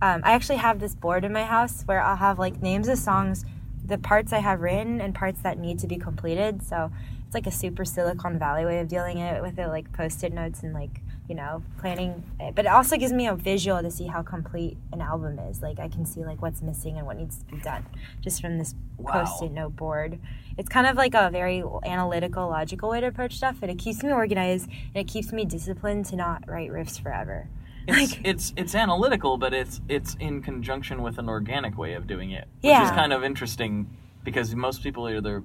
um, 0.00 0.22
I 0.24 0.32
actually 0.32 0.56
have 0.56 0.80
this 0.80 0.94
board 0.94 1.24
in 1.24 1.32
my 1.32 1.44
house 1.44 1.82
where 1.84 2.02
I'll 2.02 2.16
have 2.16 2.38
like 2.38 2.60
names 2.62 2.88
of 2.88 2.98
songs, 2.98 3.44
the 3.84 3.98
parts 3.98 4.32
I 4.32 4.38
have 4.38 4.60
written, 4.60 5.00
and 5.00 5.14
parts 5.14 5.40
that 5.42 5.58
need 5.58 5.78
to 5.80 5.86
be 5.86 5.96
completed. 5.96 6.62
So 6.62 6.90
it's 7.26 7.34
like 7.34 7.46
a 7.46 7.50
super 7.50 7.84
Silicon 7.84 8.38
Valley 8.38 8.64
way 8.64 8.78
of 8.80 8.88
dealing 8.88 9.18
it 9.18 9.42
with 9.42 9.58
it, 9.58 9.68
like 9.68 9.92
post-it 9.92 10.32
notes 10.32 10.62
and 10.62 10.72
like 10.72 11.00
you 11.32 11.36
know 11.36 11.62
planning. 11.78 12.22
But 12.54 12.66
it 12.66 12.68
also 12.68 12.98
gives 12.98 13.10
me 13.10 13.26
a 13.26 13.34
visual 13.34 13.80
to 13.80 13.90
see 13.90 14.06
how 14.06 14.20
complete 14.22 14.76
an 14.92 15.00
album 15.00 15.38
is. 15.38 15.62
Like 15.62 15.78
I 15.80 15.88
can 15.88 16.04
see 16.04 16.24
like 16.26 16.42
what's 16.42 16.60
missing 16.60 16.98
and 16.98 17.06
what 17.06 17.16
needs 17.16 17.38
to 17.38 17.44
be 17.46 17.56
done 17.56 17.86
just 18.20 18.42
from 18.42 18.58
this 18.58 18.74
Wow. 18.98 19.24
post-it 19.24 19.50
note 19.50 19.74
board. 19.74 20.20
It's 20.58 20.68
kind 20.68 20.86
of 20.86 20.96
like 20.96 21.14
a 21.14 21.28
very 21.30 21.64
analytical, 21.84 22.48
logical 22.48 22.90
way 22.90 23.00
to 23.00 23.06
approach 23.08 23.34
stuff, 23.36 23.56
and 23.62 23.70
it 23.70 23.78
keeps 23.78 24.00
me 24.04 24.12
organized 24.12 24.68
and 24.68 24.96
it 25.02 25.08
keeps 25.08 25.32
me 25.32 25.44
disciplined 25.44 26.04
to 26.06 26.16
not 26.16 26.44
write 26.46 26.70
riffs 26.70 27.02
forever. 27.02 27.48
It's 27.88 28.16
it's 28.22 28.52
it's 28.56 28.74
analytical, 28.76 29.38
but 29.38 29.54
it's 29.54 29.80
it's 29.88 30.14
in 30.20 30.42
conjunction 30.42 31.02
with 31.02 31.18
an 31.18 31.28
organic 31.28 31.76
way 31.78 31.94
of 31.94 32.06
doing 32.06 32.30
it, 32.30 32.46
which 32.60 32.72
is 32.72 32.90
kind 32.90 33.12
of 33.12 33.24
interesting 33.24 33.88
because 34.22 34.54
most 34.54 34.82
people 34.84 35.08
are 35.08 35.16
either 35.16 35.42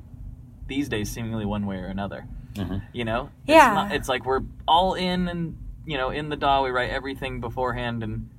these 0.68 0.88
days 0.90 1.10
seemingly 1.10 1.46
one 1.46 1.66
way 1.66 1.78
or 1.78 1.88
another. 1.88 2.28
Mm-hmm. 2.54 2.78
You 2.94 3.06
know, 3.06 3.30
it's 3.48 3.56
Yeah. 3.56 3.74
Not, 3.74 3.92
it's 3.94 4.10
like 4.10 4.26
we're 4.26 4.42
all 4.68 4.94
in 4.96 5.28
and 5.30 5.58
you 5.88 5.98
know 5.98 6.12
in 6.12 6.30
the 6.30 6.36
DAW. 6.36 6.64
We 6.64 6.70
write 6.70 6.92
everything 6.92 7.40
beforehand 7.42 8.04
and 8.04 8.30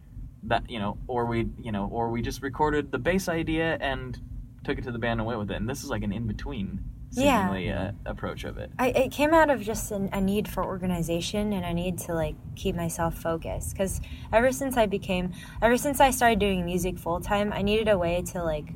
that 0.45 0.71
you 0.71 0.79
know, 0.79 0.99
or 1.09 1.27
we 1.27 1.49
you 1.61 1.73
know, 1.73 1.89
or 1.91 2.11
we 2.11 2.23
just 2.23 2.43
recorded 2.43 2.93
the 2.93 2.99
bass 2.99 3.29
idea 3.29 3.77
and 3.81 4.17
took 4.65 4.79
it 4.79 4.85
to 4.85 4.93
the 4.93 4.99
band 4.99 5.19
and 5.19 5.27
went 5.27 5.41
with 5.41 5.51
it. 5.51 5.57
And 5.57 5.69
this 5.69 5.83
is 5.83 5.91
like 5.91 6.03
an 6.03 6.13
in 6.13 6.27
between 6.27 6.81
Yeah. 7.13 7.47
seemingly 7.49 7.71
uh, 7.73 7.93
approach 8.05 8.45
of 8.45 8.59
it. 8.59 8.71
I, 8.79 8.89
it 8.89 9.11
came 9.13 9.33
out 9.33 9.49
of 9.51 9.63
just 9.63 9.91
an, 9.93 10.11
a 10.13 10.21
need 10.21 10.47
for 10.47 10.63
organization 10.65 11.53
and 11.55 11.65
a 11.65 11.73
need 11.73 11.99
to 12.01 12.13
like 12.15 12.35
keep 12.55 12.77
myself 12.77 13.17
focused 13.17 13.73
because 13.73 14.01
ever 14.33 14.53
since 14.53 14.77
i 14.77 14.85
became 14.85 15.33
ever 15.63 15.77
since 15.79 16.01
i 16.01 16.11
started 16.11 16.39
doing 16.41 16.65
music 16.65 16.99
full 16.99 17.21
time 17.21 17.53
i 17.53 17.63
needed 17.63 17.89
a 17.89 17.97
way 17.97 18.21
to 18.23 18.43
like 18.43 18.67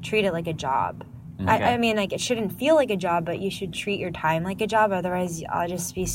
treat 0.00 0.24
it 0.24 0.32
like 0.32 0.46
a 0.46 0.52
job 0.54 1.04
Okay. 1.40 1.50
I, 1.50 1.74
I 1.74 1.76
mean 1.76 1.96
like 1.96 2.12
it 2.12 2.20
shouldn't 2.20 2.56
feel 2.56 2.76
like 2.76 2.90
a 2.90 2.96
job 2.96 3.26
but 3.26 3.40
you 3.40 3.50
should 3.50 3.72
treat 3.74 3.98
your 3.98 4.12
time 4.12 4.44
like 4.44 4.60
a 4.60 4.66
job 4.66 4.92
otherwise 4.92 5.42
i'll 5.50 5.68
just 5.68 5.92
be 5.94 6.06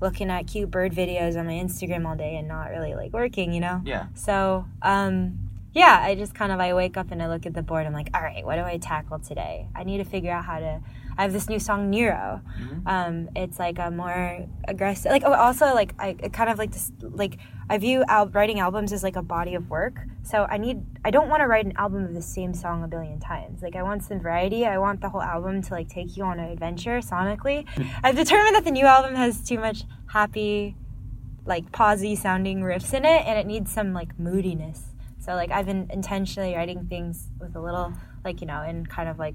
looking 0.00 0.30
at 0.30 0.46
cute 0.46 0.70
bird 0.70 0.92
videos 0.92 1.38
on 1.38 1.46
my 1.46 1.52
instagram 1.52 2.06
all 2.06 2.16
day 2.16 2.36
and 2.36 2.48
not 2.48 2.70
really 2.70 2.94
like 2.94 3.12
working 3.12 3.52
you 3.52 3.60
know 3.60 3.80
Yeah. 3.84 4.06
so, 4.14 4.66
um, 4.82 5.38
yeah, 5.72 6.00
I 6.02 6.16
just 6.16 6.34
kind 6.34 6.50
of 6.50 6.58
I 6.58 6.74
wake 6.74 6.96
up 6.96 7.12
and 7.12 7.22
I 7.22 7.28
look 7.28 7.46
at 7.46 7.54
the 7.54 7.62
board. 7.62 7.86
I'm 7.86 7.92
like, 7.92 8.08
all 8.12 8.20
right, 8.20 8.44
what 8.44 8.56
do 8.56 8.62
I 8.62 8.78
tackle 8.78 9.20
today? 9.20 9.68
I 9.72 9.84
need 9.84 9.98
to 9.98 10.04
figure 10.04 10.32
out 10.32 10.44
how 10.44 10.58
to. 10.58 10.80
I 11.16 11.22
have 11.22 11.32
this 11.32 11.48
new 11.48 11.58
song, 11.58 11.90
Nero. 11.90 12.40
Um, 12.86 13.28
it's 13.36 13.58
like 13.58 13.78
a 13.78 13.90
more 13.90 14.46
aggressive, 14.66 15.12
like 15.12 15.22
oh, 15.24 15.32
also 15.32 15.74
like 15.74 15.94
I 15.98 16.14
kind 16.14 16.50
of 16.50 16.58
like 16.58 16.72
this 16.72 16.92
like 17.00 17.38
I 17.68 17.78
view 17.78 18.04
al- 18.08 18.28
writing 18.28 18.60
albums 18.60 18.92
as 18.92 19.02
like 19.02 19.16
a 19.16 19.22
body 19.22 19.54
of 19.54 19.68
work. 19.70 20.00
So 20.22 20.46
I 20.50 20.58
need 20.58 20.82
I 21.04 21.10
don't 21.10 21.28
want 21.28 21.40
to 21.40 21.46
write 21.46 21.66
an 21.66 21.74
album 21.76 22.04
of 22.04 22.14
the 22.14 22.22
same 22.22 22.54
song 22.54 22.84
a 22.84 22.88
billion 22.88 23.20
times. 23.20 23.62
Like 23.62 23.76
I 23.76 23.82
want 23.82 24.02
some 24.02 24.20
variety. 24.20 24.66
I 24.66 24.78
want 24.78 25.00
the 25.00 25.08
whole 25.08 25.22
album 25.22 25.62
to 25.62 25.74
like 25.74 25.88
take 25.88 26.16
you 26.16 26.24
on 26.24 26.38
an 26.38 26.50
adventure 26.50 26.98
sonically. 26.98 27.66
I've 28.02 28.16
determined 28.16 28.56
that 28.56 28.64
the 28.64 28.70
new 28.70 28.86
album 28.86 29.14
has 29.14 29.42
too 29.42 29.58
much 29.58 29.84
happy 30.08 30.76
like 31.46 31.70
pausey 31.72 32.16
sounding 32.16 32.60
riffs 32.60 32.92
in 32.94 33.04
it 33.04 33.26
and 33.26 33.38
it 33.38 33.46
needs 33.46 33.72
some 33.72 33.92
like 33.92 34.18
moodiness 34.18 34.82
so 35.18 35.34
like 35.34 35.50
i've 35.50 35.66
been 35.66 35.88
intentionally 35.90 36.54
writing 36.54 36.86
things 36.86 37.28
with 37.40 37.54
a 37.56 37.60
little 37.60 37.92
like 38.24 38.40
you 38.40 38.46
know 38.46 38.62
in 38.62 38.86
kind 38.86 39.08
of 39.08 39.18
like 39.18 39.34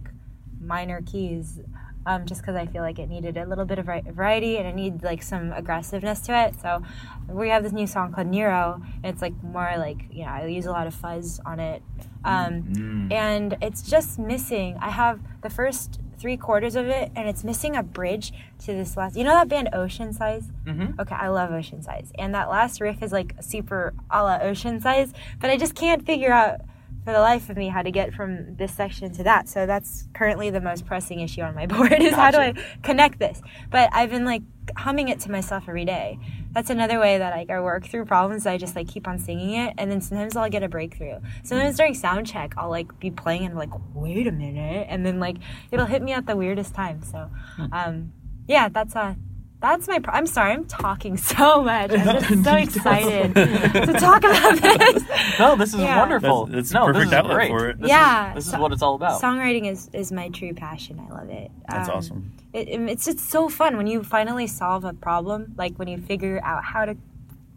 minor 0.59 1.01
keys 1.01 1.59
um, 2.05 2.25
just 2.25 2.41
because 2.41 2.55
i 2.55 2.65
feel 2.65 2.81
like 2.81 2.99
it 2.99 3.09
needed 3.09 3.37
a 3.37 3.45
little 3.45 3.65
bit 3.65 3.79
of 3.79 3.85
variety 3.85 4.57
and 4.57 4.67
it 4.67 4.75
needed 4.75 5.03
like 5.03 5.23
some 5.23 5.51
aggressiveness 5.51 6.19
to 6.21 6.37
it. 6.37 6.55
So 6.61 6.83
we 7.27 7.49
have 7.49 7.63
this 7.63 7.71
new 7.71 7.87
song 7.87 8.13
called 8.13 8.27
nero. 8.27 8.81
And 9.03 9.05
it's 9.05 9.21
like 9.21 9.33
more 9.43 9.73
like 9.77 10.05
you 10.11 10.23
know 10.23 10.31
i 10.31 10.45
use 10.45 10.65
a 10.65 10.71
lot 10.71 10.87
of 10.87 10.93
fuzz 10.93 11.39
on 11.45 11.59
it. 11.59 11.81
Um, 12.23 13.09
and 13.11 13.55
it's 13.61 13.83
just 13.83 14.17
missing 14.17 14.77
i 14.81 14.89
have 14.89 15.19
the 15.41 15.49
first 15.49 15.99
three 16.17 16.37
quarters 16.37 16.75
of 16.75 16.87
it 16.87 17.11
and 17.15 17.27
it's 17.27 17.43
missing 17.43 17.75
a 17.75 17.83
bridge 17.83 18.31
to 18.57 18.67
this 18.67 18.97
last 18.97 19.15
you 19.15 19.23
know 19.23 19.31
that 19.31 19.47
band 19.47 19.69
Oceansize? 19.73 20.51
Mm-hmm. 20.65 20.99
Okay, 20.99 21.15
I 21.15 21.27
love 21.29 21.49
Oceansize. 21.49 22.11
And 22.17 22.33
that 22.33 22.49
last 22.49 22.81
riff 22.81 23.01
is 23.03 23.11
like 23.11 23.35
super 23.41 23.93
a 24.09 24.23
la 24.23 24.39
Oceansize, 24.39 25.13
but 25.39 25.49
I 25.49 25.57
just 25.57 25.75
can't 25.75 26.05
figure 26.05 26.31
out 26.31 26.61
for 27.05 27.13
the 27.13 27.19
life 27.19 27.49
of 27.51 27.55
me 27.55 27.69
how 27.69 27.83
to 27.83 27.91
get 27.91 28.13
from 28.15 28.55
this 28.55 28.73
section 28.73 29.13
to 29.13 29.23
that. 29.23 29.47
So 29.47 29.67
that's 29.67 30.07
currently 30.13 30.49
the 30.49 30.59
most 30.59 30.87
pressing 30.87 31.19
issue 31.19 31.41
on 31.41 31.53
my 31.53 31.65
board 31.67 31.93
is 32.01 32.15
how 32.15 32.31
do 32.31 32.39
I 32.39 32.53
connect 32.81 33.19
this? 33.19 33.41
But 33.69 33.89
I've 33.93 34.09
been 34.09 34.25
like 34.25 34.41
humming 34.75 35.09
it 35.09 35.19
to 35.21 35.31
myself 35.31 35.65
every 35.67 35.85
day. 35.85 36.17
That's 36.51 36.71
another 36.71 36.99
way 36.99 37.19
that 37.19 37.35
like, 37.35 37.51
I 37.51 37.61
work 37.61 37.85
through 37.85 38.05
problems. 38.05 38.47
I 38.47 38.57
just 38.57 38.75
like 38.75 38.87
keep 38.87 39.07
on 39.07 39.19
singing 39.19 39.53
it, 39.53 39.75
and 39.77 39.91
then 39.91 40.01
sometimes 40.01 40.35
I'll 40.35 40.49
get 40.49 40.63
a 40.63 40.69
breakthrough. 40.69 41.19
Sometimes 41.43 41.77
during 41.77 41.93
sound 41.93 42.25
check, 42.25 42.55
I'll 42.57 42.71
like 42.71 42.99
be 42.99 43.11
playing 43.11 43.45
and 43.45 43.55
like, 43.55 43.69
wait 43.93 44.25
a 44.25 44.31
minute, 44.31 44.87
and 44.89 45.05
then 45.05 45.19
like 45.19 45.37
it'll 45.71 45.85
hit 45.85 46.01
me 46.01 46.13
at 46.13 46.25
the 46.25 46.35
weirdest 46.35 46.73
time. 46.73 47.03
So, 47.03 47.29
um, 47.71 48.13
yeah, 48.47 48.69
that's 48.69 48.95
uh 48.95 49.15
that's 49.61 49.87
my. 49.87 49.99
Pro- 49.99 50.13
I'm 50.13 50.27
sorry, 50.27 50.51
I'm 50.53 50.65
talking 50.65 51.17
so 51.17 51.63
much. 51.63 51.91
I'm 51.91 52.21
just 52.21 52.43
so 52.43 52.55
excited 52.55 53.33
to 53.85 53.93
talk 53.93 54.23
about 54.23 54.61
this. 54.61 55.03
No, 55.39 55.55
this 55.55 55.73
is 55.73 55.79
Yeah. 55.79 55.97
wonderful. 55.99 56.45
That's- 56.45 56.69
that's 56.69 56.73
no, 56.73 56.83
a 56.83 56.87
this 56.93 56.95
perfect 56.95 57.07
is 57.07 57.13
outlet 57.13 57.35
great. 57.35 57.49
for 57.49 57.69
it. 57.69 57.79
This 57.79 57.89
Yeah, 57.89 58.29
is, 58.29 58.45
this 58.45 58.53
is 58.53 58.59
what 58.59 58.71
it's 58.73 58.81
all 58.81 58.95
about. 58.95 59.21
Songwriting 59.21 59.69
is 59.71 59.89
is 59.93 60.11
my 60.11 60.29
true 60.29 60.53
passion. 60.53 60.99
I 61.09 61.13
love 61.13 61.29
it. 61.29 61.51
That's 61.69 61.89
Um, 61.89 61.95
awesome. 61.95 62.31
It, 62.53 62.67
it- 62.69 62.81
it's 62.89 63.05
just 63.05 63.19
so 63.19 63.49
fun 63.49 63.77
when 63.77 63.87
you 63.87 64.03
finally 64.03 64.47
solve 64.47 64.83
a 64.85 64.93
problem. 64.93 65.53
Like 65.57 65.75
when 65.77 65.87
you 65.87 65.97
figure 65.97 66.39
out 66.43 66.63
how 66.63 66.85
to 66.85 66.95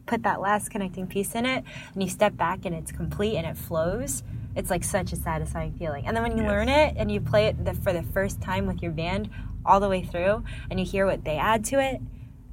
put 0.06 0.22
that 0.22 0.40
last 0.40 0.70
connecting 0.70 1.06
piece 1.06 1.34
in 1.34 1.44
it, 1.44 1.62
and 1.92 2.02
you 2.02 2.08
step 2.08 2.34
back 2.36 2.64
and 2.64 2.74
it's 2.74 2.90
complete 2.90 3.36
and 3.36 3.46
it 3.46 3.56
flows. 3.58 4.22
It's 4.56 4.70
like 4.70 4.82
such 4.82 5.12
a 5.12 5.16
satisfying 5.16 5.72
feeling. 5.74 6.06
And 6.06 6.16
then 6.16 6.22
when 6.22 6.32
you 6.36 6.42
Yes. 6.42 6.48
learn 6.50 6.68
it 6.70 6.94
and 6.96 7.12
you 7.12 7.20
play 7.20 7.46
it 7.46 7.62
the, 7.64 7.74
for 7.74 7.92
the 7.92 8.02
first 8.02 8.40
time 8.40 8.66
with 8.66 8.82
your 8.82 8.90
band 8.92 9.28
all 9.68 9.80
the 9.80 9.88
way 9.88 10.02
through, 10.02 10.42
and 10.70 10.80
you 10.80 10.86
hear 10.86 11.06
what 11.06 11.24
they 11.24 11.36
add 11.36 11.64
to 11.66 11.80
it, 11.80 12.00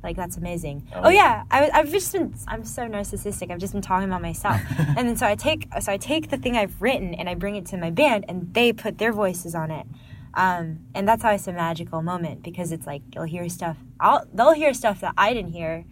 like 0.04 0.16
that's 0.16 0.38
amazing. 0.38 0.88
Oh, 0.94 1.10
yeah, 1.10 1.46
I, 1.50 1.70
I've 1.74 1.90
just 1.90 2.14
been. 2.14 2.36
I'm 2.48 2.64
so 2.64 2.84
narcissistic. 2.84 3.50
I've 3.50 3.60
just 3.60 3.74
been 3.74 3.82
talking 3.82 4.08
about 4.08 4.22
myself, 4.22 4.62
and 4.80 4.98
then 4.98 5.18
so 5.18 5.26
I 5.26 5.36
take 5.36 5.68
so 5.82 5.92
I 5.92 5.98
take 5.98 6.30
the 6.30 6.38
thing 6.38 6.56
I've 6.56 6.80
written 6.82 7.16
and 7.16 7.28
I 7.28 7.34
bring 7.34 7.56
it 7.56 7.66
to 7.68 7.78
my 7.78 7.90
band, 7.90 8.26
and 8.28 8.54
they 8.54 8.72
put 8.72 9.00
their 9.00 9.12
voices 9.12 9.56
on 9.56 9.72
it. 9.72 9.88
Um, 10.36 10.82
and 10.94 11.08
that's 11.08 11.24
always 11.24 11.48
a 11.48 11.54
magical 11.54 12.02
moment 12.02 12.44
because 12.44 12.72
it's 12.72 12.86
like 12.86 13.02
you'll 13.16 13.24
hear 13.24 13.50
stuff. 13.50 13.78
I'll 14.00 14.28
they'll 14.32 14.54
hear 14.54 14.74
stuff 14.74 15.02
that 15.02 15.14
I 15.18 15.34
didn't 15.34 15.54
hear, 15.54 15.86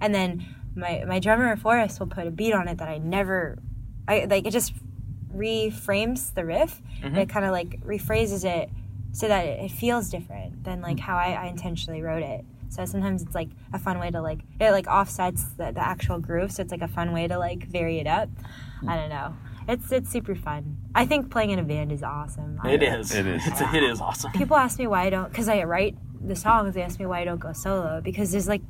and 0.00 0.14
then 0.14 0.44
my 0.74 1.04
my 1.06 1.18
drummer 1.18 1.56
Forrest 1.56 2.00
will 2.00 2.08
put 2.08 2.26
a 2.26 2.30
beat 2.30 2.52
on 2.52 2.68
it 2.68 2.76
that 2.78 2.88
I 2.88 2.98
never. 2.98 3.58
I 4.06 4.26
like 4.28 4.46
it 4.46 4.50
just 4.50 4.74
reframes 5.34 6.34
the 6.34 6.44
riff. 6.44 6.80
And 7.02 7.18
it 7.18 7.28
kind 7.28 7.44
of 7.44 7.52
like 7.52 7.80
rephrases 7.80 8.44
it 8.44 8.70
so 9.14 9.28
that 9.28 9.46
it, 9.46 9.64
it 9.64 9.70
feels 9.70 10.10
different 10.10 10.64
than 10.64 10.82
like 10.82 11.00
how 11.00 11.16
I, 11.16 11.30
I 11.32 11.46
intentionally 11.46 12.02
wrote 12.02 12.22
it. 12.22 12.44
So 12.68 12.84
sometimes 12.84 13.22
it's 13.22 13.34
like 13.34 13.48
a 13.72 13.78
fun 13.78 13.98
way 14.00 14.10
to 14.10 14.20
like 14.20 14.40
it 14.60 14.70
like 14.72 14.86
offsets 14.88 15.44
the, 15.56 15.70
the 15.72 15.80
actual 15.80 16.18
groove, 16.18 16.50
so 16.52 16.60
it's 16.62 16.72
like 16.72 16.82
a 16.82 16.88
fun 16.88 17.12
way 17.12 17.26
to 17.28 17.38
like 17.38 17.66
vary 17.68 17.98
it 17.98 18.06
up. 18.06 18.28
Hmm. 18.80 18.88
I 18.90 18.96
don't 18.96 19.08
know. 19.10 19.36
It's 19.68 19.90
it's 19.92 20.10
super 20.10 20.34
fun. 20.34 20.76
I 20.94 21.06
think 21.06 21.30
playing 21.30 21.50
in 21.50 21.58
a 21.58 21.62
band 21.62 21.90
is 21.92 22.02
awesome. 22.02 22.60
I- 22.62 22.72
It 22.72 22.82
is. 22.82 23.14
It 23.14 23.26
is. 23.26 23.46
It's 23.46 23.60
a, 23.60 23.74
it 23.74 23.82
is 23.82 24.00
awesome. 24.00 24.32
People 24.32 24.56
ask 24.56 24.78
me 24.78 24.86
why 24.88 25.04
I 25.06 25.10
don't 25.10 25.30
because 25.30 25.48
I 25.48 25.62
write 25.64 25.96
the 26.20 26.36
songs. 26.36 26.74
They 26.74 26.82
ask 26.82 26.98
me 26.98 27.06
why 27.06 27.20
I 27.20 27.24
don't 27.24 27.38
go 27.40 27.52
solo 27.52 28.00
because 28.02 28.32
there's 28.32 28.48
like 28.48 28.62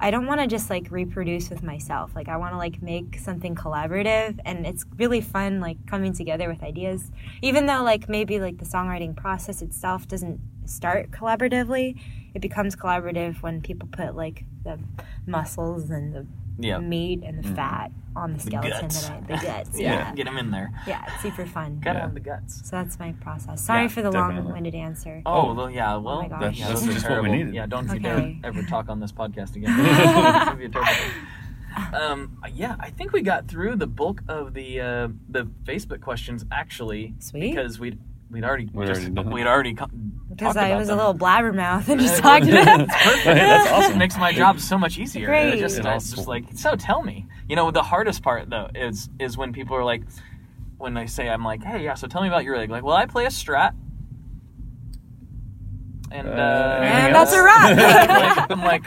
I 0.00 0.10
don't 0.10 0.26
want 0.26 0.40
to 0.40 0.46
just 0.46 0.70
like 0.70 0.90
reproduce 0.90 1.50
with 1.50 1.62
myself. 1.62 2.12
Like 2.14 2.28
I 2.28 2.36
want 2.36 2.52
to 2.52 2.56
like 2.58 2.80
make 2.80 3.18
something 3.18 3.54
collaborative 3.54 4.38
and 4.44 4.64
it's 4.66 4.84
really 4.96 5.20
fun 5.20 5.60
like 5.60 5.84
coming 5.86 6.12
together 6.12 6.48
with 6.48 6.62
ideas. 6.62 7.10
Even 7.42 7.66
though 7.66 7.82
like 7.82 8.08
maybe 8.08 8.38
like 8.38 8.58
the 8.58 8.64
songwriting 8.64 9.16
process 9.16 9.60
itself 9.60 10.06
doesn't 10.06 10.40
start 10.66 11.10
collaboratively, 11.10 11.98
it 12.34 12.40
becomes 12.40 12.76
collaborative 12.76 13.42
when 13.42 13.60
people 13.60 13.88
put 13.90 14.14
like 14.14 14.44
the 14.62 14.78
muscles 15.26 15.90
and 15.90 16.14
the 16.14 16.26
Yeah. 16.58 16.78
meat 16.78 17.22
and 17.24 17.42
the 17.42 17.48
fat 17.54 17.92
on 18.16 18.32
the 18.32 18.40
skeleton 18.40 18.80
guts. 18.82 19.08
that 19.08 19.12
I 19.12 19.20
the 19.38 19.46
guts. 19.46 19.70
Yeah. 19.78 19.92
Yeah. 19.92 20.14
Get 20.14 20.24
them 20.24 20.36
in 20.38 20.50
there. 20.50 20.72
Yeah, 20.86 21.04
it's 21.06 21.22
super 21.22 21.46
fun. 21.46 21.78
Gotta 21.82 21.98
Yeah. 21.98 22.02
have 22.04 22.14
the 22.14 22.20
guts. 22.20 22.62
So 22.68 22.76
that's 22.76 22.98
my 22.98 23.12
process. 23.20 23.64
Sorry 23.64 23.82
Yeah, 23.82 23.88
for 23.88 24.02
the 24.02 24.10
definitely. 24.10 24.42
long-winded 24.42 24.74
answer. 24.74 25.22
Oh, 25.24 25.54
well, 25.54 25.70
yeah. 25.70 25.94
Well, 25.96 26.22
my 26.22 26.28
gosh. 26.28 26.40
That's- 26.40 26.58
yeah, 26.58 26.68
that's 26.68 26.80
those 26.80 26.88
are 26.90 26.92
just 26.94 27.08
what 27.10 27.22
we 27.22 27.28
needed. 27.30 27.54
Yeah, 27.54 27.66
don't 27.66 27.86
you 27.86 27.92
Okay. 27.94 28.38
dare 28.42 28.48
ever 28.50 28.62
talk 28.64 28.88
on 28.88 28.98
this 29.00 29.12
podcast 29.12 29.54
again. 29.56 29.70
It's 29.78 30.44
gonna 30.44 30.56
be 30.56 30.64
a 30.64 30.68
terrible 30.68 30.92
thing. 30.92 31.10
Um, 31.92 32.38
yeah, 32.54 32.74
I 32.80 32.90
think 32.90 33.12
we 33.12 33.22
got 33.22 33.46
through 33.46 33.76
the 33.76 33.86
bulk 33.86 34.22
of 34.26 34.52
the 34.52 34.80
uh, 34.80 35.08
the 35.28 35.44
Facebook 35.64 36.00
questions 36.00 36.44
actually, 36.50 37.14
Sweet. 37.20 37.40
because 37.54 37.78
we'd 37.78 38.00
we'd 38.30 38.44
already 38.44 38.68
We'd 38.72 38.86
just, 38.86 39.00
already 39.08 39.28
we'd 39.34 39.46
already 39.46 39.74
co- 39.74 39.86
because 40.30 40.56
I 40.56 40.76
was 40.76 40.88
them. 40.88 40.98
a 40.98 41.00
little 41.00 41.14
blabbermouth 41.18 41.88
and 41.88 42.00
just 42.00 42.20
talked 42.22 42.46
about. 42.46 42.80
It's 42.80 42.92
perfect. 42.94 43.24
That's 43.24 43.70
awesome. 43.72 43.92
It 43.94 43.98
makes 43.98 44.16
my 44.18 44.32
job 44.32 44.60
so 44.60 44.78
much 44.78 44.98
easier. 44.98 45.26
Great. 45.26 45.54
It 45.54 45.58
just, 45.60 45.78
it's 45.78 45.86
also- 45.86 46.16
just 46.16 46.28
like 46.28 46.44
so. 46.54 46.76
Tell 46.76 47.02
me. 47.02 47.26
You 47.48 47.56
know, 47.56 47.70
the 47.70 47.82
hardest 47.82 48.22
part 48.22 48.48
though 48.50 48.68
is 48.74 49.08
is 49.18 49.36
when 49.38 49.52
people 49.52 49.74
are 49.76 49.84
like, 49.84 50.02
when 50.76 50.94
they 50.94 51.06
say, 51.06 51.28
"I'm 51.28 51.44
like, 51.44 51.62
hey, 51.64 51.82
yeah, 51.82 51.94
so 51.94 52.06
tell 52.06 52.22
me 52.22 52.28
about 52.28 52.44
your 52.44 52.54
rig." 52.54 52.70
Like, 52.70 52.82
well, 52.84 52.94
I 52.96 53.06
play 53.06 53.24
a 53.24 53.28
Strat, 53.28 53.72
and 56.10 56.28
uh, 56.28 56.30
Uh, 56.30 56.80
and 56.82 57.14
that's 57.14 57.32
a 57.32 57.36
else? 57.36 57.44
wrap. 57.44 58.50
I'm 58.50 58.60
like, 58.60 58.84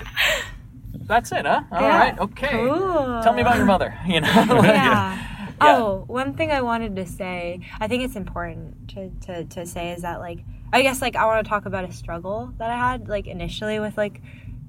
that's 1.07 1.31
it, 1.31 1.45
huh? 1.45 1.63
All 1.71 1.81
Yeah. 1.81 1.97
right, 1.99 2.19
okay. 2.19 2.49
Cool. 2.51 3.21
Tell 3.23 3.33
me 3.33 3.41
about 3.41 3.57
your 3.57 3.65
mother. 3.65 3.93
You 4.07 4.21
know. 4.21 4.27
Like, 4.47 4.63
yeah. 4.63 5.17
Yeah. 5.61 5.77
Oh, 5.77 6.03
one 6.07 6.33
thing 6.33 6.51
I 6.51 6.61
wanted 6.61 6.95
to 6.95 7.05
say, 7.05 7.59
I 7.79 7.87
think 7.87 8.03
it's 8.03 8.15
important 8.15 8.89
to, 8.89 9.09
to, 9.27 9.43
to 9.45 9.65
say 9.65 9.91
is 9.91 10.01
that 10.01 10.19
like 10.19 10.39
I 10.73 10.81
guess 10.81 11.01
like 11.01 11.15
I 11.15 11.25
want 11.25 11.45
to 11.45 11.49
talk 11.49 11.65
about 11.65 11.85
a 11.85 11.91
struggle 11.91 12.53
that 12.57 12.69
I 12.69 12.77
had 12.77 13.07
like 13.09 13.27
initially 13.27 13.79
with 13.79 13.97
like 13.97 14.21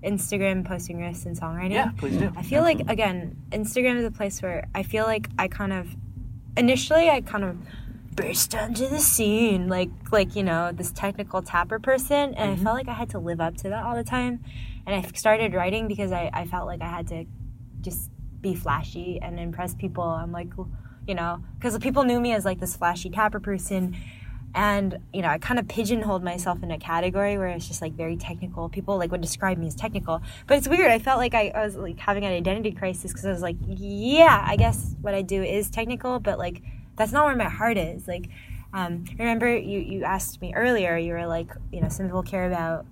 Instagram 0.02 0.66
posting 0.66 1.00
risks 1.00 1.26
and 1.26 1.38
songwriting. 1.38 1.72
Yeah, 1.72 1.92
please 1.96 2.16
do. 2.16 2.32
I 2.36 2.42
feel 2.42 2.62
like 2.62 2.80
again, 2.88 3.36
Instagram 3.50 3.98
is 3.98 4.04
a 4.04 4.10
place 4.10 4.42
where 4.42 4.66
I 4.74 4.82
feel 4.82 5.04
like 5.04 5.28
I 5.38 5.48
kind 5.48 5.72
of 5.72 5.88
initially 6.56 7.08
I 7.08 7.20
kind 7.20 7.44
of 7.44 7.56
burst 8.14 8.54
onto 8.54 8.86
the 8.88 8.98
scene 8.98 9.68
like 9.68 9.88
like 10.10 10.36
you 10.36 10.42
know 10.42 10.70
this 10.70 10.92
technical 10.92 11.40
tapper 11.40 11.78
person 11.78 12.34
and 12.34 12.50
I 12.50 12.54
mm-hmm. 12.54 12.62
felt 12.62 12.76
like 12.76 12.88
I 12.88 12.92
had 12.92 13.08
to 13.10 13.18
live 13.18 13.40
up 13.40 13.56
to 13.58 13.70
that 13.70 13.84
all 13.84 13.96
the 13.96 14.04
time 14.04 14.44
and 14.86 14.94
I 14.94 15.08
started 15.14 15.54
writing 15.54 15.88
because 15.88 16.12
I, 16.12 16.30
I 16.32 16.44
felt 16.44 16.66
like 16.66 16.82
I 16.82 16.88
had 16.88 17.08
to 17.08 17.24
just 17.80 18.10
be 18.42 18.54
flashy 18.54 19.18
and 19.22 19.38
impress 19.38 19.74
people. 19.74 20.04
I'm 20.04 20.32
like 20.32 20.48
you 21.06 21.14
know 21.14 21.42
because 21.58 21.76
people 21.78 22.04
knew 22.04 22.20
me 22.20 22.32
as 22.32 22.44
like 22.44 22.60
this 22.60 22.76
flashy 22.76 23.10
tapper 23.10 23.40
person. 23.40 23.96
And 24.54 24.98
you 25.14 25.22
know 25.22 25.28
I 25.28 25.38
kind 25.38 25.58
of 25.58 25.66
pigeonholed 25.66 26.22
myself 26.22 26.62
in 26.62 26.70
a 26.70 26.78
category 26.78 27.38
where 27.38 27.48
it's 27.48 27.66
just 27.66 27.80
like 27.80 27.94
very 27.94 28.16
technical. 28.16 28.68
People 28.68 28.98
like 28.98 29.10
would 29.10 29.22
describe 29.22 29.56
me 29.56 29.66
as 29.68 29.74
technical. 29.74 30.20
But 30.46 30.58
it's 30.58 30.68
weird. 30.68 30.90
I 30.90 30.98
felt 30.98 31.18
like 31.18 31.32
I, 31.32 31.48
I 31.54 31.64
was 31.64 31.76
like 31.76 31.98
having 31.98 32.24
an 32.24 32.32
identity 32.32 32.72
crisis 32.72 33.12
because 33.12 33.24
I 33.24 33.30
was 33.30 33.42
like 33.42 33.56
yeah 33.66 34.44
I 34.46 34.56
guess 34.56 34.94
what 35.00 35.14
I 35.14 35.22
do 35.22 35.42
is 35.42 35.70
technical 35.70 36.20
but 36.20 36.38
like 36.38 36.62
that's 36.96 37.12
not 37.12 37.24
where 37.24 37.36
my 37.36 37.48
heart 37.48 37.78
is. 37.78 38.06
Like 38.06 38.28
um, 38.74 39.04
remember 39.18 39.54
you 39.54 39.78
you 39.78 40.04
asked 40.04 40.40
me 40.40 40.54
earlier 40.54 40.96
you 40.96 41.12
were 41.12 41.26
like 41.26 41.50
you 41.72 41.80
know 41.80 41.88
some 41.88 42.06
people 42.06 42.22
care 42.22 42.46
about 42.46 42.86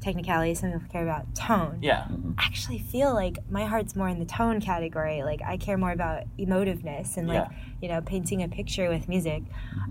technicality 0.00 0.54
some 0.54 0.70
people 0.72 0.88
care 0.88 1.02
about 1.02 1.34
tone 1.34 1.78
Yeah. 1.82 2.06
I 2.38 2.44
actually 2.44 2.78
feel 2.78 3.12
like 3.14 3.38
my 3.50 3.64
heart's 3.64 3.96
more 3.96 4.08
in 4.08 4.18
the 4.20 4.24
tone 4.24 4.60
category. 4.60 5.22
Like 5.24 5.40
I 5.42 5.56
care 5.56 5.76
more 5.76 5.90
about 5.90 6.24
emotiveness 6.38 7.16
and 7.16 7.26
like 7.28 7.48
Yeah. 7.50 7.56
you 7.82 7.88
know 7.88 8.00
painting 8.00 8.42
a 8.42 8.48
picture 8.48 8.88
with 8.88 9.08
music. 9.08 9.42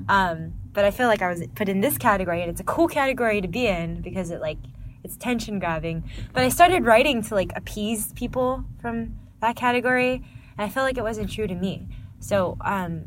Um, 0.08 0.53
but 0.74 0.86
I 0.86 0.91
feel 0.91 1.08
like 1.08 1.22
I 1.22 1.30
was 1.30 1.43
put 1.55 1.68
in 1.70 1.82
this 1.82 1.97
category, 1.97 2.41
and 2.41 2.49
it's 2.49 2.62
a 2.62 2.64
cool 2.64 2.88
category 2.88 3.41
to 3.41 3.47
be 3.47 3.68
in 3.68 4.01
because 4.01 4.32
it 4.32 4.39
like 4.41 4.58
it's 5.03 5.18
tension 5.18 5.60
grabbing. 5.60 6.10
But 6.34 6.43
I 6.43 6.49
started 6.49 6.86
writing 6.86 7.22
to 7.24 7.36
like 7.36 7.51
appease 7.55 8.14
people 8.14 8.64
from 8.82 9.16
that 9.41 9.55
category, 9.55 10.14
and 10.58 10.60
I 10.60 10.70
felt 10.70 10.86
like 10.86 10.97
it 10.97 11.03
wasn't 11.03 11.30
true 11.32 11.47
to 11.47 11.55
me. 11.55 11.88
So 12.20 12.58
um, 12.62 13.05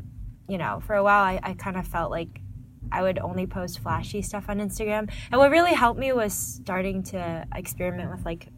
you 0.48 0.59
know, 0.59 0.82
for 0.86 0.94
a 0.96 1.03
while 1.03 1.22
I, 1.22 1.40
I 1.42 1.53
kind 1.55 1.76
of 1.76 1.86
felt 1.86 2.11
like 2.11 2.40
I 2.93 3.03
would 3.03 3.18
only 3.18 3.47
post 3.47 3.80
flashy 3.80 4.22
stuff 4.22 4.47
on 4.49 4.59
Instagram. 4.59 5.11
And 5.30 5.38
what 5.38 5.51
really 5.51 5.74
helped 5.74 5.99
me 5.99 6.12
was 6.12 6.32
starting 6.32 7.03
to 7.05 7.47
experiment 7.55 8.11
with 8.11 8.24
like 8.24 8.49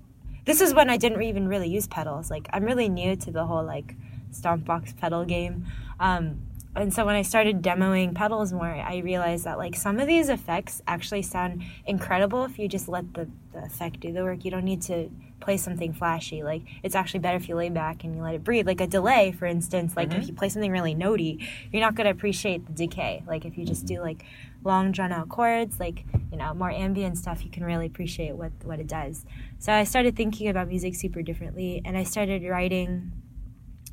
this 0.45 0.61
is 0.61 0.75
when 0.75 0.91
I 0.91 0.97
didn't 0.97 1.23
even 1.23 1.49
really 1.49 1.69
use 1.69 1.87
pedals. 1.87 2.31
Like 2.31 2.49
I'm 2.53 2.65
really 2.65 2.89
new 2.89 3.17
to 3.17 3.31
the 3.31 3.47
whole 3.47 3.65
like 3.65 3.95
Stompbox 4.33 4.97
pedal 4.97 5.25
game. 5.25 5.67
Um, 6.01 6.43
and 6.75 6.93
so 6.93 7.05
when 7.05 7.15
I 7.15 7.23
started 7.23 7.63
demoing 7.63 8.15
pedals 8.15 8.53
more, 8.53 8.67
I 8.67 8.99
realized 8.99 9.45
that 9.45 9.59
like 9.59 9.77
some 9.77 10.01
of 10.01 10.07
these 10.07 10.31
effects 10.31 10.81
actually 10.87 11.23
sound 11.23 11.63
incredible 11.87 12.45
if 12.45 12.59
you 12.59 12.67
just 12.67 12.89
let 12.89 13.13
the, 13.13 13.29
the 13.53 13.65
effect 13.65 14.01
do 14.01 14.13
the 14.13 14.23
work. 14.23 14.45
You 14.45 14.51
don't 14.51 14.65
need 14.65 14.81
to 14.83 15.11
play 15.43 15.57
something 15.57 15.93
flashy. 15.93 16.43
Like 16.43 16.63
it's 16.83 16.95
actually 16.95 17.21
better 17.21 17.37
if 17.37 17.49
you 17.49 17.57
lay 17.57 17.69
back 17.69 18.05
and 18.05 18.15
you 18.17 18.23
let 18.23 18.35
it 18.35 18.45
breathe. 18.45 18.67
Like 18.67 18.81
a 18.81 18.87
delay, 18.87 19.33
for 19.33 19.47
instance, 19.47 19.97
like 19.97 20.15
if 20.15 20.27
you 20.29 20.33
play 20.33 20.49
something 20.49 20.71
really 20.71 20.95
notey, 20.95 21.47
you're 21.71 21.83
not 21.83 21.95
gonna 21.95 22.11
appreciate 22.11 22.67
the 22.67 22.73
decay. 22.73 23.23
Like 23.27 23.45
if 23.45 23.59
you 23.59 23.67
just 23.67 23.85
do 23.85 24.01
like 24.01 24.25
long 24.65 24.93
drawn 24.93 25.13
out 25.13 25.29
chords, 25.29 25.81
like, 25.81 26.05
you 26.31 26.39
know, 26.39 26.55
more 26.55 26.71
ambient 26.71 27.19
stuff, 27.19 27.45
you 27.45 27.51
can 27.51 27.65
really 27.65 27.87
appreciate 27.87 28.37
what 28.37 28.53
what 28.65 28.79
it 28.79 28.87
does. 28.87 29.27
So 29.59 29.73
I 29.73 29.85
started 29.85 30.17
thinking 30.17 30.49
about 30.49 30.69
music 30.69 30.95
super 30.95 31.23
differently 31.23 31.83
and 31.85 31.99
I 31.99 32.05
started 32.05 32.43
writing 32.49 33.13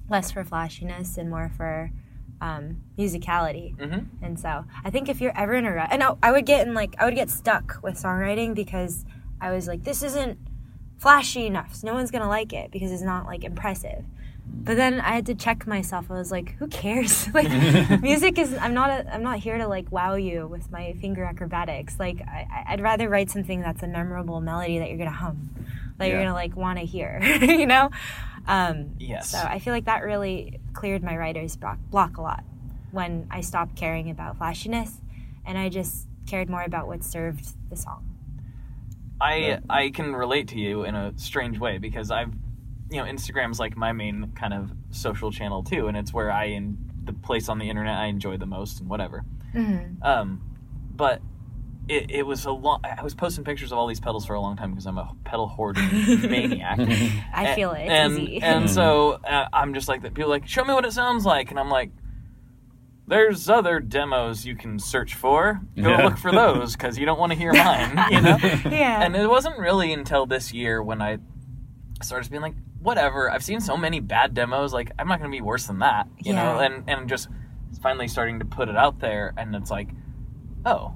less 0.09 0.31
for 0.31 0.43
flashiness 0.43 1.17
and 1.17 1.29
more 1.29 1.51
for 1.55 1.91
um, 2.41 2.81
musicality. 2.97 3.75
Mhm. 3.77 4.05
And 4.21 4.39
so 4.39 4.65
I 4.83 4.89
think 4.89 5.09
if 5.09 5.19
you're 5.19 5.37
ever 5.37 5.53
in 5.53 5.65
a 5.65 5.73
rut, 5.73 5.89
and 5.91 6.01
I, 6.01 6.15
I 6.23 6.31
would 6.31 6.45
get 6.45 6.65
in 6.67 6.73
like 6.73 6.95
I 6.99 7.05
would 7.05 7.15
get 7.15 7.29
stuck 7.29 7.79
with 7.83 7.95
songwriting 7.95 8.55
because 8.55 9.05
I 9.41 9.51
was 9.51 9.67
like, 9.67 9.83
this 9.83 10.03
isn't 10.03 10.37
flashy 10.99 11.47
enough. 11.47 11.73
So 11.73 11.87
no 11.87 11.93
one's 11.93 12.11
gonna 12.11 12.29
like 12.29 12.53
it 12.53 12.71
because 12.71 12.91
it's 12.91 13.01
not 13.01 13.25
like 13.25 13.43
impressive. 13.43 14.03
But 14.51 14.77
then 14.77 14.99
I 14.99 15.11
had 15.11 15.25
to 15.27 15.35
check 15.35 15.67
myself. 15.67 16.09
I 16.09 16.15
was 16.15 16.31
like, 16.31 16.55
who 16.55 16.67
cares? 16.67 17.27
like 17.33 17.49
music 18.01 18.37
is 18.37 18.53
I'm 18.53 18.73
not 18.73 18.89
a, 18.89 19.13
I'm 19.13 19.23
not 19.23 19.39
here 19.39 19.57
to 19.57 19.67
like 19.67 19.91
wow 19.91 20.15
you 20.15 20.47
with 20.47 20.71
my 20.71 20.93
finger 20.93 21.23
acrobatics. 21.23 21.97
Like 21.99 22.21
I, 22.21 22.65
I'd 22.67 22.81
rather 22.81 23.09
write 23.09 23.31
something 23.31 23.61
that's 23.61 23.81
a 23.81 23.87
memorable 23.87 24.41
melody 24.41 24.79
that 24.79 24.89
you're 24.89 24.97
gonna 24.97 25.11
hum, 25.11 25.49
that 25.97 26.09
you're 26.09 26.19
gonna 26.19 26.33
like 26.33 26.55
want 26.55 26.79
to 26.79 26.85
hear. 26.85 27.19
you 27.41 27.65
know? 27.65 27.89
Um, 28.47 28.95
Yes. 28.99 29.29
So 29.29 29.37
I 29.37 29.59
feel 29.59 29.73
like 29.73 29.85
that 29.85 30.03
really 30.03 30.59
cleared 30.73 31.03
my 31.03 31.15
writer's 31.15 31.55
block, 31.55 31.77
block 31.89 32.17
a 32.17 32.21
lot 32.21 32.43
when 32.91 33.27
I 33.29 33.41
stopped 33.41 33.75
caring 33.75 34.09
about 34.09 34.37
flashiness 34.37 34.99
and 35.45 35.57
I 35.57 35.69
just 35.69 36.07
cared 36.25 36.49
more 36.49 36.63
about 36.63 36.87
what 36.87 37.03
served 37.03 37.47
the 37.69 37.75
song. 37.75 38.05
I 39.21 39.59
I 39.69 39.89
can 39.89 40.15
relate 40.15 40.49
to 40.49 40.59
you 40.59 40.83
in 40.83 40.95
a 40.95 41.13
strange 41.17 41.59
way 41.59 41.77
because 41.77 42.11
I've 42.11 42.33
you 42.89 42.97
know 42.97 43.03
Instagram's 43.03 43.59
like 43.59 43.75
my 43.77 43.91
main 43.91 44.31
kind 44.35 44.53
of 44.53 44.71
social 44.91 45.31
channel 45.31 45.63
too, 45.63 45.87
and 45.87 45.97
it's 45.97 46.13
where 46.13 46.31
I 46.31 46.45
in 46.45 46.77
the 47.03 47.13
place 47.13 47.49
on 47.49 47.59
the 47.59 47.69
internet 47.69 47.97
I 47.97 48.05
enjoy 48.05 48.37
the 48.37 48.45
most 48.45 48.79
and 48.79 48.89
whatever. 48.89 49.23
Mm-hmm. 49.53 50.03
Um, 50.03 50.41
but 50.95 51.21
it, 51.87 52.11
it 52.11 52.23
was 52.23 52.45
a 52.45 52.51
long. 52.51 52.81
I 52.83 53.01
was 53.03 53.15
posting 53.15 53.43
pictures 53.43 53.71
of 53.71 53.77
all 53.77 53.87
these 53.87 53.99
pedals 53.99 54.25
for 54.25 54.35
a 54.35 54.41
long 54.41 54.55
time 54.55 54.71
because 54.71 54.85
I'm 54.85 54.97
a 54.97 55.15
pedal 55.25 55.47
hoarding 55.47 55.89
maniac. 56.29 56.79
I 57.33 57.55
feel 57.55 57.71
it. 57.71 57.87
And, 57.87 58.13
easy. 58.13 58.41
And 58.41 58.69
so 58.79 59.13
uh, 59.13 59.47
I'm 59.51 59.73
just 59.73 59.87
like 59.87 60.03
that. 60.03 60.13
People 60.13 60.31
are 60.31 60.35
like, 60.35 60.47
show 60.47 60.63
me 60.63 60.73
what 60.73 60.85
it 60.85 60.93
sounds 60.93 61.25
like, 61.25 61.49
and 61.49 61.59
I'm 61.59 61.69
like, 61.69 61.89
there's 63.09 63.49
other 63.49 63.79
demos 63.79 64.45
you 64.45 64.55
can 64.55 64.79
search 64.79 65.15
for. 65.15 65.59
Go 65.75 65.89
Yeah. 65.89 66.03
look 66.05 66.17
for 66.17 66.31
those 66.31 66.73
because 66.75 66.97
you 66.97 67.05
don't 67.05 67.19
want 67.19 67.31
to 67.31 67.37
hear 67.37 67.51
mine. 67.65 67.99
You 68.11 68.21
know. 68.21 68.37
yeah. 68.69 69.01
And 69.03 69.15
it 69.15 69.29
wasn't 69.29 69.57
really 69.57 69.91
until 69.91 70.25
this 70.25 70.53
year 70.53 70.81
when 70.81 71.01
I 71.01 71.17
started 72.01 72.29
being 72.31 72.41
like, 72.41 72.55
whatever. 72.79 73.29
I've 73.29 73.43
seen 73.43 73.59
so 73.59 73.75
many 73.75 73.99
bad 73.99 74.33
demos. 74.33 74.71
Like, 74.73 74.91
I'm 74.97 75.07
not 75.07 75.19
going 75.19 75.29
to 75.31 75.35
be 75.35 75.41
worse 75.41 75.67
than 75.67 75.79
that. 75.79 76.07
You 76.19 76.33
know. 76.33 76.59
Yeah. 76.59 76.65
And 76.65 76.89
and 76.89 77.09
just 77.09 77.27
finally 77.81 78.07
starting 78.07 78.39
to 78.39 78.45
put 78.45 78.69
it 78.69 78.77
out 78.77 78.99
there, 78.99 79.33
and 79.37 79.55
it's 79.55 79.71
like, 79.71 79.89
oh. 80.65 80.93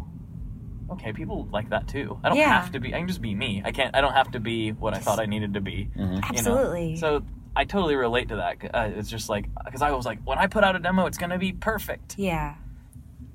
Okay, 0.92 1.14
people 1.14 1.48
like 1.52 1.70
that 1.70 1.88
too. 1.88 2.20
I 2.24 2.30
don't 2.30 2.38
Yeah. 2.38 2.50
have 2.62 2.72
to 2.74 2.80
be. 2.80 2.94
I 2.94 3.00
can 3.00 3.08
just 3.08 3.22
be 3.22 3.34
me. 3.34 3.62
I 3.66 3.72
can't. 3.72 3.96
I 3.96 4.02
don't 4.02 4.14
have 4.14 4.32
to 4.32 4.40
be 4.40 4.72
what 4.72 4.94
I 4.94 5.00
thought 5.00 5.20
I 5.20 5.26
needed 5.26 5.54
to 5.56 5.62
be. 5.62 5.90
you 5.96 6.06
know? 6.06 6.20
Absolutely. 6.24 6.98
So 6.98 7.24
I 7.56 7.66
totally 7.66 7.96
relate 7.96 8.30
to 8.30 8.38
that. 8.38 8.58
Uh, 8.74 8.90
it's 8.96 9.10
just 9.10 9.30
like 9.30 9.46
because 9.66 9.82
I 9.82 9.92
was 9.92 10.06
like, 10.06 10.20
when 10.24 10.38
I 10.38 10.48
put 10.48 10.64
out 10.64 10.76
a 10.76 10.80
demo, 10.80 11.06
it's 11.06 11.18
gonna 11.18 11.38
be 11.38 11.52
perfect. 11.54 12.18
yeah. 12.18 12.56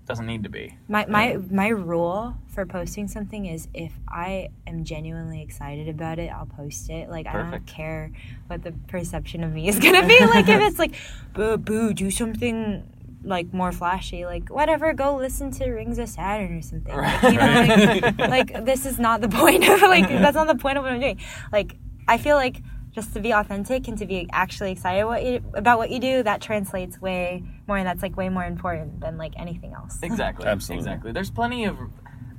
Doesn't 0.06 0.24
need 0.24 0.44
to 0.44 0.48
be. 0.48 0.74
My, 0.88 1.04
my 1.04 1.36
my 1.50 1.68
rule 1.68 2.34
for 2.46 2.64
posting 2.64 3.08
something 3.08 3.44
is 3.44 3.68
if 3.74 3.92
I 4.08 4.48
am 4.66 4.82
genuinely 4.82 5.42
excited 5.42 5.86
about 5.86 6.18
it, 6.18 6.32
I'll 6.32 6.46
post 6.46 6.88
it. 6.88 7.10
Like 7.10 7.26
I 7.26 7.34
don't 7.50 7.66
care 7.66 8.10
what 8.46 8.62
the 8.62 8.72
perception 8.88 9.44
of 9.44 9.52
me 9.52 9.68
is 9.68 9.78
gonna 9.84 10.06
be. 10.08 10.18
like 10.20 10.48
if 10.48 10.62
it's 10.62 10.78
like, 10.78 10.94
boo 11.34 11.58
boo, 11.58 11.92
do 11.92 12.10
something 12.10 12.90
like 13.22 13.52
more 13.52 13.70
flashy. 13.70 14.24
Like 14.24 14.48
whatever, 14.48 14.94
go 14.94 15.14
listen 15.16 15.50
to 15.50 15.70
Rings 15.70 15.98
of 15.98 16.08
Saturn 16.08 16.56
or 16.56 16.62
something. 16.62 16.96
Like, 16.96 17.22
you 17.24 17.32
know, 17.38 18.14
like, 18.26 18.50
like 18.52 18.64
this 18.64 18.86
is 18.86 18.98
not 18.98 19.20
the 19.20 19.28
point 19.42 19.68
of 19.68 19.82
like 19.82 20.08
that's 20.08 20.36
not 20.36 20.46
the 20.46 20.54
point 20.56 20.78
of 20.78 20.84
what 20.84 20.92
I'm 20.94 21.00
doing. 21.00 21.20
Like 21.52 21.76
I 22.08 22.16
feel 22.16 22.36
like 22.36 22.62
just 22.98 23.14
to 23.14 23.20
be 23.20 23.30
authentic 23.32 23.86
and 23.88 23.96
to 23.98 24.06
be 24.06 24.28
actually 24.32 24.72
excited 24.72 25.04
what 25.04 25.24
you, 25.24 25.40
about 25.54 25.78
what 25.78 25.88
you 25.90 26.00
do, 26.00 26.22
that 26.24 26.40
translates 26.40 27.00
way 27.00 27.44
more, 27.68 27.76
and 27.76 27.86
that's 27.86 28.02
like 28.02 28.16
way 28.16 28.28
more 28.28 28.44
important 28.44 29.00
than 29.00 29.16
like 29.16 29.34
anything 29.36 29.72
else. 29.72 30.00
Exactly. 30.10 30.46
Absolutely. 30.46 30.80
Exactly. 30.84 31.12
There's 31.12 31.30
plenty 31.30 31.64
of. 31.64 31.76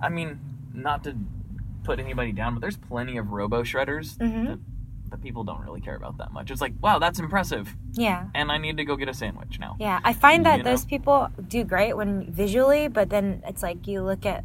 I 0.01 0.09
mean, 0.09 0.39
not 0.73 1.03
to 1.05 1.15
put 1.83 1.99
anybody 1.99 2.31
down, 2.33 2.53
but 2.55 2.61
there's 2.61 2.77
plenty 2.77 3.15
of 3.17 3.31
robo 3.31 3.63
shredders 3.63 4.17
Mhm. 4.17 4.45
that, 4.47 4.59
that 5.11 5.21
people 5.21 5.43
don't 5.45 5.61
really 5.61 5.81
care 5.81 5.95
about 5.95 6.17
that 6.17 6.31
much. 6.33 6.51
It's 6.51 6.61
like, 6.61 6.73
wow, 6.81 6.99
that's 6.99 7.19
impressive, 7.19 7.75
Yeah. 7.93 8.25
and 8.35 8.51
I 8.51 8.57
need 8.57 8.75
to 8.77 8.85
go 8.85 8.95
get 8.97 9.07
a 9.09 9.13
sandwich 9.13 9.59
now. 9.59 9.75
Yeah, 9.79 9.99
I 10.03 10.13
find 10.13 10.45
that 10.45 10.57
You 10.57 10.63
know? 10.63 10.69
those 10.71 10.85
people 10.85 11.29
do 11.47 11.63
great 11.63 11.93
when 11.99 12.11
visually, 12.31 12.87
but 12.89 13.09
then 13.09 13.41
it's 13.47 13.63
like 13.63 13.87
you 13.87 14.01
look 14.03 14.25
at 14.25 14.43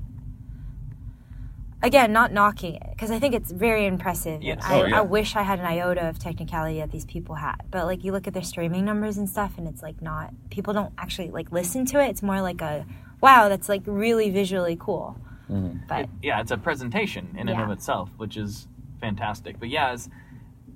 again, 1.83 2.13
not 2.13 2.33
knocking 2.33 2.75
it 2.77 2.87
because 2.91 3.11
I 3.11 3.19
think 3.19 3.35
it's 3.35 3.51
very 3.51 3.87
impressive. 3.87 4.43
Yes. 4.43 4.63
I, 4.65 4.81
Oh, 4.81 4.85
yeah. 4.87 4.99
I 4.99 5.01
wish 5.03 5.37
I 5.37 5.43
had 5.43 5.59
an 5.61 5.67
iota 5.67 6.09
of 6.09 6.19
technicality 6.19 6.79
that 6.79 6.91
these 6.91 7.05
people 7.05 7.35
had, 7.37 7.57
but 7.71 7.87
like 7.87 8.05
you 8.05 8.13
look 8.13 8.27
at 8.27 8.35
their 8.35 8.43
streaming 8.43 8.85
numbers 8.85 9.17
and 9.19 9.29
stuff, 9.29 9.53
and 9.59 9.67
it's 9.69 9.83
like 9.83 10.01
not 10.03 10.33
people 10.51 10.73
don't 10.73 10.93
actually 10.99 11.31
like 11.31 11.53
listen 11.53 11.85
to 11.87 12.01
it. 12.03 12.09
It's 12.09 12.23
more 12.23 12.41
like 12.41 12.61
a 12.61 12.87
wow, 13.21 13.49
that's 13.49 13.69
like 13.69 13.83
really 13.87 14.31
visually 14.31 14.77
cool. 14.79 15.19
Mm-hmm. 15.51 15.79
But 15.89 16.09
yeah, 16.23 16.41
it's 16.41 16.51
a 16.51 16.57
presentation 16.57 17.29
in 17.35 17.49
and 17.49 17.59
Yeah. 17.59 17.65
of 17.65 17.71
itself, 17.71 18.11
which 18.17 18.37
is 18.37 18.67
fantastic. 19.01 19.59
But 19.61 19.69
yeah, 19.69 19.93
it's, 19.93 20.09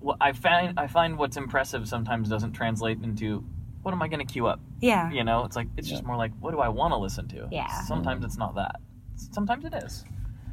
what 0.00 0.18
I 0.20 0.32
find 0.32 0.78
I 0.78 0.86
find 0.86 1.18
what's 1.18 1.36
impressive 1.36 1.88
sometimes 1.88 2.28
doesn't 2.28 2.52
translate 2.52 3.02
into 3.02 3.44
what 3.82 3.92
am 3.92 4.02
I 4.02 4.08
going 4.08 4.24
to 4.26 4.30
queue 4.30 4.46
up? 4.46 4.60
yeah. 4.80 5.10
You 5.10 5.24
know, 5.24 5.44
it's 5.44 5.56
like 5.56 5.68
it's 5.76 5.88
just 5.88 6.04
more 6.04 6.16
like 6.16 6.32
what 6.40 6.50
do 6.52 6.58
I 6.60 6.68
want 6.68 6.92
to 6.92 6.98
listen 6.98 7.26
to? 7.28 7.48
Yeah. 7.50 7.68
Sometimes 7.82 8.24
it's 8.24 8.36
not 8.36 8.54
that. 8.56 8.76
Sometimes 9.16 9.64
it 9.64 9.74
is. 9.74 10.04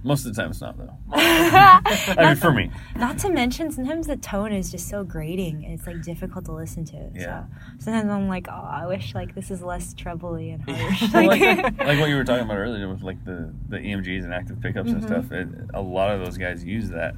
Most 0.05 0.25
of 0.25 0.35
the 0.35 0.39
time, 0.41 0.51
it's 0.51 0.61
not 0.61 0.77
though. 0.77 0.93
I 1.11 2.15
mean, 2.27 2.35
for 2.35 2.51
me, 2.51 2.69
Not 2.95 3.17
to 3.19 3.29
mention, 3.29 3.71
sometimes 3.71 4.05
the 4.07 4.15
tone 4.17 4.51
is 4.53 4.69
just 4.71 4.87
so 4.87 5.03
grating. 5.03 5.65
and 5.65 5.73
It's 5.73 5.87
like 5.87 6.01
difficult 6.03 6.45
to 6.45 6.51
listen 6.51 6.85
to. 6.85 7.09
Yeah. 7.13 7.45
So 7.79 7.85
sometimes 7.85 8.09
I'm 8.11 8.27
like, 8.27 8.47
oh, 8.47 8.53
I 8.71 8.85
wish 8.85 9.15
like 9.15 9.33
this 9.33 9.49
is 9.49 9.63
less 9.63 9.93
trebly 9.95 10.51
and 10.51 10.61
harsh. 10.69 11.11
Well, 11.13 11.25
like, 11.27 11.41
like, 11.41 11.77
like 11.79 11.99
what 11.99 12.09
you 12.09 12.15
were 12.15 12.23
talking 12.23 12.45
about 12.45 12.57
earlier 12.57 12.87
with 12.87 13.01
like 13.01 13.25
the 13.25 13.51
the 13.67 13.77
EMGs 13.77 14.23
and 14.23 14.33
active 14.33 14.61
pickups 14.61 14.89
Mm-hmm. 14.91 15.11
and 15.13 15.25
stuff. 15.25 15.31
It, 15.31 15.47
a 15.73 15.81
lot 15.81 16.11
of 16.11 16.23
those 16.23 16.37
guys 16.37 16.63
use 16.63 16.89
that 16.89 17.15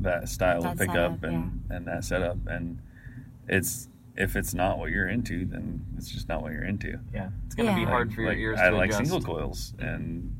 that 0.00 0.28
style 0.30 0.62
That 0.62 0.72
of 0.72 0.78
pickup 0.78 0.94
setup, 1.20 1.22
and 1.24 1.62
and 1.68 1.86
that 1.86 2.04
setup, 2.04 2.38
and 2.46 2.78
it's 3.46 3.88
if 4.16 4.36
it's 4.36 4.54
not 4.54 4.78
what 4.78 4.90
you're 4.90 5.08
into, 5.08 5.44
then 5.44 5.84
it's 5.98 6.08
just 6.08 6.28
not 6.28 6.40
what 6.42 6.52
you're 6.52 6.64
into. 6.64 6.98
Yeah. 7.14 7.28
It's 7.46 7.54
going 7.54 7.68
to 7.68 7.74
be 7.74 7.82
Yeah. 7.82 7.86
hard 7.88 8.12
for 8.12 8.22
your 8.22 8.30
Like, 8.30 8.38
ears 8.38 8.58
I 8.58 8.70
to 8.70 8.76
like 8.76 8.90
adjust. 8.90 9.10
single 9.10 9.20
coils 9.22 9.72
and 9.78 10.34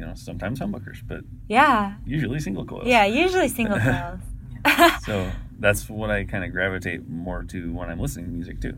you 0.00 0.06
know 0.06 0.14
sometimes 0.14 0.58
humbuckers, 0.60 0.98
but 1.06 1.20
yeah, 1.48 1.94
usually 2.06 2.40
single 2.40 2.64
coils. 2.64 2.86
yeah. 2.86 3.04
Usually 3.04 3.48
single 3.48 3.78
coils. 3.88 4.20
So 5.04 5.30
that's 5.58 5.88
what 5.88 6.10
I 6.10 6.24
kind 6.24 6.42
of 6.44 6.52
gravitate 6.52 7.08
more 7.08 7.42
to 7.44 7.72
when 7.72 7.90
I'm 7.90 8.00
listening 8.00 8.26
to 8.26 8.32
music 8.32 8.60
too. 8.60 8.76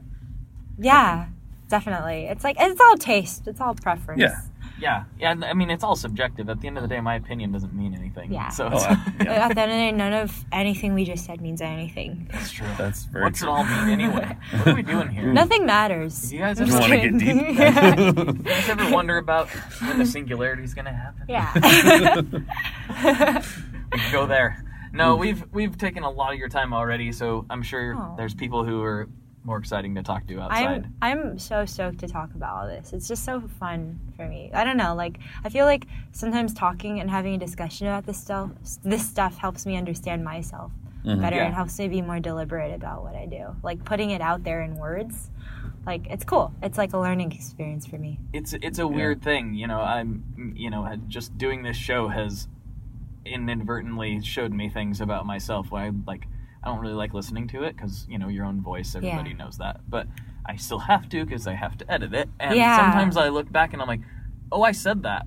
yeah, 0.79 1.27
definitely. 1.69 2.25
It's 2.27 2.45
like 2.45 2.57
it's 2.59 2.81
all 2.81 2.97
taste. 2.97 3.47
It's 3.47 3.61
all 3.61 3.75
preference. 3.75 4.21
Yeah. 4.21 4.41
Yeah. 4.83 5.05
Yeah, 5.19 5.35
I 5.45 5.55
mean 5.55 5.71
it's 5.71 5.85
all 5.85 5.95
subjective. 5.95 6.49
At 6.49 6.61
the 6.61 6.67
end 6.67 6.77
of 6.77 6.83
the 6.83 6.89
day 6.89 7.01
my 7.01 7.15
opinion 7.15 7.53
doesn't 7.53 7.73
mean 7.73 7.95
anything. 7.95 8.33
Yeah. 8.33 8.49
So 8.49 8.65
Oh, 8.67 8.75
it's, 8.77 8.85
I, 8.85 8.91
yeah, 9.25 9.47
At 9.49 9.55
the 9.55 9.61
end 9.63 9.71
of 9.71 9.77
the 9.77 9.83
day, 9.85 9.93
none 9.93 10.13
of 10.13 10.45
anything 10.51 10.93
we 10.95 11.05
just 11.05 11.25
said 11.25 11.41
means 11.41 11.61
anything. 11.61 12.29
that's 12.33 12.51
true. 12.51 12.67
that's 12.77 13.05
very 13.05 13.25
What's 13.25 13.39
true. 13.39 13.49
it 13.49 13.53
all 13.53 13.65
mean 13.65 13.89
anyway? 14.01 14.37
What 14.51 14.69
are 14.69 14.75
we 14.75 14.83
doing 14.83 15.09
here? 15.09 15.33
Nothing 15.43 15.67
matters. 15.67 16.33
You 16.33 16.41
guys 16.41 16.61
ever 16.61 16.69
just 16.71 16.81
wanna 16.81 16.97
get 16.97 17.21
kidding. 17.21 17.57
You 18.37 18.43
guys 18.43 18.69
ever 18.69 18.91
wonder 18.91 19.19
about 19.19 19.49
when 19.81 19.99
the 19.99 20.07
singularity 20.07 20.65
is 20.65 20.75
going 20.75 20.87
to 20.87 20.93
happen? 20.93 21.25
yeah. 21.29 21.53
We 23.93 23.99
can 23.99 24.13
go 24.13 24.27
there. 24.27 24.65
No, 24.93 25.15
hmm. 25.15 25.21
we've 25.21 25.45
we've 25.53 25.79
taken 25.79 26.03
a 26.03 26.11
lot 26.11 26.33
of 26.33 26.39
your 26.39 26.49
time 26.49 26.73
already, 26.75 27.13
so 27.13 27.47
I'm 27.51 27.63
sure 27.63 27.95
Aw. 27.95 28.17
there's 28.17 28.35
people 28.35 28.65
who 28.65 28.83
are 28.83 29.09
more 29.45 29.59
exciting 29.59 29.95
to 29.97 30.03
talk 30.03 30.27
to 30.29 30.41
outside. 30.41 30.87
I'm 31.03 31.21
I'm 31.21 31.39
so 31.39 31.65
stoked 31.67 31.99
to 32.01 32.09
talk 32.09 32.35
about 32.35 32.57
all 32.57 32.67
this. 32.67 32.93
It's 32.93 33.09
just 33.09 33.25
so 33.25 33.41
fun 33.59 33.99
for 34.17 34.27
me. 34.27 34.51
I 34.55 34.65
don't 34.65 34.77
know, 34.77 34.95
like 34.95 35.19
I 35.45 35.49
feel 35.49 35.67
like 35.67 35.87
sometimes 36.13 36.55
talking 36.55 37.01
and 37.01 37.11
having 37.11 37.35
a 37.35 37.39
discussion 37.39 37.87
about 37.87 38.07
this 38.07 38.19
stuff 38.19 38.51
this 38.83 39.09
stuff 39.09 39.37
helps 39.39 39.67
me 39.67 39.77
understand 39.77 40.25
myself 40.25 40.71
mm-hmm. 41.05 41.21
better 41.21 41.37
Yeah. 41.37 41.47
and 41.47 41.55
helps 41.55 41.79
me 41.79 41.89
be 41.89 42.03
more 42.03 42.21
deliberate 42.21 42.75
about 42.75 43.03
what 43.03 43.15
I 43.15 43.27
do. 43.27 43.57
Like 43.63 43.85
putting 43.85 44.11
it 44.11 44.21
out 44.21 44.45
there 44.45 44.63
in 44.63 44.77
words. 44.77 45.31
Like 45.85 46.07
it's 46.09 46.25
cool. 46.25 46.55
It's 46.63 46.79
like 46.79 46.93
a 46.93 46.99
learning 46.99 47.33
experience 47.33 47.87
for 47.87 47.99
me. 47.99 48.21
it's 48.33 48.53
it's 48.53 48.79
a 48.79 48.87
weird 48.87 49.23
thing, 49.23 49.55
you 49.55 49.67
know. 49.67 49.81
I'm 49.81 50.55
you 50.57 50.71
know 50.71 50.89
just 51.09 51.37
doing 51.37 51.65
this 51.65 51.77
show 51.77 52.09
has 52.09 52.47
inadvertently 53.25 54.21
showed 54.23 54.53
me 54.53 54.69
things 54.69 55.01
about 55.01 55.27
myself. 55.27 55.71
Where 55.73 55.83
I 55.83 55.91
like 56.07 56.29
I 56.63 56.69
don't 56.69 56.79
really 56.81 56.95
like 56.95 57.13
listening 57.13 57.49
to 57.49 57.65
it 57.65 57.77
because 57.77 58.07
you 58.09 58.19
know 58.19 58.29
your 58.29 58.45
own 58.45 58.61
voice. 58.61 58.95
Everybody 58.95 59.31
Yeah. 59.31 59.37
knows 59.37 59.59
that, 59.59 59.81
but 59.89 60.07
I 60.47 60.57
still 60.57 60.79
have 60.79 61.09
to 61.11 61.25
because 61.25 61.47
I 61.47 61.55
have 61.55 61.77
to 61.79 61.91
edit 61.93 62.15
it. 62.15 62.29
And 62.39 62.57
Yeah. 62.57 62.77
sometimes 62.79 63.17
I 63.17 63.29
look 63.29 63.51
back 63.51 63.73
and 63.73 63.83
I'm 63.83 63.89
like, 63.89 64.01
oh, 64.51 64.63
I 64.63 64.73
said 64.73 65.03
that. 65.03 65.27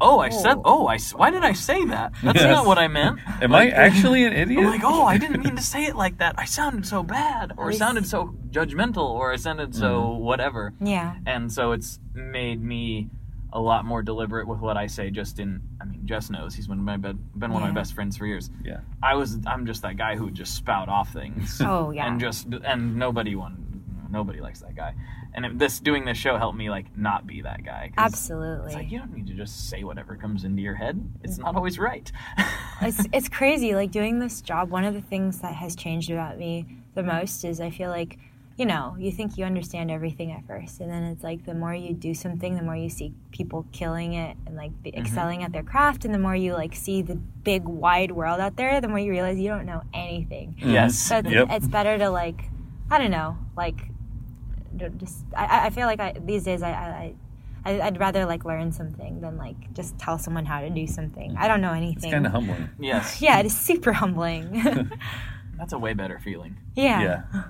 Oh, 0.00 0.18
I 0.18 0.30
said. 0.30 0.56
Oh, 0.58 0.82
oh 0.82 0.86
I. 0.88 0.98
Why 1.14 1.30
did 1.30 1.44
I 1.44 1.52
say 1.52 1.84
that? 1.86 2.12
That's 2.24 2.40
Yes. 2.40 2.50
not 2.50 2.66
what 2.66 2.76
I 2.76 2.88
meant. 2.88 3.20
Am 3.40 3.54
I 3.54 3.68
actually 3.70 4.24
an 4.24 4.32
idiot? 4.32 4.58
I'm 4.64 4.70
like, 4.70 4.80
oh, 4.84 5.04
I 5.04 5.16
didn't 5.16 5.42
mean 5.44 5.54
to 5.54 5.62
say 5.74 5.84
it 5.84 5.94
like 5.94 6.18
that. 6.18 6.34
I 6.38 6.44
sounded 6.44 6.86
so 6.86 7.04
bad, 7.04 7.52
or 7.56 7.68
least- 7.68 7.78
sounded 7.78 8.06
so 8.06 8.34
judgmental, 8.50 9.08
or 9.08 9.32
I 9.32 9.36
sounded 9.36 9.74
so 9.76 10.02
mm. 10.02 10.18
whatever. 10.18 10.74
Yeah. 10.80 11.14
And 11.24 11.52
so 11.52 11.70
it's 11.70 12.00
made 12.14 12.60
me 12.62 13.10
a 13.52 13.60
lot 13.60 13.84
more 13.84 14.02
deliberate 14.02 14.46
with 14.46 14.60
what 14.60 14.76
I 14.76 14.86
say. 14.86 15.10
Just 15.10 15.38
in, 15.38 15.62
I 15.80 15.84
mean, 15.84 16.00
Jess 16.04 16.30
knows 16.30 16.54
he's 16.54 16.68
of 16.68 16.76
my 16.76 16.96
be- 16.96 17.12
been 17.12 17.50
one 17.50 17.50
of 17.50 17.60
my 17.60 17.66
mm-hmm. 17.68 17.74
best 17.74 17.94
friends 17.94 18.16
for 18.16 18.26
years. 18.26 18.50
Yeah. 18.64 18.80
I 19.02 19.14
was, 19.14 19.38
I'm 19.46 19.66
just 19.66 19.82
that 19.82 19.96
guy 19.96 20.16
who 20.16 20.24
would 20.24 20.34
just 20.34 20.54
spout 20.54 20.88
off 20.88 21.12
things. 21.12 21.60
Oh, 21.72 21.90
yeah. 21.90 22.06
And 22.06 22.20
just, 22.20 22.48
and 22.64 22.96
nobody 22.96 23.34
one, 23.34 24.08
nobody 24.10 24.40
likes 24.40 24.60
that 24.60 24.74
guy. 24.74 24.94
And 25.34 25.46
it, 25.46 25.58
this 25.58 25.80
doing 25.80 26.04
this 26.04 26.18
show 26.18 26.36
helped 26.36 26.58
me 26.58 26.70
like 26.70 26.96
not 26.96 27.26
be 27.26 27.40
that 27.42 27.64
guy. 27.64 27.92
Absolutely. 27.96 28.66
It's 28.66 28.74
like 28.74 28.90
you 28.90 28.98
don't 28.98 29.14
need 29.14 29.26
to 29.28 29.34
just 29.34 29.70
say 29.70 29.84
whatever 29.84 30.16
comes 30.16 30.44
into 30.44 30.60
your 30.60 30.74
head. 30.74 31.02
It's 31.22 31.34
mm-hmm. 31.34 31.44
not 31.44 31.56
always 31.56 31.78
right. 31.78 32.10
it's 32.82 33.06
it's 33.12 33.28
crazy 33.28 33.74
like 33.74 33.90
doing 33.90 34.18
this 34.18 34.40
job 34.40 34.70
one 34.70 34.84
of 34.84 34.94
the 34.94 35.00
things 35.00 35.38
that 35.40 35.54
has 35.54 35.76
changed 35.76 36.10
about 36.10 36.38
me 36.38 36.66
the 36.94 37.02
most 37.02 37.44
is 37.44 37.60
i 37.60 37.70
feel 37.70 37.90
like 37.90 38.18
you 38.56 38.66
know 38.66 38.96
you 38.98 39.10
think 39.10 39.38
you 39.38 39.44
understand 39.44 39.90
everything 39.90 40.32
at 40.32 40.46
first 40.46 40.80
and 40.80 40.90
then 40.90 41.04
it's 41.04 41.22
like 41.22 41.44
the 41.44 41.54
more 41.54 41.74
you 41.74 41.92
do 41.92 42.14
something 42.14 42.56
the 42.56 42.62
more 42.62 42.76
you 42.76 42.88
see 42.90 43.12
people 43.30 43.66
killing 43.72 44.14
it 44.14 44.36
and 44.46 44.56
like 44.56 44.70
be 44.82 44.90
mm-hmm. 44.90 45.00
excelling 45.00 45.42
at 45.42 45.52
their 45.52 45.62
craft 45.62 46.04
and 46.04 46.14
the 46.14 46.18
more 46.18 46.36
you 46.36 46.52
like 46.52 46.74
see 46.74 47.02
the 47.02 47.14
big 47.14 47.64
wide 47.64 48.12
world 48.12 48.40
out 48.40 48.56
there 48.56 48.80
the 48.80 48.88
more 48.88 48.98
you 48.98 49.10
realize 49.10 49.38
you 49.38 49.48
don't 49.48 49.66
know 49.66 49.82
anything 49.94 50.54
mm-hmm. 50.58 50.70
yes. 50.70 50.98
so 50.98 51.18
it's, 51.18 51.30
Yep. 51.30 51.48
it's 51.50 51.66
better 51.66 51.96
to 51.98 52.10
like 52.10 52.44
i 52.90 52.98
don't 52.98 53.10
know 53.10 53.36
like 53.56 53.80
just 54.96 55.24
i, 55.36 55.44
I- 55.44 55.66
I 55.66 55.70
feel 55.70 55.86
like 55.86 56.00
I, 56.00 56.14
these 56.24 56.44
days 56.44 56.62
I, 56.62 56.70
I 56.70 57.14
I, 57.64 57.80
I'd 57.80 58.00
rather 58.00 58.26
like 58.26 58.44
learn 58.44 58.72
something 58.72 59.20
than 59.20 59.36
like 59.36 59.72
just 59.72 59.98
tell 59.98 60.18
someone 60.18 60.44
how 60.44 60.60
to 60.62 60.70
do 60.70 60.86
something. 60.86 61.36
I 61.36 61.46
don't 61.46 61.60
know 61.60 61.72
anything. 61.72 62.02
It's 62.02 62.12
kind 62.12 62.26
of 62.26 62.32
humbling. 62.32 62.70
Yes. 62.80 63.22
Yeah, 63.22 63.38
it 63.38 63.46
is 63.46 63.56
super 63.56 63.92
humbling. 63.92 64.50
That's 65.58 65.72
a 65.72 65.78
way 65.78 65.92
better 65.92 66.18
feeling. 66.18 66.56
yeah. 66.74 67.00
Yeah. 67.32 67.42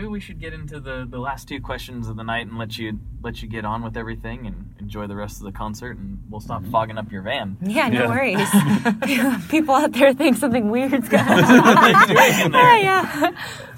Well, 0.00 0.06
maybe 0.08 0.12
we 0.12 0.20
should 0.20 0.40
get 0.40 0.54
into 0.54 0.80
the, 0.80 1.06
the 1.08 1.18
last 1.18 1.46
two 1.46 1.60
questions 1.60 2.08
of 2.08 2.16
the 2.16 2.22
night 2.24 2.46
and 2.46 2.56
let 2.56 2.78
you 2.78 2.98
let 3.22 3.42
you 3.42 3.48
get 3.48 3.66
on 3.66 3.82
with 3.82 3.98
everything 3.98 4.46
and 4.46 4.74
enjoy 4.80 5.06
the 5.06 5.14
rest 5.14 5.36
of 5.38 5.42
the 5.44 5.52
concert, 5.52 5.98
and 5.98 6.18
we'll 6.30 6.40
stop 6.40 6.64
fogging 6.66 6.96
up 6.96 7.12
your 7.12 7.20
van. 7.20 7.58
Yeah, 7.60 7.88
no 7.88 8.04
Yeah. 8.04 8.08
worries. 8.08 9.44
People 9.50 9.74
out 9.74 9.92
there 9.92 10.14
think 10.14 10.38
something 10.38 10.70
weird's 10.70 11.06
going 11.08 11.22
on. 11.28 12.06
doing 12.08 12.40
in 12.46 12.52
there? 12.52 12.78
yeah. 12.78 13.30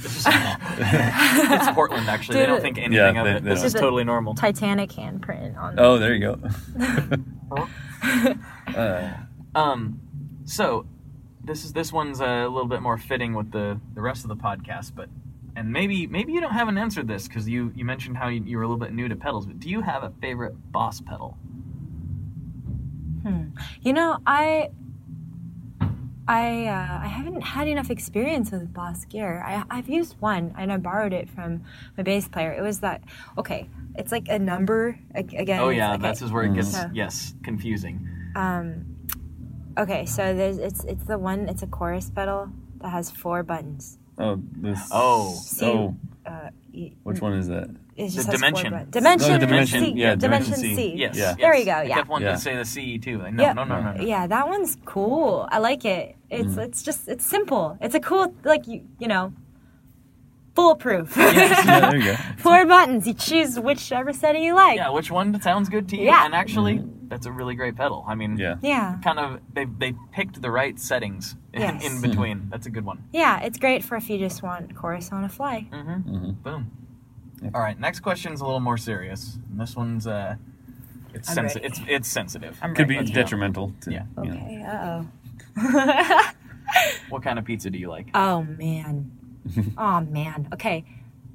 It's 0.04 1.70
Portland, 1.74 2.08
actually. 2.08 2.38
They 2.38 2.46
don't 2.46 2.60
think 2.60 2.78
anything 2.78 2.94
Yeah, 2.94 3.08
of 3.20 3.24
they- 3.24 3.30
it. 3.38 3.42
they 3.44 3.50
This 3.50 3.64
is 3.64 3.72
totally 3.74 4.04
normal. 4.04 4.34
Titanic 4.34 4.90
handprint 4.90 5.56
on. 5.58 5.74
Oh, 5.78 5.98
there 5.98 6.14
you 6.14 6.20
go. 6.20 6.38
uh, 8.76 9.12
Um, 9.56 10.00
so 10.44 10.86
this 11.44 11.64
is 11.64 11.72
this 11.72 11.92
one's 11.92 12.20
a 12.20 12.46
little 12.46 12.68
bit 12.68 12.80
more 12.80 12.96
fitting 12.96 13.34
with 13.34 13.50
the 13.50 13.80
the 13.94 14.00
rest 14.00 14.22
of 14.24 14.28
the 14.28 14.36
podcast, 14.36 14.92
but 14.94 15.08
and 15.56 15.70
maybe 15.70 16.06
maybe 16.06 16.32
you 16.32 16.40
don't 16.40 16.52
haven't 16.52 16.78
answered 16.78 17.06
this 17.08 17.28
because 17.28 17.48
you 17.48 17.72
you 17.74 17.84
mentioned 17.84 18.16
how 18.16 18.28
you, 18.28 18.42
you 18.44 18.56
were 18.56 18.62
a 18.62 18.66
little 18.66 18.78
bit 18.80 18.92
new 18.92 19.08
to 19.08 19.16
pedals, 19.16 19.46
but 19.46 19.58
do 19.60 19.68
you 19.68 19.80
have 19.82 20.02
a 20.02 20.10
favorite 20.20 20.54
Boss 20.72 21.00
pedal? 21.00 21.36
You 23.82 23.92
know, 23.92 24.18
I. 24.26 24.70
I 26.28 26.66
uh, 26.66 27.00
I 27.02 27.08
haven't 27.08 27.40
had 27.40 27.66
enough 27.66 27.90
experience 27.90 28.52
with 28.52 28.72
Boss 28.72 29.04
gear. 29.06 29.42
I, 29.44 29.64
I've 29.68 29.88
used 29.88 30.14
one 30.20 30.54
and 30.56 30.72
I 30.72 30.76
borrowed 30.76 31.12
it 31.12 31.28
from 31.28 31.64
my 31.96 32.04
bass 32.04 32.28
player. 32.28 32.52
It 32.52 32.62
was 32.62 32.78
that 32.78 33.02
okay. 33.36 33.68
It's 33.96 34.12
like 34.12 34.28
a 34.28 34.38
number 34.38 34.98
again. 35.16 35.58
Oh 35.58 35.70
yeah, 35.70 35.94
a- 35.94 35.98
that's 35.98 36.22
is 36.22 36.30
where 36.30 36.44
it 36.44 36.54
gets 36.54 36.72
So- 36.72 36.88
yes 36.94 37.34
confusing. 37.42 38.08
Um, 38.36 38.96
okay, 39.76 40.06
so 40.06 40.32
there's 40.34 40.58
it's 40.58 40.84
it's 40.84 41.04
the 41.06 41.18
one. 41.18 41.48
It's 41.48 41.64
a 41.64 41.66
chorus 41.66 42.08
pedal 42.08 42.50
that 42.80 42.90
has 42.90 43.10
four 43.10 43.42
buttons. 43.42 43.98
Oh, 44.22 44.40
this. 44.56 44.80
Oh. 44.90 45.38
Oh, 45.62 45.96
Uh, 46.24 46.50
y- 46.72 46.92
which 47.02 47.20
one 47.20 47.34
is 47.34 47.48
that? 47.48 47.68
it 47.96 48.08
just 48.08 48.26
The 48.26 48.32
dimension. 48.36 48.86
Dimension. 48.90 49.32
No, 49.32 49.38
dimension. 49.38 49.84
C. 49.84 49.92
Yeah, 49.92 50.14
dimension, 50.14 50.52
dimension 50.54 50.76
C. 50.76 50.92
C. 50.92 50.94
Yes. 50.96 51.16
Yeah. 51.16 51.34
There 51.34 51.54
you 51.54 51.64
yes. 51.64 51.66
go, 51.66 51.72
I 51.80 51.82
yeah. 51.84 51.94
kept 51.96 52.08
wanting 52.08 52.28
Yeah. 52.28 52.34
to 52.34 52.40
say 52.40 52.56
the 52.56 52.64
CE 52.64 52.98
too. 52.98 53.18
Like, 53.18 53.34
no, 53.34 53.42
Yeah. 53.42 53.52
no, 53.52 53.64
no, 53.64 53.80
no, 53.82 53.92
no. 53.92 54.02
Yeah, 54.02 54.26
that 54.28 54.48
one's 54.48 54.78
cool. 54.86 55.46
I 55.50 55.58
like 55.58 55.84
it. 55.84 56.16
It's 56.30 56.56
it's 56.56 56.82
just 56.82 57.06
it's 57.08 57.26
simple. 57.26 57.76
It's 57.82 57.94
a 57.94 58.00
cool 58.00 58.34
like 58.44 58.66
you 58.66 58.82
you 58.98 59.08
know 59.08 59.32
foolproof. 60.54 61.16
Yeah, 61.16 61.90
there 61.90 61.96
you 61.96 62.04
go. 62.12 62.16
Four 62.38 62.64
buttons. 62.66 63.06
You 63.06 63.14
choose 63.14 63.58
whichever 63.58 64.12
setting 64.12 64.42
you 64.42 64.54
like. 64.54 64.76
Yeah, 64.76 64.90
which 64.90 65.10
one 65.10 65.38
sounds 65.40 65.68
good 65.68 65.88
to 65.90 65.96
you? 65.96 66.04
Yeah. 66.06 66.24
And 66.24 66.34
actually, 66.34 66.82
that's 67.12 67.26
a 67.26 67.30
really 67.32 67.54
great 67.54 67.76
pedal. 67.76 68.02
I 68.08 68.14
mean, 68.14 68.38
Yeah. 68.38 68.56
Yeah. 68.62 68.96
kind 69.04 69.18
of 69.18 69.40
they 69.52 69.66
they 69.66 69.92
picked 70.12 70.40
the 70.40 70.50
right 70.50 70.80
settings 70.80 71.36
in, 71.52 71.60
Yes. 71.60 71.84
in 71.86 72.00
between. 72.00 72.48
That's 72.50 72.66
a 72.66 72.70
good 72.70 72.86
one. 72.86 73.04
Yeah, 73.12 73.40
it's 73.40 73.58
great 73.58 73.84
for 73.84 73.96
if 73.96 74.08
you 74.08 74.18
just 74.18 74.42
want 74.42 74.74
chorus 74.74 75.12
on 75.12 75.22
a 75.24 75.28
fly. 75.28 75.66
Mm-hmm. 75.70 76.30
Boom. 76.42 76.70
All 77.54 77.60
right, 77.60 77.78
next 77.78 78.00
question's 78.00 78.40
a 78.40 78.44
little 78.44 78.60
more 78.60 78.78
serious. 78.78 79.38
And 79.50 79.60
this 79.60 79.76
one's 79.76 80.06
uh, 80.06 80.36
it's 81.12 81.28
I'm 81.28 81.34
sensi- 81.34 81.60
ready. 81.60 81.66
it's 81.66 81.80
it's 81.86 82.08
sensitive. 82.08 82.58
Could 82.74 82.88
be 82.88 82.96
Let's 82.96 83.10
go. 83.10 83.14
detrimental. 83.16 83.72
To, 83.82 83.92
Yeah. 83.92 84.04
you 84.22 84.30
know. 84.30 84.34
Okay. 84.34 84.62
Uh 84.62 85.02
oh. 85.58 86.30
What 87.10 87.22
kind 87.22 87.38
of 87.38 87.44
pizza 87.44 87.68
do 87.68 87.78
you 87.78 87.88
like? 87.90 88.06
Oh 88.14 88.42
man. 88.44 89.10
oh 89.76 90.00
man. 90.00 90.48
Okay. 90.54 90.84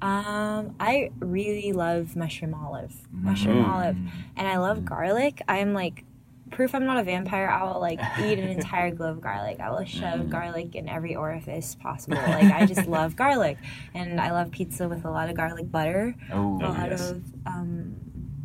Um, 0.00 0.74
I 0.78 1.10
really 1.20 1.72
love 1.72 2.14
mushroom 2.16 2.54
olive, 2.54 2.94
mushroom 3.12 3.64
Mm. 3.64 3.68
olive, 3.68 3.96
and 4.36 4.46
I 4.48 4.58
love 4.58 4.84
garlic. 4.84 5.42
I'm 5.48 5.74
like 5.74 6.04
proof 6.50 6.74
I'm 6.74 6.86
not 6.86 6.96
a 6.98 7.02
vampire. 7.02 7.46
I 7.48 7.62
will 7.64 7.78
like 7.80 8.00
eat 8.24 8.38
an 8.38 8.48
entire 8.48 8.90
clove 8.94 9.18
of 9.18 9.22
garlic. 9.22 9.60
I 9.60 9.70
will 9.70 9.84
shove 9.84 10.30
garlic 10.30 10.74
in 10.74 10.88
every 10.88 11.14
orifice 11.14 11.74
possible. 11.74 12.16
Like 12.16 12.50
I 12.50 12.64
just 12.64 12.86
love 12.88 13.16
garlic, 13.16 13.58
and 13.94 14.18
I 14.20 14.30
love 14.30 14.50
pizza 14.50 14.88
with 14.88 15.04
a 15.04 15.10
lot 15.10 15.28
of 15.28 15.36
garlic 15.36 15.70
butter. 15.70 16.14
Oh, 16.32 16.58
a 16.62 16.68
lot 16.68 16.90
yes. 16.90 17.10
of 17.10 17.22
um, 17.46 17.94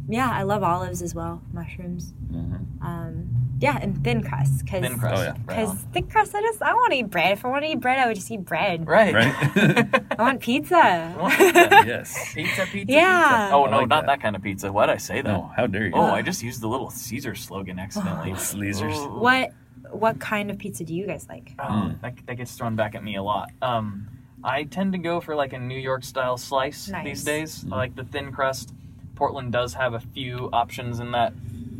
yeah, 0.07 0.29
I 0.31 0.43
love 0.43 0.63
olives 0.63 1.01
as 1.01 1.15
well, 1.15 1.41
mushrooms. 1.53 2.13
Mhm. 2.31 2.65
Um, 2.83 3.29
yeah, 3.59 3.77
and 3.81 4.03
thin 4.03 4.21
crust 4.23 4.65
because 4.65 4.81
thin 4.81 4.99
crust. 4.99 5.21
Oh, 5.21 5.23
yeah. 5.23 5.29
Right 5.31 5.45
because 5.47 5.73
thick 5.93 6.09
crust. 6.09 6.35
I 6.35 6.41
just 6.41 6.61
I 6.61 6.73
want 6.73 6.91
to 6.91 6.99
eat 6.99 7.09
bread. 7.09 7.31
If 7.33 7.45
I 7.45 7.47
want 7.47 7.63
to 7.63 7.71
eat 7.71 7.79
bread, 7.79 7.99
I 7.99 8.07
would 8.07 8.15
just 8.15 8.29
eat 8.29 8.43
bread. 8.43 8.85
Right. 8.87 9.13
Right? 9.13 9.33
I 10.19 10.21
want 10.21 10.41
pizza. 10.41 10.75
yes. 11.85 12.33
Pizza, 12.33 12.65
pizza, 12.65 12.91
Yeah. 12.91 13.29
pizza. 13.45 13.55
Oh 13.55 13.65
no, 13.65 13.77
like 13.77 13.87
not 13.87 14.01
that. 14.01 14.07
that. 14.07 14.21
kind 14.21 14.35
of 14.35 14.41
pizza. 14.41 14.71
Why'd 14.71 14.89
I 14.89 14.97
say 14.97 15.21
that? 15.21 15.31
No, 15.31 15.51
how 15.55 15.67
dare 15.67 15.85
you? 15.87 15.93
Oh, 15.95 16.01
I 16.11 16.21
just 16.21 16.43
used 16.43 16.61
the 16.61 16.67
little 16.67 16.89
Caesar 16.89 17.35
slogan 17.35 17.79
accidentally. 17.79 18.31
Sleazers. 18.31 18.95
Oh. 18.95 19.19
What 19.19 19.51
what 19.91 20.19
kind 20.19 20.49
of 20.51 20.57
pizza 20.57 20.83
do 20.83 20.93
you 20.93 21.05
guys 21.05 21.27
like? 21.29 21.53
Oh, 21.59 21.93
that, 22.01 22.15
that 22.25 22.35
gets 22.35 22.53
thrown 22.55 22.75
back 22.75 22.95
at 22.95 23.03
me 23.03 23.15
a 23.15 23.23
lot. 23.23 23.49
Um, 23.61 24.07
I 24.43 24.63
tend 24.63 24.91
to 24.93 24.97
go 24.97 25.21
for 25.21 25.35
like 25.35 25.53
a 25.53 25.59
New 25.59 25.77
York 25.77 26.03
style 26.03 26.35
slice 26.35 26.89
Nice. 26.89 27.05
these 27.05 27.23
days. 27.23 27.65
I 27.71 27.75
like 27.77 27.95
the 27.95 28.03
thin 28.03 28.31
crust. 28.31 28.73
Portland 29.15 29.51
does 29.51 29.73
have 29.75 29.93
a 29.93 29.99
few 29.99 30.49
options 30.51 30.99
in 30.99 31.11
that 31.11 31.33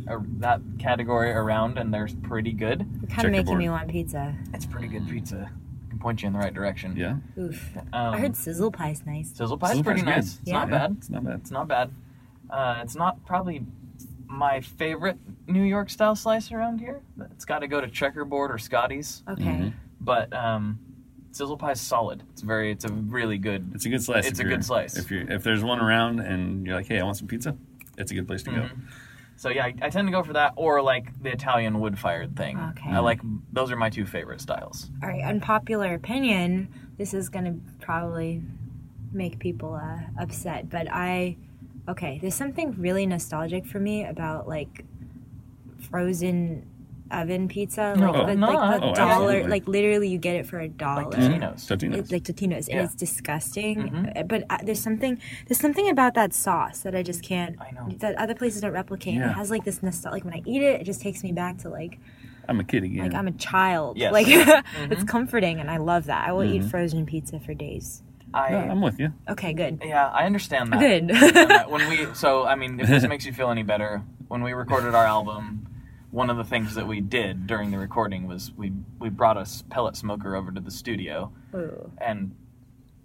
uh, 0.08 0.18
that 0.38 0.60
category 0.78 1.30
around, 1.30 1.78
and 1.78 1.92
they're 1.92 2.08
pretty 2.22 2.52
good. 2.52 2.86
You're 3.00 3.08
kind 3.10 3.26
of 3.26 3.32
making 3.32 3.58
me 3.58 3.68
want 3.70 3.88
pizza. 3.88 4.34
It's 4.52 4.66
pretty 4.66 4.88
good 4.88 5.08
pizza. 5.08 5.50
I 5.50 5.90
can 5.90 5.98
point 5.98 6.22
you 6.22 6.26
in 6.26 6.32
the 6.34 6.38
right 6.38 6.52
direction. 6.52 6.94
Yeah. 6.96 7.16
Oof. 7.38 7.76
Um, 7.76 8.14
I 8.14 8.18
heard 8.18 8.36
sizzle 8.36 8.70
pie's 8.70 9.04
nice. 9.06 9.30
sizzle 9.30 9.56
pie's 9.56 9.70
Sizzle 9.70 9.84
pretty 9.84 10.00
pie's 10.00 10.04
good. 10.04 10.10
nice. 10.16 10.38
It's 10.40 10.48
Yeah. 10.48 10.52
not 10.58 10.70
bad. 10.70 10.96
It's 10.98 11.10
not 11.10 11.24
bad. 11.24 11.34
It's 11.40 11.50
not 11.50 11.68
bad. 11.68 11.90
Uh, 12.50 12.80
it's 12.82 12.94
not 12.94 13.24
probably 13.24 13.64
my 14.26 14.60
favorite 14.60 15.16
New 15.46 15.62
York 15.62 15.88
style 15.90 16.14
slice 16.16 16.52
around 16.52 16.80
here. 16.80 17.00
It's 17.32 17.44
got 17.44 17.60
to 17.60 17.68
go 17.68 17.80
to 17.80 17.88
Checkerboard 17.88 18.50
or 18.50 18.58
Scottie's. 18.58 19.22
Okay. 19.28 19.42
Mhm. 19.42 19.72
But 20.00 20.32
um, 20.34 20.78
sizzle 21.34 21.56
pie 21.56 21.72
is 21.72 21.80
solid. 21.80 22.22
It's 22.32 22.42
very. 22.42 22.70
It's 22.70 22.84
a 22.84 22.92
really 22.92 23.38
good. 23.38 23.72
It's 23.74 23.84
a 23.84 23.88
good 23.88 24.02
slice. 24.02 24.26
It's 24.26 24.38
a 24.40 24.44
good 24.44 24.64
slice. 24.64 24.96
If 24.96 25.10
you 25.10 25.26
if 25.28 25.42
there's 25.42 25.62
one 25.64 25.80
around 25.80 26.20
and 26.20 26.64
you're 26.66 26.76
like, 26.76 26.86
hey, 26.86 27.00
I 27.00 27.04
want 27.04 27.16
some 27.16 27.26
pizza, 27.26 27.56
it's 27.98 28.10
a 28.10 28.14
good 28.14 28.26
place 28.26 28.42
to 28.44 28.50
go. 28.50 28.56
Mhm. 28.56 28.70
So 29.36 29.48
yeah, 29.48 29.64
I, 29.64 29.74
I 29.82 29.90
tend 29.90 30.06
to 30.06 30.12
go 30.12 30.22
for 30.22 30.34
that 30.34 30.52
or 30.56 30.80
like 30.80 31.20
the 31.22 31.32
Italian 31.32 31.80
wood 31.80 31.98
fired 31.98 32.36
thing. 32.36 32.56
Okay. 32.70 32.90
I 32.90 33.00
like 33.00 33.20
those 33.52 33.70
are 33.72 33.76
my 33.76 33.90
two 33.90 34.06
favorite 34.06 34.40
styles. 34.40 34.90
All 35.02 35.08
right. 35.08 35.24
Unpopular 35.24 35.94
opinion. 35.94 36.68
This 36.96 37.12
is 37.12 37.28
gonna 37.28 37.56
probably 37.80 38.42
make 39.12 39.38
people 39.40 39.74
uh, 39.74 40.00
upset, 40.22 40.70
but 40.70 40.86
I. 40.90 41.36
Okay, 41.86 42.18
there's 42.22 42.34
something 42.34 42.74
really 42.78 43.04
nostalgic 43.04 43.66
for 43.66 43.78
me 43.78 44.06
about 44.06 44.48
like 44.48 44.86
frozen 45.90 46.66
oven 47.10 47.48
pizza, 47.48 47.94
No, 47.96 48.10
like 48.12 48.26
the, 48.26 48.34
like 48.46 48.80
the 48.80 48.86
oh, 48.86 48.94
dollar, 48.94 49.10
absolutely. 49.12 49.50
like 49.50 49.68
literally 49.68 50.08
you 50.08 50.18
get 50.18 50.36
it 50.36 50.46
for 50.46 50.58
a 50.60 50.68
dollar. 50.68 51.04
Like 51.04 51.12
Totino's. 51.18 51.66
Totino's. 51.68 51.98
It's 51.98 52.12
like 52.12 52.22
Totino's, 52.24 52.68
Yeah. 52.68 52.76
and 52.76 52.84
it's 52.86 52.94
disgusting. 52.94 53.76
Mhm. 53.90 54.16
Uh, 54.18 54.22
But 54.24 54.44
uh, 54.50 54.58
there's 54.64 54.80
something 54.80 55.20
there's 55.46 55.60
something 55.60 55.88
about 55.88 56.14
that 56.14 56.32
sauce 56.32 56.80
that 56.80 56.94
I 56.94 57.02
just 57.02 57.22
can't. 57.22 57.56
I 57.60 57.70
know. 57.72 57.88
That 57.98 58.16
other 58.16 58.34
places 58.34 58.62
don't 58.62 58.72
replicate. 58.72 59.14
Yeah. 59.14 59.30
It 59.30 59.34
has 59.34 59.50
like 59.50 59.64
this 59.64 59.82
nostalgia. 59.82 60.14
Like 60.14 60.24
when 60.24 60.34
I 60.34 60.42
eat 60.46 60.62
it, 60.62 60.80
it 60.80 60.84
just 60.84 61.00
takes 61.02 61.22
me 61.22 61.32
back 61.32 61.58
to 61.58 61.68
like 61.68 61.98
I'm 62.48 62.60
a 62.60 62.64
kid 62.64 62.84
again. 62.84 63.04
like 63.04 63.14
I'm 63.14 63.26
a 63.28 63.32
child. 63.32 63.96
Yes. 63.98 64.12
Like 64.12 64.26
Mm-hmm. 64.28 64.92
it's 64.92 65.04
comforting, 65.04 65.60
and 65.60 65.70
I 65.70 65.76
love 65.78 66.06
that. 66.06 66.26
I 66.28 66.32
will 66.32 66.44
eat 66.44 66.62
Mhm. 66.62 66.70
frozen 66.70 67.06
pizza 67.06 67.38
for 67.40 67.54
days. 67.54 68.02
I 68.32 68.50
Yeah, 68.50 68.70
I'm 68.72 68.80
with 68.80 68.98
you. 68.98 69.12
Okay, 69.28 69.52
good. 69.52 69.80
yeah, 69.84 70.08
I 70.08 70.24
understand 70.26 70.72
that. 70.72 70.80
Good. 70.80 71.10
I 71.12 71.14
understand 71.14 71.50
that. 71.50 71.70
when 71.70 71.88
we 71.88 72.06
so 72.14 72.44
I 72.46 72.54
mean, 72.56 72.80
if 72.80 72.88
this 72.88 73.06
makes 73.12 73.24
you 73.26 73.32
feel 73.32 73.50
any 73.50 73.62
better, 73.62 74.02
when 74.28 74.42
we 74.42 74.52
recorded 74.54 74.94
our 74.94 75.04
album, 75.04 75.68
one 76.14 76.30
of 76.30 76.36
the 76.36 76.44
things 76.44 76.76
that 76.76 76.86
we 76.86 77.00
did 77.00 77.44
during 77.48 77.72
the 77.72 77.78
recording 77.78 78.28
was 78.28 78.52
we 78.56 78.72
we 79.00 79.08
brought 79.10 79.36
a 79.36 79.46
pellet 79.68 79.96
smoker 79.96 80.36
over 80.36 80.52
to 80.52 80.60
the 80.60 80.70
studio, 80.70 81.32
Ooh. 81.54 81.90
and 81.98 82.34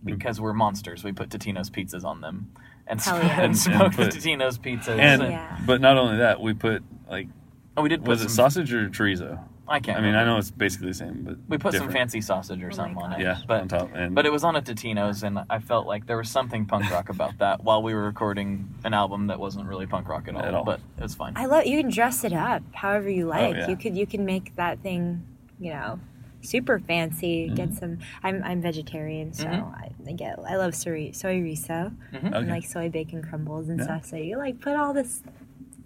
because 0.05 0.39
we're 0.39 0.53
monsters, 0.53 1.03
we 1.03 1.11
put 1.11 1.29
Totino's 1.29 1.69
pizzas 1.71 2.03
on 2.05 2.21
them 2.21 2.51
and, 2.87 3.01
Hell 3.01 3.19
sm- 3.19 3.25
yeah. 3.27 3.41
and 3.41 3.57
smoked 3.57 3.97
the 3.97 4.03
put- 4.05 4.13
Totino's 4.13 4.59
pizzas. 4.59 4.99
And 4.99 5.23
Yeah. 5.23 5.57
but 5.65 5.81
not 5.81 5.97
only 5.97 6.17
that, 6.17 6.39
we 6.39 6.53
put 6.53 6.83
like 7.09 7.27
oh, 7.75 7.81
we 7.81 7.89
did 7.89 8.01
put 8.01 8.09
was 8.09 8.21
it 8.21 8.29
sausage 8.29 8.71
or 8.73 8.87
chorizo? 8.89 9.39
I 9.69 9.79
can't. 9.79 9.97
I 9.97 10.01
mean, 10.01 10.15
I 10.15 10.23
know 10.25 10.37
it's 10.37 10.51
basically 10.51 10.87
the 10.87 10.93
same, 10.95 11.23
but 11.23 11.37
we 11.47 11.57
put 11.57 11.73
some 11.75 11.89
fancy 11.91 12.21
sausage 12.21 12.61
or 12.61 12.67
Oh 12.67 12.75
something 12.75 12.97
on 12.97 13.13
it. 13.13 13.19
yeah 13.21 13.37
but 13.47 13.61
on 13.61 13.67
top 13.67 13.89
and 13.93 14.15
But 14.15 14.25
it 14.25 14.31
was 14.31 14.43
on 14.43 14.55
a 14.55 14.61
Totino's, 14.61 15.23
and 15.23 15.39
I 15.49 15.59
felt 15.59 15.85
like 15.87 16.07
there 16.07 16.17
was 16.17 16.29
something 16.29 16.65
punk 16.65 16.89
rock 16.91 17.09
about 17.09 17.37
that 17.37 17.63
while 17.63 17.81
we 17.83 17.93
were 17.93 18.03
recording 18.03 18.67
an 18.83 18.93
album 18.93 19.27
that 19.27 19.39
wasn't 19.39 19.67
really 19.67 19.85
punk 19.85 20.09
rock 20.09 20.27
at 20.27 20.35
all. 20.35 20.41
At 20.41 20.53
all. 20.53 20.63
But 20.65 20.79
it 20.97 21.03
was 21.03 21.15
fine. 21.15 21.33
I 21.35 21.45
love 21.45 21.65
you 21.65 21.79
can 21.79 21.89
dress 21.91 22.23
it 22.23 22.33
up 22.33 22.63
however 22.73 23.09
you 23.09 23.25
like. 23.27 23.55
yeah. 23.55 23.69
You 23.69 23.77
could 23.77 23.95
you 23.95 24.07
can 24.07 24.25
make 24.25 24.55
that 24.55 24.79
thing, 24.79 25.23
you 25.59 25.71
know, 25.71 25.99
super 26.41 26.79
fancy. 26.79 27.49
Get 27.49 27.69
Mm-hmm. 27.69 27.77
some. 27.77 27.97
I'm 28.23 28.41
I'm 28.43 28.61
vegetarian, 28.61 29.33
so 29.33 29.45
Mhm. 29.45 29.73
I, 29.75 29.89
I 30.07 30.11
get 30.13 30.39
I 30.39 30.55
love 30.55 30.73
soy 30.73 31.11
soyrizo 31.13 31.93
and 32.11 32.33
Okay. 32.33 32.49
like 32.49 32.65
soy 32.65 32.89
bacon 32.89 33.21
crumbles 33.21 33.69
and 33.69 33.77
Yeah. 33.79 33.85
stuff. 33.85 34.05
So 34.05 34.15
you 34.15 34.37
like 34.37 34.59
put 34.59 34.75
all 34.75 34.93
this 34.93 35.21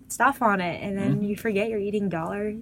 stuff 0.07 0.41
on 0.43 0.61
it, 0.61 0.81
and 0.83 0.97
then 0.97 1.15
Mm-hmm. 1.15 1.23
you 1.23 1.35
forget 1.35 1.69
you're 1.69 1.79
eating 1.79 2.07
dollar 2.07 2.53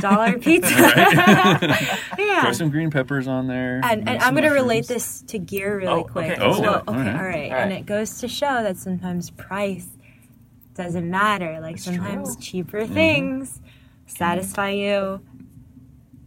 dollar 0.00 0.38
pizza. 0.38 0.74
Right. 0.74 1.98
yeah. 2.18 2.42
Throw 2.42 2.52
some 2.52 2.70
green 2.70 2.90
peppers 2.90 3.26
on 3.28 3.46
there. 3.46 3.80
And, 3.84 4.08
and 4.08 4.20
I'm 4.22 4.34
going 4.34 4.44
to 4.44 4.50
relate 4.54 4.86
this 4.86 5.22
to 5.28 5.38
gear 5.38 5.76
really 5.78 5.88
Oh, 5.92 6.04
quick. 6.04 6.32
okay. 6.32 6.40
Oh, 6.42 6.60
Well, 6.60 6.82
okay, 6.88 6.98
right. 6.98 7.16
all 7.16 7.22
right. 7.24 7.52
All 7.52 7.58
And 7.58 7.72
it 7.72 7.86
goes 7.86 8.18
to 8.20 8.28
show 8.28 8.62
that 8.62 8.76
sometimes 8.76 9.30
price 9.30 9.86
doesn't 10.74 11.08
matter. 11.08 11.60
Like 11.60 11.76
It's 11.76 11.84
sometimes 11.84 12.34
true. 12.36 12.42
cheaper 12.42 12.80
Mm-hmm. 12.82 12.94
things 12.94 13.60
satisfy 14.06 14.70
you 14.70 15.20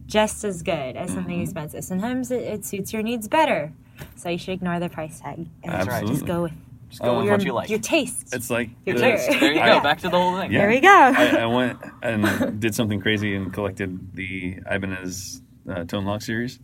just 0.05 0.43
as 0.43 0.63
good 0.63 0.95
as 0.95 1.11
something 1.11 1.33
Mm-hmm. 1.35 1.43
expensive. 1.43 1.83
Sometimes 1.83 2.31
it, 2.31 2.41
it 2.43 2.65
suits 2.65 2.93
your 2.93 3.03
needs 3.03 3.27
better. 3.27 3.73
So 4.15 4.29
you 4.29 4.37
should 4.37 4.53
ignore 4.53 4.79
the 4.79 4.89
price 4.89 5.19
tag 5.19 5.47
and 5.63 5.73
That's 5.73 5.87
right. 5.87 6.05
just 6.07 6.25
go 6.25 6.43
with 6.43 6.53
Just 6.89 7.01
go 7.01 7.17
with 7.17 7.25
your, 7.25 7.33
what 7.37 7.45
you 7.45 7.53
like. 7.53 7.69
your 7.69 7.79
taste. 7.79 8.33
It's 8.33 8.49
like 8.49 8.69
Your 8.85 8.95
the- 8.95 9.01
taste. 9.01 9.29
there 9.39 9.51
you 9.53 9.59
go. 9.59 9.81
Back 9.81 9.99
to 9.99 10.09
the 10.09 10.17
whole 10.17 10.37
thing. 10.39 10.51
Yeah. 10.51 10.59
there 10.59 10.69
we 10.69 10.79
go. 10.79 10.87
I, 10.89 11.27
I 11.41 11.45
went 11.45 11.79
and 12.01 12.59
did 12.61 12.73
something 12.73 13.01
crazy 13.01 13.35
and 13.35 13.51
collected 13.51 14.13
the 14.15 14.57
Ibanez 14.69 15.41
uh, 15.69 15.83
Tone-Lok 15.83 16.21
series. 16.21 16.59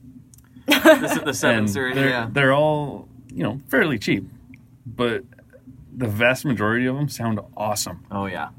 This 0.66 1.12
is 1.18 1.22
the 1.24 1.34
seven 1.34 1.58
and 1.60 1.70
series. 1.70 1.96
They're, 1.96 2.10
Yeah. 2.10 2.30
they're 2.32 2.54
all 2.54 3.10
you 3.34 3.44
know 3.44 3.60
fairly 3.68 4.00
cheap, 4.00 4.26
but 4.86 5.24
the 5.96 6.08
vast 6.08 6.46
majority 6.46 6.86
of 6.86 6.96
them 6.96 7.10
sound 7.10 7.40
awesome. 7.58 8.06
Oh 8.10 8.26
yeah. 8.28 8.50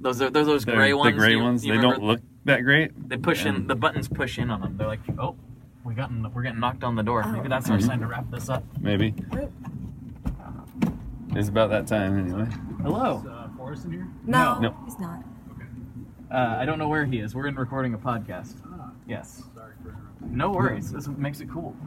Those 0.00 0.20
are 0.20 0.30
those 0.30 0.46
those 0.46 0.64
They're 0.64 0.74
gray 0.74 0.92
ones. 0.94 1.14
The 1.14 1.18
gray 1.20 1.30
you- 1.32 1.42
ones. 1.42 1.64
you 1.64 1.74
they 1.76 1.80
don't 1.80 2.02
look 2.02 2.20
that 2.46 2.62
great. 2.64 2.90
They 3.08 3.16
push 3.18 3.44
in. 3.46 3.68
The 3.68 3.76
buttons 3.76 4.08
push 4.08 4.38
in 4.38 4.50
on 4.50 4.62
them. 4.62 4.76
They're 4.76 4.86
like, 4.88 5.00
oh, 5.18 5.36
we 5.84 5.94
got 5.94 6.10
we're 6.34 6.42
getting 6.42 6.58
knocked 6.58 6.82
on 6.82 6.96
the 6.96 7.02
door. 7.04 7.22
Maybe 7.24 7.48
that's 7.48 7.70
our 7.70 7.78
Mhm. 7.78 7.86
sign 7.86 8.00
to 8.00 8.06
wrap 8.08 8.28
this 8.30 8.48
up. 8.48 8.64
Maybe. 8.80 9.14
It's 11.32 11.48
about 11.48 11.70
that 11.70 11.86
time 11.86 12.18
anyway. 12.18 12.46
Hello. 12.82 13.18
Is 13.20 13.26
Uh, 13.26 13.48
Forrest 13.56 13.84
in 13.84 13.92
here? 13.92 14.08
no, 14.26 14.58
No. 14.58 14.74
he's 14.84 14.98
not. 14.98 15.22
Uh, 16.30 16.56
I 16.58 16.64
don't 16.64 16.78
know 16.78 16.88
where 16.88 17.04
he 17.06 17.18
is. 17.20 17.34
We're 17.34 17.46
in 17.46 17.56
recording 17.56 17.94
a 17.94 17.98
podcast. 17.98 18.54
Ah, 18.66 18.90
Yes. 19.06 19.42
sorry 19.54 19.72
for 19.82 19.90
interrupting. 19.90 20.36
No 20.36 20.50
worries. 20.52 20.90
This 20.92 21.08
makes 21.08 21.40
it 21.40 21.48
cool. 21.50 21.74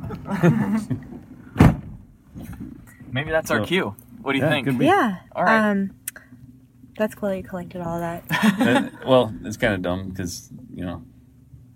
Maybe 3.12 3.32
that's 3.32 3.52
our 3.52 3.60
So- 3.60 3.66
cue. 3.66 3.96
What 4.22 4.32
do 4.34 4.38
you 4.40 4.44
Yeah, 4.46 4.50
think? 4.52 4.68
could 4.68 4.78
be. 4.80 4.86
Yeah. 4.86 5.18
All 5.36 5.44
right. 5.44 5.70
Um, 5.72 5.92
that's 6.98 7.14
cool 7.16 7.30
that 7.30 7.38
you 7.38 7.44
collected 7.44 7.82
all 7.82 8.00
that. 8.00 8.24
Uh, 8.60 8.90
well, 9.08 9.34
it's 9.44 9.58
kind 9.58 9.74
of 9.74 9.82
dumb 9.82 10.10
because 10.10 10.50
you 10.74 10.86
know 10.86 11.04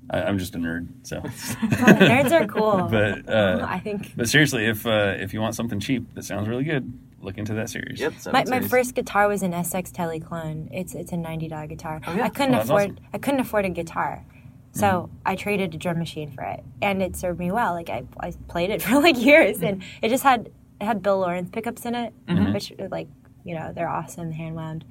I, 0.10 0.22
I'm 0.24 0.38
just 0.38 0.56
a 0.56 0.58
nerd. 0.58 0.88
So, 1.04 1.20
Nerds 1.20 2.32
are 2.32 2.46
cool. 2.48 2.88
but 2.92 3.28
uh, 3.28 3.66
I 3.68 3.80
think 3.80 4.14
but 4.16 4.30
seriously, 4.30 4.66
if 4.66 4.86
uh, 4.88 5.16
if 5.18 5.34
you 5.34 5.42
want 5.42 5.56
something 5.56 5.80
cheap 5.82 6.14
that 6.14 6.24
sounds 6.24 6.48
really 6.48 6.64
good, 6.64 6.92
look 7.28 7.38
into 7.38 7.54
that 7.56 7.70
series. 7.70 8.00
Yep. 8.00 8.14
seven 8.18 8.34
My, 8.34 8.44
my 8.50 8.58
series. 8.58 8.72
first 8.72 8.96
guitar 8.96 9.28
was 9.28 9.44
an 9.44 9.52
SX 9.52 9.92
Tele 9.92 10.20
clone. 10.20 10.70
It's 10.72 10.96
it's 10.96 11.12
a 11.12 11.18
ninety 11.18 11.48
dollar 11.48 11.68
guitar. 11.68 12.02
Oh, 12.08 12.14
yeah? 12.16 12.26
I 12.26 12.30
couldn't 12.30 12.56
Oh, 12.56 12.62
afford 12.62 12.92
awesome. 12.92 12.98
I 13.14 13.18
couldn't 13.20 13.40
afford 13.42 13.66
a 13.66 13.70
guitar, 13.70 14.26
so 14.72 15.10
I 15.26 15.36
traded 15.36 15.76
a 15.76 15.78
drum 15.78 16.00
machine 16.00 16.32
for 16.32 16.44
it, 16.44 16.64
and 16.82 17.02
it 17.02 17.16
served 17.16 17.40
me 17.40 17.52
well. 17.52 17.74
Like 17.74 17.90
I, 17.90 18.04
I 18.20 18.32
played 18.48 18.70
it 18.72 18.82
for 18.86 19.00
like 19.00 19.18
years, 19.22 19.62
and 19.62 19.84
it 20.02 20.10
just 20.10 20.24
had 20.24 20.50
it 20.82 20.86
had 20.86 21.02
Bill 21.04 21.20
Lawrence 21.20 21.50
pickups 21.52 21.86
in 21.86 21.94
it, 21.96 22.14
Mm-hmm. 22.28 22.54
which 22.54 22.74
like 22.90 23.08
you 23.44 23.54
know 23.56 23.72
they're 23.74 23.90
awesome, 23.90 24.32
hand 24.32 24.56
wound, 24.56 24.86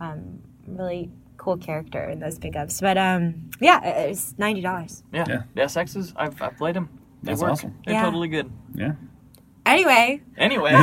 um, 0.00 0.40
really 0.66 1.10
cool 1.36 1.56
character 1.58 2.02
in 2.08 2.20
those 2.20 2.38
pickups. 2.38 2.80
But 2.80 2.96
um, 2.96 3.50
yeah, 3.60 3.84
it- 3.84 4.10
it's 4.10 4.34
ninety 4.38 4.60
dollars. 4.62 5.02
Yeah. 5.12 5.24
Yeah. 5.28 5.42
Yeah. 5.54 5.66
Sexes. 5.66 6.12
I've, 6.16 6.40
I've 6.40 6.56
played 6.56 6.76
them. 6.76 6.88
They 7.22 7.32
That's 7.32 7.42
work. 7.42 7.52
awesome. 7.52 7.74
They're 7.84 7.94
Yeah. 7.94 8.04
totally 8.04 8.28
good. 8.28 8.50
Yeah. 8.74 8.92
Anyway, 9.66 10.20
Anyway. 10.36 10.72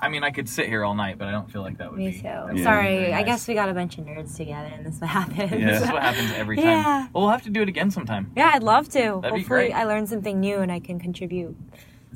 I 0.00 0.08
mean, 0.08 0.24
I 0.24 0.30
could 0.32 0.48
sit 0.48 0.66
here 0.66 0.84
all 0.84 0.94
night, 0.94 1.16
but 1.18 1.28
I 1.28 1.30
don't 1.30 1.48
feel 1.50 1.62
like 1.62 1.78
that 1.78 1.90
would 1.90 1.98
me 1.98 2.10
be. 2.10 2.16
too. 2.16 2.22
that 2.24 2.46
I'm 2.48 2.62
sorry. 2.62 2.96
very 2.96 3.12
I 3.12 3.22
guess 3.22 3.46
we 3.46 3.54
got 3.54 3.68
a 3.68 3.74
bunch 3.74 3.98
of 3.98 4.04
nerds 4.04 4.36
together, 4.36 4.66
and 4.74 4.84
this 4.84 4.96
is 4.96 5.00
what 5.00 5.10
happens. 5.10 5.52
Yeah. 5.52 5.66
This 5.72 5.82
is 5.82 5.90
what 5.92 6.02
happens 6.02 6.32
every 6.32 6.56
time. 6.56 6.64
Yeah. 6.66 7.06
Well, 7.12 7.22
we'll 7.24 7.30
have 7.30 7.42
to 7.42 7.50
do 7.50 7.62
it 7.62 7.68
again 7.68 7.90
sometime. 7.92 8.32
Yeah, 8.36 8.50
I'd 8.52 8.64
love 8.64 8.88
to. 8.90 8.98
That'd 8.98 9.22
be 9.22 9.28
Hopefully, 9.28 9.42
great. 9.44 9.72
I 9.72 9.84
learned 9.84 10.08
something 10.08 10.40
new 10.40 10.56
and 10.58 10.72
I 10.72 10.80
can 10.80 10.98
contribute 10.98 11.54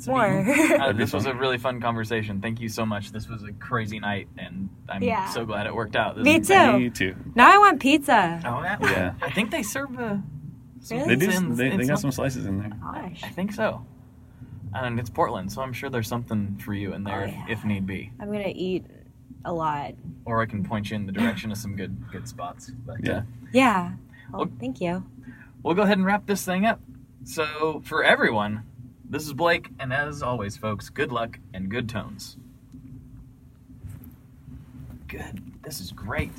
more. 0.07 0.45
Uh, 0.77 0.93
this 0.93 1.13
was 1.13 1.27
a 1.27 1.35
really 1.35 1.59
fun 1.59 1.81
conversation. 1.81 2.41
Thank 2.41 2.61
you 2.61 2.69
so 2.69 2.85
much. 2.85 3.13
This 3.13 3.29
was 3.29 3.43
a 3.45 3.53
crazy 3.53 3.99
night, 4.01 4.29
and 4.37 4.69
I'm 4.89 5.03
Yeah. 5.03 5.29
so 5.31 5.45
glad 5.47 5.67
it 5.67 5.75
worked 5.75 5.95
out. 5.97 6.17
This 6.17 6.25
Me 6.25 6.37
is- 6.41 6.49
too. 6.49 6.73
Me 6.79 6.91
too. 6.91 7.15
now 7.37 7.55
I 7.55 7.59
want 7.59 7.81
pizza. 7.81 8.41
Oh, 8.45 8.63
yeah. 8.63 8.77
Yeah. 8.83 9.15
I 9.23 9.31
think 9.31 9.51
they 9.53 9.63
serve 9.63 9.97
a. 9.99 10.23
Really? 10.91 11.15
They 11.15 11.17
do. 11.17 11.27
It's 11.29 11.39
in- 11.39 11.55
They, 11.55 11.77
they 11.77 11.87
got 11.87 11.99
some 12.01 12.13
slices 12.13 12.47
in 12.47 12.59
there. 12.59 12.71
Gosh. 12.83 13.21
I 13.25 13.29
think 13.29 13.53
so. 13.53 13.87
And 14.85 15.01
it's 15.01 15.09
Portland, 15.11 15.51
so 15.51 15.63
I'm 15.63 15.73
sure 15.73 15.89
there's 15.89 16.09
something 16.09 16.57
for 16.59 16.75
you 16.75 16.93
in 16.93 17.05
there 17.05 17.21
Oh, 17.23 17.25
if- 17.25 17.33
yeah. 17.35 17.47
if 17.49 17.65
need 17.65 17.87
be. 17.87 18.13
I'm 18.21 18.31
gonna 18.31 18.53
eat 18.55 18.85
a 19.45 19.53
lot. 19.53 19.95
Or 20.25 20.43
I 20.43 20.47
can 20.47 20.65
point 20.65 20.91
you 20.91 20.97
in 20.97 21.07
the 21.07 21.13
direction 21.13 21.51
of 21.51 21.59
some 21.59 21.77
good 21.77 21.97
good 22.11 22.29
spots. 22.29 22.71
But, 22.85 23.05
Yeah. 23.05 23.13
uh, 23.19 23.23
Yeah. 23.53 23.93
Well, 24.33 24.43
Okay. 24.43 24.53
thank 24.61 24.81
you. 24.81 25.05
we'll 25.63 25.75
go 25.75 25.83
ahead 25.83 25.99
and 25.99 26.07
wrap 26.07 26.27
this 26.27 26.45
thing 26.45 26.65
up. 26.67 26.81
So, 27.25 27.81
for 27.85 28.05
everyone, 28.05 28.63
this 29.09 29.25
is 29.27 29.33
Blake, 29.33 29.71
and 29.81 29.93
as 29.93 30.23
always, 30.23 30.57
folks, 30.57 30.91
good 30.91 31.11
luck 31.11 31.39
and 31.55 31.69
good 31.69 31.89
tones. 31.89 32.37
Good. 35.09 35.43
This 35.63 35.81
is 35.81 35.91
great. 35.93 36.31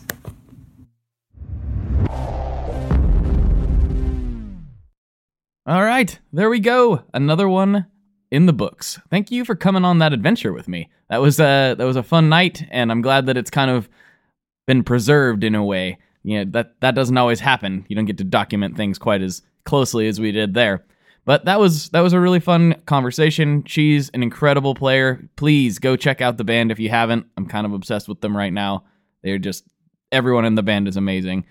All 5.66 5.84
right, 5.84 6.18
there 6.32 6.50
we 6.50 6.60
go. 6.62 7.04
Another 7.14 7.50
one 7.50 7.88
in 8.32 8.46
the 8.46 8.54
books. 8.54 9.00
Thank 9.10 9.32
you 9.32 9.46
for 9.46 9.56
coming 9.56 9.86
on 9.86 10.00
that 10.00 10.14
adventure 10.14 10.54
with 10.54 10.68
me. 10.68 10.90
That 11.10 11.22
was 11.22 11.40
a 11.40 11.76
that 11.78 11.86
was 11.86 11.96
a 11.96 12.04
fun 12.04 12.30
night, 12.30 12.64
and 12.72 12.92
I'm 12.92 13.02
glad 13.02 13.26
that 13.28 13.38
it's 13.38 13.50
kind 13.50 13.72
of 13.72 13.90
been 14.66 14.84
preserved 14.84 15.44
in 15.44 15.56
a 15.56 15.64
way. 15.64 15.98
You 16.24 16.40
know, 16.44 16.52
that 16.52 16.80
that 16.82 16.96
doesn't 16.96 17.18
always 17.18 17.40
happen. 17.40 17.86
You 17.88 17.96
don't 17.96 18.06
get 18.06 18.18
to 18.18 18.24
document 18.24 18.76
things 18.76 18.98
quite 18.98 19.22
as 19.22 19.42
closely 19.64 20.08
as 20.08 20.20
we 20.20 20.32
did 20.32 20.54
there. 20.54 20.86
But 21.26 21.46
that 21.46 21.60
was 21.60 21.90
that 21.90 22.02
was 22.02 22.14
a 22.14 22.20
really 22.20 22.40
fun 22.40 22.82
conversation. 22.86 23.64
She's 23.66 24.10
an 24.10 24.24
incredible 24.24 24.76
player. 24.76 25.30
Please 25.36 25.80
go 25.80 25.96
check 25.96 26.22
out 26.22 26.38
the 26.38 26.44
band 26.44 26.72
if 26.72 26.80
you 26.80 26.90
haven't. 26.90 27.26
I'm 27.36 27.48
kind 27.48 27.66
of 27.66 27.74
obsessed 27.74 28.08
with 28.08 28.22
them 28.22 28.36
right 28.36 28.54
now. 28.54 28.86
They're 29.24 29.38
just 29.38 29.66
everyone 30.12 30.46
in 30.46 30.56
the 30.56 30.64
band 30.64 30.88
is 30.88 30.96
amazing. 30.96 31.46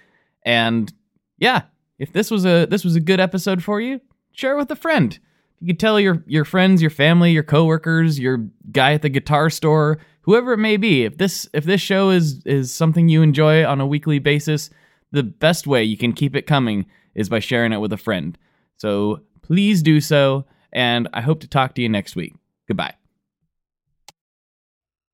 And 0.44 0.92
yeah, 1.38 1.62
if 1.98 2.12
this 2.12 2.30
was 2.30 2.46
a 2.46 2.66
this 2.66 2.84
was 2.84 2.96
a 2.96 3.00
good 3.00 3.20
episode 3.20 3.62
for 3.62 3.80
you, 3.80 4.00
share 4.32 4.54
it 4.54 4.58
with 4.58 4.70
a 4.70 4.76
friend. 4.76 5.18
You 5.60 5.68
could 5.68 5.80
tell 5.80 5.98
your 5.98 6.22
your 6.26 6.44
friends, 6.44 6.82
your 6.82 6.90
family, 6.90 7.32
your 7.32 7.42
coworkers, 7.42 8.18
your 8.18 8.46
guy 8.72 8.92
at 8.92 9.02
the 9.02 9.08
guitar 9.08 9.50
store, 9.50 9.98
whoever 10.22 10.52
it 10.52 10.58
may 10.58 10.76
be. 10.76 11.04
If 11.04 11.18
this 11.18 11.48
if 11.52 11.64
this 11.64 11.80
show 11.80 12.10
is 12.10 12.42
is 12.44 12.72
something 12.72 13.08
you 13.08 13.22
enjoy 13.22 13.64
on 13.64 13.80
a 13.80 13.86
weekly 13.86 14.18
basis, 14.18 14.70
the 15.12 15.22
best 15.22 15.66
way 15.66 15.82
you 15.82 15.96
can 15.96 16.12
keep 16.12 16.36
it 16.36 16.46
coming 16.46 16.86
is 17.14 17.28
by 17.28 17.38
sharing 17.38 17.72
it 17.72 17.80
with 17.80 17.92
a 17.92 17.96
friend. 17.96 18.36
So 18.76 19.20
please 19.42 19.82
do 19.82 20.00
so, 20.00 20.44
and 20.72 21.08
I 21.14 21.22
hope 21.22 21.40
to 21.40 21.48
talk 21.48 21.74
to 21.76 21.82
you 21.82 21.88
next 21.88 22.16
week. 22.16 22.34
Goodbye. 22.68 22.94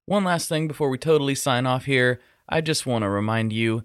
One 0.06 0.24
last 0.24 0.48
thing 0.48 0.66
before 0.66 0.88
we 0.88 0.98
totally 0.98 1.36
sign 1.36 1.64
off 1.64 1.84
here, 1.84 2.20
I 2.48 2.60
just 2.60 2.86
want 2.86 3.02
to 3.02 3.08
remind 3.08 3.52
you 3.52 3.84